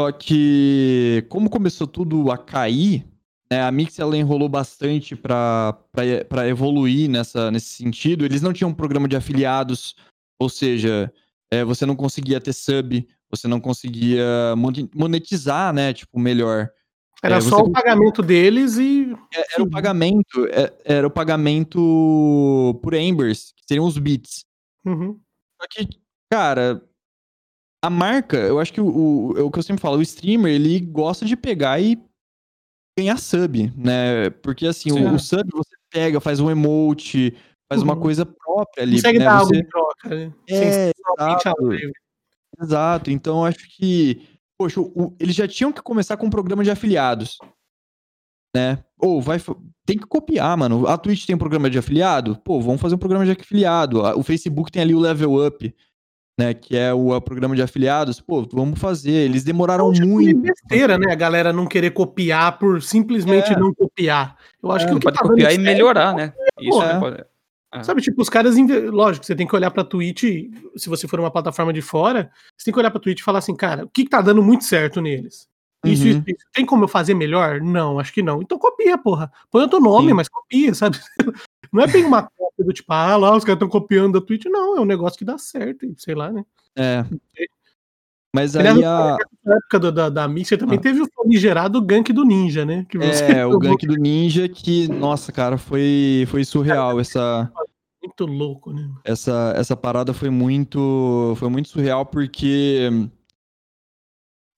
Só 0.00 0.12
que, 0.12 1.26
como 1.28 1.50
começou 1.50 1.86
tudo 1.86 2.30
a 2.30 2.38
cair, 2.38 3.04
né, 3.50 3.62
a 3.62 3.70
Mix 3.72 3.98
ela 3.98 4.16
enrolou 4.16 4.48
bastante 4.48 5.16
pra 5.16 5.76
evoluir 6.48 7.10
nessa, 7.10 7.50
nesse 7.50 7.70
sentido. 7.70 8.24
Eles 8.24 8.40
não 8.40 8.52
tinham 8.52 8.70
um 8.70 8.74
programa 8.74 9.08
de 9.08 9.16
afiliados, 9.16 9.96
ou 10.40 10.48
seja, 10.48 11.12
é, 11.50 11.64
você 11.64 11.84
não 11.84 11.96
conseguia 11.96 12.40
ter 12.40 12.52
sub, 12.52 13.08
você 13.28 13.48
não 13.48 13.58
conseguia 13.60 14.54
mon- 14.56 14.88
monetizar, 14.94 15.72
né, 15.72 15.92
tipo, 15.92 16.18
melhor. 16.20 16.70
Era 17.20 17.38
É, 17.38 17.40
só 17.40 17.56
o 17.62 17.72
pagamento 17.72 18.22
deles 18.22 18.76
e. 18.78 19.12
É, 19.34 19.54
Era 19.54 19.62
o 19.64 19.68
pagamento, 19.68 20.46
é- 20.52 20.72
era 20.84 21.06
o 21.06 21.10
pagamento 21.10 22.78
por 22.80 22.94
Embers, 22.94 23.52
que 23.56 23.64
seriam 23.66 23.84
os 23.86 23.98
bits. 23.98 24.44
Uhum. 24.86 25.18
Só 25.60 25.66
que, 25.68 25.88
cara, 26.30 26.80
a 27.82 27.88
marca, 27.90 28.36
eu 28.36 28.58
acho 28.58 28.72
que 28.72 28.80
o, 28.80 28.86
o, 29.32 29.38
é 29.38 29.42
o 29.42 29.50
que 29.50 29.58
eu 29.58 29.62
sempre 29.62 29.80
falo, 29.82 29.98
o 29.98 30.02
streamer, 30.02 30.52
ele 30.52 30.80
gosta 30.80 31.24
de 31.24 31.36
pegar 31.36 31.80
e 31.80 31.96
ganhar 32.98 33.16
sub, 33.18 33.72
né? 33.76 34.30
Porque 34.42 34.66
assim, 34.66 34.90
Sim. 34.90 35.04
o, 35.04 35.14
o 35.14 35.18
sub 35.18 35.48
você 35.52 35.76
pega, 35.90 36.20
faz 36.20 36.40
um 36.40 36.50
emote, 36.50 37.36
faz 37.70 37.82
uma 37.82 37.94
Uhum. 37.94 38.00
coisa 38.00 38.26
própria 38.26 38.82
ali, 38.82 38.96
Consegue 38.96 39.18
né? 39.20 39.24
dar 39.24 39.38
algo 39.38 39.54
Você- 39.54 39.60
em 39.60 39.64
troca, 39.68 40.08
né? 40.08 40.32
É, 40.48 40.92
exato. 41.18 41.54
Exato, 42.60 43.10
então 43.10 43.38
eu 43.38 43.44
acho 43.44 43.68
que, 43.76 44.26
poxa, 44.58 44.80
o- 44.80 45.14
eles 45.20 45.34
já 45.34 45.46
tinham 45.46 45.72
que 45.72 45.80
começar 45.82 46.16
com 46.16 46.26
um 46.26 46.30
programa 46.30 46.64
de 46.64 46.70
afiliados, 46.72 47.38
né? 48.56 48.82
Ou 48.98 49.22
vai, 49.22 49.38
tem 49.86 49.96
que 49.96 50.06
copiar, 50.06 50.56
mano. 50.56 50.86
A 50.88 50.98
Twitch 50.98 51.24
tem 51.24 51.36
um 51.36 51.38
programa 51.38 51.70
de 51.70 51.78
afiliado? 51.78 52.36
Pô, 52.44 52.60
vamos 52.60 52.80
fazer 52.80 52.96
um 52.96 52.98
programa 52.98 53.24
de 53.24 53.30
afiliado. 53.30 54.00
O 54.18 54.22
Facebook 54.24 54.72
tem 54.72 54.82
ali 54.82 54.94
o 54.94 54.98
Level 54.98 55.46
Up. 55.46 55.72
Né? 56.38 56.54
Que 56.54 56.76
é 56.76 56.94
o, 56.94 57.08
o 57.14 57.20
programa 57.20 57.56
de 57.56 57.62
afiliados. 57.62 58.20
Pô, 58.20 58.46
vamos 58.52 58.78
fazer. 58.78 59.10
Eles 59.10 59.42
demoraram 59.44 59.92
Tipo, 59.92 60.06
muito. 60.06 60.30
É 60.30 60.34
besteira, 60.52 60.96
né? 60.98 61.12
A 61.12 61.16
galera 61.16 61.52
não 61.52 61.66
querer 61.66 61.90
copiar 61.90 62.58
por 62.58 62.80
simplesmente 62.80 63.52
É. 63.52 63.58
não 63.58 63.74
copiar. 63.74 64.36
Eu 64.62 64.70
acho 64.70 64.84
É, 64.86 64.88
que 64.88 64.94
o 64.94 64.98
que 64.98 65.04
Pode 65.04 65.16
tá 65.18 65.26
copiar 65.28 65.52
e 65.52 65.58
melhorar, 65.58 66.14
né? 66.14 66.32
Isso 66.60 66.82
É. 66.82 66.94
né, 66.94 67.00
pode- 67.00 67.24
Sabe, 67.84 68.00
tipo, 68.00 68.22
os 68.22 68.30
caras. 68.30 68.56
Lógico, 68.90 69.26
você 69.26 69.34
tem 69.36 69.46
que 69.46 69.54
olhar 69.54 69.70
pra 69.70 69.84
Twitch, 69.84 70.22
se 70.74 70.88
você 70.88 71.06
for 71.06 71.20
uma 71.20 71.30
plataforma 71.30 71.70
de 71.70 71.82
fora, 71.82 72.30
você 72.56 72.64
tem 72.64 72.72
que 72.72 72.80
olhar 72.80 72.90
pra 72.90 72.98
Twitch 72.98 73.20
e 73.20 73.22
falar 73.22 73.40
assim, 73.40 73.54
cara, 73.54 73.84
o 73.84 73.88
que, 73.90 74.04
que 74.04 74.10
tá 74.10 74.22
dando 74.22 74.42
muito 74.42 74.64
certo 74.64 75.02
neles? 75.02 75.46
Isso, 75.84 76.02
Uhum. 76.04 76.08
isso, 76.10 76.22
isso. 76.26 76.44
Tem 76.54 76.64
como 76.64 76.84
eu 76.84 76.88
fazer 76.88 77.12
melhor? 77.14 77.60
Não, 77.60 78.00
acho 78.00 78.12
que 78.12 78.22
não. 78.22 78.40
Então 78.40 78.58
copia, 78.58 78.96
porra. 78.96 79.30
Põe 79.50 79.62
outro 79.62 79.80
nome, 79.80 80.08
Sim. 80.08 80.14
mas 80.14 80.28
copia, 80.28 80.74
sabe? 80.74 80.98
Não 81.72 81.82
é 81.82 81.86
bem 81.86 82.04
uma 82.04 82.22
cópia 82.22 82.64
do 82.64 82.72
tipo, 82.72 82.92
ah, 82.92 83.16
lá, 83.16 83.36
os 83.36 83.44
caras 83.44 83.56
estão 83.56 83.68
copiando 83.68 84.20
da 84.20 84.26
Twitch. 84.26 84.44
Não, 84.46 84.76
é 84.76 84.80
um 84.80 84.84
negócio 84.84 85.18
que 85.18 85.24
dá 85.24 85.36
certo, 85.38 85.86
sei 85.96 86.14
lá, 86.14 86.30
né? 86.32 86.44
É. 86.76 87.04
Mas 88.34 88.54
Aliás, 88.54 88.76
aí 88.78 88.84
a. 88.84 89.16
Na 89.44 89.56
época 89.56 89.78
do- 89.78 89.92
da, 89.92 90.08
da 90.10 90.28
Mixer 90.28 90.58
também 90.58 90.78
Ah. 90.78 90.82
teve 90.82 91.00
o 91.00 91.08
famigerado 91.14 91.80
gank 91.80 92.12
do 92.12 92.24
Ninja, 92.24 92.64
né? 92.64 92.84
Que 92.88 92.98
É, 92.98 93.46
o 93.46 93.58
gank 93.58 93.86
do 93.86 93.96
Ninja 93.96 94.48
que, 94.48 94.86
nossa, 94.88 95.32
cara, 95.32 95.56
foi, 95.56 96.26
foi 96.28 96.44
surreal. 96.44 97.00
Essa, 97.00 97.50
Muito 98.04 98.26
louco, 98.26 98.72
né? 98.72 98.88
essa, 99.04 99.52
essa 99.56 99.74
parada 99.76 100.12
foi 100.12 100.28
muito, 100.30 101.34
foi 101.36 101.48
muito 101.48 101.68
surreal 101.70 102.04
porque 102.04 102.90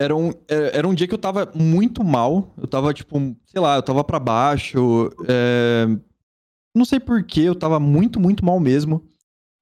era 0.00 0.16
um, 0.16 0.30
é- 0.48 0.76
era 0.78 0.88
um 0.88 0.94
dia 0.94 1.06
que 1.06 1.14
eu 1.14 1.18
tava 1.18 1.50
muito 1.54 2.02
mal. 2.02 2.52
Eu 2.58 2.66
tava, 2.66 2.92
tipo, 2.92 3.18
sei 3.46 3.61
lá, 3.61 3.76
eu 3.76 3.82
tava 3.82 4.02
pra 4.02 4.18
baixo. 4.18 5.11
é, 5.28 5.86
Não 6.74 6.84
sei 6.84 7.00
porquê, 7.00 7.40
eu 7.40 7.54
tava 7.54 7.80
muito, 7.80 8.20
muito 8.20 8.44
mal 8.44 8.60
mesmo. 8.60 9.06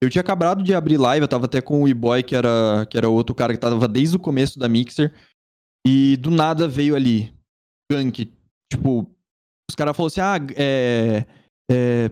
Eu 0.00 0.08
tinha 0.08 0.20
acabado 0.20 0.62
de 0.62 0.74
abrir 0.74 0.96
live, 0.96 1.24
eu 1.24 1.28
tava 1.28 1.46
até 1.46 1.60
com 1.60 1.82
o 1.82 1.88
E-Boy, 1.88 2.22
que 2.22 2.36
era, 2.36 2.86
que 2.88 2.96
era 2.96 3.08
outro 3.08 3.34
cara 3.34 3.52
que 3.52 3.58
tava 3.58 3.88
desde 3.88 4.16
o 4.16 4.20
começo 4.20 4.58
da 4.58 4.68
Mixer. 4.68 5.12
E 5.86 6.16
do 6.18 6.30
nada 6.30 6.68
veio 6.68 6.94
ali, 6.94 7.34
gank. 7.90 8.32
Tipo, 8.70 9.10
os 9.68 9.74
caras 9.74 9.96
falaram 9.96 10.06
assim, 10.06 10.20
ah, 10.20 10.38
é, 10.56 11.26
é... 11.70 12.10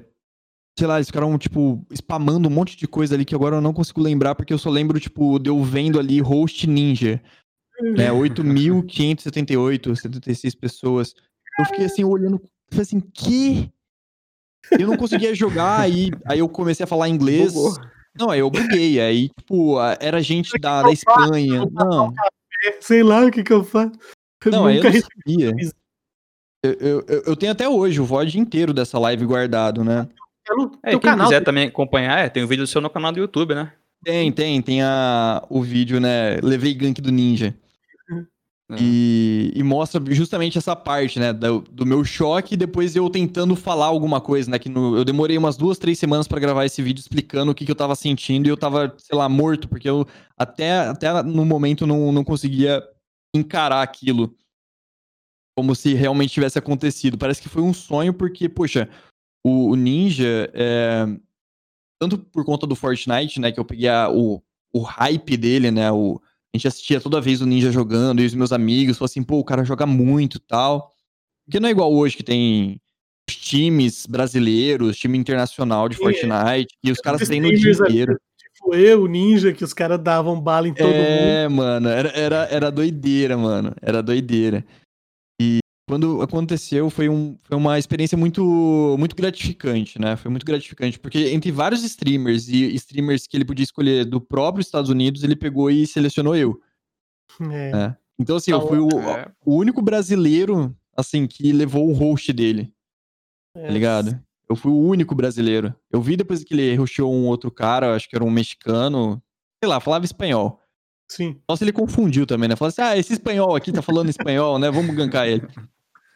Sei 0.78 0.86
lá, 0.86 0.96
eles 0.96 1.06
ficaram, 1.06 1.38
tipo, 1.38 1.86
spamando 1.90 2.48
um 2.48 2.52
monte 2.52 2.76
de 2.76 2.86
coisa 2.86 3.14
ali 3.14 3.24
que 3.24 3.34
agora 3.34 3.56
eu 3.56 3.62
não 3.62 3.72
consigo 3.72 4.02
lembrar, 4.02 4.34
porque 4.34 4.52
eu 4.52 4.58
só 4.58 4.68
lembro, 4.68 5.00
tipo, 5.00 5.38
de 5.38 5.48
eu 5.48 5.62
vendo 5.62 5.98
ali 5.98 6.20
host 6.20 6.66
ninja. 6.66 7.22
Né, 7.96 8.10
8.578, 8.12 9.96
76 9.96 10.54
pessoas. 10.54 11.14
Eu 11.58 11.64
fiquei 11.66 11.86
assim, 11.86 12.04
olhando, 12.04 12.42
falei 12.70 12.82
assim, 12.82 13.00
que? 13.00 13.72
Eu 14.78 14.86
não 14.86 14.96
conseguia 14.96 15.34
jogar, 15.34 15.80
aí, 15.80 16.10
aí 16.24 16.38
eu 16.38 16.48
comecei 16.48 16.84
a 16.84 16.86
falar 16.86 17.08
inglês. 17.08 17.52
Bugou. 17.52 17.76
Não, 18.18 18.30
aí 18.30 18.40
eu 18.40 18.50
buguei, 18.50 18.98
aí, 18.98 19.28
tipo, 19.28 19.76
era 20.00 20.22
gente 20.22 20.58
da, 20.58 20.82
da 20.82 20.90
Espanha. 20.90 21.66
Não, 21.70 22.12
sei 22.80 23.02
lá 23.02 23.24
o 23.24 23.30
que 23.30 23.42
que 23.42 23.52
eu 23.52 23.62
faço. 23.62 23.92
Eu 24.44 24.52
não, 24.52 24.66
aí 24.66 24.78
eu 24.78 24.84
nunca 24.84 24.96
não 24.96 25.02
sabia. 25.02 25.52
Eu, 26.64 27.04
eu, 27.06 27.22
eu- 27.26 27.36
tenho 27.36 27.52
até 27.52 27.68
hoje 27.68 28.00
o 28.00 28.04
VOD 28.04 28.38
inteiro 28.38 28.72
dessa 28.72 28.98
live 28.98 29.24
guardado, 29.26 29.84
né? 29.84 30.08
É, 30.82 30.90
quem 30.90 31.00
canal. 31.00 31.26
quiser 31.26 31.42
também 31.42 31.68
acompanhar, 31.68 32.18
é, 32.18 32.28
tem 32.28 32.42
um 32.42 32.46
vídeo 32.46 32.66
seu 32.66 32.80
no 32.80 32.88
canal 32.88 33.12
do 33.12 33.18
YouTube, 33.18 33.54
né? 33.54 33.72
Tem, 34.04 34.30
tem, 34.32 34.62
tem 34.62 34.82
a, 34.82 35.42
o 35.48 35.62
vídeo, 35.62 36.00
né? 36.00 36.36
Levei 36.42 36.72
gank 36.74 37.00
do 37.00 37.10
ninja. 37.10 37.54
É. 38.68 38.76
E, 38.80 39.52
e 39.54 39.62
mostra 39.62 40.02
justamente 40.12 40.58
essa 40.58 40.74
parte, 40.74 41.20
né? 41.20 41.32
Do, 41.32 41.60
do 41.60 41.86
meu 41.86 42.04
choque 42.04 42.54
e 42.54 42.56
depois 42.56 42.96
eu 42.96 43.08
tentando 43.08 43.54
falar 43.54 43.86
alguma 43.86 44.20
coisa, 44.20 44.50
né? 44.50 44.58
Que 44.58 44.68
no- 44.68 44.96
eu 44.96 45.04
demorei 45.04 45.38
umas 45.38 45.56
duas, 45.56 45.78
três 45.78 45.98
semanas 45.98 46.26
pra 46.26 46.40
gravar 46.40 46.64
esse 46.64 46.82
vídeo 46.82 47.00
explicando 47.00 47.52
o 47.52 47.54
que, 47.54 47.64
que 47.64 47.70
eu 47.70 47.76
tava 47.76 47.94
sentindo 47.94 48.46
e 48.46 48.50
eu 48.50 48.56
tava, 48.56 48.92
sei 48.98 49.16
lá, 49.16 49.28
morto, 49.28 49.68
porque 49.68 49.88
eu 49.88 50.04
até, 50.36 50.80
até 50.80 51.22
no 51.22 51.44
momento 51.44 51.86
não, 51.86 52.10
não 52.10 52.24
conseguia 52.24 52.82
encarar 53.34 53.82
aquilo 53.82 54.34
como 55.56 55.74
se 55.74 55.94
realmente 55.94 56.32
tivesse 56.34 56.58
acontecido. 56.58 57.16
Parece 57.16 57.40
que 57.40 57.48
foi 57.48 57.62
um 57.62 57.72
sonho, 57.72 58.12
porque, 58.12 58.48
poxa, 58.48 58.88
o, 59.44 59.70
o 59.70 59.74
Ninja, 59.76 60.50
é, 60.52 61.06
tanto 62.00 62.18
por 62.18 62.44
conta 62.44 62.66
do 62.66 62.76
Fortnite, 62.76 63.40
né? 63.40 63.52
Que 63.52 63.60
eu 63.60 63.64
peguei 63.64 63.88
a- 63.88 64.10
o, 64.10 64.42
o 64.72 64.82
hype 64.82 65.36
dele, 65.36 65.70
né? 65.70 65.90
O, 65.92 66.20
a 66.54 66.58
gente 66.58 66.68
assistia 66.68 67.00
toda 67.00 67.20
vez 67.20 67.40
o 67.40 67.46
Ninja 67.46 67.70
jogando, 67.70 68.22
e 68.22 68.26
os 68.26 68.34
meus 68.34 68.52
amigos 68.52 68.96
falavam 68.96 69.12
assim, 69.12 69.22
pô, 69.22 69.38
o 69.38 69.44
cara 69.44 69.64
joga 69.64 69.86
muito 69.86 70.36
e 70.36 70.40
tal. 70.40 70.92
Porque 71.44 71.60
não 71.60 71.68
é 71.68 71.72
igual 71.72 71.92
hoje 71.92 72.16
que 72.16 72.22
tem 72.22 72.80
os 73.28 73.36
times 73.36 74.06
brasileiros, 74.06 74.96
time 74.96 75.18
internacional 75.18 75.88
de 75.88 75.96
Sim, 75.96 76.02
Fortnite, 76.02 76.74
e 76.82 76.90
os 76.90 76.98
caras 76.98 77.20
Os 77.22 77.28
treinam 77.28 77.50
o 77.50 77.54
dia 77.54 77.72
inteiro. 77.72 78.18
Tipo, 78.54 78.74
eu, 78.74 79.02
o 79.02 79.06
Ninja, 79.06 79.52
que 79.52 79.64
os 79.64 79.72
caras 79.72 80.00
davam 80.00 80.40
bala 80.40 80.66
em 80.66 80.74
todo 80.74 80.86
mundo. 80.86 80.96
É, 80.96 81.48
mano, 81.48 81.88
era, 81.88 82.08
era, 82.10 82.36
era 82.50 82.70
doideira, 82.70 83.36
mano. 83.36 83.74
Era 83.82 84.02
doideira. 84.02 84.64
Quando 85.88 86.20
aconteceu, 86.20 86.90
foi, 86.90 87.08
um, 87.08 87.38
foi 87.44 87.56
uma 87.56 87.78
experiência 87.78 88.18
muito, 88.18 88.96
muito 88.98 89.14
gratificante, 89.14 90.00
né? 90.00 90.16
Foi 90.16 90.28
muito 90.30 90.44
gratificante, 90.44 90.98
porque 90.98 91.30
entre 91.30 91.52
vários 91.52 91.84
streamers 91.84 92.48
e 92.48 92.74
streamers 92.74 93.26
que 93.26 93.36
ele 93.36 93.44
podia 93.44 93.62
escolher 93.62 94.04
do 94.04 94.20
próprio 94.20 94.60
Estados 94.60 94.90
Unidos, 94.90 95.22
ele 95.22 95.36
pegou 95.36 95.70
e 95.70 95.86
selecionou 95.86 96.34
eu. 96.34 96.60
É. 97.52 97.70
É. 97.70 97.96
Então, 98.18 98.34
assim, 98.36 98.50
eu 98.50 98.66
fui 98.66 98.78
o, 98.78 98.88
É. 99.00 99.30
o 99.44 99.54
único 99.54 99.80
brasileiro, 99.80 100.74
assim, 100.96 101.24
que 101.26 101.52
levou 101.52 101.88
o 101.88 101.92
host 101.92 102.32
dele, 102.32 102.72
É. 103.54 103.66
tá 103.66 103.72
ligado? 103.72 104.20
Eu 104.48 104.56
fui 104.56 104.72
o 104.72 104.78
único 104.80 105.14
brasileiro. 105.14 105.72
Eu 105.90 106.00
vi 106.00 106.16
depois 106.16 106.42
que 106.42 106.52
ele 106.54 106.74
rushou 106.74 107.12
um 107.14 107.26
outro 107.26 107.50
cara, 107.50 107.94
acho 107.94 108.08
que 108.08 108.16
era 108.16 108.24
um 108.24 108.30
mexicano, 108.30 109.22
sei 109.62 109.68
lá, 109.68 109.78
falava 109.78 110.04
espanhol. 110.04 110.60
Sim. 111.08 111.40
Nossa, 111.48 111.62
ele 111.62 111.72
confundiu 111.72 112.26
também, 112.26 112.48
né? 112.48 112.56
Falou 112.56 112.68
assim: 112.70 112.82
ah, 112.82 112.96
esse 112.98 113.12
espanhol 113.12 113.54
aqui 113.54 113.70
tá 113.70 113.82
falando 113.82 114.08
espanhol, 114.08 114.58
né? 114.58 114.68
Vamos 114.70 114.94
gankar 114.96 115.28
ele. 115.28 115.46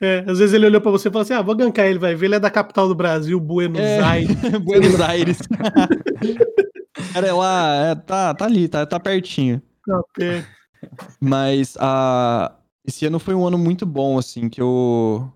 É, 0.00 0.24
às 0.26 0.38
vezes 0.38 0.54
ele 0.54 0.64
olhou 0.64 0.80
pra 0.80 0.90
você 0.90 1.08
e 1.08 1.10
falou 1.10 1.22
assim: 1.22 1.34
ah, 1.34 1.42
vou 1.42 1.54
gankar 1.54 1.86
ele, 1.86 1.98
vai 1.98 2.14
ver, 2.14 2.26
ele 2.26 2.36
é 2.36 2.40
da 2.40 2.50
capital 2.50 2.88
do 2.88 2.94
Brasil, 2.94 3.38
Buenos 3.38 3.80
É. 3.80 4.00
Aires. 4.00 4.36
Buenos 4.64 5.00
Aires. 5.00 5.38
Cara, 7.12 7.26
é 7.26 7.32
lá, 7.32 7.74
é, 7.74 7.94
tá, 7.94 8.34
tá 8.34 8.44
ali, 8.46 8.66
tá, 8.66 8.86
tá 8.86 8.98
pertinho. 8.98 9.60
É. 10.18 10.42
Mas 11.20 11.76
a... 11.78 12.56
esse 12.86 13.04
ano 13.04 13.18
foi 13.18 13.34
um 13.34 13.46
ano 13.46 13.58
muito 13.58 13.84
bom, 13.84 14.18
assim, 14.18 14.48
que 14.48 14.60
eu. 14.60 15.30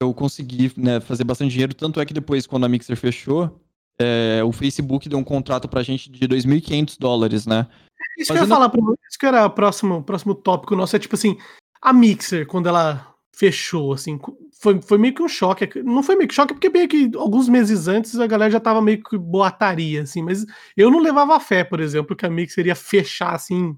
Eu 0.00 0.12
consegui 0.14 0.72
né, 0.76 1.00
fazer 1.00 1.24
bastante 1.24 1.52
dinheiro. 1.52 1.74
Tanto 1.74 2.00
é 2.00 2.06
que 2.06 2.14
depois, 2.14 2.46
quando 2.46 2.64
a 2.64 2.68
Mixer 2.68 2.96
fechou, 2.96 3.60
é, 4.00 4.42
o 4.44 4.50
Facebook 4.50 5.08
deu 5.08 5.18
um 5.18 5.24
contrato 5.24 5.68
pra 5.68 5.82
gente 5.82 6.10
de 6.10 6.26
2.500 6.26 6.96
dólares, 6.98 7.46
né? 7.46 7.68
Isso 8.18 8.32
Mas 8.32 8.38
que 8.38 8.44
eu 8.44 8.48
ia 8.48 8.48
falar 8.48 8.68
pra 8.68 8.80
você, 8.80 9.00
isso 9.08 9.18
que 9.18 9.26
era 9.26 9.46
o 9.46 9.50
próximo, 9.50 10.02
próximo 10.02 10.34
tópico 10.34 10.74
nosso, 10.74 10.96
é 10.96 10.98
tipo 10.98 11.14
assim, 11.14 11.38
a 11.80 11.92
Mixer, 11.92 12.46
quando 12.46 12.68
ela 12.68 13.11
fechou, 13.34 13.92
assim, 13.92 14.18
foi, 14.60 14.80
foi 14.82 14.98
meio 14.98 15.14
que 15.14 15.22
um 15.22 15.28
choque. 15.28 15.82
Não 15.82 16.02
foi 16.02 16.16
meio 16.16 16.28
que 16.28 16.34
choque, 16.34 16.54
porque 16.54 16.68
meio 16.68 16.88
que 16.88 17.10
alguns 17.16 17.48
meses 17.48 17.88
antes 17.88 18.18
a 18.18 18.26
galera 18.26 18.50
já 18.50 18.60
tava 18.60 18.82
meio 18.82 19.02
que 19.02 19.16
boataria, 19.16 20.02
assim, 20.02 20.22
mas 20.22 20.44
eu 20.76 20.90
não 20.90 21.00
levava 21.00 21.38
fé, 21.40 21.64
por 21.64 21.80
exemplo, 21.80 22.14
que 22.14 22.26
a 22.26 22.30
Mixer 22.30 22.66
ia 22.66 22.74
fechar, 22.74 23.34
assim, 23.34 23.76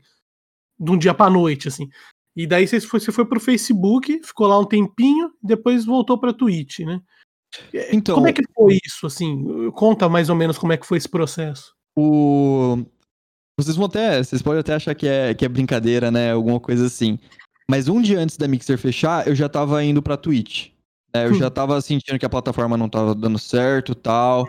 de 0.78 0.90
um 0.90 0.98
dia 0.98 1.14
pra 1.14 1.30
noite, 1.30 1.68
assim. 1.68 1.88
E 2.36 2.46
daí 2.46 2.66
você 2.66 2.80
foi, 2.80 2.98
você 2.98 3.12
foi 3.12 3.24
pro 3.24 3.38
Facebook, 3.38 4.20
ficou 4.24 4.48
lá 4.48 4.58
um 4.58 4.64
tempinho, 4.64 5.30
depois 5.40 5.84
voltou 5.84 6.18
pra 6.18 6.32
Twitch, 6.32 6.80
né? 6.80 7.00
Então, 7.92 8.16
Como 8.16 8.26
é 8.26 8.32
que 8.32 8.42
foi 8.52 8.78
isso, 8.84 9.06
assim? 9.06 9.70
Conta 9.70 10.08
mais 10.08 10.28
ou 10.28 10.34
menos 10.34 10.58
como 10.58 10.72
é 10.72 10.76
que 10.76 10.86
foi 10.86 10.98
esse 10.98 11.08
processo. 11.08 11.72
o. 11.96 12.84
Vocês 13.56 13.76
vão 13.76 13.86
até. 13.86 14.22
Vocês 14.22 14.42
podem 14.42 14.58
até 14.58 14.74
achar 14.74 14.94
que 14.96 15.06
é, 15.06 15.32
que 15.32 15.44
é 15.44 15.48
brincadeira, 15.48 16.10
né? 16.10 16.32
Alguma 16.32 16.58
coisa 16.58 16.86
assim. 16.86 17.20
Mas 17.70 17.88
um 17.88 18.00
dia 18.02 18.18
antes 18.18 18.36
da 18.36 18.46
Mixer 18.48 18.76
fechar, 18.78 19.26
eu 19.26 19.34
já 19.34 19.48
tava 19.48 19.82
indo 19.82 20.02
pra 20.02 20.16
Twitch. 20.16 20.68
né? 21.14 21.26
Eu 21.26 21.30
Hum. 21.30 21.34
já 21.34 21.48
tava 21.50 21.80
sentindo 21.80 22.18
que 22.18 22.26
a 22.26 22.30
plataforma 22.30 22.76
não 22.76 22.88
tava 22.88 23.14
dando 23.14 23.38
certo 23.38 23.92
e 23.92 23.94
tal. 23.94 24.46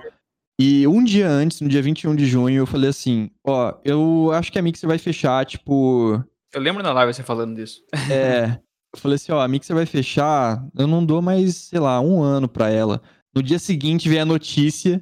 E 0.59 0.87
um 0.87 1.03
dia 1.03 1.27
antes, 1.29 1.61
no 1.61 1.67
dia 1.69 1.81
21 1.81 2.15
de 2.15 2.25
junho, 2.25 2.57
eu 2.57 2.65
falei 2.65 2.89
assim: 2.89 3.29
ó, 3.45 3.73
eu 3.83 4.31
acho 4.33 4.51
que 4.51 4.57
a 4.57 4.61
Mixer 4.61 4.87
vai 4.87 4.97
fechar, 4.97 5.45
tipo. 5.45 6.23
Eu 6.53 6.61
lembro 6.61 6.81
na 6.81 6.91
live 6.93 7.13
você 7.13 7.23
falando 7.23 7.55
disso. 7.55 7.81
É. 8.11 8.59
Eu 8.95 8.99
falei 8.99 9.15
assim, 9.17 9.31
ó, 9.33 9.41
a 9.41 9.47
Mixer 9.47 9.75
vai 9.75 9.85
fechar, 9.85 10.65
eu 10.77 10.87
não 10.87 11.05
dou 11.05 11.21
mais, 11.21 11.55
sei 11.55 11.79
lá, 11.81 11.99
um 11.99 12.21
ano 12.23 12.47
pra 12.47 12.69
ela. 12.69 13.01
No 13.35 13.43
dia 13.43 13.59
seguinte 13.59 14.07
vem 14.07 14.19
a 14.19 14.25
notícia. 14.25 15.01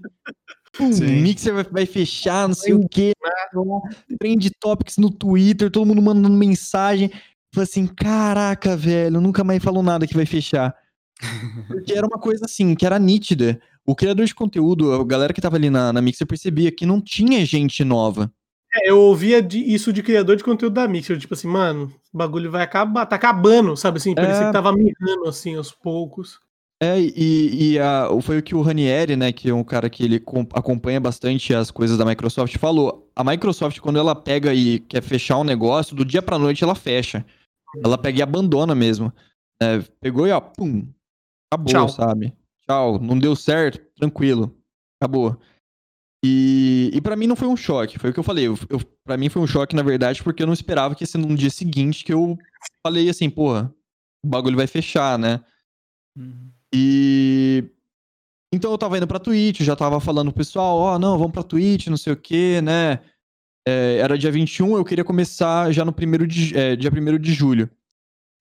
Pum, 0.76 0.92
Sim. 0.92 1.22
Mixer 1.22 1.54
vai, 1.54 1.64
vai 1.64 1.86
fechar, 1.86 2.48
não 2.48 2.56
sei 2.56 2.74
o 2.74 2.90
quê. 2.90 3.14
Trend 4.20 4.50
Topics 4.60 4.98
no 4.98 5.12
Twitter, 5.12 5.70
todo 5.70 5.86
mundo 5.86 6.02
mandando 6.02 6.36
mensagem. 6.36 7.12
Falei 7.54 7.64
assim, 7.70 7.86
caraca, 7.88 8.76
velho, 8.76 9.22
nunca 9.22 9.44
mais 9.44 9.64
falou 9.64 9.84
nada 9.84 10.08
que 10.08 10.16
vai 10.16 10.26
fechar. 10.26 10.76
Porque 11.68 11.94
era 11.94 12.06
uma 12.08 12.20
coisa 12.20 12.46
assim, 12.46 12.74
que 12.76 12.86
era 12.86 12.98
nítida. 12.98 13.60
O 13.86 13.96
criador 13.96 14.26
de 14.26 14.34
conteúdo, 14.34 14.92
a 14.94 15.04
galera 15.04 15.34
que 15.34 15.42
tava 15.42 15.58
ali 15.58 15.70
na, 15.70 15.94
na 15.94 16.02
Mixer 16.02 16.26
percebia 16.26 16.72
que 16.72 16.86
não 16.86 17.00
tinha 17.02 17.46
gente 17.46 17.84
nova. 17.84 18.32
É, 18.74 18.90
eu 18.90 19.00
ouvia 19.00 19.42
de- 19.42 19.60
isso 19.60 19.94
de 19.94 20.02
criador 20.02 20.36
de 20.36 20.44
conteúdo 20.44 20.74
da 20.74 20.88
Mixer, 20.88 21.18
tipo 21.20 21.34
assim, 21.36 21.48
mano, 21.48 21.94
o 22.12 22.18
bagulho 22.18 22.50
vai 22.50 22.64
acabar, 22.64 23.06
tá 23.06 23.16
acabando, 23.18 23.78
sabe 23.78 23.98
assim? 23.98 24.16
Parecia 24.16 24.44
É. 24.44 24.48
que 24.48 24.54
tava 24.54 24.74
mirrando 24.74 25.28
assim 25.28 25.56
aos 25.56 25.72
poucos. 25.72 26.40
É, 26.82 27.00
e, 27.00 27.74
e 27.74 27.80
a- 27.80 28.10
foi 28.22 28.40
o 28.40 28.44
que 28.44 28.56
o 28.56 28.62
Ranieri, 28.62 29.16
né, 29.16 29.32
que 29.32 29.50
é 29.50 29.54
um 29.54 29.64
cara 29.64 29.90
que 29.90 30.04
ele 30.04 30.20
com- 30.20 30.48
acompanha 30.54 31.00
bastante 31.00 31.54
as 31.54 31.70
coisas 31.70 31.98
da 32.00 32.06
Microsoft, 32.06 32.58
falou. 32.58 33.08
A 33.16 33.24
Microsoft, 33.24 33.80
quando 33.80 34.00
ela 34.00 34.16
pega 34.16 34.54
e 34.54 34.80
quer 34.80 35.04
fechar 35.04 35.38
um 35.38 35.44
negócio, 35.44 35.96
do 35.96 36.04
dia 36.04 36.22
pra 36.22 36.40
noite 36.40 36.64
ela 36.64 36.74
fecha. 36.74 37.24
Ela 37.84 37.98
pega 37.98 38.20
e 38.20 38.22
abandona 38.22 38.76
mesmo. 38.76 39.14
É, 39.62 39.80
pegou 40.02 40.28
e 40.28 40.32
ó, 40.32 40.42
pum, 40.42 40.88
acabou, 41.52 41.74
Tchau. 41.74 41.90
sabe? 41.90 42.34
Tchau, 42.66 43.00
não 43.00 43.18
deu 43.18 43.36
certo, 43.36 43.80
tranquilo, 43.96 44.56
acabou. 45.02 45.40
E, 46.26 46.90
e 46.94 47.02
para 47.02 47.16
mim 47.16 47.28
não 47.28 47.36
foi 47.36 47.48
um 47.48 47.58
choque, 47.58 48.00
foi 48.00 48.10
o 48.12 48.14
que 48.14 48.20
eu 48.20 48.24
falei. 48.24 48.48
Eu, 48.48 48.58
eu, 48.70 48.80
pra 49.04 49.18
mim 49.18 49.30
foi 49.30 49.42
um 49.42 49.48
choque, 49.48 49.76
na 49.76 49.84
verdade, 49.84 50.24
porque 50.24 50.42
eu 50.42 50.48
não 50.48 50.54
esperava 50.54 50.96
que 50.96 51.04
ia 51.04 51.08
ser 51.08 51.18
num 51.18 51.36
dia 51.36 51.50
seguinte 51.50 52.06
que 52.06 52.14
eu 52.14 52.38
falei 52.86 53.10
assim, 53.10 53.30
porra, 53.30 53.74
o 54.24 54.28
bagulho 54.30 54.56
vai 54.56 54.68
fechar, 54.68 55.20
né? 55.20 55.44
Uhum. 56.18 56.50
E 56.74 57.66
então 58.54 58.72
eu 58.72 58.78
tava 58.78 58.98
indo 58.98 59.08
pra 59.08 59.20
Twitch, 59.20 59.62
já 59.62 59.76
tava 59.76 60.00
falando 60.00 60.32
pro 60.32 60.38
pessoal, 60.38 60.78
ó, 60.78 61.00
não, 61.00 61.18
vamos 61.18 61.34
pra 61.34 61.44
Twitch, 61.44 61.88
não 61.88 61.98
sei 61.98 62.14
o 62.14 62.18
quê, 62.18 62.62
né? 62.62 63.00
É, 63.66 63.98
era 63.98 64.18
dia 64.18 64.32
21, 64.32 64.76
eu 64.76 64.84
queria 64.84 65.04
começar 65.04 65.72
já 65.72 65.86
no 65.86 65.94
primeiro 65.94 66.28
de, 66.28 66.58
é, 66.58 66.76
dia 66.76 66.92
1 66.92 67.18
de 67.18 67.34
julho. 67.34 67.70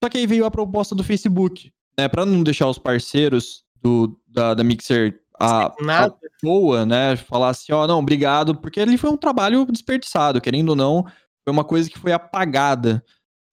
Só 0.02 0.10
que 0.10 0.18
aí 0.18 0.26
veio 0.26 0.44
a 0.44 0.50
proposta 0.50 0.94
do 0.94 1.04
Facebook, 1.04 1.72
né? 1.96 2.08
Pra 2.08 2.26
não 2.26 2.42
deixar 2.42 2.68
os 2.68 2.78
parceiros 2.78 3.64
do, 3.80 4.18
da, 4.26 4.54
da 4.54 4.64
Mixer 4.64 5.20
a, 5.38 5.66
à 5.66 6.10
toa, 6.40 6.84
né? 6.84 7.16
Falar 7.16 7.50
assim, 7.50 7.72
ó, 7.72 7.86
não, 7.86 8.00
obrigado, 8.00 8.54
porque 8.56 8.80
ali 8.80 8.98
foi 8.98 9.10
um 9.10 9.16
trabalho 9.16 9.64
desperdiçado, 9.66 10.40
querendo 10.40 10.70
ou 10.70 10.76
não, 10.76 11.04
foi 11.44 11.52
uma 11.52 11.64
coisa 11.64 11.88
que 11.88 11.98
foi 11.98 12.12
apagada, 12.12 13.04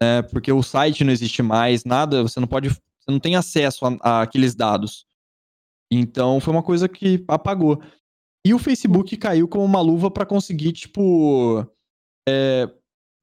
né? 0.02 0.24
Porque 0.24 0.52
o 0.52 0.64
site 0.64 1.04
não 1.04 1.12
existe 1.12 1.44
mais, 1.44 1.86
nada, 1.86 2.24
você 2.24 2.40
não 2.40 2.48
pode, 2.48 2.70
você 2.70 3.10
não 3.10 3.20
tem 3.20 3.36
acesso 3.36 3.86
a, 3.86 3.98
a 4.02 4.22
aqueles 4.22 4.56
dados. 4.56 5.06
Então 5.92 6.40
foi 6.40 6.54
uma 6.54 6.64
coisa 6.64 6.88
que 6.88 7.24
apagou. 7.28 7.82
E 8.50 8.54
o 8.54 8.58
Facebook 8.58 9.16
caiu 9.16 9.48
como 9.48 9.64
uma 9.64 9.80
luva 9.80 10.10
pra 10.10 10.26
conseguir, 10.26 10.72
tipo, 10.72 11.64
é, 12.28 12.66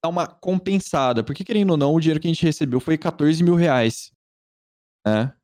dar 0.01 0.09
uma 0.09 0.25
compensada. 0.25 1.25
Porque, 1.25 1.43
querendo 1.43 1.71
ou 1.71 1.77
não, 1.77 1.93
o 1.93 2.01
dinheiro 2.01 2.21
que 2.21 2.29
a 2.29 2.33
gente 2.33 2.45
recebeu 2.45 2.79
foi 2.79 2.97
14 2.97 3.43
mil 3.43 3.57
reais. 3.57 4.13
Né? 5.05 5.35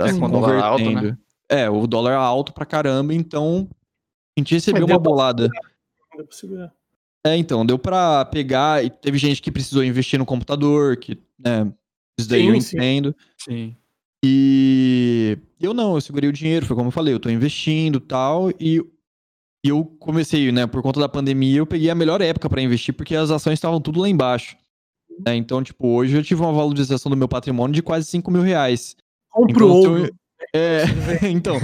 É, 0.00 0.12
Se 0.12 0.20
com 0.20 0.26
o 0.26 0.28
dólar 0.28 0.62
alto, 0.62 0.84
né? 0.84 0.94
convertendo. 0.94 1.18
É, 1.50 1.68
o 1.68 1.88
dólar 1.88 2.12
é 2.12 2.14
alto 2.14 2.52
pra 2.52 2.64
caramba, 2.64 3.12
então 3.14 3.68
a 4.38 4.40
gente 4.40 4.54
recebeu 4.54 4.82
Mas 4.82 4.86
deu 4.86 4.96
uma 4.96 5.02
pra 5.02 5.10
bolada. 5.10 5.50
Pra 6.12 6.24
segurar. 6.30 6.72
É, 7.26 7.36
então, 7.36 7.66
deu 7.66 7.80
pra 7.80 8.24
pegar. 8.26 8.84
E 8.84 8.90
teve 8.90 9.18
gente 9.18 9.42
que 9.42 9.50
precisou 9.50 9.82
investir 9.82 10.20
no 10.20 10.26
computador, 10.26 10.98
que, 10.98 11.20
né, 11.36 11.72
isso 12.16 12.28
daí 12.28 12.42
Sim, 12.42 12.48
eu 12.54 12.60
sim. 12.60 12.76
entendo. 12.76 13.16
Sim. 13.36 13.76
E 14.24 15.36
eu 15.60 15.74
não, 15.74 15.96
eu 15.96 16.00
segurei 16.00 16.30
o 16.30 16.32
dinheiro, 16.32 16.64
foi 16.64 16.76
como 16.76 16.88
eu 16.88 16.92
falei, 16.92 17.12
eu 17.12 17.18
tô 17.18 17.28
investindo 17.28 17.98
tal, 17.98 18.50
e 18.60 18.80
e 19.66 19.68
eu 19.68 19.84
comecei, 19.98 20.50
né, 20.52 20.66
por 20.66 20.80
conta 20.82 21.00
da 21.00 21.08
pandemia, 21.08 21.58
eu 21.58 21.66
peguei 21.66 21.90
a 21.90 21.94
melhor 21.94 22.20
época 22.20 22.48
pra 22.48 22.62
investir, 22.62 22.94
porque 22.94 23.14
as 23.16 23.30
ações 23.30 23.54
estavam 23.54 23.80
tudo 23.80 24.00
lá 24.00 24.08
embaixo. 24.08 24.56
né? 25.24 25.34
Então, 25.34 25.62
tipo, 25.62 25.88
hoje 25.88 26.16
eu 26.16 26.22
tive 26.22 26.40
uma 26.42 26.52
valorização 26.52 27.08
do 27.10 27.16
meu 27.16 27.28
patrimônio 27.28 27.74
de 27.74 27.82
quase 27.82 28.06
5 28.06 28.30
mil 28.30 28.42
reais. 28.42 28.94
Compra 29.30 29.52
Então, 29.52 29.70
o 29.70 29.80
se 29.80 29.86
eu- 29.86 29.92
ouro. 29.92 30.14
É, 30.54 30.82
então. 31.30 31.56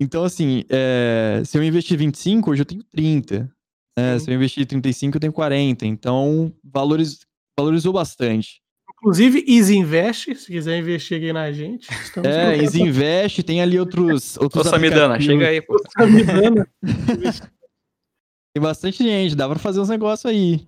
Então, 0.00 0.24
assim, 0.24 0.62
é, 0.68 1.42
se 1.44 1.56
eu 1.56 1.64
investir 1.64 1.96
25, 1.98 2.50
hoje 2.50 2.62
eu 2.62 2.66
tenho 2.66 2.82
30. 2.84 3.50
né? 3.98 4.18
Se 4.18 4.30
eu 4.30 4.34
investir 4.34 4.66
35, 4.66 5.16
eu 5.16 5.20
tenho 5.20 5.32
40. 5.32 5.86
Então, 5.86 6.52
valoriz, 6.62 7.20
valorizou 7.58 7.92
bastante. 7.92 8.60
Inclusive, 8.98 9.44
Easy 9.46 9.76
Invest, 9.76 10.34
se 10.36 10.46
quiser 10.50 10.78
investir 10.78 11.18
aqui 11.18 11.32
na 11.32 11.52
gente. 11.52 11.86
É, 12.24 12.56
Easy 12.56 12.80
Invest, 12.82 13.42
tem 13.42 13.60
ali 13.60 13.78
outros. 13.78 14.36
Ô, 14.38 14.44
outros 14.44 14.66
Samidana, 14.68 15.14
aplicativos. 15.14 15.26
chega 15.26 15.48
aí, 15.48 15.60
pô. 15.60 15.76
Samidana. 15.96 16.68
Tem 18.54 18.62
bastante 18.62 19.02
gente, 19.02 19.36
dá 19.36 19.46
pra 19.48 19.58
fazer 19.58 19.80
uns 19.80 19.90
negócios 19.90 20.24
aí. 20.24 20.66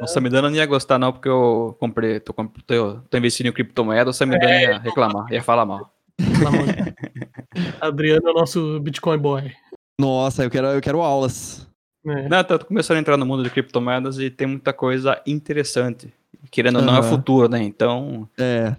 O 0.00 0.06
Samidana 0.08 0.50
não 0.50 0.56
ia 0.56 0.66
gostar, 0.66 0.98
não, 0.98 1.12
porque 1.12 1.28
eu 1.28 1.76
comprei, 1.78 2.18
tô, 2.18 2.32
tô, 2.66 2.94
tô 3.08 3.16
investindo 3.18 3.46
em 3.46 3.52
criptomoeda, 3.52 4.10
o 4.10 4.12
Samidana 4.12 4.50
É. 4.50 4.62
ia 4.64 4.78
reclamar, 4.78 5.32
ia 5.32 5.42
falar 5.42 5.64
mal. 5.64 5.92
Pelo 6.16 6.48
amor 6.48 6.66
de 6.66 6.72
Deus. 6.72 7.74
Adriano 7.80 8.28
é 8.28 8.30
o 8.30 8.34
nosso 8.34 8.80
Bitcoin 8.80 9.18
boy. 9.18 9.52
Nossa, 10.00 10.42
eu 10.44 10.50
quero, 10.50 10.66
eu 10.68 10.80
quero 10.80 11.00
aulas. 11.00 11.64
né? 12.04 12.26
Não, 12.28 12.42
tô 12.42 12.58
começando 12.64 12.96
a 12.96 13.00
entrar 13.00 13.16
no 13.16 13.24
mundo 13.26 13.44
de 13.44 13.50
criptomoedas 13.50 14.18
e 14.18 14.30
tem 14.30 14.46
muita 14.48 14.72
coisa 14.72 15.20
interessante. 15.26 16.12
Querendo 16.50 16.76
ou 16.76 16.82
não, 16.84 16.96
é 16.96 17.00
o 17.00 17.04
futuro, 17.04 17.48
né? 17.48 17.62
Então. 17.62 18.28
É. 18.38 18.76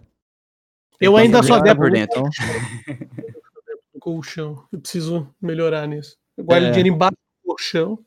Eu 1.00 1.16
ainda 1.16 1.42
só 1.42 1.56
fazer 1.56 1.64
debo 1.64 1.82
por 1.82 1.92
dentro. 1.92 2.22
no 2.22 2.30
colchão. 4.00 4.64
Eu 4.72 4.80
preciso 4.80 5.28
melhorar 5.42 5.88
nisso. 5.88 6.18
Eu 6.38 6.44
guardo 6.44 6.66
É. 6.66 6.72
dinheiro 6.72 6.90
embaixo 6.90 7.16
do 7.16 7.48
colchão, 7.50 8.00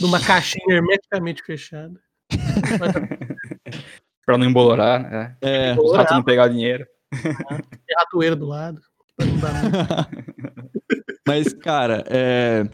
numa 0.00 0.20
caixinha 0.20 0.76
hermeticamente 0.76 1.42
fechada. 1.42 2.00
Pra 4.24 4.38
não 4.38 4.46
embolorar, 4.46 5.00
né? 5.00 5.36
É. 5.40 5.74
Os 5.78 5.96
ratos 5.96 6.14
não 6.14 6.22
pegar 6.22 6.48
dinheiro. 6.48 6.86
Tem 7.10 7.96
ratoeira 7.98 8.36
do 8.36 8.46
lado. 8.46 8.80
Mas, 11.26 11.52
cara, 11.52 12.04
é... 12.08 12.64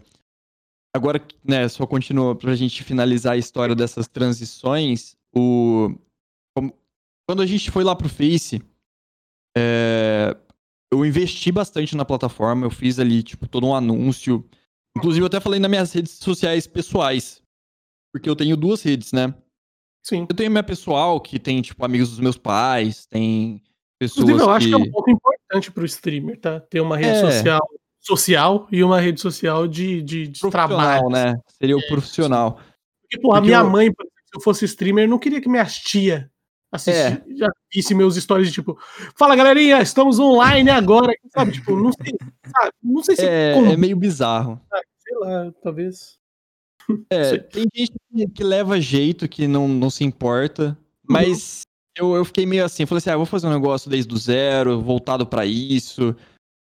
agora, 0.95 1.21
né, 1.43 1.67
só 1.67 1.85
continua 1.85 2.35
pra 2.35 2.55
gente 2.55 2.83
finalizar 2.83 3.33
a 3.33 3.37
história 3.37 3.75
dessas 3.75 4.07
transições. 4.07 5.16
O... 5.37 5.95
Quando 7.29 7.41
a 7.41 7.45
gente 7.45 7.69
foi 7.69 7.83
lá 7.83 7.95
pro 7.95 8.07
Face, 8.07 8.61
é, 9.57 10.35
eu 10.91 11.05
investi 11.05 11.51
bastante 11.51 11.95
na 11.95 12.05
plataforma, 12.05 12.65
eu 12.65 12.69
fiz 12.71 12.99
ali, 12.99 13.21
tipo, 13.21 13.47
todo 13.47 13.67
um 13.67 13.75
anúncio. 13.75 14.47
Inclusive, 14.97 15.23
eu 15.23 15.27
até 15.27 15.39
falei 15.39 15.59
nas 15.59 15.69
minhas 15.69 15.91
redes 15.93 16.13
sociais 16.13 16.65
pessoais. 16.65 17.41
Porque 18.13 18.29
eu 18.29 18.35
tenho 18.35 18.55
duas 18.55 18.81
redes, 18.81 19.11
né? 19.11 19.33
Sim. 20.05 20.25
Eu 20.29 20.35
tenho 20.35 20.47
a 20.47 20.51
minha 20.51 20.63
pessoal, 20.63 21.19
que 21.19 21.37
tem, 21.37 21.61
tipo, 21.61 21.83
amigos 21.83 22.11
dos 22.11 22.19
meus 22.19 22.37
pais, 22.37 23.05
tem 23.05 23.61
pessoas 23.99 24.23
Inclusive, 24.23 24.49
eu 24.49 24.53
acho 24.53 24.65
que... 24.67 24.75
que 24.75 24.81
é 24.81 24.85
um 24.85 24.91
pouco 24.91 25.11
importante 25.11 25.71
pro 25.71 25.85
streamer, 25.85 26.39
tá? 26.39 26.61
Ter 26.61 26.79
uma 26.79 26.95
rede 26.97 27.17
É. 27.17 27.21
social 27.31 27.69
social 27.99 28.67
e 28.71 28.81
uma 28.85 29.01
rede 29.01 29.19
social 29.19 29.67
de, 29.67 30.01
de, 30.01 30.27
de 30.29 30.39
trabalho. 30.49 31.09
Né? 31.09 31.35
Seria 31.59 31.75
o 31.75 31.85
profissional. 31.87 32.57
Porque, 33.01 33.19
porra, 33.19 33.39
a 33.39 33.41
Porque 33.41 33.47
minha 33.53 33.59
eu- 33.59 33.69
mãe, 33.69 33.91
por 33.91 34.05
eu 34.37 34.41
fosse 34.41 34.65
streamer, 34.65 35.07
não 35.09 35.19
queria 35.19 35.41
que 35.41 35.49
minhas 35.49 35.75
tia 35.77 36.31
assistir, 36.71 37.23
É. 37.29 37.35
já 37.37 37.47
visse 37.73 37.95
meus 37.95 38.15
stories 38.15 38.51
tipo, 38.51 38.77
fala 39.17 39.35
galerinha, 39.35 39.81
estamos 39.81 40.19
online 40.19 40.69
agora, 40.69 41.13
sabe? 41.33 41.51
Tipo, 41.53 41.75
não 41.75 41.91
sei, 41.93 42.13
sabe? 42.45 42.71
Não 42.83 43.03
sei 43.03 43.15
se 43.15 43.25
É, 43.25 43.53
como, 43.53 43.71
é 43.71 43.77
meio 43.77 43.95
bizarro. 43.97 44.59
sei 44.99 45.17
lá, 45.19 45.51
talvez. 45.63 46.17
É, 47.09 47.37
tem 47.37 47.65
gente 47.75 47.93
que, 48.33 48.43
leva 48.43 48.79
jeito, 48.79 49.27
que 49.27 49.45
não, 49.47 49.67
não 49.67 49.89
se 49.89 50.03
importa, 50.05 50.77
mas 51.03 51.61
eu, 51.97 52.15
eu 52.15 52.23
fiquei 52.23 52.45
meio 52.45 52.63
assim, 52.63 52.83
eu 52.83 52.87
falei 52.87 52.99
assim, 52.99 53.09
ah, 53.09 53.13
eu 53.13 53.17
vou 53.19 53.25
fazer 53.25 53.47
um 53.47 53.53
negócio 53.53 53.89
desde 53.89 54.13
o 54.13 54.17
zero, 54.17 54.79
voltado 54.81 55.25
pra 55.27 55.45
isso, 55.45 56.15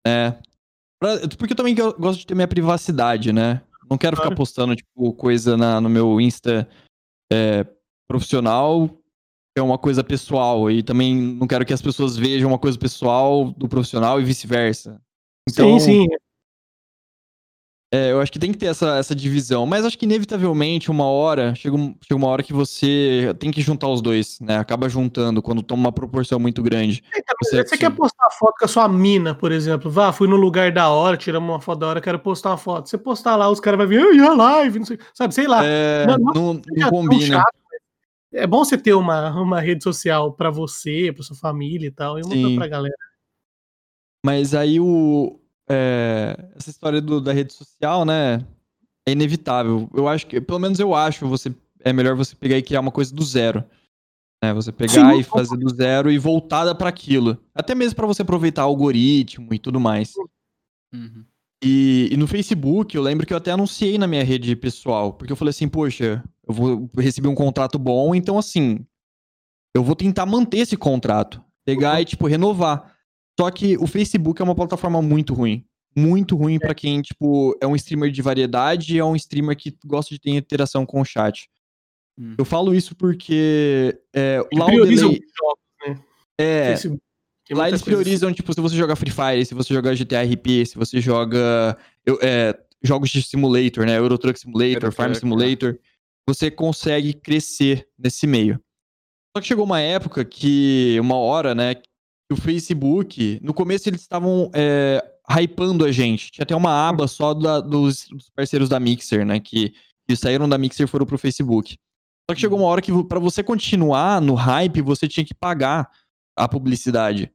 né? 0.05 0.39
Pra- 0.99 1.19
porque 1.37 1.53
eu 1.53 1.57
também 1.57 1.75
go- 1.75 1.93
gosto 1.93 2.19
de 2.21 2.25
ter 2.25 2.33
minha 2.33 2.47
privacidade, 2.47 3.31
né? 3.33 3.61
Não 3.89 3.97
quero 3.99 4.15
ficar 4.15 4.29
Claro. 4.29 4.37
postando, 4.37 4.75
tipo, 4.75 5.13
coisa 5.13 5.55
na, 5.55 5.79
no 5.79 5.89
meu 5.89 6.19
Insta 6.19 6.67
é, 7.31 7.65
profissional, 8.07 8.89
é 9.57 9.61
uma 9.61 9.77
coisa 9.77 10.03
pessoal, 10.03 10.69
e 10.69 10.83
também 10.83 11.15
não 11.15 11.47
quero 11.47 11.65
que 11.65 11.73
as 11.73 11.81
pessoas 11.81 12.17
vejam 12.17 12.49
uma 12.49 12.59
coisa 12.59 12.77
pessoal 12.77 13.51
do 13.51 13.67
profissional 13.67 14.19
e 14.19 14.25
vice-versa. 14.25 15.01
Então, 15.49 15.79
sim, 15.79 16.07
sim. 16.07 16.07
É, 17.91 18.11
eu 18.11 18.19
acho 18.19 18.31
que 18.31 18.39
tem 18.39 18.51
que 18.51 18.57
ter 18.57 18.65
essa, 18.65 18.97
essa 18.97 19.15
divisão, 19.15 19.65
mas 19.65 19.85
acho 19.85 19.97
que 19.97 20.05
inevitavelmente 20.05 20.91
uma 20.91 21.05
hora, 21.05 21.53
chega, 21.55 21.77
chega 21.77 22.15
uma 22.15 22.27
hora 22.27 22.43
que 22.43 22.51
você 22.51 23.33
tem 23.39 23.51
que 23.51 23.61
juntar 23.61 23.87
os 23.87 24.01
dois, 24.01 24.39
né? 24.41 24.57
Acaba 24.57 24.89
juntando 24.89 25.41
quando 25.41 25.61
toma 25.63 25.83
uma 25.83 25.91
proporção 25.91 26.39
muito 26.39 26.61
grande. 26.61 27.03
Você, 27.43 27.63
Você- 27.63 27.77
quer 27.77 27.91
postar 27.91 28.29
foto 28.31 28.55
com 28.59 28.65
a 28.65 28.67
sua 28.67 28.89
mina, 28.89 29.33
por 29.35 29.51
exemplo? 29.51 29.89
Vá, 29.89 30.11
fui 30.11 30.27
num 30.27 30.35
lugar 30.35 30.71
da 30.71 30.89
hora, 30.89 31.15
tiramos 31.15 31.49
uma 31.49 31.61
foto 31.61 31.79
da 31.79 31.87
hora, 31.87 32.01
quero 32.01 32.19
postar 32.19 32.49
uma 32.51 32.57
foto. 32.57 32.89
Você 32.89 32.97
postar 32.97 33.35
lá, 33.35 33.49
os 33.49 33.59
caras 33.59 33.77
vão 33.77 33.87
ver, 33.87 33.99
ai, 34.01 34.19
a 34.19 34.33
live, 34.33 34.79
não 34.79 34.85
sei, 34.85 34.97
sabe, 35.13 35.33
sei 35.33 35.47
lá. 35.47 35.63
É, 35.65 36.05
não- 36.07 36.17
não, 36.17 36.33
não 36.33 36.61
tão 36.61 36.89
combina. 36.89 37.37
mas 37.37 37.45
É 38.41 38.45
bom 38.47 38.65
você 38.65 38.77
ter 38.77 38.93
uma, 38.93 39.29
uma 39.39 39.61
rede 39.61 39.83
social 39.83 40.33
pra 40.33 40.49
você, 40.49 41.13
pra 41.13 41.23
sua 41.23 41.37
família 41.37 41.87
e 41.87 41.91
tal, 41.91 42.19
e 42.19 42.23
uma 42.23 42.35
pra 42.57 42.67
galera. 42.67 42.95
Mas 44.25 44.53
aí 44.53 44.79
o. 44.79 45.39
é, 45.69 46.35
essa 46.55 46.69
história 46.69 47.01
do- 47.01 47.21
da 47.21 47.33
rede 47.33 47.53
social, 47.53 48.05
né? 48.05 48.45
É 49.07 49.11
inevitável. 49.11 49.89
Eu 49.93 50.07
acho 50.07 50.25
que, 50.27 50.39
pelo 50.41 50.59
menos 50.59 50.79
eu 50.79 50.95
acho, 50.95 51.27
você 51.27 51.53
é 51.83 51.93
melhor 51.93 52.15
você 52.15 52.35
pegar 52.35 52.57
e 52.57 52.63
criar 52.63 52.81
uma 52.81 52.91
coisa 52.91 53.13
do 53.13 53.23
zero. 53.23 53.63
Né? 54.43 54.53
Você 54.53 54.71
pegar 54.71 55.13
Sim. 55.13 55.19
e 55.19 55.23
fazer 55.23 55.57
do 55.57 55.69
zero 55.73 56.11
e 56.11 56.17
voltada 56.17 56.73
pra 56.73 56.89
aquilo. 56.89 57.37
Até 57.53 57.75
mesmo 57.75 57.95
pra 57.95 58.07
você 58.07 58.21
aproveitar 58.21 58.63
algoritmo 58.63 59.53
e 59.53 59.59
tudo 59.59 59.79
mais. 59.79 60.13
Uhum. 60.93 61.23
E, 61.63 62.09
e 62.11 62.17
no 62.17 62.27
Facebook, 62.27 62.95
eu 62.95 63.01
lembro 63.01 63.25
que 63.25 63.33
eu 63.33 63.37
até 63.37 63.51
anunciei 63.51 63.97
na 63.97 64.07
minha 64.07 64.23
rede 64.23 64.55
pessoal, 64.55 65.13
porque 65.13 65.31
eu 65.31 65.37
falei 65.37 65.49
assim, 65.49 65.67
poxa, 65.67 66.23
eu 66.47 66.53
vou 66.53 66.89
receber 66.97 67.27
um 67.27 67.33
contrato 67.35 67.79
bom, 67.79 68.13
então 68.13 68.37
assim, 68.37 68.85
eu 69.75 69.83
vou 69.83 69.95
tentar 69.95 70.25
manter 70.25 70.59
esse 70.59 70.77
contrato, 70.77 71.43
pegar 71.65 72.01
e, 72.01 72.05
tipo, 72.05 72.27
renovar. 72.27 72.94
Só 73.39 73.49
que 73.51 73.77
o 73.77 73.87
Facebook 73.87 74.41
é 74.41 74.45
uma 74.45 74.55
plataforma 74.55 75.01
muito 75.01 75.33
ruim. 75.33 75.65
Muito 75.95 76.35
ruim 76.35 76.59
pra 76.59 76.75
quem, 76.75 77.01
tipo, 77.01 77.57
é 77.61 77.67
um 77.67 77.75
streamer 77.75 78.11
de 78.11 78.21
variedade 78.21 78.95
e 78.95 78.99
é 78.99 79.05
um 79.05 79.15
streamer 79.15 79.55
que 79.55 79.75
gosta 79.85 80.13
de 80.13 80.19
ter 80.19 80.31
interação 80.31 80.85
com 80.85 80.99
o 80.99 81.05
chat. 81.05 81.49
Hum. 82.17 82.35
Eu 82.37 82.45
falo 82.45 82.73
isso 82.73 82.95
porque 82.95 83.97
é, 84.13 84.39
lá 84.53 84.65
o 84.65 84.85
delay, 84.85 85.21
né? 85.85 85.99
é, 86.37 86.67
Facebook. 86.67 87.01
Tem 87.47 87.55
Lá 87.55 87.67
eles 87.67 87.81
priorizam, 87.83 88.33
tipo, 88.33 88.51
se 88.53 88.59
você 88.59 88.75
joga 88.75 88.95
Free 88.95 89.11
Fire, 89.11 89.45
se 89.45 89.53
você 89.53 89.73
joga 89.73 89.95
GTA 89.95 90.23
RP, 90.23 90.65
se 90.65 90.75
você 90.75 90.99
joga 90.99 91.77
eu- 92.03 92.17
é, 92.21 92.57
jogos 92.81 93.09
de 93.11 93.21
simulator, 93.21 93.85
né? 93.85 93.97
Euro 93.97 94.17
Truck 94.17 94.39
Simulator, 94.39 94.91
Farm 94.91 95.11
Truck, 95.11 95.19
Simulator, 95.19 95.77
você 96.27 96.49
consegue 96.49 97.13
crescer 97.13 97.87
nesse 97.99 98.25
meio. 98.25 98.59
Só 99.35 99.41
que 99.41 99.47
chegou 99.47 99.65
uma 99.65 99.79
época 99.79 100.25
que, 100.25 100.97
uma 100.99 101.17
hora, 101.17 101.53
né, 101.53 101.75
que 102.27 102.33
o 102.33 102.41
Facebook, 102.41 103.39
no 103.43 103.53
começo 103.53 103.87
eles 103.89 104.01
estavam 104.01 104.49
é, 104.53 105.03
hypando 105.29 105.85
a 105.85 105.91
gente. 105.91 106.31
Tinha 106.31 106.43
até 106.43 106.55
uma 106.55 106.71
aba 106.89 107.07
só 107.07 107.33
da- 107.33 107.59
dos, 107.61 108.07
dos 108.09 108.29
parceiros 108.29 108.67
da 108.69 108.79
Mixer, 108.79 109.25
né, 109.25 109.39
que, 109.39 109.73
que 110.07 110.15
saíram 110.15 110.49
da 110.49 110.57
Mixer 110.57 110.85
e 110.85 110.89
foram 110.89 111.05
pro 111.05 111.17
Facebook. 111.17 111.77
Só 112.29 112.33
que 112.33 112.41
chegou 112.41 112.57
uma 112.57 112.67
hora 112.67 112.81
que 112.81 112.91
para 113.03 113.19
você 113.19 113.43
continuar 113.43 114.19
no 114.19 114.33
hype, 114.33 114.81
você 114.81 115.07
tinha 115.07 115.23
que 115.25 115.33
pagar 115.35 115.89
a 116.35 116.47
publicidade. 116.47 117.31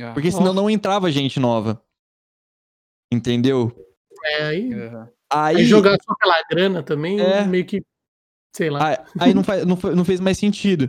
Ah, 0.00 0.12
Porque 0.12 0.32
senão 0.32 0.54
não 0.54 0.70
entrava 0.70 1.10
gente 1.12 1.38
nova. 1.38 1.80
Entendeu? 3.12 3.70
É, 4.24 4.44
aí. 4.46 4.70
Aí, 5.30 5.56
aí 5.56 5.64
jogar 5.66 5.96
só 6.02 6.14
pela 6.14 6.42
grana 6.50 6.82
também, 6.82 7.20
É. 7.20 7.44
meio 7.44 7.64
que, 7.64 7.82
sei 8.54 8.70
lá. 8.70 8.88
aí, 8.88 8.96
aí 9.20 9.34
não, 9.34 9.44
faz, 9.44 9.64
não, 9.66 9.76
não 9.94 10.04
fez 10.04 10.20
mais 10.20 10.38
sentido. 10.38 10.88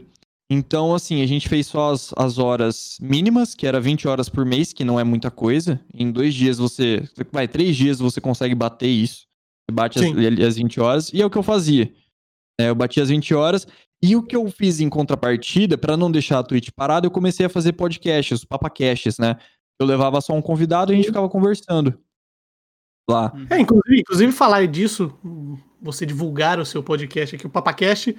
Então, 0.50 0.94
assim, 0.94 1.22
a 1.24 1.26
gente 1.26 1.50
fez 1.50 1.66
só 1.68 1.92
as, 1.92 2.14
as 2.16 2.38
horas 2.38 2.98
mínimas, 3.02 3.56
que 3.56 3.66
era 3.66 3.82
20 3.82 4.08
horas 4.08 4.30
por 4.30 4.46
mês, 4.46 4.74
que 4.74 4.86
não 4.86 5.00
é 5.00 5.04
muita 5.04 5.32
coisa. 5.32 5.80
Em 5.94 6.12
dois 6.12 6.36
dias 6.36 6.58
você. 6.58 7.04
Vai, 7.32 7.48
três 7.48 7.76
dias 7.76 8.00
você 8.00 8.22
consegue 8.22 8.54
bater 8.54 8.88
isso. 8.88 9.26
Você 9.68 9.74
bate 9.74 10.00
as, 10.00 10.40
as 10.48 10.56
20 10.58 10.80
horas. 10.80 11.12
E 11.12 11.22
é 11.22 11.26
o 11.26 11.30
que 11.30 11.38
eu 11.38 11.44
fazia. 11.44 11.92
É, 12.60 12.70
eu 12.70 12.76
bati 12.76 13.02
as 13.02 13.10
20 13.10 13.34
horas. 13.34 13.68
E 14.04 14.16
o 14.16 14.22
que 14.22 14.36
eu 14.36 14.48
fiz 14.52 14.80
em 14.80 14.90
contrapartida, 14.90 15.78
pra 15.78 15.98
não 15.98 16.12
deixar 16.12 16.40
a 16.40 16.44
Twitch 16.44 16.70
parada, 16.76 17.08
eu 17.08 17.12
comecei 17.12 17.46
a 17.46 17.50
fazer 17.50 17.74
podcasts, 17.74 18.40
os 18.40 18.46
papacasts, 18.46 19.18
né? 19.18 19.38
Eu 19.80 19.88
levava 19.88 20.22
só 20.22 20.34
um 20.34 20.42
convidado 20.42 20.92
e 20.92 20.94
a 20.94 20.96
gente 20.96 21.08
ficava 21.08 21.28
conversando. 21.28 21.98
Lá. 23.10 23.34
É, 23.50 23.60
inclusive, 23.60 24.00
inclusive 24.00 24.32
falar 24.32 24.68
disso, 24.68 25.14
você 25.82 26.06
divulgar 26.06 26.60
o 26.60 26.66
seu 26.66 26.84
podcast 26.84 27.36
aqui, 27.36 27.46
o 27.46 27.50
Papacast, 27.50 28.16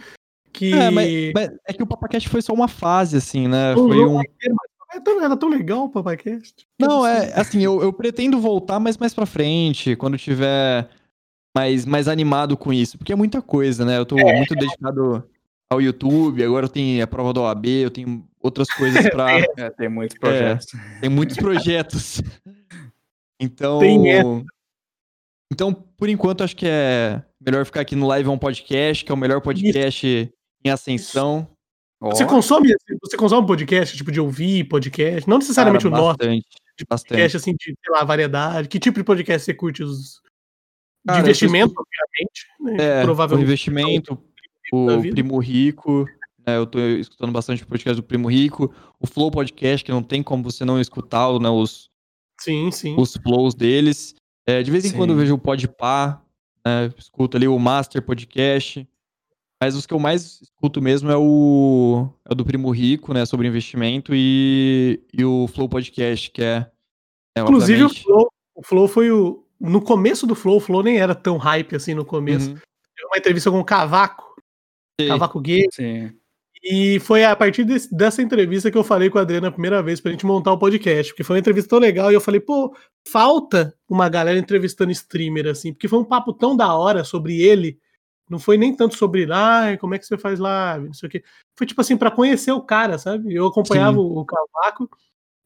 que. 0.56 0.72
É, 0.72 0.90
mas, 0.90 1.32
mas 1.34 1.50
é 1.68 1.72
que 1.72 1.82
o 1.82 1.86
Papacast 1.86 2.28
foi 2.28 2.42
só 2.42 2.52
uma 2.52 2.68
fase, 2.68 3.16
assim, 3.16 3.46
né? 3.46 3.74
Não, 3.74 3.88
Foi 3.88 4.04
um. 4.04 4.14
mas 4.14 4.26
é 4.94 5.00
tão- 5.00 5.22
Era 5.22 5.36
tão 5.36 5.48
legal 5.48 5.84
o 5.84 5.88
Papacast. 5.90 6.66
Não, 6.80 7.06
é 7.06 7.32
assim, 7.38 7.60
eu, 7.62 7.82
eu 7.82 7.92
pretendo 7.92 8.40
voltar 8.40 8.80
mais 8.80 8.96
mais 8.96 9.12
pra 9.14 9.26
frente, 9.26 9.94
quando 9.96 10.16
tiver 10.18 10.88
mais, 11.54 11.84
mais 11.84 12.08
animado 12.08 12.56
com 12.56 12.72
isso, 12.72 12.96
porque 12.98 13.12
é 13.12 13.16
muita 13.16 13.40
coisa, 13.42 13.84
né? 13.84 13.98
Eu 13.98 14.06
tô 14.06 14.16
muito 14.16 14.54
dedicado 14.54 15.24
ao 15.70 15.80
YouTube, 15.80 16.42
agora 16.44 16.66
eu 16.66 16.70
tenho 16.70 17.02
a 17.02 17.06
prova 17.06 17.32
da 17.32 17.40
OAB, 17.42 17.66
eu 17.66 17.90
tenho 17.90 18.24
outras 18.40 18.68
coisas 18.68 19.08
pra. 19.10 19.26
É, 19.58 19.70
tem 19.70 19.88
muitos 19.88 20.16
projetos. 20.18 20.66
tem 21.00 21.10
muitos 21.10 21.36
projetos. 21.36 22.22
Então. 23.38 23.80
Tem 23.80 24.10
essa. 24.12 24.44
Então, 25.52 25.72
por 25.72 26.08
enquanto, 26.08 26.42
acho 26.42 26.56
que 26.56 26.66
é 26.66 27.22
melhor 27.40 27.64
ficar 27.66 27.82
aqui 27.82 27.94
no 27.94 28.06
Live 28.06 28.28
on 28.28 28.38
Podcast, 28.38 29.04
que 29.04 29.12
é 29.12 29.14
o 29.14 29.18
melhor 29.18 29.40
podcast 29.40 30.32
em 30.66 30.70
ascensão. 30.70 31.48
Você 32.00 32.26
consome, 32.26 32.72
você 33.02 33.16
consome 33.16 33.46
podcast, 33.46 33.96
tipo 33.96 34.12
de 34.12 34.20
ouvir 34.20 34.64
podcast? 34.64 35.28
Não 35.28 35.38
necessariamente 35.38 35.84
Cara, 35.84 35.94
o 35.94 35.98
nosso, 35.98 36.18
bastante, 36.18 36.46
de 36.78 36.84
bastante. 36.88 37.08
podcast, 37.08 37.36
assim, 37.38 37.52
de, 37.52 37.64
sei 37.64 37.92
lá, 37.92 38.04
variedade. 38.04 38.68
Que 38.68 38.78
tipo 38.78 38.98
de 38.98 39.04
podcast 39.04 39.44
você 39.44 39.54
curte? 39.54 39.82
Os... 39.82 40.20
Cara, 41.06 41.20
de 41.20 41.24
investimento, 41.24 41.74
obviamente. 41.74 42.46
Né? 42.60 42.98
É, 42.98 43.00
o 43.00 43.04
Provavelmente. 43.04 43.46
investimento, 43.46 44.14
da 44.14 44.98
o. 44.98 45.00
Primo 45.00 45.38
Rico, 45.38 46.06
né, 46.46 46.56
eu 46.56 46.66
tô 46.66 46.78
escutando 46.78 47.32
bastante 47.32 47.62
o 47.62 47.66
podcast 47.66 48.00
do 48.00 48.06
Primo 48.06 48.28
Rico, 48.28 48.72
o 49.00 49.06
Flow 49.06 49.30
Podcast, 49.30 49.84
que 49.84 49.90
não 49.90 50.02
tem 50.02 50.22
como 50.22 50.44
você 50.44 50.64
não 50.64 50.80
escutar 50.80 51.32
né, 51.40 51.48
os, 51.48 51.88
Sim, 52.38 52.70
sim. 52.70 52.94
os 52.98 53.14
flows 53.16 53.54
deles. 53.54 54.14
É, 54.46 54.62
de 54.62 54.70
vez 54.70 54.84
em 54.84 54.90
Sim. 54.90 54.96
quando 54.96 55.10
eu 55.10 55.16
vejo 55.16 55.34
o 55.34 55.38
Podpah, 55.38 56.22
né, 56.64 56.92
escuto 56.98 57.36
ali 57.36 57.48
o 57.48 57.58
Master 57.58 58.02
Podcast, 58.02 58.86
mas 59.62 59.74
os 59.74 59.86
que 59.86 59.94
eu 59.94 59.98
mais 59.98 60.40
escuto 60.42 60.82
mesmo 60.82 61.10
é 61.10 61.16
o, 61.16 62.08
é 62.28 62.32
o 62.32 62.34
do 62.34 62.44
Primo 62.44 62.70
Rico, 62.70 63.14
né, 63.14 63.24
sobre 63.24 63.48
investimento, 63.48 64.12
e, 64.14 65.00
e 65.12 65.24
o 65.24 65.46
Flow 65.48 65.68
Podcast, 65.68 66.30
que 66.30 66.42
é... 66.42 66.66
é 67.36 67.40
Inclusive, 67.40 67.84
o 67.84 67.88
Flow, 67.88 68.28
o 68.54 68.62
Flow 68.62 68.88
foi 68.88 69.10
o. 69.10 69.42
No 69.58 69.80
começo 69.80 70.26
do 70.26 70.34
Flow, 70.34 70.58
o 70.58 70.60
Flow 70.60 70.82
nem 70.82 70.98
era 70.98 71.14
tão 71.14 71.38
hype 71.38 71.74
assim 71.74 71.94
no 71.94 72.04
começo. 72.04 72.50
Uhum. 72.50 72.56
Teve 72.56 73.08
uma 73.08 73.18
entrevista 73.18 73.50
com 73.50 73.58
o 73.58 73.64
Cavaco, 73.64 74.36
Sei. 75.00 75.08
Cavaco 75.08 75.40
Gay, 75.40 75.64
Sim. 75.72 76.12
E 76.68 76.98
foi 77.00 77.24
a 77.24 77.36
partir 77.36 77.64
desse- 77.64 77.94
dessa 77.94 78.20
entrevista 78.20 78.70
que 78.70 78.76
eu 78.76 78.82
falei 78.82 79.08
com 79.08 79.18
a 79.18 79.20
Adriana 79.20 79.48
a 79.48 79.52
primeira 79.52 79.80
vez 79.82 80.00
pra 80.00 80.10
gente 80.10 80.26
montar 80.26 80.52
o 80.52 80.58
podcast, 80.58 81.12
porque 81.12 81.22
foi 81.22 81.36
uma 81.36 81.40
entrevista 81.40 81.70
tão 81.70 81.78
legal 81.78 82.10
e 82.10 82.14
eu 82.14 82.20
falei, 82.20 82.40
pô, 82.40 82.74
falta 83.08 83.72
uma 83.88 84.08
galera 84.08 84.38
entrevistando 84.38 84.90
streamer, 84.90 85.46
assim, 85.46 85.72
porque 85.72 85.86
foi 85.86 85.98
um 85.98 86.04
papo 86.04 86.32
tão 86.32 86.56
da 86.56 86.74
hora 86.74 87.04
sobre 87.04 87.40
ele, 87.40 87.78
não 88.28 88.38
foi 88.38 88.56
nem 88.56 88.74
tanto 88.74 88.96
sobre, 88.96 89.26
ai, 89.30 89.76
como 89.78 89.94
é 89.94 89.98
que 89.98 90.06
você 90.06 90.16
faz 90.18 90.38
live, 90.38 90.86
não 90.86 90.94
sei 90.94 91.06
o 91.08 91.10
quê. 91.10 91.22
Foi 91.56 91.66
tipo 91.66 91.80
assim, 91.80 91.96
pra 91.96 92.10
conhecer 92.10 92.52
o 92.52 92.60
cara, 92.62 92.98
sabe? 92.98 93.34
Eu 93.34 93.46
acompanhava 93.46 93.96
Sim. 93.96 94.02
o, 94.02 94.18
o 94.18 94.24
Cavaco 94.24 94.90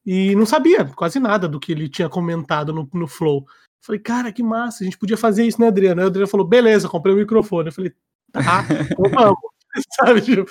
e 0.04 0.34
não 0.34 0.46
sabia 0.46 0.84
quase 0.84 1.20
nada 1.20 1.46
do 1.48 1.60
que 1.60 1.72
ele 1.72 1.88
tinha 1.88 2.08
comentado 2.08 2.72
no, 2.72 2.88
no 2.94 3.06
Flow. 3.06 3.44
Falei, 3.84 4.00
cara, 4.00 4.32
que 4.32 4.42
massa, 4.42 4.82
a 4.82 4.84
gente 4.84 4.98
podia 4.98 5.16
fazer 5.16 5.44
isso, 5.46 5.60
né, 5.60 5.68
Adriana? 5.68 6.02
Aí 6.02 6.04
a 6.04 6.08
Adriana 6.08 6.26
falou, 6.30 6.46
beleza, 6.46 6.88
comprei 6.88 7.14
o 7.14 7.18
microfone. 7.18 7.68
Eu 7.68 7.72
falei, 7.72 7.92
tá, 8.32 8.64
então 8.90 9.10
vamos. 9.10 9.38
Sabe, 9.94 10.20
tipo, 10.20 10.44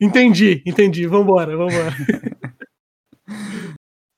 entendi, 0.00 0.62
entendi, 0.66 1.06
vambora, 1.06 1.56
vambora. 1.56 1.94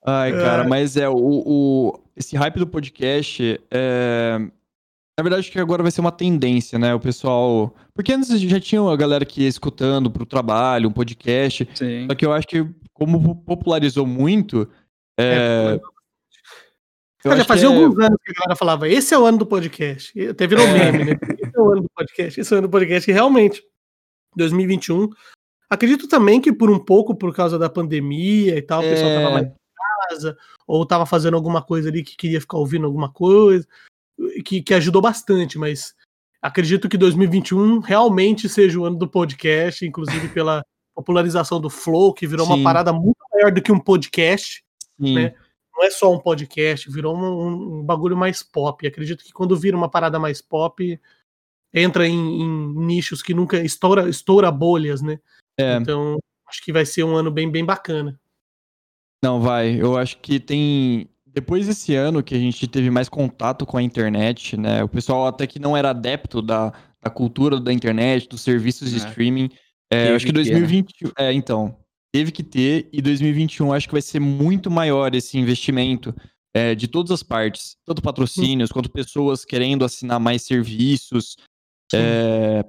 Ai, 0.05 0.33
cara, 0.33 0.65
É. 0.65 0.67
mas 0.67 0.97
é, 0.97 1.09
o, 1.09 1.15
o- 1.17 2.01
esse 2.17 2.37
hype 2.37 2.59
do 2.59 2.67
podcast, 2.67 3.61
é, 3.71 4.39
na 5.19 5.23
verdade, 5.23 5.41
acho 5.41 5.51
que 5.51 5.59
agora 5.59 5.83
vai 5.83 5.91
ser 5.91 6.01
uma 6.01 6.13
tendência, 6.13 6.79
né? 6.79 6.95
O 6.95 7.01
pessoal. 7.01 7.75
Porque 7.93 8.13
antes 8.13 8.41
já 8.41 8.61
tinha 8.61 8.81
a 8.81 8.97
galera 8.97 9.25
que 9.27 9.43
ia 9.43 9.49
escutando 9.49 10.09
pro 10.09 10.25
trabalho, 10.25 10.89
um 10.89 10.93
podcast. 10.93 11.69
Sim. 11.75 12.07
Só 12.09 12.15
que 12.15 12.25
eu 12.25 12.33
acho 12.33 12.47
que, 12.47 12.65
como 12.95 13.35
popularizou 13.43 14.07
muito. 14.07 14.69
É, 15.19 15.75
eu 15.75 17.31
Cara, 17.31 17.37
já 17.39 17.45
fazia 17.45 17.69
é- 17.69 17.75
alguns 17.75 17.99
anos 17.99 18.17
que 18.25 18.31
a 18.31 18.35
galera 18.35 18.57
falava, 18.57 18.89
esse 18.89 19.13
é 19.13 19.19
o 19.19 19.25
ano 19.27 19.39
do 19.39 19.47
podcast. 19.47 20.13
E 20.17 20.29
Até 20.29 20.47
virou 20.47 20.65
É. 20.65 20.93
meme, 20.93 21.05
né? 21.05 21.19
Esse 21.37 21.57
é 21.57 21.61
o 21.61 21.73
ano 21.73 21.83
do 21.83 21.89
podcast, 21.95 22.41
esse 22.41 22.53
é 22.53 22.55
o 22.55 22.59
ano 22.59 22.69
do 22.69 22.71
podcast. 22.71 23.11
E 23.11 23.13
realmente, 23.13 23.61
2021. 24.37 25.09
Acredito 25.69 26.07
também 26.07 26.41
que 26.41 26.53
por 26.53 26.71
um 26.71 26.79
pouco, 26.79 27.13
por 27.15 27.35
causa 27.35 27.59
da 27.59 27.69
pandemia 27.69 28.57
e 28.57 28.63
tal, 28.63 28.79
o 28.81 28.85
pessoal 28.85 29.11
tava 29.11 29.29
É. 29.29 29.33
mais 29.33 29.47
em 29.49 29.53
casa, 30.11 30.39
ou 30.67 30.87
tava 30.87 31.05
fazendo 31.05 31.35
alguma 31.35 31.61
coisa 31.61 31.89
ali 31.89 32.05
que 32.05 32.17
queria 32.17 32.41
ficar 32.41 32.57
ouvindo 32.59 32.87
alguma 32.87 33.13
coisa, 33.13 33.67
que, 34.43 34.63
que 34.63 34.75
ajudou 34.75 35.03
bastante, 35.03 35.59
mas 35.59 35.95
acredito 36.41 36.89
que 36.89 36.97
2021 36.97 37.81
realmente 37.81 38.49
seja 38.49 38.79
o 38.79 38.85
ano 38.85 38.97
do 38.97 39.09
podcast, 39.09 39.85
inclusive 39.87 40.29
pela 40.29 40.65
popularização 40.95 41.61
do 41.61 41.71
Flow, 41.71 42.13
que 42.13 42.27
virou 42.27 42.47
Sim. 42.47 42.55
uma 42.55 42.65
parada 42.65 42.93
muito 42.93 43.19
maior 43.33 43.53
do 43.53 43.63
que 43.63 43.73
um 43.73 43.79
podcast 43.79 44.65
sim, 45.01 45.15
né? 45.15 45.35
não 45.73 45.85
é 45.85 45.91
só 45.91 46.13
um 46.13 46.19
podcast, 46.19 46.91
virou 46.91 47.17
um, 47.17 47.79
um- 47.79 47.85
bagulho 47.85 48.17
mais 48.17 48.43
pop. 48.43 48.85
Acredito 48.85 49.23
que 49.23 49.33
quando 49.33 49.57
vira 49.57 49.77
uma 49.77 49.89
parada 49.89 50.19
mais 50.19 50.43
pop, 50.43 51.01
entra 51.73 52.07
em, 52.07 52.43
em 52.43 52.75
nichos 52.75 53.23
que 53.23 53.33
nunca 53.33 53.63
estoura, 53.63 54.09
estoura 54.09 54.51
bolhas, 54.51 55.01
né? 55.01 55.21
é. 55.57 55.77
Então, 55.77 56.19
acho 56.49 56.65
que 56.65 56.73
vai 56.73 56.85
ser 56.85 57.05
um 57.05 57.15
ano 57.15 57.31
bem, 57.31 57.49
bem 57.51 57.65
bacana. 57.65 58.19
Não, 59.23 59.41
vai. 59.41 59.81
Eu 59.81 59.97
acho 59.97 60.19
que 60.19 60.39
tem. 60.41 61.09
Depois 61.39 61.69
desse 61.69 61.95
ano 61.95 62.21
que 62.21 62.35
a 62.35 62.39
gente 62.39 62.67
teve 62.67 62.91
mais 62.91 63.09
contato 63.09 63.65
com 63.65 63.77
a 63.77 63.83
internet, 63.83 64.57
né? 64.57 64.83
O 64.83 64.89
pessoal 64.89 65.29
até 65.29 65.47
que 65.47 65.61
não 65.61 65.77
era 65.77 65.91
adepto 65.91 66.43
da, 66.43 66.73
da 67.01 67.09
cultura 67.09 67.61
da 67.61 67.73
internet, 67.73 68.29
dos 68.29 68.41
serviços 68.41 68.91
de 68.91 68.97
É. 68.97 69.07
streaming. 69.07 69.49
É, 69.89 70.09
acho 70.17 70.27
que 70.27 70.33
que, 70.33 70.39
né? 70.39 70.43
2020. 70.43 71.13
É, 71.17 71.33
então. 71.33 71.77
Teve 72.13 72.33
que 72.33 72.43
ter, 72.43 72.89
e 72.93 73.01
2021 73.01 73.73
acho 73.73 73.87
que 73.87 73.93
vai 73.95 74.03
ser 74.03 74.19
muito 74.19 74.69
maior 74.69 75.15
esse 75.15 75.39
investimento 75.39 76.13
é, 76.53 76.75
de 76.75 76.89
todas 76.89 77.13
as 77.13 77.23
partes, 77.23 77.77
tanto 77.87 78.03
patrocínios 78.03 78.73
quanto 78.73 78.91
pessoas 78.91 79.45
querendo 79.45 79.85
assinar 79.85 80.19
mais 80.19 80.43
serviços. 80.43 81.37
É, 81.95 82.65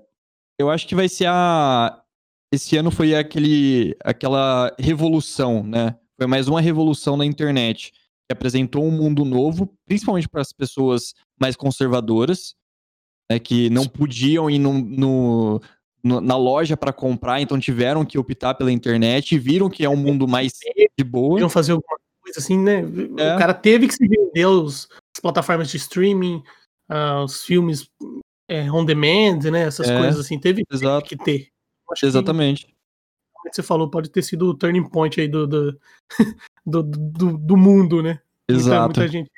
eu 0.59 0.69
acho 0.69 0.87
que 0.87 0.93
vai 0.93 1.09
ser 1.09 1.25
a. 1.27 1.99
Esse 2.53 2.77
ano 2.77 2.91
foi 2.91 3.15
aquele, 3.15 3.97
aquela 4.03 4.71
revolução, 4.77 5.63
né? 5.63 5.95
Foi 6.19 6.27
mais 6.27 6.47
uma 6.47 6.61
revolução 6.61 7.17
na 7.17 7.25
internet 7.25 7.93
que 8.29 8.33
apresentou 8.33 8.85
um 8.85 8.91
mundo 8.91 9.25
novo, 9.25 9.73
principalmente 9.87 10.29
para 10.29 10.41
as 10.41 10.53
pessoas 10.53 11.13
mais 11.39 11.55
conservadoras, 11.55 12.53
né, 13.31 13.39
que 13.39 13.69
não 13.71 13.87
podiam 13.87 14.47
ir 14.49 14.59
no, 14.59 14.73
no- 14.73 15.61
no- 16.03 16.21
na 16.21 16.37
loja 16.37 16.77
para 16.77 16.93
comprar, 16.93 17.41
então 17.41 17.59
tiveram 17.59 18.05
que 18.05 18.19
optar 18.19 18.53
pela 18.53 18.71
internet 18.71 19.33
e 19.33 19.39
viram 19.39 19.67
que 19.69 19.83
é 19.83 19.89
um 19.89 19.97
mundo 19.97 20.27
mais 20.27 20.53
de 20.97 21.03
boa. 21.03 21.31
Podiam 21.31 21.49
fazer 21.49 21.71
alguma 21.71 21.97
coisa 22.21 22.39
assim, 22.39 22.57
né? 22.57 22.81
É. 23.17 23.35
O 23.35 23.39
cara 23.39 23.53
teve 23.53 23.87
que 23.87 23.95
se 23.95 24.07
vender 24.07 24.45
os, 24.45 24.87
as 25.15 25.19
plataformas 25.19 25.69
de 25.69 25.77
streaming, 25.77 26.43
ah, 26.87 27.23
os 27.23 27.43
filmes 27.43 27.89
é, 28.47 28.71
on 28.71 28.85
demand, 28.85 29.39
né? 29.51 29.63
Essas 29.63 29.89
É, 29.89 29.97
coisas 29.97 30.19
assim, 30.23 30.39
teve 30.39 30.63
exato. 30.71 31.07
que 31.07 31.17
ter. 31.17 31.47
Eu 31.87 31.93
acho 31.93 32.05
que, 33.43 33.55
você 33.55 33.63
falou, 33.63 33.89
pode 33.89 34.09
ter 34.09 34.21
sido 34.21 34.47
o 34.49 34.53
turning 34.53 34.87
point 34.89 35.19
aí 35.19 35.27
do, 35.27 35.47
do, 35.47 35.79
do, 36.65 36.83
do, 36.83 37.37
do 37.37 37.57
mundo, 37.57 38.01
né? 38.03 38.19
Exato. 38.47 38.85
muita 38.85 39.07
gente 39.07 39.29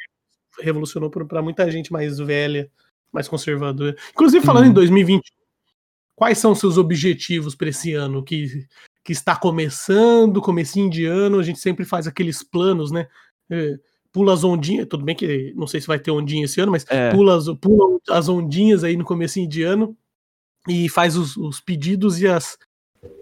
revolucionou 0.59 1.09
pra 1.09 1.41
muita 1.41 1.69
gente 1.71 1.91
mais 1.91 2.17
velha, 2.19 2.69
mais 3.11 3.27
conservadora. 3.27 3.95
Inclusive, 4.11 4.45
falando 4.45 4.65
Uhum. 4.65 4.71
em 4.71 4.73
2020, 4.73 5.31
quais 6.15 6.37
são 6.37 6.51
os 6.51 6.59
seus 6.59 6.77
objetivos 6.77 7.55
para 7.55 7.69
esse 7.69 7.93
ano 7.93 8.23
que, 8.23 8.67
que 9.03 9.11
está 9.11 9.35
começando, 9.35 10.41
comecinho 10.41 10.89
de 10.89 11.05
ano, 11.05 11.39
a 11.39 11.43
gente 11.43 11.59
sempre 11.59 11.83
faz 11.85 12.07
aqueles 12.07 12.43
planos, 12.43 12.91
né? 12.91 13.07
É, 13.49 13.77
pula 14.11 14.33
as 14.33 14.43
ondinhas, 14.43 14.87
tudo 14.87 15.03
bem 15.03 15.15
que 15.15 15.53
não 15.55 15.65
sei 15.67 15.81
se 15.81 15.87
vai 15.87 15.97
ter 15.99 16.11
ondinha 16.11 16.45
esse 16.45 16.59
ano, 16.61 16.71
mas 16.71 16.85
É. 16.89 17.11
pula, 17.11 17.37
as, 17.37 17.45
pula 17.59 17.99
as 18.09 18.29
ondinhas 18.29 18.83
aí 18.83 18.95
no 18.95 19.05
comecinho 19.05 19.47
de 19.47 19.63
ano 19.63 19.97
e 20.67 20.87
faz 20.89 21.15
os, 21.17 21.35
os 21.37 21.59
pedidos 21.59 22.21
e 22.21 22.27
as 22.27 22.57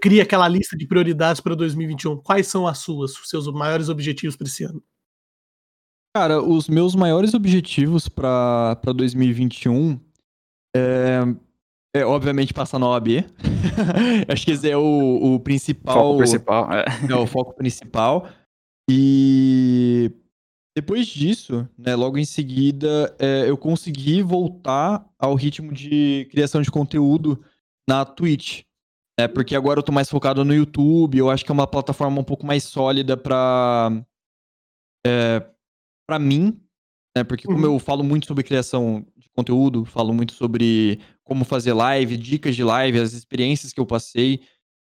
cria 0.02 0.24
aquela 0.24 0.48
lista 0.48 0.78
de 0.78 0.88
prioridades 0.88 1.42
para 1.42 1.56
2021. 1.56 2.18
Quais 2.18 2.48
são 2.48 2.68
as 2.68 2.80
suas, 2.80 3.16
os 3.18 3.30
seus 3.30 3.48
maiores 3.52 3.90
objetivos 3.90 4.36
para 4.36 4.48
esse 4.48 4.64
ano? 4.64 4.84
Cara, 6.16 6.42
os 6.42 6.68
meus 6.68 6.96
maiores 6.96 7.34
objetivos 7.34 8.10
pra 8.10 8.76
2021 8.96 10.00
é, 10.76 11.20
é, 11.96 12.06
obviamente, 12.06 12.54
passar 12.54 12.80
na 12.80 12.88
OAB. 12.88 13.08
Acho 14.28 14.46
que 14.46 14.52
esse 14.52 14.70
é 14.70 14.78
o, 14.78 15.36
o 15.36 15.40
principal. 15.40 15.96
Foco 15.96 16.18
principal. 16.18 16.70
É. 16.74 16.86
É 17.10 17.16
o 17.16 17.28
foco 17.28 17.54
principal. 17.56 18.28
E 18.90 20.12
depois 20.76 21.08
disso, 21.08 21.68
né, 21.78 21.96
logo 21.96 22.18
em 22.18 22.26
seguida, 22.26 23.16
é, 23.20 23.50
eu 23.50 23.58
consegui 23.58 24.22
voltar 24.22 25.06
ao 25.18 25.36
ritmo 25.36 25.74
de 25.74 26.28
criação 26.32 26.62
de 26.62 26.72
conteúdo 26.72 27.44
na 27.88 28.06
Twitch. 28.06 28.62
Né, 29.20 29.28
porque 29.28 29.54
agora 29.54 29.80
eu 29.80 29.84
tô 29.84 29.92
mais 29.92 30.10
focado 30.10 30.46
no 30.46 30.54
YouTube, 30.54 31.18
eu 31.18 31.30
acho 31.30 31.44
que 31.44 31.52
é 31.52 31.54
uma 31.54 31.68
plataforma 31.68 32.22
um 32.22 32.24
pouco 32.24 32.46
mais 32.46 32.64
sólida 32.64 33.18
pra, 33.18 33.92
é, 35.06 35.46
pra 36.08 36.18
mim, 36.18 36.58
né, 37.18 37.26
porque 37.26 37.46
como 37.46 37.68
Uhum. 37.68 37.74
eu 37.74 37.80
falo 37.80 38.02
muito 38.02 38.26
sobre 38.26 38.46
criação 38.46 39.06
de 39.18 39.28
conteúdo, 39.36 39.84
falo 39.84 40.14
muito 40.14 40.32
sobre 40.32 41.02
como 41.22 41.44
fazer 41.44 41.74
live, 41.74 42.16
dicas 42.16 42.56
de 42.56 42.64
live, 42.64 42.98
as 42.98 43.12
experiências 43.12 43.74
que 43.74 43.82
eu 43.82 43.86
passei, 43.86 44.40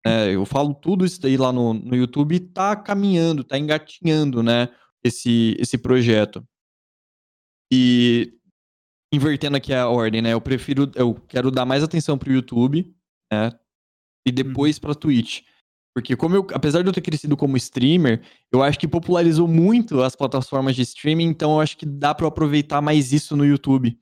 é, 0.05 0.35
eu 0.35 0.45
falo 0.45 0.75
tudo 0.75 1.05
isso 1.05 1.21
daí 1.21 1.37
lá 1.37 1.53
no, 1.53 1.73
no 1.73 1.95
YouTube 1.95 2.35
e 2.35 2.41
tá 2.41 2.75
caminhando, 2.75 3.45
tá 3.45 3.57
engatinhando, 3.57 4.43
né, 4.43 4.69
esse, 5.05 5.55
esse 5.61 5.79
projeto. 5.79 6.45
E 7.73 8.35
invertendo 9.13 9.57
aqui 9.57 9.73
a 9.73 9.89
ordem, 9.89 10.21
né, 10.21 10.33
eu 10.33 10.41
prefiro, 10.41 10.91
eu 10.97 11.15
quero 11.29 11.53
dar 11.53 11.65
mais 11.65 11.85
atenção 11.85 12.19
pro 12.19 12.33
YouTube, 12.33 12.93
né, 13.33 13.53
e 14.27 14.33
depois 14.33 14.79
pra 14.79 14.95
Twitch. 14.95 15.43
Porque 15.95 16.17
como 16.17 16.35
eu, 16.35 16.47
apesar 16.53 16.83
de 16.83 16.89
eu 16.89 16.93
ter 16.93 17.01
crescido 17.01 17.37
como 17.37 17.57
streamer, 17.57 18.21
eu 18.53 18.63
acho 18.63 18.79
que 18.79 18.89
popularizou 18.89 19.47
muito 19.47 20.03
as 20.03 20.17
plataformas 20.17 20.75
de 20.75 20.83
streaming, 20.83 21.27
então 21.27 21.53
eu 21.53 21.61
acho 21.61 21.77
que 21.77 21.87
dá 21.87 22.13
pra 22.13 22.25
eu 22.25 22.29
aproveitar 22.29 22.81
mais 22.81 23.13
isso 23.13 23.37
no 23.37 23.45
YouTube. 23.45 23.97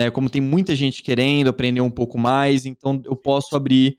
É, 0.00 0.10
como 0.10 0.28
tem 0.28 0.42
muita 0.42 0.76
gente 0.76 1.02
querendo 1.02 1.48
aprender 1.48 1.80
um 1.80 1.90
pouco 1.90 2.18
mais, 2.18 2.66
então 2.66 3.00
eu 3.04 3.16
posso 3.16 3.56
abrir 3.56 3.96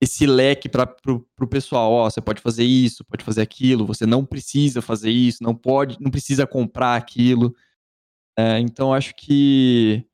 esse 0.00 0.26
leque 0.26 0.68
para 0.68 0.86
pro, 0.86 1.26
pro 1.34 1.48
pessoal, 1.48 1.90
ó, 1.92 2.08
você 2.08 2.20
pode 2.20 2.40
fazer 2.40 2.64
isso, 2.64 3.04
pode 3.04 3.24
fazer 3.24 3.42
aquilo, 3.42 3.86
você 3.86 4.06
não 4.06 4.24
precisa 4.24 4.80
fazer 4.80 5.10
isso, 5.10 5.42
não 5.42 5.54
pode, 5.54 5.98
não 6.00 6.10
precisa 6.10 6.46
comprar 6.46 6.96
aquilo. 6.96 7.54
É, 8.38 8.60
então 8.60 8.94
acho 8.94 9.14
que 9.14 10.06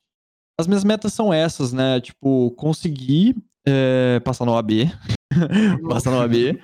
as 0.59 0.67
minhas 0.67 0.83
metas 0.83 1.13
são 1.13 1.33
essas, 1.33 1.71
né? 1.73 2.01
Tipo, 2.01 2.51
conseguir 2.51 3.35
é, 3.65 4.19
passar 4.19 4.45
no 4.45 4.55
AB, 4.55 4.91
passar 5.89 6.11
no 6.11 6.21
AB 6.21 6.59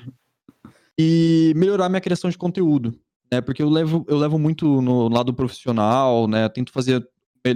e 0.98 1.54
melhorar 1.56 1.90
minha 1.90 2.02
criação 2.02 2.30
de 2.30 2.38
conteúdo, 2.38 2.94
né? 3.32 3.40
Porque 3.42 3.62
eu 3.62 3.70
levo, 3.70 4.06
eu 4.08 4.18
levo 4.18 4.38
muito 4.38 4.82
no 4.82 5.08
lado 5.08 5.34
profissional, 5.34 6.28
né? 6.28 6.46
Eu 6.46 6.50
tento 6.50 6.72
fazer 6.72 7.08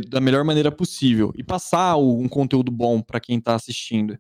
da 0.10 0.22
melhor 0.22 0.44
maneira 0.46 0.72
possível 0.72 1.34
e 1.36 1.44
passar 1.44 1.98
um 1.98 2.28
conteúdo 2.30 2.72
bom 2.72 3.02
para 3.02 3.20
quem 3.20 3.40
tá 3.40 3.56
assistindo. 3.56 4.18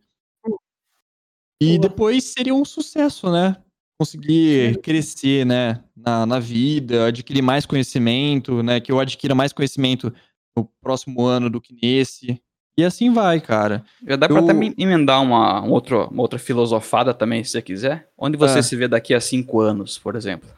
E 1.61 1.79
depois 1.79 2.25
seria 2.25 2.53
um 2.53 2.65
sucesso, 2.65 3.31
né? 3.31 3.55
Conseguir 3.97 4.81
crescer, 4.81 5.45
né? 5.45 5.81
Na, 5.95 6.25
na 6.25 6.39
vida, 6.39 7.05
adquirir 7.05 7.41
mais 7.41 7.65
conhecimento, 7.65 8.61
né? 8.61 8.81
Que 8.81 8.91
eu 8.91 8.99
adquira 8.99 9.33
mais 9.33 9.53
conhecimento 9.53 10.13
no 10.57 10.65
próximo 10.81 11.25
ano 11.25 11.49
do 11.49 11.61
que 11.61 11.73
nesse. 11.81 12.41
E 12.77 12.83
assim 12.83 13.13
vai, 13.13 13.39
cara. 13.39 13.83
Já 14.07 14.15
dá 14.15 14.27
pra 14.27 14.37
Eu- 14.37 14.43
até 14.43 14.53
me- 14.53 14.73
emendar 14.77 15.21
uma, 15.21 15.61
um 15.61 15.69
outro, 15.71 16.07
uma 16.09 16.21
outra 16.23 16.39
filosofada 16.39 17.13
também, 17.13 17.43
se 17.43 17.51
você 17.51 17.61
quiser. 17.61 18.09
Onde 18.17 18.35
você 18.37 18.59
É. 18.59 18.61
se 18.63 18.75
vê 18.75 18.87
daqui 18.87 19.13
a 19.13 19.21
cinco 19.21 19.59
anos, 19.59 19.97
por 19.99 20.15
exemplo? 20.15 20.49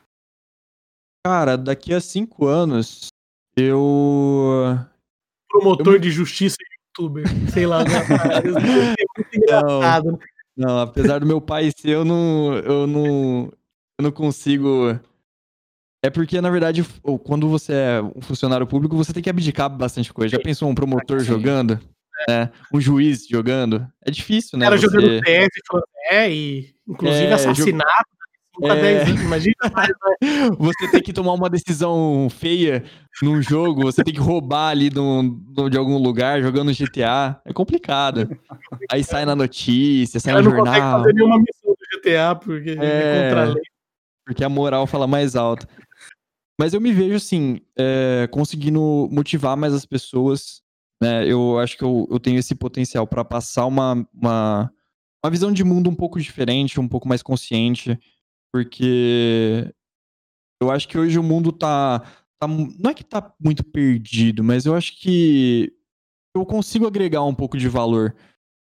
Cara, 1.26 1.58
daqui 1.58 1.94
a 1.94 2.00
cinco 2.00 2.46
anos, 2.48 3.08
eu. 3.58 4.78
Promotor 5.50 6.00
de 6.00 6.10
justiça 6.12 6.56
e 6.60 7.02
youtuber, 7.02 7.26
sei 7.52 7.66
lá. 7.66 7.80
Isso 8.46 8.58
é 8.60 9.06
muito 9.18 9.36
engraçado, 9.36 10.12
né? 10.14 10.18
Não, 10.56 10.80
apesar 10.80 11.20
do 11.20 11.26
meu 11.26 11.42
pai 11.42 11.70
ser, 11.76 11.90
eu 11.90 12.06
não, 12.06 12.54
eu 12.60 12.88
não, 12.88 13.52
eu 14.00 14.04
não 14.04 14.12
consigo. 14.12 14.98
É 16.04 16.10
porque, 16.10 16.40
na 16.40 16.50
verdade, 16.52 16.86
quando 17.24 17.50
você 17.50 17.74
é 17.74 18.02
um 18.02 18.22
funcionário 18.22 18.66
público, 18.68 18.96
você 18.96 19.12
tem 19.12 19.24
que 19.24 19.30
abdicar 19.30 19.70
bastante 19.70 20.14
coisa. 20.14 20.38
Já 20.38 20.42
pensou 20.42 20.70
um 20.70 20.76
promotor 20.76 21.20
Sim. 21.20 21.26
jogando? 21.26 21.80
É, 22.30 22.50
um 22.74 22.80
juiz 22.80 23.28
jogando? 23.28 23.88
É 24.06 24.10
difícil, 24.12 24.52
O 24.56 24.60
né? 24.60 24.66
cara 24.66 24.78
você- 24.78 24.86
jogando 24.88 25.22
PS, 25.24 25.50
é, 26.12 26.32
e 26.32 26.76
inclusive 26.88 27.26
É, 27.26 27.34
assassinato, 27.34 28.10
5 28.56 28.68
a 28.72 28.76
É. 28.78 28.82
10 28.82 29.10
anos, 29.10 29.22
imagina 29.22 29.56
mais, 29.74 29.90
né? 29.90 30.50
Você 30.58 30.88
tem 30.92 31.02
que 31.02 31.12
tomar 31.14 31.34
uma 31.34 31.50
decisão 31.50 32.28
feia 32.30 32.84
num 33.22 33.42
jogo, 33.42 33.82
você 33.84 34.04
tem 34.04 34.14
que 34.14 34.20
roubar 34.20 34.70
ali 34.70 34.90
num- 34.90 35.42
num- 35.58 35.70
de 35.70 35.78
algum 35.78 35.98
lugar, 35.98 36.42
jogando 36.42 36.72
GTA. 36.74 37.40
É 37.46 37.52
complicado. 37.52 38.30
Aí 38.92 39.04
sai 39.04 39.26
na 39.26 39.36
notícia, 39.36 40.20
sai 40.20 40.34
cara 40.34 40.44
no 40.44 40.50
não 40.52 40.58
consegue 40.58 40.78
jornal. 40.78 41.00
fazer 41.02 41.14
nenhuma 41.14 41.38
missão 41.40 41.72
do 41.74 42.00
GTA, 42.00 42.36
porque 42.36 42.70
é, 42.70 42.74
É. 42.74 43.24
contra 43.28 43.42
a 43.42 43.54
lei. 43.54 43.64
porque 44.26 44.44
a 44.44 44.50
moral 44.50 44.88
fala 44.88 45.06
mais 45.06 45.36
alto. 45.36 45.68
Mas 46.58 46.74
eu 46.74 46.80
me 46.80 46.94
vejo 46.94 47.16
assim, 47.16 47.60
é, 47.78 48.28
conseguindo 48.32 49.10
motivar 49.12 49.58
mais 49.58 49.74
as 49.74 49.86
pessoas. 49.86 50.62
Né? 51.06 51.32
Eu 51.32 51.60
acho 51.60 51.78
que 51.78 51.84
eu, 51.84 52.08
eu 52.10 52.20
tenho 52.20 52.40
esse 52.40 52.56
potencial 52.56 53.06
para 53.06 53.24
passar 53.24 53.68
uma, 53.68 54.08
uma, 54.12 54.74
uma 55.24 55.30
visão 55.30 55.52
de 55.52 55.64
mundo 55.64 55.88
um 55.88 55.96
pouco 55.96 56.20
diferente, 56.20 56.80
um 56.80 56.88
pouco 56.88 57.08
mais 57.08 57.22
consciente. 57.22 58.00
Porque 58.52 59.72
eu 60.60 60.72
acho 60.72 60.88
que 60.88 60.98
hoje 60.98 61.20
o 61.20 61.24
mundo 61.24 61.52
tá. 61.52 62.00
tá 62.40 62.48
não 62.48 62.90
é 62.90 62.94
que 62.96 63.04
tá 63.04 63.32
muito 63.40 63.64
perdido, 63.64 64.44
mas 64.44 64.66
eu 64.66 64.74
acho 64.74 65.00
que 65.00 65.72
eu 66.36 66.44
consigo 66.44 66.88
agregar 66.88 67.24
um 67.24 67.36
pouco 67.36 67.56
de 67.56 67.70
valor. 67.70 68.16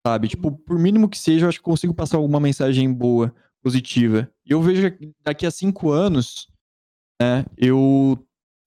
Sabe? 0.05 0.27
Tipo, 0.29 0.51
por 0.51 0.77
mínimo 0.77 1.09
que 1.09 1.17
seja, 1.17 1.45
eu 1.45 1.49
acho 1.49 1.59
que 1.59 1.65
consigo 1.65 1.95
passar 1.95 2.17
alguma 2.17 2.41
mensagem 2.41 2.93
boa 2.93 3.33
positiva. 3.63 4.29
E 4.45 4.51
eu 4.51 4.61
vejo 4.61 4.91
que 4.91 5.13
daqui 5.23 5.47
a 5.47 5.51
cinco 5.51 5.91
anos, 5.91 6.49
né, 7.23 7.47
eu, 7.57 8.19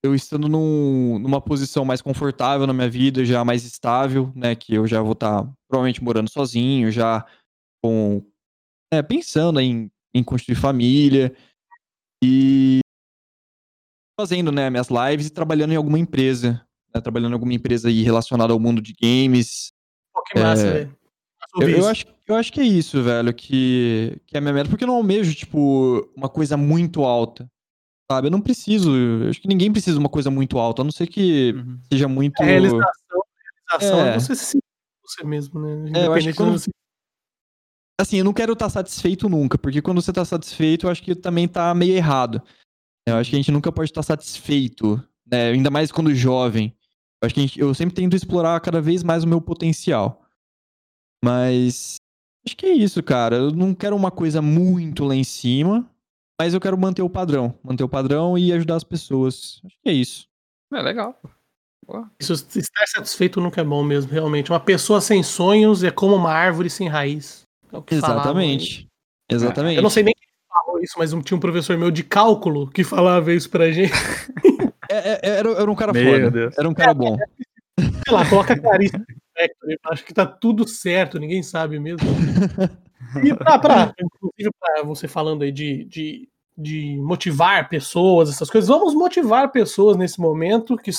eu 0.08 0.16
estando 0.16 0.48
num- 0.50 1.20
numa 1.20 1.40
posição 1.42 1.86
mais 1.86 2.02
confortável 2.02 2.66
na 2.66 2.74
minha 2.74 2.90
vida, 2.90 3.24
já 3.26 3.44
mais 3.46 3.64
estável, 3.64 4.32
né, 4.36 4.56
que 4.56 4.74
eu 4.74 4.88
já 4.88 5.02
vou 5.02 5.12
estar 5.14 5.44
provavelmente 5.70 6.04
morando 6.04 6.30
sozinho, 6.32 6.92
já 6.92 7.26
com, 7.84 8.24
é, 8.92 9.02
pensando 9.02 9.60
em, 9.60 9.92
em 10.14 10.24
construir 10.24 10.56
família 10.56 11.36
e 12.24 12.80
fazendo, 14.20 14.52
né, 14.52 14.70
minhas 14.70 14.88
lives 14.90 15.28
e 15.28 15.32
trabalhando 15.32 15.74
em 15.74 15.76
alguma 15.76 16.00
empresa, 16.00 16.66
né, 16.94 17.00
trabalhando 17.02 17.32
em 17.32 17.36
alguma 17.36 17.54
empresa 17.54 17.88
aí 17.90 18.02
relacionada 18.02 18.52
ao 18.54 18.60
mundo 18.60 18.82
de 18.82 18.94
games, 18.94 19.72
Pô, 20.14 20.24
que 20.24 20.40
massa, 20.40 20.68
É. 20.68 20.74
velho. 20.74 20.98
eu, 21.62 21.70
eu 21.70 21.88
acho, 21.88 22.06
eu 22.26 22.36
acho 22.36 22.52
que 22.52 22.60
é 22.60 22.64
isso, 22.64 23.04
velho, 23.04 23.34
que, 23.34 24.20
que 24.26 24.36
é 24.36 24.40
a 24.40 24.42
minha 24.42 24.54
meta, 24.54 24.70
porque 24.70 24.84
eu 24.84 24.88
não 24.88 24.96
almejo, 24.96 25.36
tipo, 25.36 26.10
uma 26.16 26.28
coisa 26.30 26.58
muito 26.58 27.04
alta, 27.04 27.48
sabe? 28.12 28.28
Eu 28.28 28.32
não 28.32 28.42
preciso, 28.42 28.96
eu 28.96 29.30
acho 29.30 29.42
que 29.42 29.48
ninguém 29.48 29.72
precisa 29.72 29.94
de 29.96 30.00
uma 30.00 30.10
coisa 30.10 30.32
muito 30.32 30.58
alta, 30.58 30.82
a 30.82 30.86
não 30.86 30.92
ser 30.92 31.08
que 31.08 31.54
Uhum. 31.54 31.80
seja 31.92 32.08
muito... 32.08 32.42
A 32.42 32.46
realização, 32.46 32.82
a 33.70 33.78
realização 33.78 34.06
é. 34.06 34.10
É. 34.10 34.20
você 34.20 34.36
se 34.36 34.46
sentir 34.46 34.64
você 35.04 35.24
mesmo, 35.24 35.60
né? 35.60 35.92
É, 36.02 36.08
eu 36.08 36.14
acho 36.14 36.28
que 36.28 36.34
quando- 36.34 36.54
você- 36.54 36.70
Assim, 38.00 38.18
eu 38.18 38.26
não 38.26 38.34
quero 38.34 38.54
estar 38.54 38.70
satisfeito 38.70 39.28
nunca, 39.28 39.58
porque 39.58 39.82
quando 39.82 40.00
você 40.02 40.14
tá 40.14 40.24
satisfeito, 40.24 40.86
eu 40.86 40.92
acho 40.92 41.02
que 41.02 41.16
também 41.16 41.48
tá 41.48 41.74
meio 41.74 41.96
errado. 41.96 42.42
Eu 43.08 43.16
acho 43.16 43.30
que 43.32 43.36
a 43.36 43.40
gente 43.40 43.52
nunca 43.52 43.72
pode 43.72 43.90
estar 43.90 44.04
satisfeito, 44.04 45.04
né? 45.26 45.50
Ainda 45.50 45.72
mais 45.72 45.92
quando 45.92 46.14
jovem. 46.14 46.76
Eu 47.20 47.26
acho 47.26 47.34
que 47.34 47.40
a 47.40 47.44
gente- 47.44 47.60
eu 47.60 47.74
sempre 47.74 47.96
tento 47.96 48.16
explorar 48.16 48.60
cada 48.62 48.80
vez 48.80 49.02
mais 49.02 49.24
o 49.24 49.28
meu 49.28 49.42
potencial. 49.42 50.24
Mas 51.26 51.96
acho 52.46 52.56
que 52.56 52.68
é 52.68 52.74
isso, 52.74 53.02
cara. 53.02 53.38
Eu 53.38 53.52
não 53.52 53.74
quero 53.74 53.96
uma 53.96 54.12
coisa 54.12 54.44
muito 54.44 55.04
lá 55.04 55.16
em 55.16 55.24
cima, 55.24 55.90
Mas 56.40 56.54
eu 56.54 56.62
quero 56.62 56.78
manter 56.78 57.02
o 57.02 57.10
padrão. 57.10 57.58
Manter 57.64 57.84
o 57.84 57.90
padrão 57.90 58.38
e 58.38 58.54
ajudar 58.54 58.76
as 58.76 58.84
pessoas. 58.84 59.60
Acho 59.66 59.76
que 59.84 59.90
é 59.90 59.94
isso. 59.94 60.28
É 60.74 60.82
legal. 60.82 61.20
Isso, 62.20 62.34
estar 62.34 62.86
satisfeito 62.86 63.40
nunca 63.40 63.62
é 63.62 63.64
bom 63.64 63.82
mesmo, 63.84 64.12
realmente. 64.12 64.52
Uma 64.52 64.60
pessoa 64.60 65.00
sem 65.00 65.24
sonhos 65.24 65.84
é 65.84 65.90
como 65.90 66.16
uma 66.16 66.32
árvore 66.32 66.70
sem 66.70 66.88
raiz. 66.88 67.44
É 67.72 67.96
Exatamente. 67.96 68.88
Exatamente. 69.30 69.78
Eu 69.78 69.84
não 69.84 69.90
sei 69.90 70.04
nem 70.04 70.14
quem 70.14 70.28
falou 70.48 70.82
isso, 70.82 70.94
mas 70.98 71.12
tinha 71.24 71.38
um 71.38 71.40
professor 71.40 71.78
meu 71.78 71.90
de 71.90 72.04
cálculo 72.04 72.70
que 72.70 72.84
falava 72.84 73.34
isso 73.34 73.50
pra 73.50 73.72
gente. 73.72 73.94
É, 74.90 74.96
é, 74.96 75.20
era, 75.40 75.50
era, 75.50 75.70
um 75.70 75.76
cara 75.76 75.92
meu 75.92 76.14
foda. 76.14 76.32
Deus. 76.32 76.58
Era 76.58 76.70
um 76.70 76.74
cara 76.74 76.94
bom. 76.94 77.18
Sei 77.78 78.14
lá, 78.14 78.26
coloca 78.30 78.58
caríssimo. 78.58 79.06
Acho 79.84 80.06
que 80.06 80.14
tá 80.14 80.26
tudo 80.26 80.66
certo, 80.66 81.20
ninguém 81.20 81.44
sabe 81.44 81.78
mesmo. 81.78 82.08
E 83.24 83.34
pra 83.36 84.84
você 84.84 85.08
falando 85.08 85.44
aí 85.44 85.52
de, 85.52 85.84
de, 85.86 86.30
de 86.58 86.98
motivar 86.98 87.70
pessoas, 87.70 88.30
essas 88.30 88.50
coisas, 88.50 88.68
vamos 88.68 88.94
motivar 88.94 89.52
pessoas 89.52 89.98
nesse 89.98 90.20
momento 90.20 90.78
que 90.78 90.92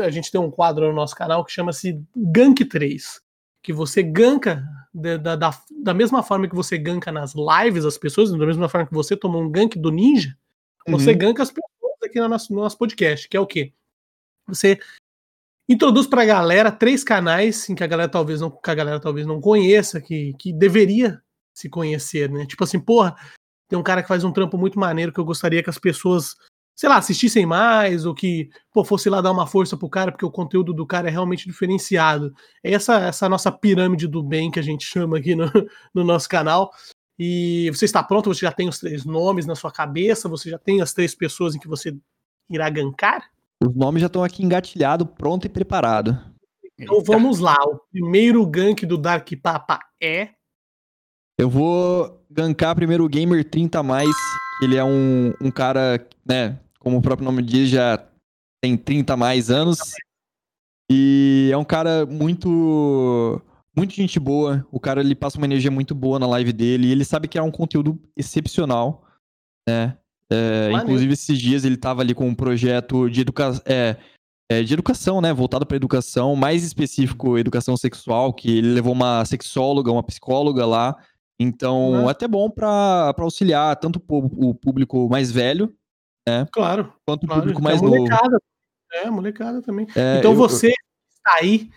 a 0.00 0.10
gente 0.10 0.30
tem 0.30 0.40
um 0.40 0.50
quadro 0.50 0.88
no 0.88 0.94
nosso 0.94 1.14
canal 1.14 1.44
que 1.44 1.52
chama-se 1.52 2.00
Gank 2.16 2.64
3. 2.64 3.20
Que 3.62 3.72
você 3.72 4.02
ganka 4.02 4.62
da, 4.92 5.36
da, 5.36 5.50
da, 5.82 5.94
mesma 5.94 6.22
forma 6.22 6.48
que 6.48 6.54
você 6.54 6.76
ganka 6.76 7.10
nas 7.10 7.34
lives 7.34 7.84
as 7.84 7.96
pessoas, 7.96 8.30
da 8.30 8.46
mesma 8.46 8.68
forma 8.68 8.86
que 8.86 8.94
você 8.94 9.16
toma 9.16 9.38
um 9.38 9.50
gank 9.50 9.78
do 9.78 9.90
ninja, 9.90 10.36
uhum. 10.86 10.98
você 10.98 11.14
ganka 11.14 11.42
as 11.42 11.50
pessoas 11.50 11.94
aqui 12.04 12.20
no 12.20 12.28
nosso, 12.28 12.54
no 12.54 12.60
nosso 12.60 12.76
podcast, 12.76 13.26
que 13.28 13.36
é 13.36 13.40
o 13.40 13.46
quê? 13.46 13.72
Você 14.46 14.78
introduz 15.68 16.06
para 16.06 16.22
a 16.22 16.26
galera 16.26 16.70
três 16.70 17.02
canais 17.02 17.68
em 17.68 17.74
que 17.74 17.82
a 17.82 17.86
galera 17.86 18.08
talvez 18.08 18.40
não, 18.40 18.50
que 18.50 18.70
a 18.70 18.74
galera 18.74 19.00
talvez 19.00 19.26
não 19.26 19.40
conheça, 19.40 20.00
que, 20.00 20.34
que 20.34 20.52
deveria 20.52 21.22
se 21.54 21.68
conhecer, 21.68 22.30
né? 22.30 22.44
Tipo 22.46 22.64
assim, 22.64 22.80
porra, 22.80 23.14
tem 23.68 23.78
um 23.78 23.82
cara 23.82 24.02
que 24.02 24.08
faz 24.08 24.24
um 24.24 24.32
trampo 24.32 24.58
muito 24.58 24.78
maneiro 24.78 25.12
que 25.12 25.20
eu 25.20 25.24
gostaria 25.24 25.62
que 25.62 25.70
as 25.70 25.78
pessoas, 25.78 26.34
sei 26.76 26.88
lá, 26.88 26.96
assistissem 26.96 27.46
mais, 27.46 28.04
ou 28.04 28.14
que, 28.14 28.50
pô, 28.72 28.84
fosse 28.84 29.08
lá 29.08 29.20
dar 29.20 29.32
uma 29.32 29.46
força 29.46 29.76
pro 29.76 29.88
cara, 29.88 30.12
porque 30.12 30.26
o 30.26 30.30
conteúdo 30.30 30.72
do 30.72 30.86
cara 30.86 31.08
é 31.08 31.10
realmente 31.10 31.46
diferenciado. 31.46 32.34
É 32.62 32.72
essa, 32.72 32.96
essa 32.98 33.28
nossa 33.28 33.50
pirâmide 33.52 34.08
do 34.08 34.22
bem 34.22 34.50
que 34.50 34.58
a 34.58 34.62
gente 34.62 34.84
chama 34.84 35.18
aqui 35.18 35.34
no, 35.34 35.46
no 35.94 36.04
nosso 36.04 36.28
canal. 36.28 36.70
E 37.18 37.70
você 37.72 37.84
está 37.84 38.02
pronto? 38.02 38.32
Você 38.34 38.40
já 38.40 38.52
tem 38.52 38.68
os 38.68 38.78
três 38.78 39.04
nomes 39.04 39.46
na 39.46 39.54
sua 39.54 39.70
cabeça? 39.70 40.28
Você 40.28 40.50
já 40.50 40.58
tem 40.58 40.82
as 40.82 40.92
três 40.92 41.14
pessoas 41.14 41.54
em 41.54 41.60
que 41.60 41.68
você 41.68 41.96
irá 42.50 42.68
gankar? 42.68 43.30
Os 43.62 43.74
nomes 43.74 44.00
já 44.00 44.08
estão 44.08 44.24
aqui 44.24 44.44
engatilhado, 44.44 45.06
pronto 45.06 45.46
e 45.46 45.48
preparado. 45.48 46.18
Então 46.78 47.02
vamos 47.02 47.38
lá. 47.38 47.56
O 47.66 47.78
primeiro 47.90 48.44
gank 48.46 48.84
do 48.84 48.98
Dark 48.98 49.28
Papa 49.40 49.78
é. 50.00 50.30
Eu 51.38 51.50
vou 51.50 52.24
gankar 52.30 52.74
primeiro 52.74 53.04
o 53.04 53.08
Gamer 53.08 53.44
30 53.44 53.82
mais. 53.82 54.14
Ele 54.62 54.76
é 54.76 54.84
um, 54.84 55.32
um 55.40 55.50
cara, 55.50 56.06
né? 56.24 56.58
Como 56.78 56.98
o 56.98 57.02
próprio 57.02 57.24
nome 57.24 57.42
diz, 57.42 57.70
já 57.70 58.04
tem 58.62 58.76
30 58.76 59.16
mais 59.16 59.50
anos. 59.50 59.78
E 60.90 61.50
é 61.52 61.56
um 61.56 61.64
cara 61.64 62.06
muito. 62.06 63.40
Muito 63.76 63.92
gente 63.94 64.20
boa. 64.20 64.64
O 64.70 64.78
cara 64.78 65.00
ele 65.00 65.16
passa 65.16 65.38
uma 65.38 65.46
energia 65.46 65.70
muito 65.70 65.94
boa 65.94 66.18
na 66.18 66.26
live 66.28 66.52
dele. 66.52 66.86
E 66.86 66.92
ele 66.92 67.04
sabe 67.04 67.26
que 67.26 67.36
é 67.36 67.42
um 67.42 67.50
conteúdo 67.50 68.00
excepcional. 68.16 69.04
Né? 69.68 69.96
É, 70.30 70.70
inclusive, 70.72 71.12
esses 71.12 71.38
dias 71.38 71.64
ele 71.64 71.74
estava 71.74 72.00
ali 72.00 72.14
com 72.14 72.28
um 72.28 72.34
projeto 72.34 73.10
de, 73.10 73.22
educa 73.22 73.60
é, 73.66 73.96
é, 74.50 74.62
de 74.62 74.72
educação, 74.72 75.20
né? 75.20 75.32
Voltado 75.32 75.66
para 75.66 75.76
educação, 75.76 76.36
mais 76.36 76.62
específico, 76.62 77.36
educação 77.36 77.76
sexual, 77.76 78.32
que 78.32 78.58
ele 78.58 78.72
levou 78.72 78.92
uma 78.92 79.24
sexóloga, 79.24 79.90
uma 79.90 80.02
psicóloga 80.02 80.64
lá. 80.64 80.96
Então, 81.38 82.08
é 82.08 82.10
até 82.10 82.28
bom 82.28 82.48
para 82.48 83.14
auxiliar 83.18 83.76
tanto 83.76 84.00
o 84.08 84.54
público 84.54 85.08
mais 85.08 85.30
velho, 85.32 85.74
né? 86.26 86.46
Claro. 86.52 86.92
Quanto 87.06 87.26
claro, 87.26 87.40
o 87.40 87.42
público 87.42 87.62
mais 87.62 87.80
molecada, 87.82 88.22
novo. 88.22 88.42
É, 88.92 89.10
molecada 89.10 89.60
também. 89.60 89.86
É, 89.96 90.18
então, 90.18 90.32
eu, 90.32 90.36
você 90.36 90.68
está 90.68 91.38
aí, 91.40 91.70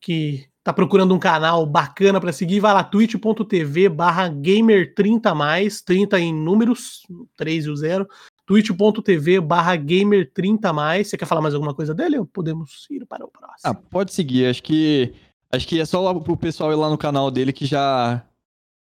que 0.00 0.46
tá 0.62 0.72
procurando 0.72 1.14
um 1.14 1.18
canal 1.18 1.66
bacana 1.66 2.20
para 2.20 2.32
seguir, 2.32 2.60
vai 2.60 2.72
lá, 2.72 2.84
twitch.tv 2.84 3.88
barra 3.88 4.30
gamer30 4.30 5.34
mais, 5.34 5.82
30 5.82 6.20
em 6.20 6.32
números, 6.32 7.02
3 7.36 7.66
e 7.66 7.70
o 7.70 7.76
0, 7.76 8.08
twitch.tv 8.46 9.40
barra 9.40 9.76
gamer30 9.76 10.72
mais. 10.72 11.08
Você 11.08 11.16
quer 11.16 11.26
falar 11.26 11.40
mais 11.40 11.54
alguma 11.54 11.74
coisa 11.74 11.92
dele 11.92 12.18
ou 12.18 12.26
podemos 12.26 12.86
ir 12.90 13.04
para 13.06 13.24
o 13.24 13.28
próximo? 13.28 13.58
Ah, 13.64 13.74
pode 13.74 14.12
seguir, 14.12 14.46
acho 14.46 14.62
que 14.62 15.12
acho 15.50 15.66
que 15.66 15.80
é 15.80 15.84
só 15.84 16.00
lá 16.00 16.18
pro 16.18 16.36
pessoal 16.36 16.72
ir 16.72 16.76
lá 16.76 16.88
no 16.88 16.96
canal 16.96 17.30
dele 17.30 17.52
que 17.52 17.66
já... 17.66 18.24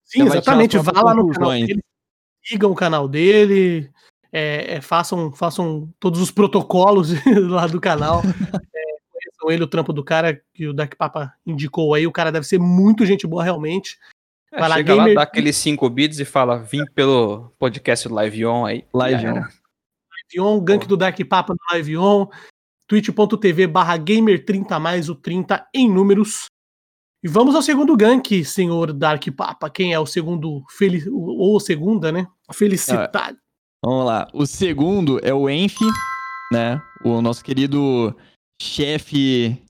Sim, 0.09 0.19
já 0.19 0.25
exatamente, 0.25 0.77
vá 0.79 1.01
lá 1.03 1.13
no 1.13 1.29
canal 1.29 1.51
dele, 1.51 1.83
sigam 2.43 2.71
o 2.71 2.75
canal 2.75 3.07
dele, 3.07 3.91
é, 4.31 4.75
é, 4.75 4.81
façam, 4.81 5.31
façam 5.31 5.87
todos 5.99 6.19
os 6.19 6.31
protocolos 6.31 7.11
lá 7.49 7.67
do 7.67 7.79
canal. 7.79 8.21
conheçam 9.39 9.51
ele, 9.51 9.63
o 9.63 9.67
trampo 9.67 9.93
do 9.93 10.03
cara 10.03 10.41
que 10.53 10.67
o 10.67 10.73
Dark 10.73 10.95
Papa 10.95 11.33
indicou 11.45 11.93
aí. 11.93 12.07
O 12.07 12.11
cara 12.11 12.31
deve 12.31 12.45
ser 12.45 12.59
muito 12.59 13.05
gente 13.05 13.27
boa, 13.27 13.43
realmente. 13.43 13.97
É, 14.51 14.59
Vai 14.59 14.69
lá, 14.69 14.75
chega 14.77 14.95
gamer... 14.95 15.09
lá, 15.09 15.13
dá 15.15 15.21
aqueles 15.23 15.55
5 15.57 15.89
bits 15.89 16.19
e 16.19 16.25
fala, 16.25 16.57
vim 16.57 16.83
pelo 16.95 17.53
podcast 17.59 18.07
do 18.07 18.15
Live 18.15 18.45
On 18.45 18.65
aí. 18.65 18.85
Live 18.93 19.27
On. 19.27 19.33
Live 19.33 20.39
On, 20.39 20.59
gank 20.59 20.87
do 20.87 20.97
Dark 20.97 21.19
Papa 21.27 21.53
no 21.53 21.75
Live 21.75 21.97
On. 21.97 22.27
twitch.tv 22.87 23.67
barra 23.67 23.97
gamer30 23.97 24.79
mais 24.79 25.07
o 25.07 25.15
30 25.15 25.67
em 25.73 25.89
números. 25.89 26.45
E 27.21 27.27
vamos 27.27 27.53
ao 27.53 27.61
segundo 27.61 27.97
gank, 27.97 28.45
senhor 28.45 28.93
Dark 28.93 29.25
Papa. 29.35 29.69
Quem 29.69 29.93
é 29.93 29.99
o 29.99 30.05
segundo, 30.05 30.63
feliz 30.69 31.05
ou 31.07 31.59
segunda, 31.59 32.13
né? 32.13 32.25
Felicidade. 32.53 33.37
Ah, 33.37 33.85
vamos 33.85 34.05
lá. 34.05 34.27
O 34.33 34.45
segundo 34.45 35.19
é 35.21 35.33
o 35.33 35.49
Enf, 35.49 35.77
né? 36.53 36.81
O 37.03 37.21
nosso 37.21 37.43
querido 37.43 38.15
chefe, 38.61 39.61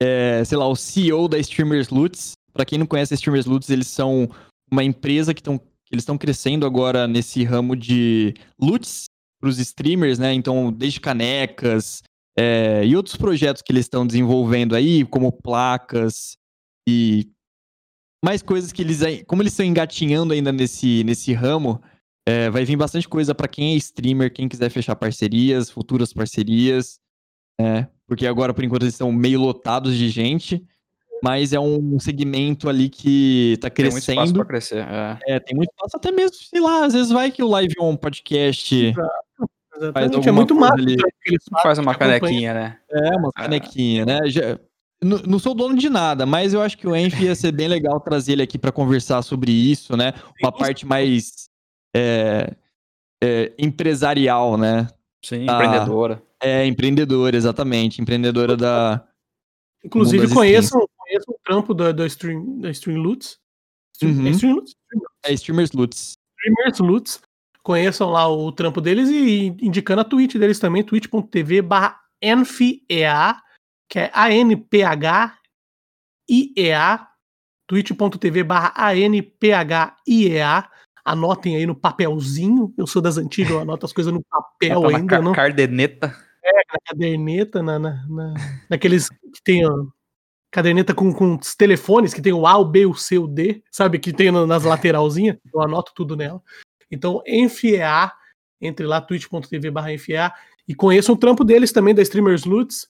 é, 0.00 0.44
sei 0.44 0.56
lá, 0.56 0.68
o 0.68 0.76
CEO 0.76 1.26
da 1.26 1.38
Streamers 1.38 1.88
Lutz. 1.88 2.32
Para 2.52 2.64
quem 2.64 2.78
não 2.78 2.86
conhece 2.86 3.12
a 3.12 3.16
Streamers 3.16 3.46
Lutz, 3.46 3.70
eles 3.70 3.88
são 3.88 4.28
uma 4.70 4.84
empresa 4.84 5.34
que 5.34 5.40
estão 5.40 5.60
eles 5.90 6.02
estão 6.02 6.18
crescendo 6.18 6.66
agora 6.66 7.08
nesse 7.08 7.42
ramo 7.44 7.74
de 7.74 8.34
loots 8.60 9.06
para 9.40 9.48
os 9.48 9.58
streamers, 9.58 10.18
né? 10.18 10.34
Então, 10.34 10.70
desde 10.70 11.00
canecas 11.00 12.02
é, 12.38 12.84
e 12.84 12.94
outros 12.94 13.16
projetos 13.16 13.62
que 13.62 13.72
eles 13.72 13.86
estão 13.86 14.06
desenvolvendo 14.06 14.76
aí, 14.76 15.04
como 15.06 15.32
placas 15.32 16.37
e 16.88 17.30
mais 18.24 18.42
coisas 18.42 18.72
que 18.72 18.80
eles, 18.82 19.00
como 19.26 19.42
eles 19.42 19.52
estão 19.52 19.66
engatinhando 19.66 20.32
ainda 20.32 20.50
nesse, 20.50 21.04
nesse 21.04 21.34
ramo, 21.34 21.80
é, 22.26 22.48
vai 22.48 22.64
vir 22.64 22.76
bastante 22.76 23.08
coisa 23.08 23.34
para 23.34 23.46
quem 23.46 23.74
é 23.74 23.76
streamer, 23.76 24.32
quem 24.32 24.48
quiser 24.48 24.70
fechar 24.70 24.96
parcerias, 24.96 25.70
futuras 25.70 26.12
parcerias, 26.12 26.98
né? 27.60 27.88
porque 28.06 28.26
agora, 28.26 28.54
por 28.54 28.64
enquanto, 28.64 28.82
eles 28.82 28.94
estão 28.94 29.12
meio 29.12 29.38
lotados 29.38 29.94
de 29.94 30.08
gente, 30.08 30.64
mas 31.22 31.52
é 31.52 31.60
um 31.60 31.98
segmento 32.00 32.68
ali 32.68 32.88
que 32.88 33.58
tá 33.60 33.68
crescendo. 33.68 34.06
Tem 34.06 34.14
muito 34.16 34.26
espaço 34.26 34.34
pra 34.34 34.44
crescer. 34.46 34.78
É. 34.78 35.18
é, 35.34 35.40
tem 35.40 35.56
muito 35.56 35.70
espaço, 35.70 35.96
até 35.96 36.10
mesmo, 36.10 36.36
sei 36.36 36.60
lá, 36.60 36.86
às 36.86 36.94
vezes 36.94 37.10
vai 37.10 37.30
que 37.30 37.42
o 37.42 37.48
Live 37.48 37.74
On 37.80 37.96
Podcast. 37.96 38.74
Exato. 38.74 39.28
Faz 39.92 40.26
é 40.26 40.32
muito 40.32 40.54
massa 40.54 40.74
ali. 40.74 40.96
Faz 41.62 41.78
uma 41.78 41.94
canequinha, 41.94 42.52
né? 42.52 42.78
É, 42.90 43.16
uma 43.16 43.28
é. 43.36 43.42
canequinha, 43.42 44.04
né? 44.04 44.20
Já, 44.26 44.58
não, 45.02 45.18
não, 45.18 45.38
sou 45.38 45.54
dono 45.54 45.76
de 45.76 45.88
nada, 45.88 46.26
mas 46.26 46.52
eu 46.52 46.60
acho 46.60 46.76
que 46.76 46.86
o 46.86 46.94
Enf 46.94 47.20
ia 47.20 47.34
ser 47.34 47.52
bem 47.52 47.68
legal 47.68 48.00
trazer 48.00 48.32
ele 48.32 48.42
aqui 48.42 48.58
para 48.58 48.72
conversar 48.72 49.22
sobre 49.22 49.52
isso, 49.52 49.96
né? 49.96 50.12
Uma 50.42 50.50
parte 50.50 50.84
mais 50.84 51.48
é, 51.94 52.54
é, 53.22 53.52
empresarial, 53.58 54.56
né? 54.56 54.88
Sim, 55.24 55.46
da, 55.46 55.54
empreendedora. 55.54 56.22
É, 56.42 56.66
empreendedora, 56.66 57.36
exatamente. 57.36 58.00
Empreendedora 58.00 58.56
da. 58.56 59.04
Inclusive, 59.84 60.32
conheçam, 60.32 60.88
conheçam 60.96 61.34
o 61.34 61.38
trampo 61.44 61.74
da, 61.74 61.92
da, 61.92 62.06
Stream, 62.06 62.60
da 62.60 62.70
Stream 62.70 63.00
Lutz. 63.00 63.38
Stream, 63.94 64.18
uhum. 64.18 64.26
É 64.26 64.30
Stream 64.30 64.54
Lutz? 64.54 64.76
É 65.24 65.32
Streamers 65.32 65.72
Lutz. 65.72 66.18
Streamers 66.36 66.78
Lutz. 66.78 67.20
Conheçam 67.62 68.10
lá 68.10 68.26
o 68.28 68.50
trampo 68.50 68.80
deles 68.80 69.08
e 69.10 69.54
indicando 69.60 70.00
a 70.00 70.04
Twitch 70.04 70.36
deles 70.36 70.58
também, 70.58 70.82
twitch.tv 70.82 71.60
barra 71.62 72.00
NFEA, 72.22 73.36
que 73.88 73.98
é 73.98 74.10
A-N-P-H-I-E-A, 74.12 75.38
twitch.tv 77.66 78.44
barra 78.44 78.72
A-N-P-H-I-E-A 78.76 80.70
anotem 81.04 81.56
aí 81.56 81.66
no 81.66 81.74
papelzinho. 81.74 82.72
Eu 82.76 82.86
sou 82.86 83.00
das 83.00 83.16
antigas, 83.16 83.52
eu 83.52 83.60
anoto 83.60 83.86
as 83.86 83.92
coisas 83.92 84.12
no 84.12 84.22
papel 84.22 84.82
tá 84.82 84.96
ainda. 84.96 85.22
Na 85.22 85.32
caderneta. 85.34 86.14
É, 86.44 86.52
na 86.52 86.78
caderneta, 86.86 87.62
na, 87.62 87.78
na, 87.78 88.06
na, 88.08 88.34
naqueles 88.70 89.08
que 89.08 89.42
tem 89.42 89.66
ó, 89.66 89.86
caderneta 90.50 90.94
com, 90.94 91.12
com 91.12 91.36
os 91.36 91.54
telefones, 91.54 92.14
que 92.14 92.22
tem 92.22 92.32
o 92.32 92.46
A, 92.46 92.56
o 92.56 92.64
B, 92.64 92.86
o 92.86 92.94
C, 92.94 93.18
o 93.18 93.26
D, 93.26 93.62
sabe? 93.70 93.98
Que 93.98 94.12
tem 94.12 94.30
nas 94.30 94.64
lateralzinhas. 94.64 95.36
Eu 95.52 95.62
anoto 95.62 95.92
tudo 95.94 96.16
nela. 96.16 96.42
Então, 96.90 97.22
enfiar, 97.26 98.14
entre 98.60 98.86
lá, 98.86 99.00
twitch.tv 99.00 99.70
barra 99.70 99.92
enfiar, 99.92 100.34
e 100.66 100.74
conheçam 100.74 101.14
o 101.14 101.18
trampo 101.18 101.44
deles 101.44 101.72
também, 101.72 101.94
da 101.94 102.02
Streamers 102.02 102.44
Lutz. 102.44 102.88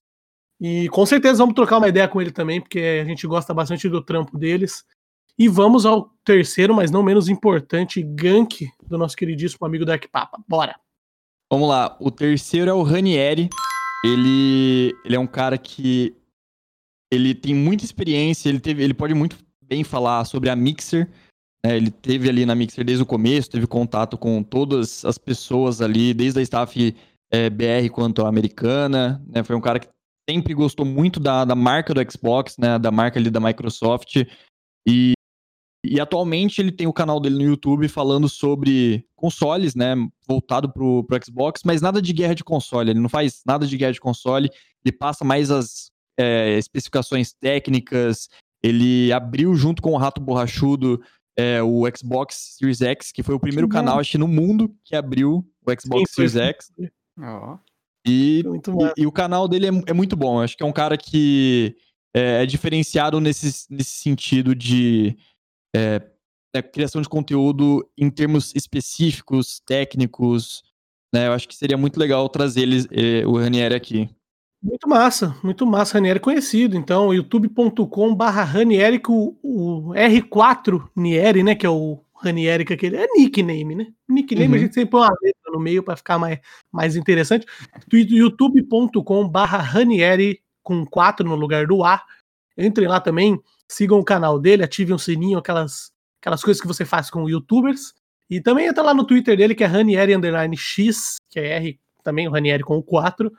E 0.60 0.88
com 0.88 1.06
certeza 1.06 1.38
vamos 1.38 1.54
trocar 1.54 1.78
uma 1.78 1.88
ideia 1.88 2.08
com 2.08 2.20
ele 2.20 2.32
também, 2.32 2.60
porque 2.60 3.00
a 3.02 3.04
gente 3.04 3.26
gosta 3.26 3.54
bastante 3.54 3.88
do 3.88 4.02
trampo 4.02 4.36
deles. 4.36 4.84
E 5.38 5.46
vamos 5.46 5.86
ao 5.86 6.10
terceiro, 6.24 6.74
mas 6.74 6.90
não 6.90 7.02
menos 7.02 7.28
importante, 7.28 8.02
gank 8.02 8.68
do 8.86 8.98
nosso 8.98 9.16
queridíssimo 9.16 9.64
amigo 9.64 9.84
Dark 9.84 10.04
Papa. 10.10 10.42
Bora! 10.48 10.74
Vamos 11.50 11.68
lá. 11.68 11.96
O 12.00 12.10
terceiro 12.10 12.70
é 12.70 12.74
o 12.74 12.82
Ranieri. 12.82 13.48
Ele, 14.04 14.94
ele 15.04 15.16
é 15.16 15.18
um 15.18 15.26
cara 15.26 15.56
que 15.56 16.14
ele 17.10 17.34
tem 17.34 17.54
muita 17.54 17.84
experiência, 17.84 18.48
ele, 18.48 18.60
teve, 18.60 18.82
ele 18.82 18.94
pode 18.94 19.14
muito 19.14 19.38
bem 19.64 19.82
falar 19.82 20.24
sobre 20.24 20.50
a 20.50 20.56
Mixer. 20.56 21.08
né? 21.64 21.76
ele 21.76 21.90
teve 21.90 22.28
ali 22.28 22.44
na 22.44 22.54
Mixer 22.54 22.84
desde 22.84 23.02
o 23.02 23.06
começo, 23.06 23.50
teve 23.50 23.66
contato 23.66 24.18
com 24.18 24.42
todas 24.42 25.04
as 25.04 25.18
pessoas 25.18 25.80
ali, 25.80 26.12
desde 26.12 26.38
a 26.38 26.42
staff 26.42 26.94
eh, 27.30 27.50
BR 27.50 27.90
quanto 27.92 28.24
a 28.24 28.28
americana. 28.28 29.22
né? 29.26 29.42
Foi 29.42 29.56
um 29.56 29.60
cara 29.60 29.78
que 29.78 29.88
sempre 30.28 30.52
gostou 30.52 30.84
muito 30.84 31.18
da, 31.18 31.44
da 31.44 31.54
marca 31.54 31.94
do 31.94 32.12
Xbox, 32.12 32.56
né? 32.58 32.78
da 32.78 32.90
marca 32.90 33.18
ali 33.18 33.30
da 33.30 33.40
Microsoft. 33.40 34.16
E, 34.86 35.12
e 35.84 35.98
atualmente 35.98 36.60
ele 36.60 36.70
tem 36.70 36.86
o 36.86 36.92
canal 36.92 37.18
dele 37.18 37.36
no 37.36 37.50
YouTube 37.50 37.88
falando 37.88 38.28
sobre 38.28 39.06
consoles, 39.16 39.74
né? 39.74 39.94
Voltado 40.26 40.70
pro, 40.70 41.04
pro 41.04 41.18
Xbox, 41.24 41.62
mas 41.64 41.80
nada 41.80 42.02
de 42.02 42.12
guerra 42.12 42.34
de 42.34 42.44
console. 42.44 42.90
Ele 42.90 43.00
não 43.00 43.08
faz 43.08 43.40
nada 43.46 43.66
de 43.66 43.76
guerra 43.76 43.92
de 43.92 44.00
console. 44.00 44.50
Ele 44.84 44.92
passa 44.92 45.24
mais 45.24 45.50
as 45.50 45.90
é, 46.18 46.58
especificações 46.58 47.32
técnicas. 47.32 48.28
Ele 48.62 49.10
abriu 49.12 49.54
junto 49.54 49.80
com 49.80 49.92
o 49.92 49.96
Rato 49.96 50.20
Borrachudo 50.20 51.00
é, 51.38 51.62
o 51.62 51.84
Xbox 51.96 52.56
Series 52.58 52.82
X, 52.82 53.12
que 53.12 53.22
foi 53.22 53.34
o 53.34 53.40
primeiro 53.40 53.68
Que 53.68 53.74
canal, 53.74 54.00
acho 54.00 54.18
no 54.18 54.26
mundo, 54.26 54.74
que 54.84 54.96
abriu 54.96 55.46
o 55.64 55.80
Xbox 55.80 56.10
Sim, 56.10 56.28
Series 56.28 56.36
X. 56.36 56.72
Ó. 57.20 57.58
E, 58.10 58.40
e- 58.40 59.02
e 59.02 59.06
o 59.06 59.12
canal 59.12 59.46
dele 59.48 59.66
é, 59.66 59.70
é 59.88 59.92
muito 59.92 60.16
bom. 60.16 60.38
Eu 60.38 60.44
acho 60.44 60.56
que 60.56 60.62
é 60.62 60.66
um 60.66 60.72
cara 60.72 60.96
que 60.96 61.76
é, 62.14 62.42
é 62.42 62.46
diferenciado 62.46 63.20
nesse, 63.20 63.66
nesse 63.70 63.90
sentido 64.00 64.54
de 64.54 65.16
é, 65.74 66.02
é, 66.54 66.62
criação 66.62 67.00
de 67.02 67.08
conteúdo 67.08 67.88
em 67.96 68.10
termos 68.10 68.54
específicos, 68.54 69.60
técnicos. 69.66 70.62
Né? 71.14 71.26
Eu 71.26 71.32
acho 71.32 71.48
que 71.48 71.54
seria 71.54 71.76
muito 71.76 71.98
legal 71.98 72.28
trazer 72.28 72.62
eles, 72.62 72.86
eh, 72.90 73.26
o 73.26 73.38
Ranieri 73.38 73.74
aqui. 73.74 74.08
Muito 74.62 74.88
massa, 74.88 75.36
muito 75.42 75.64
massa. 75.66 75.94
Ranieri 75.94 76.18
conhecido. 76.18 76.76
Então, 76.76 77.14
youtube.com 77.14 78.14
barra 78.14 78.42
Ranieri, 78.42 79.00
o, 79.08 79.36
o 79.42 79.94
R4 79.94 80.88
Nieri, 80.96 81.42
né? 81.42 81.54
Que 81.54 81.64
é 81.64 81.70
o 81.70 82.00
Ranieri, 82.20 82.64
que 82.64 82.72
aquele. 82.72 82.96
É 82.96 83.06
nickname, 83.16 83.74
né? 83.74 83.86
Nickname 84.08 84.48
Uhum. 84.48 84.54
a 84.54 84.58
gente 84.58 84.74
sempre 84.74 84.90
põe 84.90 85.00
uma 85.02 85.14
letra 85.22 85.52
no 85.52 85.60
meio 85.60 85.82
para 85.82 85.96
ficar 85.96 86.18
mais, 86.18 86.38
mais 86.72 86.96
interessante. 86.96 87.46
Tu- 87.88 87.96
youtube.com 87.98 89.28
barra 89.28 89.58
Ranieri 89.58 90.40
com 90.62 90.84
4 90.84 91.26
no 91.26 91.34
lugar 91.36 91.66
do 91.66 91.84
A. 91.84 92.02
Entrem 92.56 92.88
lá 92.88 93.00
também, 93.00 93.40
sigam 93.70 94.00
o 94.00 94.04
canal 94.04 94.38
dele, 94.38 94.64
ativem 94.64 94.94
o 94.94 94.98
sininho, 94.98 95.38
aquelas, 95.38 95.92
aquelas 96.20 96.42
coisas 96.42 96.60
que 96.60 96.66
você 96.66 96.84
faz 96.84 97.08
com 97.10 97.28
youtubers. 97.28 97.94
E 98.28 98.40
também 98.40 98.66
entra 98.66 98.82
lá 98.82 98.92
no 98.92 99.04
Twitter 99.06 99.36
dele, 99.36 99.54
que 99.54 99.64
é 99.64 99.66
Ranieri 99.66 100.14
Underline 100.14 100.56
X, 100.56 101.16
que 101.30 101.38
é 101.40 101.56
R 101.56 101.80
também, 102.02 102.26
o 102.28 102.30
Ranieri 102.32 102.62
com 102.62 102.76
o 102.76 102.82
4. 102.82 103.32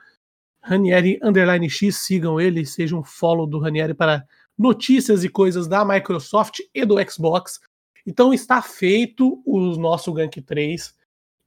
Ranieri 0.62 1.18
Underline 1.22 1.68
X, 1.70 1.96
sigam 1.96 2.40
ele, 2.40 2.66
sejam 2.66 3.00
um 3.00 3.04
follow 3.04 3.46
do 3.46 3.58
Ranieri 3.58 3.94
para 3.94 4.24
notícias 4.58 5.22
e 5.24 5.28
coisas 5.28 5.66
da 5.68 5.84
Microsoft 5.84 6.58
e 6.74 6.84
do 6.84 6.96
Xbox. 7.10 7.60
Então 8.06 8.32
está 8.32 8.60
feito 8.62 9.42
o 9.44 9.58
nosso 9.76 10.12
Gank 10.12 10.40
3. 10.40 10.94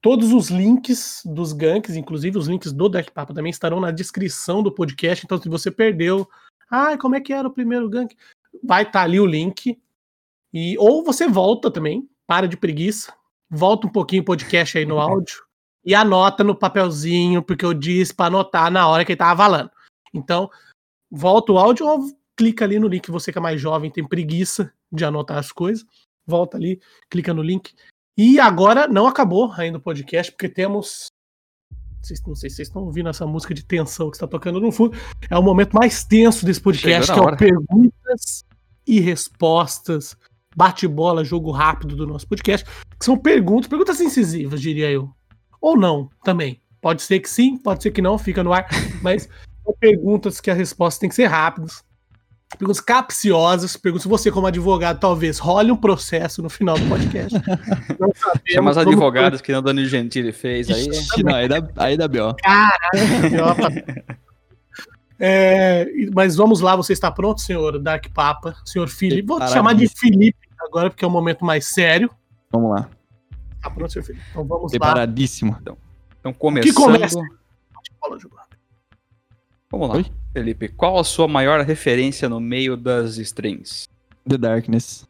Todos 0.02 0.34
os 0.34 0.50
links 0.50 1.22
dos 1.26 1.54
ganks, 1.54 1.96
inclusive 1.96 2.38
os 2.38 2.48
links 2.48 2.74
do 2.74 2.90
Dark 2.90 3.10
Papa, 3.12 3.34
também 3.34 3.50
estarão 3.50 3.80
na 3.80 3.90
descrição 3.90 4.62
do 4.62 4.72
podcast. 4.72 5.26
Então, 5.26 5.42
se 5.42 5.48
você 5.48 5.72
perdeu, 5.72 6.28
ah, 6.70 6.98
como 6.98 7.16
é 7.16 7.22
que 7.22 7.32
era 7.32 7.48
o 7.48 7.54
primeiro 7.54 7.90
gank? 7.90 8.14
Vai 8.62 8.84
estar 8.84 9.04
ali 9.04 9.20
o 9.20 9.26
link. 9.26 9.80
E 10.54 10.78
ou 10.78 11.04
você 11.04 11.28
volta 11.28 11.72
também, 11.72 12.08
para 12.28 12.48
de 12.48 12.58
preguiça, 12.58 13.14
volta 13.50 13.88
um 13.88 13.90
pouquinho 13.90 14.22
o 14.24 14.26
podcast 14.26 14.78
aí 14.78 14.86
no 14.86 15.00
áudio 15.02 15.42
e 15.86 15.94
anota 15.94 16.44
no 16.44 16.56
papelzinho, 16.56 17.42
porque 17.42 17.66
eu 17.66 17.74
disse 17.74 18.14
para 18.14 18.28
anotar 18.28 18.72
na 18.72 18.88
hora 18.88 19.04
que 19.04 19.12
ele 19.12 19.18
tava 19.18 19.44
falando. 19.44 19.72
Então, 20.14 20.50
volta 21.10 21.52
o 21.52 21.58
áudio 21.58 21.88
ou 21.88 22.08
clica 22.36 22.66
ali 22.66 22.80
no 22.80 22.88
link. 22.88 23.10
Você 23.12 23.32
que 23.32 23.38
é 23.38 23.42
mais 23.42 23.60
jovem, 23.60 23.92
tem 23.92 24.08
preguiça 24.08 24.72
de 24.92 25.04
anotar 25.04 25.38
as 25.38 25.52
coisas, 25.52 25.86
volta 26.26 26.58
ali, 26.58 26.80
clica 27.10 27.34
no 27.34 27.42
link. 27.42 27.74
E 28.18 28.40
agora 28.40 28.88
não 28.88 29.08
acabou 29.08 29.52
ainda 29.54 29.78
o 29.78 29.82
podcast, 29.82 30.32
porque 30.32 30.48
temos. 30.48 31.08
Não 31.98 32.04
sei 32.04 32.18
se 32.18 32.24
vocês 32.24 32.60
estão 32.60 32.84
ouvindo 32.84 33.10
essa 33.10 33.26
música 33.26 33.54
de 33.54 33.64
tensão 33.64 34.10
que 34.10 34.18
está 34.18 34.28
tocando 34.28 34.60
no 34.60 34.72
fundo. 34.72 34.98
É 35.30 35.38
o 35.38 35.44
momento 35.44 35.74
mais 35.74 36.04
tenso 36.04 36.46
desse 36.46 36.60
podcast, 36.60 37.12
que 37.12 37.18
é 37.18 37.22
o 37.22 37.38
perguntas 37.38 38.44
e 38.86 39.00
respostas, 39.00 40.16
bate-bola, 40.56 41.24
jogo 41.24 41.50
rápido 41.50 41.96
do 41.96 42.06
nosso 42.06 42.28
podcast. 42.28 42.66
Que 43.00 43.06
são 43.06 43.18
perguntas, 43.18 43.68
perguntas 43.68 44.02
incisivas, 44.02 44.62
diria 44.62 44.92
eu. 44.92 45.10
Ou 45.62 45.78
não, 45.78 46.10
também. 46.24 46.62
Pode 46.82 47.02
ser 47.02 47.22
que 47.22 47.30
sim, 47.30 47.58
pode 47.58 47.82
ser 47.82 47.92
que 47.92 48.02
não, 48.02 48.18
fica 48.18 48.44
no 48.44 48.52
ar. 48.52 48.68
Mas 49.02 49.30
são 49.64 49.74
perguntas 49.80 50.42
que 50.42 50.52
a 50.52 50.54
resposta 50.54 51.00
tem 51.00 51.10
que 51.10 51.16
ser 51.16 51.28
rápidas. 51.28 51.84
Perguntas 52.58 52.80
capciosas, 52.80 53.76
perguntas 53.76 54.06
você 54.06 54.32
como 54.32 54.48
advogado 54.48 55.00
talvez 55.00 55.40
role 55.40 55.72
um 55.72 55.76
processo 55.78 56.42
no 56.42 56.50
final 56.50 56.78
do 56.78 56.88
podcast. 56.88 57.34
Não 58.00 58.12
Chama 58.48 58.70
os 58.72 58.76
vamos 58.76 58.78
advogados 58.78 59.42
que 59.42 59.52
não 59.52 59.60
o 59.60 59.62
Dani 59.62 59.86
Gentili 59.86 60.32
fez 60.32 60.70
aí. 60.70 60.88
Ixi, 60.88 61.24
não, 61.24 61.36
aí 61.36 61.48
dá, 61.48 61.68
aí 61.78 61.98
dá 61.98 62.08
B.O. 62.08 62.36
É, 65.20 65.84
e- 65.90 66.12
mas 66.14 66.36
vamos 66.36 66.60
lá, 66.60 66.76
você 66.76 66.92
está 66.92 67.10
pronto, 67.12 67.40
senhor 67.40 67.80
Dark 67.80 68.08
Papa, 68.14 68.56
senhor 68.66 68.90
Felipe? 68.90 69.28
Vou 69.28 69.40
te 69.40 69.50
chamar 69.52 69.74
de 69.74 69.88
Felipe 69.88 70.38
agora, 70.60 70.90
porque 70.90 71.06
é 71.06 71.08
um 71.08 71.12
momento 71.12 71.46
mais 71.46 71.66
sério. 71.68 72.10
Vamos 72.52 72.72
lá. 72.72 72.90
Tá 73.62 73.70
pronto, 73.70 73.92
senhor 73.92 74.04
Felipe? 74.04 74.26
Então 74.32 74.44
vamos 74.44 74.64
lá. 74.64 74.70
Preparadíssimo. 74.70 75.56
Então, 75.62 75.78
começando. 76.34 76.76
começa? 76.76 77.20
Bola, 78.02 78.20
jogo 78.20 78.36
rápido. 78.36 78.60
Vamos 79.72 79.90
lá. 79.90 79.96
Oi? 79.96 80.06
Felipe, 80.34 80.68
qual 80.68 80.98
a 81.00 81.04
sua 81.04 81.28
maior 81.28 81.62
referência 81.62 82.28
no 82.28 82.40
meio 82.40 82.76
das 82.76 83.18
strings? 83.18 83.88
The 84.28 84.38
Darkness. 84.38 85.08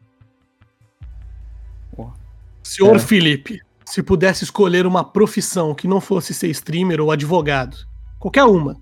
Senhor 2.64 2.96
É. 2.96 3.00
Felipe, 3.00 3.62
se 3.86 4.02
pudesse 4.02 4.44
escolher 4.44 4.86
uma 4.86 5.04
profissão 5.04 5.76
que 5.76 5.88
não 5.88 6.00
fosse 6.00 6.34
ser 6.34 6.48
streamer 6.50 7.00
ou 7.02 7.12
advogado, 7.12 7.78
qualquer 8.20 8.44
uma, 8.46 8.80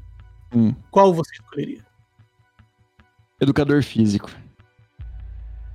Hum. 0.53 0.73
qual 0.91 1.13
você 1.13 1.33
escolheria? 1.33 1.85
Educador 3.39 3.83
físico. 3.83 4.29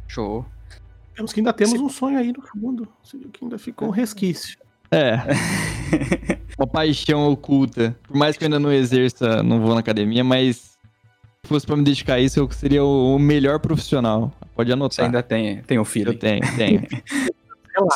Show. 0.07 0.47
Temos 1.15 1.33
que 1.33 1.41
ainda 1.41 1.53
temos 1.53 1.81
um 1.81 1.89
sonho 1.89 2.19
aí 2.19 2.33
no 2.33 2.43
fundo, 2.43 2.89
viu 3.13 3.29
que 3.31 3.45
ainda 3.45 3.59
ficou 3.59 3.89
um 3.89 3.91
resquício. 3.91 4.57
É. 4.91 5.19
Uma 6.59 6.67
paixão 6.67 7.31
oculta. 7.31 7.97
Por 8.07 8.17
mais 8.17 8.37
que 8.37 8.45
eu 8.45 8.47
ainda 8.47 8.59
não 8.59 8.73
exerça, 8.73 9.43
não 9.43 9.61
vou 9.61 9.75
na 9.75 9.81
academia, 9.81 10.25
mas 10.25 10.77
se 11.43 11.49
fosse 11.49 11.67
pra 11.67 11.77
me 11.77 11.85
dedicar 11.85 12.15
a 12.15 12.21
isso, 12.21 12.39
eu 12.41 12.51
seria 12.51 12.83
o 12.85 13.19
melhor 13.19 13.59
profissional. 13.61 14.33
Pode 14.55 14.69
Você 14.69 14.73
anotar. 14.73 15.05
ainda 15.07 15.23
tem, 15.23 15.59
tem 15.63 15.79
o 15.79 15.81
Eu 15.81 15.85
feeling. 15.85 16.17
tenho, 16.17 16.41
tenho. 16.57 16.83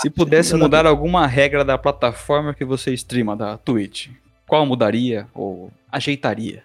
Se 0.02 0.10
pudesse 0.10 0.54
mudar 0.54 0.84
alguma 0.84 1.26
regra 1.26 1.64
da 1.64 1.78
plataforma 1.78 2.52
que 2.52 2.64
você 2.66 2.92
streama, 2.92 3.34
da 3.34 3.56
Twitch, 3.56 4.08
qual 4.46 4.66
mudaria 4.66 5.26
ou 5.34 5.72
ajeitaria? 5.90 6.62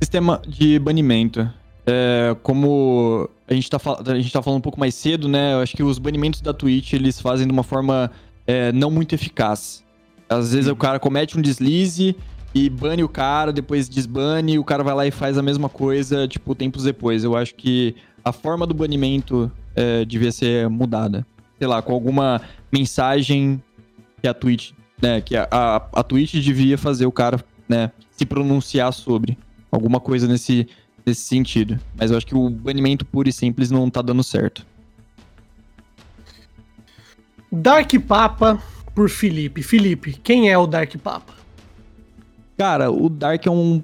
Sistema 0.00 0.40
de 0.46 0.78
banimento. 0.78 1.50
É, 1.84 2.36
como 2.42 3.28
a 3.48 3.52
gente, 3.54 3.68
tá, 3.68 3.78
a 4.06 4.14
gente 4.14 4.32
tá 4.32 4.40
falando 4.40 4.58
um 4.58 4.62
pouco 4.62 4.78
mais 4.78 4.94
cedo, 4.94 5.28
né? 5.28 5.54
Eu 5.54 5.60
acho 5.60 5.76
que 5.76 5.82
os 5.82 5.98
banimentos 5.98 6.40
da 6.40 6.54
Twitch, 6.54 6.92
eles 6.92 7.20
fazem 7.20 7.46
de 7.48 7.52
uma 7.52 7.64
forma 7.64 8.10
é, 8.50 8.72
não 8.72 8.90
muito 8.90 9.14
eficaz. 9.14 9.84
Às 10.28 10.52
vezes 10.52 10.68
o 10.68 10.74
cara 10.74 10.98
comete 10.98 11.38
um 11.38 11.40
deslize 11.40 12.16
e 12.52 12.68
bane 12.68 13.04
o 13.04 13.08
cara, 13.08 13.52
depois 13.52 13.88
desbane, 13.88 14.58
o 14.58 14.64
cara 14.64 14.82
vai 14.82 14.94
lá 14.94 15.06
e 15.06 15.12
faz 15.12 15.38
a 15.38 15.42
mesma 15.42 15.68
coisa, 15.68 16.26
tipo, 16.26 16.52
tempos 16.52 16.82
depois. 16.82 17.22
Eu 17.22 17.36
acho 17.36 17.54
que 17.54 17.94
a 18.24 18.32
forma 18.32 18.66
do 18.66 18.74
banimento 18.74 19.50
é, 19.76 20.04
devia 20.04 20.32
ser 20.32 20.68
mudada. 20.68 21.24
Sei 21.58 21.68
lá, 21.68 21.80
com 21.80 21.92
alguma 21.92 22.40
mensagem 22.72 23.62
que 24.20 24.26
a 24.26 24.34
Twitch, 24.34 24.72
né? 25.00 25.20
Que 25.20 25.36
a, 25.36 25.46
a, 25.50 25.76
a 26.00 26.02
Twitch 26.02 26.34
devia 26.34 26.76
fazer 26.76 27.06
o 27.06 27.12
cara, 27.12 27.38
né, 27.68 27.92
se 28.10 28.26
pronunciar 28.26 28.92
sobre. 28.92 29.38
Alguma 29.70 30.00
coisa 30.00 30.26
nesse, 30.26 30.66
nesse 31.06 31.20
sentido. 31.20 31.78
Mas 31.96 32.10
eu 32.10 32.16
acho 32.16 32.26
que 32.26 32.34
o 32.34 32.50
banimento 32.50 33.06
puro 33.06 33.28
e 33.28 33.32
simples 33.32 33.70
não 33.70 33.88
tá 33.88 34.02
dando 34.02 34.24
certo. 34.24 34.66
Dark 37.50 37.90
Papa 38.06 38.62
por 38.94 39.08
Felipe. 39.08 39.62
Felipe, 39.62 40.12
quem 40.22 40.50
é 40.50 40.56
o 40.58 40.66
Dark 40.66 40.94
Papa? 40.98 41.32
Cara, 42.56 42.90
o 42.90 43.08
Dark 43.08 43.46
é 43.46 43.50
um. 43.50 43.82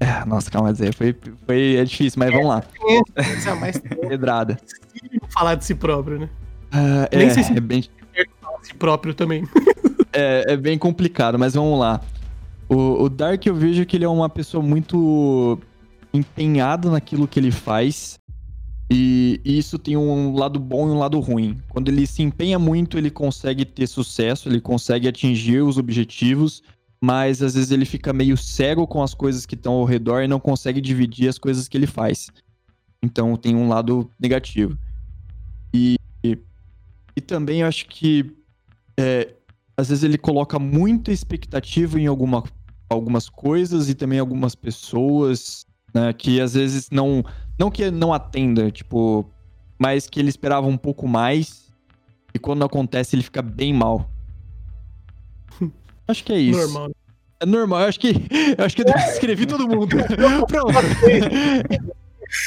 É, 0.00 0.24
nossa, 0.26 0.50
calma, 0.50 0.72
Zé. 0.74 0.92
Foi, 0.92 1.16
foi, 1.46 1.76
é 1.76 1.84
difícil, 1.84 2.18
mas 2.18 2.30
vamos 2.30 2.48
lá. 2.48 2.62
É 3.16 3.54
mais 3.54 3.78
Pedrada. 3.78 4.58
falar 5.30 5.54
de 5.54 5.64
si 5.64 5.74
próprio, 5.74 6.18
né? 6.18 6.28
Ah, 6.70 7.08
Nem 7.12 7.26
é, 7.28 7.30
sei 7.30 7.42
se- 7.42 7.56
é, 7.56 7.60
bem, 7.60 7.84
Falar 8.40 8.58
de 8.60 8.66
si 8.66 8.74
próprio 8.74 9.14
também. 9.14 9.44
é, 10.12 10.52
é 10.52 10.56
bem 10.56 10.76
complicado, 10.76 11.38
mas 11.38 11.54
vamos 11.54 11.78
lá. 11.78 12.00
O, 12.68 13.04
o 13.04 13.08
Dark 13.08 13.44
eu 13.46 13.54
vejo 13.54 13.86
que 13.86 13.96
ele 13.96 14.04
é 14.04 14.08
uma 14.08 14.28
pessoa 14.28 14.62
muito 14.62 15.58
empenhada 16.12 16.90
naquilo 16.90 17.26
que 17.28 17.38
ele 17.40 17.50
faz. 17.50 18.18
E 18.90 19.40
isso 19.44 19.78
tem 19.78 19.96
um 19.96 20.34
lado 20.34 20.60
bom 20.60 20.88
e 20.88 20.92
um 20.92 20.98
lado 20.98 21.18
ruim. 21.20 21.58
Quando 21.68 21.88
ele 21.88 22.06
se 22.06 22.22
empenha 22.22 22.58
muito, 22.58 22.98
ele 22.98 23.10
consegue 23.10 23.64
ter 23.64 23.86
sucesso, 23.86 24.48
ele 24.48 24.60
consegue 24.60 25.08
atingir 25.08 25.62
os 25.62 25.78
objetivos, 25.78 26.62
mas 27.00 27.42
às 27.42 27.54
vezes 27.54 27.70
ele 27.70 27.84
fica 27.84 28.12
meio 28.12 28.36
cego 28.36 28.86
com 28.86 29.02
as 29.02 29.14
coisas 29.14 29.46
que 29.46 29.54
estão 29.54 29.74
ao 29.74 29.84
redor 29.84 30.22
e 30.22 30.28
não 30.28 30.38
consegue 30.38 30.80
dividir 30.80 31.28
as 31.28 31.38
coisas 31.38 31.66
que 31.66 31.76
ele 31.76 31.86
faz. 31.86 32.28
Então 33.02 33.36
tem 33.36 33.56
um 33.56 33.68
lado 33.68 34.10
negativo. 34.20 34.78
E, 35.72 35.96
e 37.16 37.20
também 37.20 37.60
eu 37.60 37.66
acho 37.66 37.86
que 37.86 38.34
é, 38.98 39.34
às 39.76 39.88
vezes 39.88 40.04
ele 40.04 40.18
coloca 40.18 40.58
muita 40.58 41.12
expectativa 41.12 41.98
em 42.00 42.06
alguma, 42.06 42.42
algumas 42.88 43.28
coisas 43.28 43.88
e 43.88 43.94
também 43.94 44.18
algumas 44.18 44.54
pessoas, 44.54 45.66
né? 45.92 46.12
Que 46.12 46.40
às 46.40 46.54
vezes 46.54 46.90
não. 46.90 47.24
Não 47.58 47.70
que 47.70 47.90
não 47.90 48.12
atenda, 48.12 48.70
tipo. 48.70 49.28
Mas 49.78 50.08
que 50.08 50.20
ele 50.20 50.28
esperava 50.28 50.66
um 50.66 50.76
pouco 50.76 51.06
mais. 51.06 51.72
E 52.32 52.38
quando 52.38 52.64
acontece, 52.64 53.14
ele 53.14 53.22
fica 53.22 53.42
bem 53.42 53.72
mal. 53.72 54.10
Acho 56.08 56.24
que 56.24 56.32
é 56.32 56.38
isso. 56.38 56.58
Normal. 56.58 56.90
É 57.40 57.46
normal, 57.46 57.80
eu 57.80 57.88
acho 57.88 58.00
que. 58.00 58.08
Eu 58.56 58.64
acho 58.64 58.76
que 58.76 58.82
eu 58.82 58.86
descrevi 58.86 59.44
todo 59.44 59.68
mundo. 59.68 59.96
Pronto. 60.46 60.72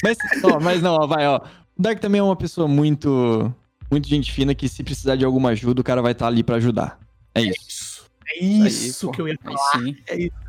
mas, 0.01 0.17
ó, 0.43 0.59
mas 0.59 0.81
não, 0.81 0.95
ó, 0.95 1.05
vai, 1.05 1.27
ó. 1.27 1.41
O 1.77 1.81
Dark 1.81 1.99
também 1.99 2.19
é 2.19 2.23
uma 2.23 2.35
pessoa 2.35 2.67
muito. 2.67 3.53
Muito 3.91 4.07
gente 4.07 4.31
fina 4.31 4.55
que 4.55 4.67
se 4.67 4.83
precisar 4.83 5.15
de 5.15 5.23
alguma 5.25 5.49
ajuda, 5.49 5.81
o 5.81 5.83
cara 5.83 6.01
vai 6.01 6.13
estar 6.13 6.27
ali 6.27 6.41
para 6.41 6.55
ajudar. 6.55 6.99
É 7.35 7.41
isso. 7.41 8.05
É 8.27 8.39
isso, 8.43 9.11
que 9.11 9.21
eu 9.21 9.27
ia 9.27 9.37
falar. 9.41 9.83
É 10.07 10.17
isso. 10.17 10.46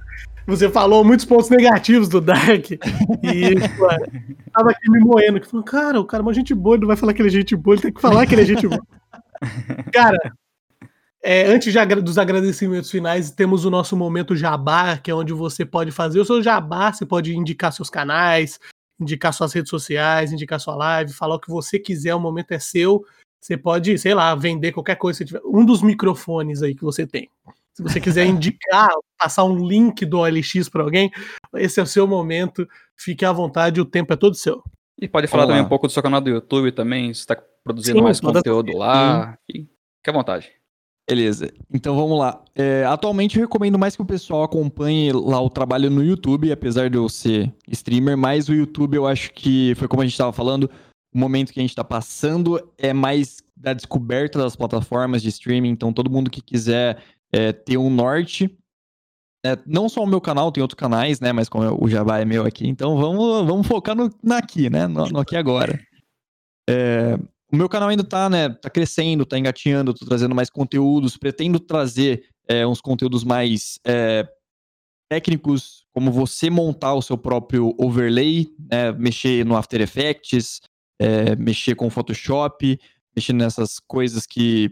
Você 0.49 0.71
falou 0.71 1.05
muitos 1.05 1.27
pontos 1.27 1.51
negativos 1.51 2.09
do 2.09 2.23
Dark. 2.23 2.71
E 2.71 2.79
pô, 3.77 3.87
tava 4.51 4.71
aqui 4.71 4.91
me 4.91 4.99
moendo. 4.99 5.39
Que 5.39 5.47
falou, 5.47 5.63
cara, 5.63 6.01
o 6.01 6.07
cara 6.07 6.23
é 6.23 6.25
uma 6.25 6.33
gente 6.33 6.55
boa, 6.55 6.75
ele 6.75 6.81
não 6.81 6.89
vai 6.89 6.97
falar 6.97 7.13
que 7.13 7.21
ele 7.21 7.29
é 7.29 7.33
gente 7.33 7.55
boa, 7.55 7.75
ele 7.75 7.83
tem 7.83 7.93
que 7.93 8.01
falar 8.01 8.27
que 8.27 8.35
ele 8.35 8.43
é 8.43 8.47
gente 8.47 8.67
boa. 8.67 8.83
cara, 9.93 10.33
é, 11.23 11.45
antes 11.49 11.71
de, 11.71 11.95
dos 11.97 12.17
agradecimentos 12.17 12.91
finais, 12.91 13.31
temos 13.31 13.67
o 13.67 13.71
nosso 13.71 13.95
momento 13.95 14.35
jabá, 14.35 14.97
que 14.97 15.11
é 15.11 15.15
onde 15.15 15.35
você 15.35 15.67
pode 15.67 15.91
fazer 15.91 16.19
o 16.19 16.25
seu 16.25 16.43
jabá, 16.43 16.91
você 16.91 17.05
pode 17.05 17.37
indicar 17.37 17.71
seus 17.71 17.91
canais, 17.91 18.59
indicar 18.99 19.35
suas 19.35 19.53
redes 19.53 19.69
sociais, 19.69 20.33
indicar 20.33 20.59
sua 20.59 20.75
live, 20.75 21.13
falar 21.13 21.35
o 21.35 21.41
que 21.41 21.51
você 21.51 21.79
quiser, 21.79 22.15
o 22.15 22.21
momento 22.21 22.53
é 22.53 22.59
seu. 22.59 23.05
Você 23.39 23.55
pode, 23.55 23.99
sei 23.99 24.15
lá, 24.15 24.35
vender 24.35 24.73
qualquer 24.73 24.97
coisa. 24.97 25.23
Tiver, 25.23 25.43
um 25.45 25.63
dos 25.63 25.83
microfones 25.83 26.63
aí 26.63 26.75
que 26.75 26.83
você 26.83 27.07
tem. 27.07 27.29
Se 27.79 27.83
você 27.85 28.01
quiser 28.01 28.27
indicar, 28.27 28.91
passar 29.17 29.45
um 29.45 29.65
link 29.65 30.05
do 30.05 30.19
OLX 30.19 30.69
para 30.69 30.83
alguém, 30.83 31.13
esse 31.55 31.79
é 31.79 31.83
o 31.85 31.87
seu 31.87 32.09
momento. 32.09 32.69
Fique 32.97 33.25
à 33.25 33.31
vontade, 33.31 33.81
o 33.81 33.85
tempo 33.85 34.13
é 34.13 34.17
todo 34.17 34.35
seu. 34.35 34.61
E 35.01 35.07
pode 35.07 35.29
falar 35.29 35.47
também 35.47 35.63
um 35.63 35.69
pouco 35.69 35.87
do 35.87 35.93
seu 35.93 36.03
canal 36.03 36.21
do 36.21 36.29
YouTube 36.29 36.73
também, 36.73 37.15
se 37.15 37.21
está 37.21 37.41
produzindo 37.63 37.99
Sim, 37.99 38.03
mais 38.03 38.19
conteúdo 38.19 38.77
lá. 38.77 39.39
Fique 39.47 39.69
à 40.09 40.13
vontade. 40.13 40.51
Beleza, 41.09 41.53
então 41.73 41.95
vamos 41.95 42.19
lá. 42.19 42.43
É, 42.53 42.85
atualmente 42.85 43.39
eu 43.39 43.43
recomendo 43.43 43.79
mais 43.79 43.95
que 43.95 44.03
o 44.03 44.05
pessoal 44.07 44.43
acompanhe 44.43 45.13
lá 45.13 45.41
o 45.41 45.49
trabalho 45.49 45.89
no 45.89 46.03
YouTube, 46.03 46.51
apesar 46.51 46.91
de 46.91 46.99
eu 46.99 47.09
ser 47.09 47.55
streamer, 47.69 48.19
mas 48.19 48.49
o 48.49 48.55
YouTube 48.55 48.97
eu 48.97 49.07
acho 49.07 49.33
que 49.33 49.73
foi 49.77 49.87
como 49.87 50.03
a 50.03 50.05
gente 50.05 50.15
estava 50.15 50.33
falando, 50.33 50.69
o 51.15 51.19
momento 51.19 51.53
que 51.53 51.61
a 51.61 51.63
gente 51.63 51.71
está 51.71 51.85
passando 51.85 52.61
é 52.77 52.93
mais 52.93 53.37
da 53.57 53.73
descoberta 53.73 54.39
das 54.39 54.57
plataformas 54.57 55.23
de 55.23 55.29
streaming. 55.29 55.71
Então, 55.71 55.93
todo 55.93 56.11
mundo 56.11 56.29
que 56.29 56.41
quiser 56.41 56.99
é, 57.33 57.53
ter 57.53 57.77
um 57.77 57.91
norte, 57.91 58.57
é, 59.45 59.57
não 59.67 59.89
só 59.89 60.03
o 60.03 60.07
meu 60.07 60.21
canal, 60.21 60.51
tem 60.51 60.63
outros 60.63 60.79
canais, 60.79 61.21
né? 61.21 61.33
Mas 61.33 61.49
como 61.49 61.83
o 61.83 61.89
Jabá 61.89 62.19
é 62.19 62.25
meu 62.25 62.45
aqui, 62.45 62.67
então 62.67 62.97
vamos, 62.97 63.47
vamos 63.47 63.67
focar 63.67 63.95
no, 63.95 64.11
aqui, 64.33 64.69
né? 64.69 64.87
No, 64.87 65.07
no 65.07 65.21
aqui 65.21 65.37
agora. 65.37 65.81
É, 66.69 67.19
o 67.53 67.57
meu 67.57 67.69
canal 67.69 67.89
ainda 67.89 68.05
tá, 68.05 68.29
né? 68.29 68.49
Tá 68.49 68.69
crescendo, 68.69 69.25
tá 69.25 69.39
engatinhando, 69.39 69.95
tô 69.95 70.05
trazendo 70.05 70.35
mais 70.35 70.51
conteúdos, 70.51 71.17
pretendo 71.17 71.59
trazer 71.59 72.25
é, 72.49 72.67
uns 72.67 72.81
conteúdos 72.81 73.25
mais 73.25 73.79
é, 73.87 74.29
técnicos, 75.09 75.87
como 75.95 76.13
você 76.13 76.51
montar 76.51 76.95
o 76.95 77.03
seu 77.03 77.17
próprio 77.17 77.75
overlay, 77.79 78.49
né, 78.71 78.93
mexer 78.93 79.45
no 79.45 79.57
After 79.57 79.81
Effects, 79.81 80.61
é, 81.01 81.35
mexer 81.37 81.75
com 81.75 81.91
Photoshop, 81.91 82.79
mexer 83.15 83.33
nessas 83.33 83.79
coisas 83.79 84.27
que. 84.27 84.71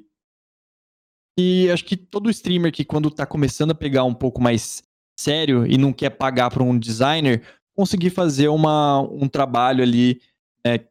E 1.38 1.70
acho 1.70 1.84
que 1.84 1.96
todo 1.96 2.30
streamer 2.30 2.72
que, 2.72 2.84
quando 2.84 3.10
tá 3.10 3.26
começando 3.26 3.72
a 3.72 3.74
pegar 3.74 4.04
um 4.04 4.14
pouco 4.14 4.40
mais 4.40 4.82
sério 5.18 5.66
e 5.66 5.76
não 5.76 5.92
quer 5.92 6.10
pagar 6.10 6.50
para 6.50 6.62
um 6.62 6.78
designer, 6.78 7.42
conseguir 7.74 8.10
fazer 8.10 8.48
uma, 8.48 9.00
um 9.00 9.28
trabalho 9.28 9.82
ali 9.82 10.20
é, 10.64 10.84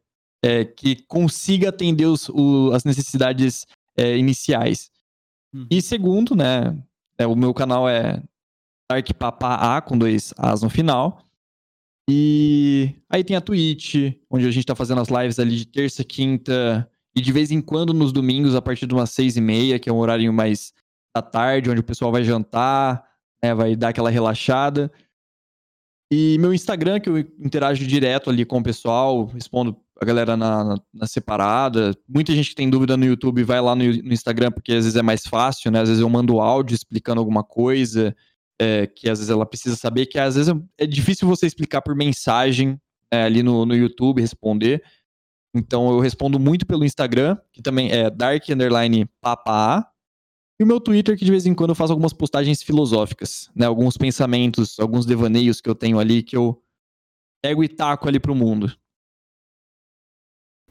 é, 0.44 0.64
que 0.64 0.96
consiga 1.06 1.70
atender 1.70 2.06
os, 2.06 2.28
o, 2.28 2.70
as 2.72 2.84
necessidades 2.84 3.66
é, 3.96 4.16
iniciais. 4.16 4.90
Hum. 5.52 5.66
E 5.68 5.82
segundo, 5.82 6.36
né, 6.36 6.76
é, 7.18 7.26
o 7.26 7.34
meu 7.34 7.52
canal 7.52 7.88
é 7.88 8.22
Dark 8.88 9.08
Papa 9.14 9.76
A, 9.76 9.80
com 9.80 9.98
dois 9.98 10.32
As 10.36 10.62
no 10.62 10.70
final. 10.70 11.22
E 12.08 12.94
aí 13.10 13.24
tem 13.24 13.36
a 13.36 13.40
Twitch, 13.40 14.14
onde 14.30 14.46
a 14.46 14.50
gente 14.52 14.66
tá 14.66 14.76
fazendo 14.76 15.00
as 15.00 15.08
lives 15.08 15.40
ali 15.40 15.56
de 15.56 15.66
terça, 15.66 16.04
quinta 16.04 16.88
e 17.16 17.20
de 17.20 17.32
vez 17.32 17.50
em 17.50 17.62
quando 17.62 17.94
nos 17.94 18.12
domingos, 18.12 18.54
a 18.54 18.60
partir 18.60 18.86
de 18.86 18.94
umas 18.94 19.10
seis 19.10 19.36
e 19.36 19.40
meia, 19.40 19.78
que 19.78 19.88
é 19.88 19.92
um 19.92 19.98
horário 19.98 20.30
mais 20.32 20.74
da 21.14 21.22
tarde, 21.22 21.70
onde 21.70 21.80
o 21.80 21.84
pessoal 21.84 22.12
vai 22.12 22.22
jantar, 22.22 23.02
né, 23.42 23.54
vai 23.54 23.74
dar 23.74 23.88
aquela 23.88 24.10
relaxada. 24.10 24.92
E 26.12 26.36
meu 26.38 26.52
Instagram, 26.52 27.00
que 27.00 27.08
eu 27.08 27.18
interajo 27.18 27.86
direto 27.86 28.28
ali 28.28 28.44
com 28.44 28.58
o 28.58 28.62
pessoal, 28.62 29.24
respondo 29.24 29.76
a 30.00 30.04
galera 30.04 30.36
na, 30.36 30.62
na, 30.62 30.76
na, 30.92 31.06
separada. 31.06 31.96
Muita 32.06 32.34
gente 32.34 32.50
que 32.50 32.54
tem 32.54 32.68
dúvida 32.68 32.98
no 32.98 33.06
YouTube 33.06 33.42
vai 33.42 33.62
lá 33.62 33.74
no, 33.74 33.84
no, 33.84 34.12
Instagram, 34.12 34.52
porque 34.52 34.72
às 34.72 34.84
vezes 34.84 34.96
é 34.96 35.02
mais 35.02 35.22
fácil, 35.26 35.70
né? 35.70 35.80
Às 35.80 35.88
vezes 35.88 36.02
eu 36.02 36.08
mando 36.10 36.38
áudio 36.38 36.74
explicando 36.74 37.18
alguma 37.18 37.42
coisa 37.42 38.14
é, 38.60 38.86
que 38.86 39.08
às 39.08 39.18
vezes 39.18 39.30
ela 39.30 39.46
precisa 39.46 39.74
saber, 39.74 40.06
que 40.06 40.18
às 40.18 40.36
vezes 40.36 40.54
é 40.76 40.86
difícil 40.86 41.26
você 41.26 41.46
explicar 41.46 41.80
por 41.80 41.96
mensagem 41.96 42.78
é, 43.10 43.22
ali 43.22 43.42
no, 43.42 43.64
no 43.64 43.74
YouTube, 43.74 44.20
responder. 44.20 44.82
Então 45.56 45.90
eu 45.90 46.00
respondo 46.00 46.38
muito 46.38 46.66
pelo 46.66 46.84
Instagram, 46.84 47.36
que 47.52 47.62
também 47.62 47.90
é 47.90 48.10
dark 48.10 48.48
underline 48.50 49.08
papa. 49.20 49.86
E 50.58 50.64
o 50.64 50.66
meu 50.66 50.80
Twitter, 50.80 51.18
que 51.18 51.24
de 51.24 51.30
vez 51.30 51.46
em 51.46 51.54
quando 51.54 51.70
eu 51.70 51.74
faço 51.74 51.92
algumas 51.92 52.12
postagens 52.12 52.62
filosóficas, 52.62 53.50
né? 53.54 53.66
Alguns 53.66 53.96
pensamentos, 53.96 54.78
alguns 54.78 55.04
devaneios 55.04 55.60
que 55.60 55.68
eu 55.68 55.74
tenho 55.74 55.98
ali 55.98 56.22
que 56.22 56.36
eu 56.36 56.62
pego 57.42 57.62
e 57.62 57.68
taco 57.68 58.08
ali 58.08 58.18
pro 58.18 58.34
mundo. 58.34 58.72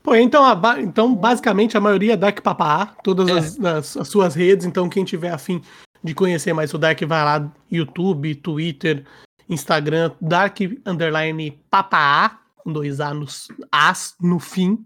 Pô, 0.01 0.13
então, 0.13 0.45
a, 0.45 0.81
então 0.81 1.15
basicamente 1.15 1.75
a 1.75 1.81
maioria 1.81 2.13
é 2.13 2.17
Dark 2.17 2.41
Papá, 2.41 2.95
todas 3.03 3.27
é. 3.27 3.31
as, 3.31 3.59
as, 3.59 3.97
as, 3.97 4.07
suas 4.07 4.35
redes, 4.35 4.65
então 4.65 4.87
quem 4.87 5.03
tiver 5.03 5.31
afim 5.31 5.61
de 6.03 6.13
conhecer 6.13 6.53
mais 6.53 6.71
o 6.75 6.77
Dark, 6.77 7.01
vai 7.01 7.23
lá 7.23 7.51
YouTube, 7.71 8.35
Twitter, 8.35 9.03
Instagram, 9.49 10.11
Dark 10.21 10.59
Underline 10.85 11.59
Papá, 11.71 12.44
com 12.65 12.73
dois 12.73 12.99
A 12.99 13.13
nos, 13.13 13.47
As 13.71 14.15
no 14.19 14.39
fim. 14.39 14.83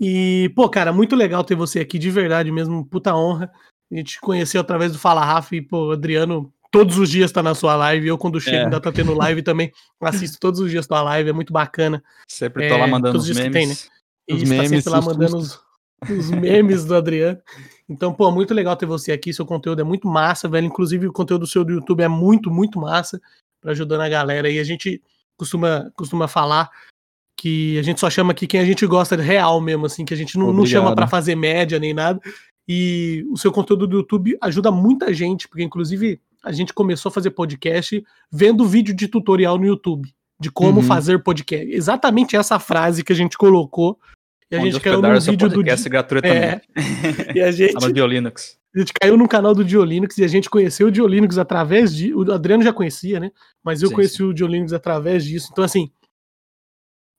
E, 0.00 0.50
pô, 0.56 0.68
cara, 0.68 0.92
muito 0.92 1.14
legal 1.14 1.44
ter 1.44 1.54
você 1.54 1.80
aqui, 1.80 1.98
de 1.98 2.10
verdade 2.10 2.50
mesmo, 2.50 2.84
puta 2.86 3.14
honra. 3.14 3.52
A 3.92 3.94
gente 3.94 4.18
conheceu 4.20 4.60
através 4.60 4.92
do 4.92 4.98
Fala 4.98 5.24
Rafa 5.24 5.54
e, 5.54 5.60
pô, 5.60 5.92
Adriano 5.92 6.52
todos 6.70 6.98
os 6.98 7.10
dias 7.10 7.30
tá 7.30 7.42
na 7.42 7.54
sua 7.54 7.76
live. 7.76 8.08
Eu, 8.08 8.16
quando 8.16 8.40
chego, 8.40 8.56
é. 8.56 8.64
ainda 8.64 8.80
tá 8.80 8.90
tendo 8.90 9.14
live 9.14 9.42
também. 9.42 9.70
Assisto 10.00 10.38
todos 10.40 10.60
os 10.60 10.70
dias 10.70 10.86
tua 10.86 11.02
live, 11.02 11.30
é 11.30 11.32
muito 11.32 11.52
bacana. 11.52 12.02
Sempre 12.28 12.68
tô 12.68 12.74
é, 12.74 12.78
lá 12.78 12.86
mandando 12.86 13.18
os 13.18 13.28
memes. 13.28 13.52
Tem, 13.52 13.66
né? 13.66 13.74
Os 14.30 14.42
Isso, 14.42 14.50
memes, 14.50 14.84
tá 14.84 14.90
sempre 14.90 14.90
lá 14.90 15.00
mandando 15.00 15.36
os, 15.36 15.60
os 16.08 16.30
memes 16.30 16.84
do 16.84 16.94
Adriano. 16.94 17.38
Então, 17.88 18.12
pô, 18.12 18.30
muito 18.30 18.54
legal 18.54 18.76
ter 18.76 18.86
você 18.86 19.12
aqui. 19.12 19.32
Seu 19.32 19.46
conteúdo 19.46 19.80
é 19.80 19.84
muito 19.84 20.06
massa, 20.06 20.48
velho. 20.48 20.66
Inclusive, 20.66 21.06
o 21.06 21.12
conteúdo 21.12 21.46
seu 21.46 21.64
do 21.64 21.72
YouTube 21.72 22.02
é 22.02 22.08
muito, 22.08 22.50
muito 22.50 22.78
massa 22.78 23.20
para 23.60 23.72
ajudando 23.72 24.02
a 24.02 24.08
galera. 24.08 24.50
E 24.50 24.58
a 24.58 24.64
gente 24.64 25.02
costuma, 25.38 25.90
costuma 25.96 26.28
falar 26.28 26.70
que 27.38 27.78
a 27.78 27.82
gente 27.82 28.00
só 28.00 28.10
chama 28.10 28.32
aqui 28.32 28.46
quem 28.46 28.60
a 28.60 28.64
gente 28.64 28.84
gosta 28.86 29.16
de 29.16 29.22
real 29.22 29.60
mesmo, 29.60 29.86
assim, 29.86 30.04
que 30.04 30.12
a 30.12 30.16
gente 30.16 30.36
não, 30.36 30.52
não 30.52 30.66
chama 30.66 30.94
para 30.94 31.06
fazer 31.06 31.36
média 31.36 31.78
nem 31.78 31.94
nada. 31.94 32.20
E 32.68 33.24
o 33.30 33.36
seu 33.38 33.50
conteúdo 33.50 33.86
do 33.86 33.96
YouTube 33.98 34.36
ajuda 34.42 34.70
muita 34.70 35.14
gente, 35.14 35.48
porque 35.48 35.62
inclusive 35.62 36.20
a 36.44 36.52
gente 36.52 36.74
começou 36.74 37.08
a 37.08 37.12
fazer 37.12 37.30
podcast 37.30 38.04
vendo 38.30 38.66
vídeo 38.66 38.94
de 38.94 39.08
tutorial 39.08 39.56
no 39.56 39.66
YouTube 39.66 40.12
de 40.38 40.50
como 40.50 40.80
uhum. 40.80 40.86
fazer 40.86 41.22
podcast. 41.22 41.70
Exatamente 41.70 42.36
essa 42.36 42.58
frase 42.58 43.02
que 43.02 43.12
a 43.12 43.16
gente 43.16 43.38
colocou 43.38 43.98
e 44.50 44.56
a 44.56 44.60
gente 44.60 44.80
caiu 44.80 45.00
no 45.00 45.20
vídeo 45.20 45.48
do 45.48 45.62
gratuitamente. 45.62 46.68
É. 46.74 47.32
e 47.38 47.40
a 47.40 47.50
gente 47.52 47.74
A 48.74 48.78
gente 48.78 48.92
caiu 48.92 49.16
no 49.16 49.28
canal 49.28 49.54
do 49.54 49.64
Diolinux 49.64 50.18
e 50.18 50.24
a 50.24 50.28
gente 50.28 50.50
conheceu 50.50 50.88
o 50.88 50.90
Diolinux 50.90 51.38
através 51.38 51.94
de, 51.94 52.14
o 52.14 52.30
Adriano 52.32 52.62
já 52.62 52.72
conhecia, 52.72 53.18
né? 53.18 53.30
Mas 53.62 53.82
eu 53.82 53.88
sim, 53.88 53.94
conheci 53.94 54.16
sim. 54.16 54.24
o 54.24 54.34
Diolinux 54.34 54.72
através 54.72 55.24
disso. 55.24 55.48
Então 55.50 55.64
assim, 55.64 55.90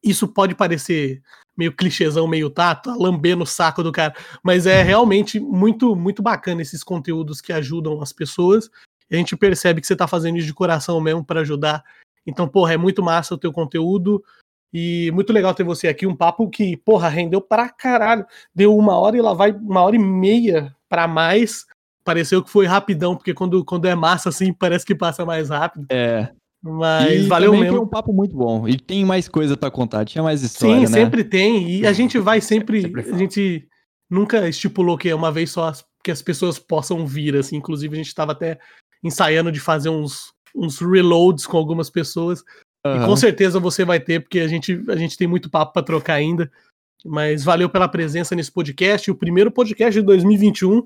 isso 0.04 0.28
pode 0.28 0.56
parecer 0.56 1.22
meio 1.58 1.76
clichêzão, 1.76 2.28
meio 2.28 2.50
tato, 2.50 2.92
lambendo 2.92 3.44
o 3.44 3.48
saco 3.48 3.84
do 3.84 3.92
cara, 3.92 4.16
mas 4.42 4.66
é 4.66 4.82
realmente 4.82 5.40
muito 5.40 5.96
muito 5.96 6.22
bacana 6.22 6.62
esses 6.62 6.84
conteúdos 6.84 7.42
que 7.42 7.52
ajudam 7.52 8.02
as 8.02 8.14
pessoas. 8.14 8.70
A 9.12 9.16
gente 9.16 9.36
percebe 9.36 9.82
que 9.82 9.88
você 9.88 9.96
tá 9.96 10.08
fazendo 10.08 10.38
isso 10.38 10.48
de 10.48 10.54
coração 10.54 11.02
mesmo 11.02 11.26
para 11.26 11.42
ajudar. 11.42 11.84
Então, 12.26 12.48
porra, 12.48 12.74
é 12.74 12.78
muito 12.78 13.02
massa 13.02 13.34
o 13.34 13.38
teu 13.38 13.52
conteúdo. 13.52 14.24
E 14.72 15.10
muito 15.14 15.34
legal 15.34 15.52
ter 15.56 15.64
você 15.64 15.88
aqui, 15.88 16.06
um 16.06 16.16
papo 16.16 16.48
que, 16.48 16.78
porra, 16.78 17.10
rendeu 17.10 17.42
pra 17.42 17.70
caralho. 17.70 18.24
Deu 18.54 18.78
uma 18.78 18.96
hora 19.00 19.18
e 19.18 19.22
lá 19.22 19.34
vai 19.34 19.52
uma 19.52 19.82
hora 19.82 19.96
e 19.96 20.00
meia 20.00 20.76
pra 20.90 21.08
mais. 21.08 21.66
Pareceu 22.04 22.44
que 22.44 22.50
foi 22.50 22.66
rapidão, 22.66 23.16
porque 23.16 23.34
quando, 23.34 23.64
quando 23.64 23.86
é 23.86 23.94
massa 23.94 24.30
assim, 24.30 24.52
parece 24.52 24.86
que 24.86 24.96
passa 24.96 25.26
mais 25.26 25.50
rápido. 25.50 25.86
É. 25.90 26.30
Mas 26.62 27.22
e 27.22 27.28
valeu 27.28 27.52
mesmo. 27.54 27.78
Foi 27.78 27.86
um 27.86 27.88
papo 27.88 28.12
muito 28.12 28.36
bom. 28.36 28.68
E 28.68 28.78
tem 28.78 29.06
mais 29.06 29.30
coisa 29.30 29.56
para 29.56 29.72
contar, 29.72 30.06
tinha 30.06 30.24
mais 30.24 30.42
história, 30.42 30.76
Sim, 30.76 30.82
né? 30.82 30.88
sempre 30.88 31.24
tem. 31.24 31.70
E 31.70 31.88
a 31.88 31.94
gente 31.94 32.18
vai 32.18 32.42
sempre. 32.42 32.82
sempre 32.82 33.02
a 33.10 33.18
gente 33.18 33.68
nunca 34.10 34.48
estipulou 34.50 34.98
que 34.98 35.08
é 35.08 35.16
uma 35.16 35.32
vez 35.32 35.52
só 35.52 35.72
que 36.04 36.12
as 36.12 36.22
pessoas 36.22 36.60
possam 36.60 37.06
vir, 37.06 37.36
assim. 37.36 37.58
Inclusive, 37.58 37.94
a 37.94 37.98
gente 37.98 38.08
estava 38.08 38.34
até 38.34 38.60
ensaiando 39.04 39.52
de 39.52 39.60
fazer 39.60 39.90
uns, 39.90 40.34
uns 40.56 40.80
reloads 40.80 41.46
com 41.46 41.58
algumas 41.58 41.90
pessoas. 41.90 42.44
Uhum. 42.86 42.96
E 42.96 43.06
com 43.06 43.16
certeza 43.16 43.60
você 43.60 43.86
vai 43.86 44.00
ter, 44.00 44.22
porque 44.22 44.40
a 44.40 44.48
gente, 44.48 44.84
a 44.90 44.96
gente 44.96 45.18
tem 45.18 45.28
muito 45.28 45.50
papo 45.50 45.74
para 45.74 45.84
trocar 45.84 46.16
ainda. 46.16 46.52
Mas 47.06 47.44
valeu 47.44 47.70
pela 47.70 47.88
presença 47.88 48.36
nesse 48.36 48.52
podcast, 48.52 49.10
o 49.10 49.16
primeiro 49.16 49.52
podcast 49.52 50.00
de 50.00 50.06
2021. 50.06 50.86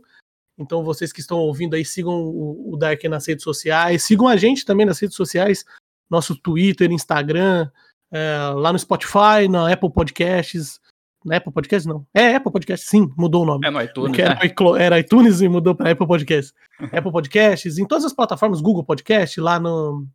Então, 0.57 0.84
vocês 0.84 1.11
que 1.11 1.19
estão 1.19 1.40
ouvindo 1.40 1.76
aí, 1.76 1.84
sigam 1.84 2.14
o, 2.14 2.73
o 2.73 2.77
Dark 2.77 3.03
nas 3.06 3.27
redes 3.27 3.44
sociais, 3.44 4.03
sigam 4.03 4.27
a 4.27 4.35
gente 4.35 4.65
também 4.65 4.85
nas 4.85 4.99
redes 4.99 5.15
sociais, 5.15 5.65
nosso 6.10 6.35
Twitter, 6.35 6.91
Instagram, 6.91 7.69
é, 8.11 8.38
lá 8.56 8.72
no 8.72 8.77
Spotify, 8.77 9.48
na 9.49 9.72
Apple 9.72 9.91
Podcasts. 9.91 10.80
Na 11.26 11.38
Apple 11.38 11.52
Podcasts, 11.52 11.85
não. 11.85 12.06
É 12.14 12.35
Apple 12.35 12.52
Podcasts, 12.52 12.88
sim, 12.88 13.11
mudou 13.18 13.44
o 13.44 13.45
nome. 13.45 13.65
É 13.65 13.72
no 13.72 13.81
iTunes. 13.81 14.19
Era, 14.19 14.35
né? 14.35 14.53
era, 14.77 14.99
iTunes 14.99 15.41
e 15.41 15.49
mudou 15.49 15.73
para 15.73 15.91
Apple 15.91 16.06
Podcasts. 16.06 16.53
Apple 16.94 17.11
Podcasts, 17.11 17.77
em 17.80 17.85
todas 17.85 18.06
as 18.06 18.14
plataformas, 18.14 18.61
Google 18.61 18.84
Podcast, 18.84 19.40
lá 19.41 19.60
no. 19.60 20.06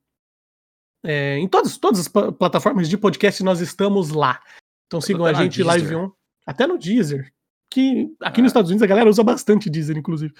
É, 1.04 1.38
em 1.38 1.48
todas, 1.48 1.76
todas 1.78 2.00
as 2.00 2.08
plataformas 2.08 2.88
de 2.88 2.98
podcast 2.98 3.42
nós 3.42 3.60
estamos 3.60 4.10
lá. 4.10 4.40
Então 4.88 5.00
sigam 5.00 5.24
a 5.24 5.32
gente, 5.32 5.62
Live 5.62 5.94
1. 5.94 6.10
Até 6.46 6.66
no 6.66 6.76
Deezer 6.76 7.32
que 7.70 8.08
aqui 8.22 8.40
nos 8.40 8.50
Estados 8.50 8.70
Unidos 8.70 8.82
a 8.82 8.86
galera 8.86 9.08
usa 9.08 9.22
bastante 9.22 9.70
Deezer, 9.70 9.96
inclusive. 9.96 10.32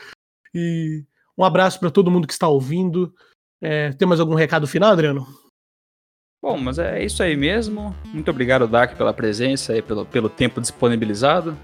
E 0.55 1.05
um 1.37 1.45
abraço 1.45 1.79
para 1.79 1.91
todo 1.91 2.11
mundo 2.11 2.27
que 2.27 2.33
está 2.33 2.49
ouvindo. 2.49 3.13
É, 3.61 3.93
tem 3.93 4.09
mais 4.09 4.21
algum 4.21 4.35
recado 4.35 4.67
final, 4.67 4.93
Adriano? 4.93 5.27
Bom, 6.43 6.57
mas 6.57 6.79
é 6.79 7.05
isso 7.05 7.23
aí 7.23 7.37
mesmo. 7.37 7.95
Muito 8.07 8.31
obrigado, 8.31 8.67
Dark, 8.67 8.97
pela 8.97 9.13
presença 9.13 9.77
e 9.77 9.83
pelo, 9.83 10.07
pelo 10.07 10.29
tempo 10.29 10.61
disponibilizado. 10.61 11.57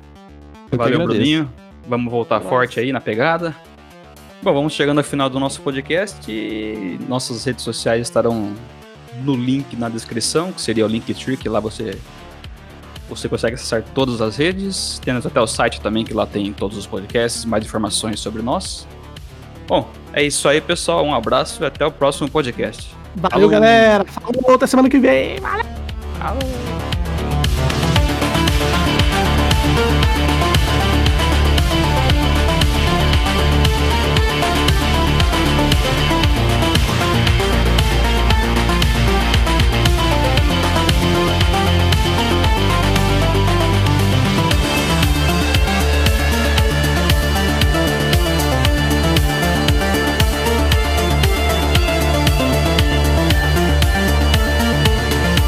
Eu 0.70 0.78
Valeu, 0.78 1.04
Bruninho. 1.04 1.50
Vamos 1.86 2.10
voltar 2.10 2.36
Nossa. 2.36 2.48
forte 2.48 2.80
aí 2.80 2.92
na 2.92 3.00
pegada. 3.00 3.54
Bom, 4.42 4.52
vamos 4.52 4.72
chegando 4.72 4.98
ao 4.98 5.04
final 5.04 5.30
do 5.30 5.38
nosso 5.38 5.62
podcast 5.62 6.30
e 6.30 6.98
nossas 7.08 7.44
redes 7.44 7.64
sociais 7.64 8.02
estarão 8.02 8.52
no 9.22 9.34
link 9.36 9.76
na 9.76 9.88
descrição, 9.88 10.52
que 10.52 10.60
seria 10.60 10.84
o 10.84 10.88
Linktree, 10.88 11.36
que 11.36 11.48
lá 11.48 11.60
você 11.60 11.98
você 13.08 13.28
consegue 13.28 13.54
acessar 13.54 13.82
todas 13.94 14.20
as 14.20 14.36
redes. 14.36 15.00
Temos 15.04 15.26
até 15.26 15.40
o 15.40 15.46
site 15.46 15.80
também, 15.80 16.04
que 16.04 16.14
lá 16.14 16.26
tem 16.26 16.52
todos 16.52 16.76
os 16.76 16.86
podcasts, 16.86 17.44
mais 17.44 17.64
informações 17.64 18.20
sobre 18.20 18.42
nós. 18.42 18.86
Bom, 19.66 19.88
é 20.12 20.22
isso 20.22 20.48
aí, 20.48 20.60
pessoal. 20.60 21.04
Um 21.04 21.14
abraço 21.14 21.62
e 21.62 21.66
até 21.66 21.84
o 21.84 21.90
próximo 21.90 22.30
podcast. 22.30 22.94
Valeu, 23.16 23.30
Falou. 23.30 23.48
galera. 23.50 24.04
Falou, 24.04 24.54
até 24.56 24.66
semana 24.66 24.88
que 24.88 24.98
vem. 24.98 25.38
Valeu. 25.40 25.64
Falou. 26.18 26.93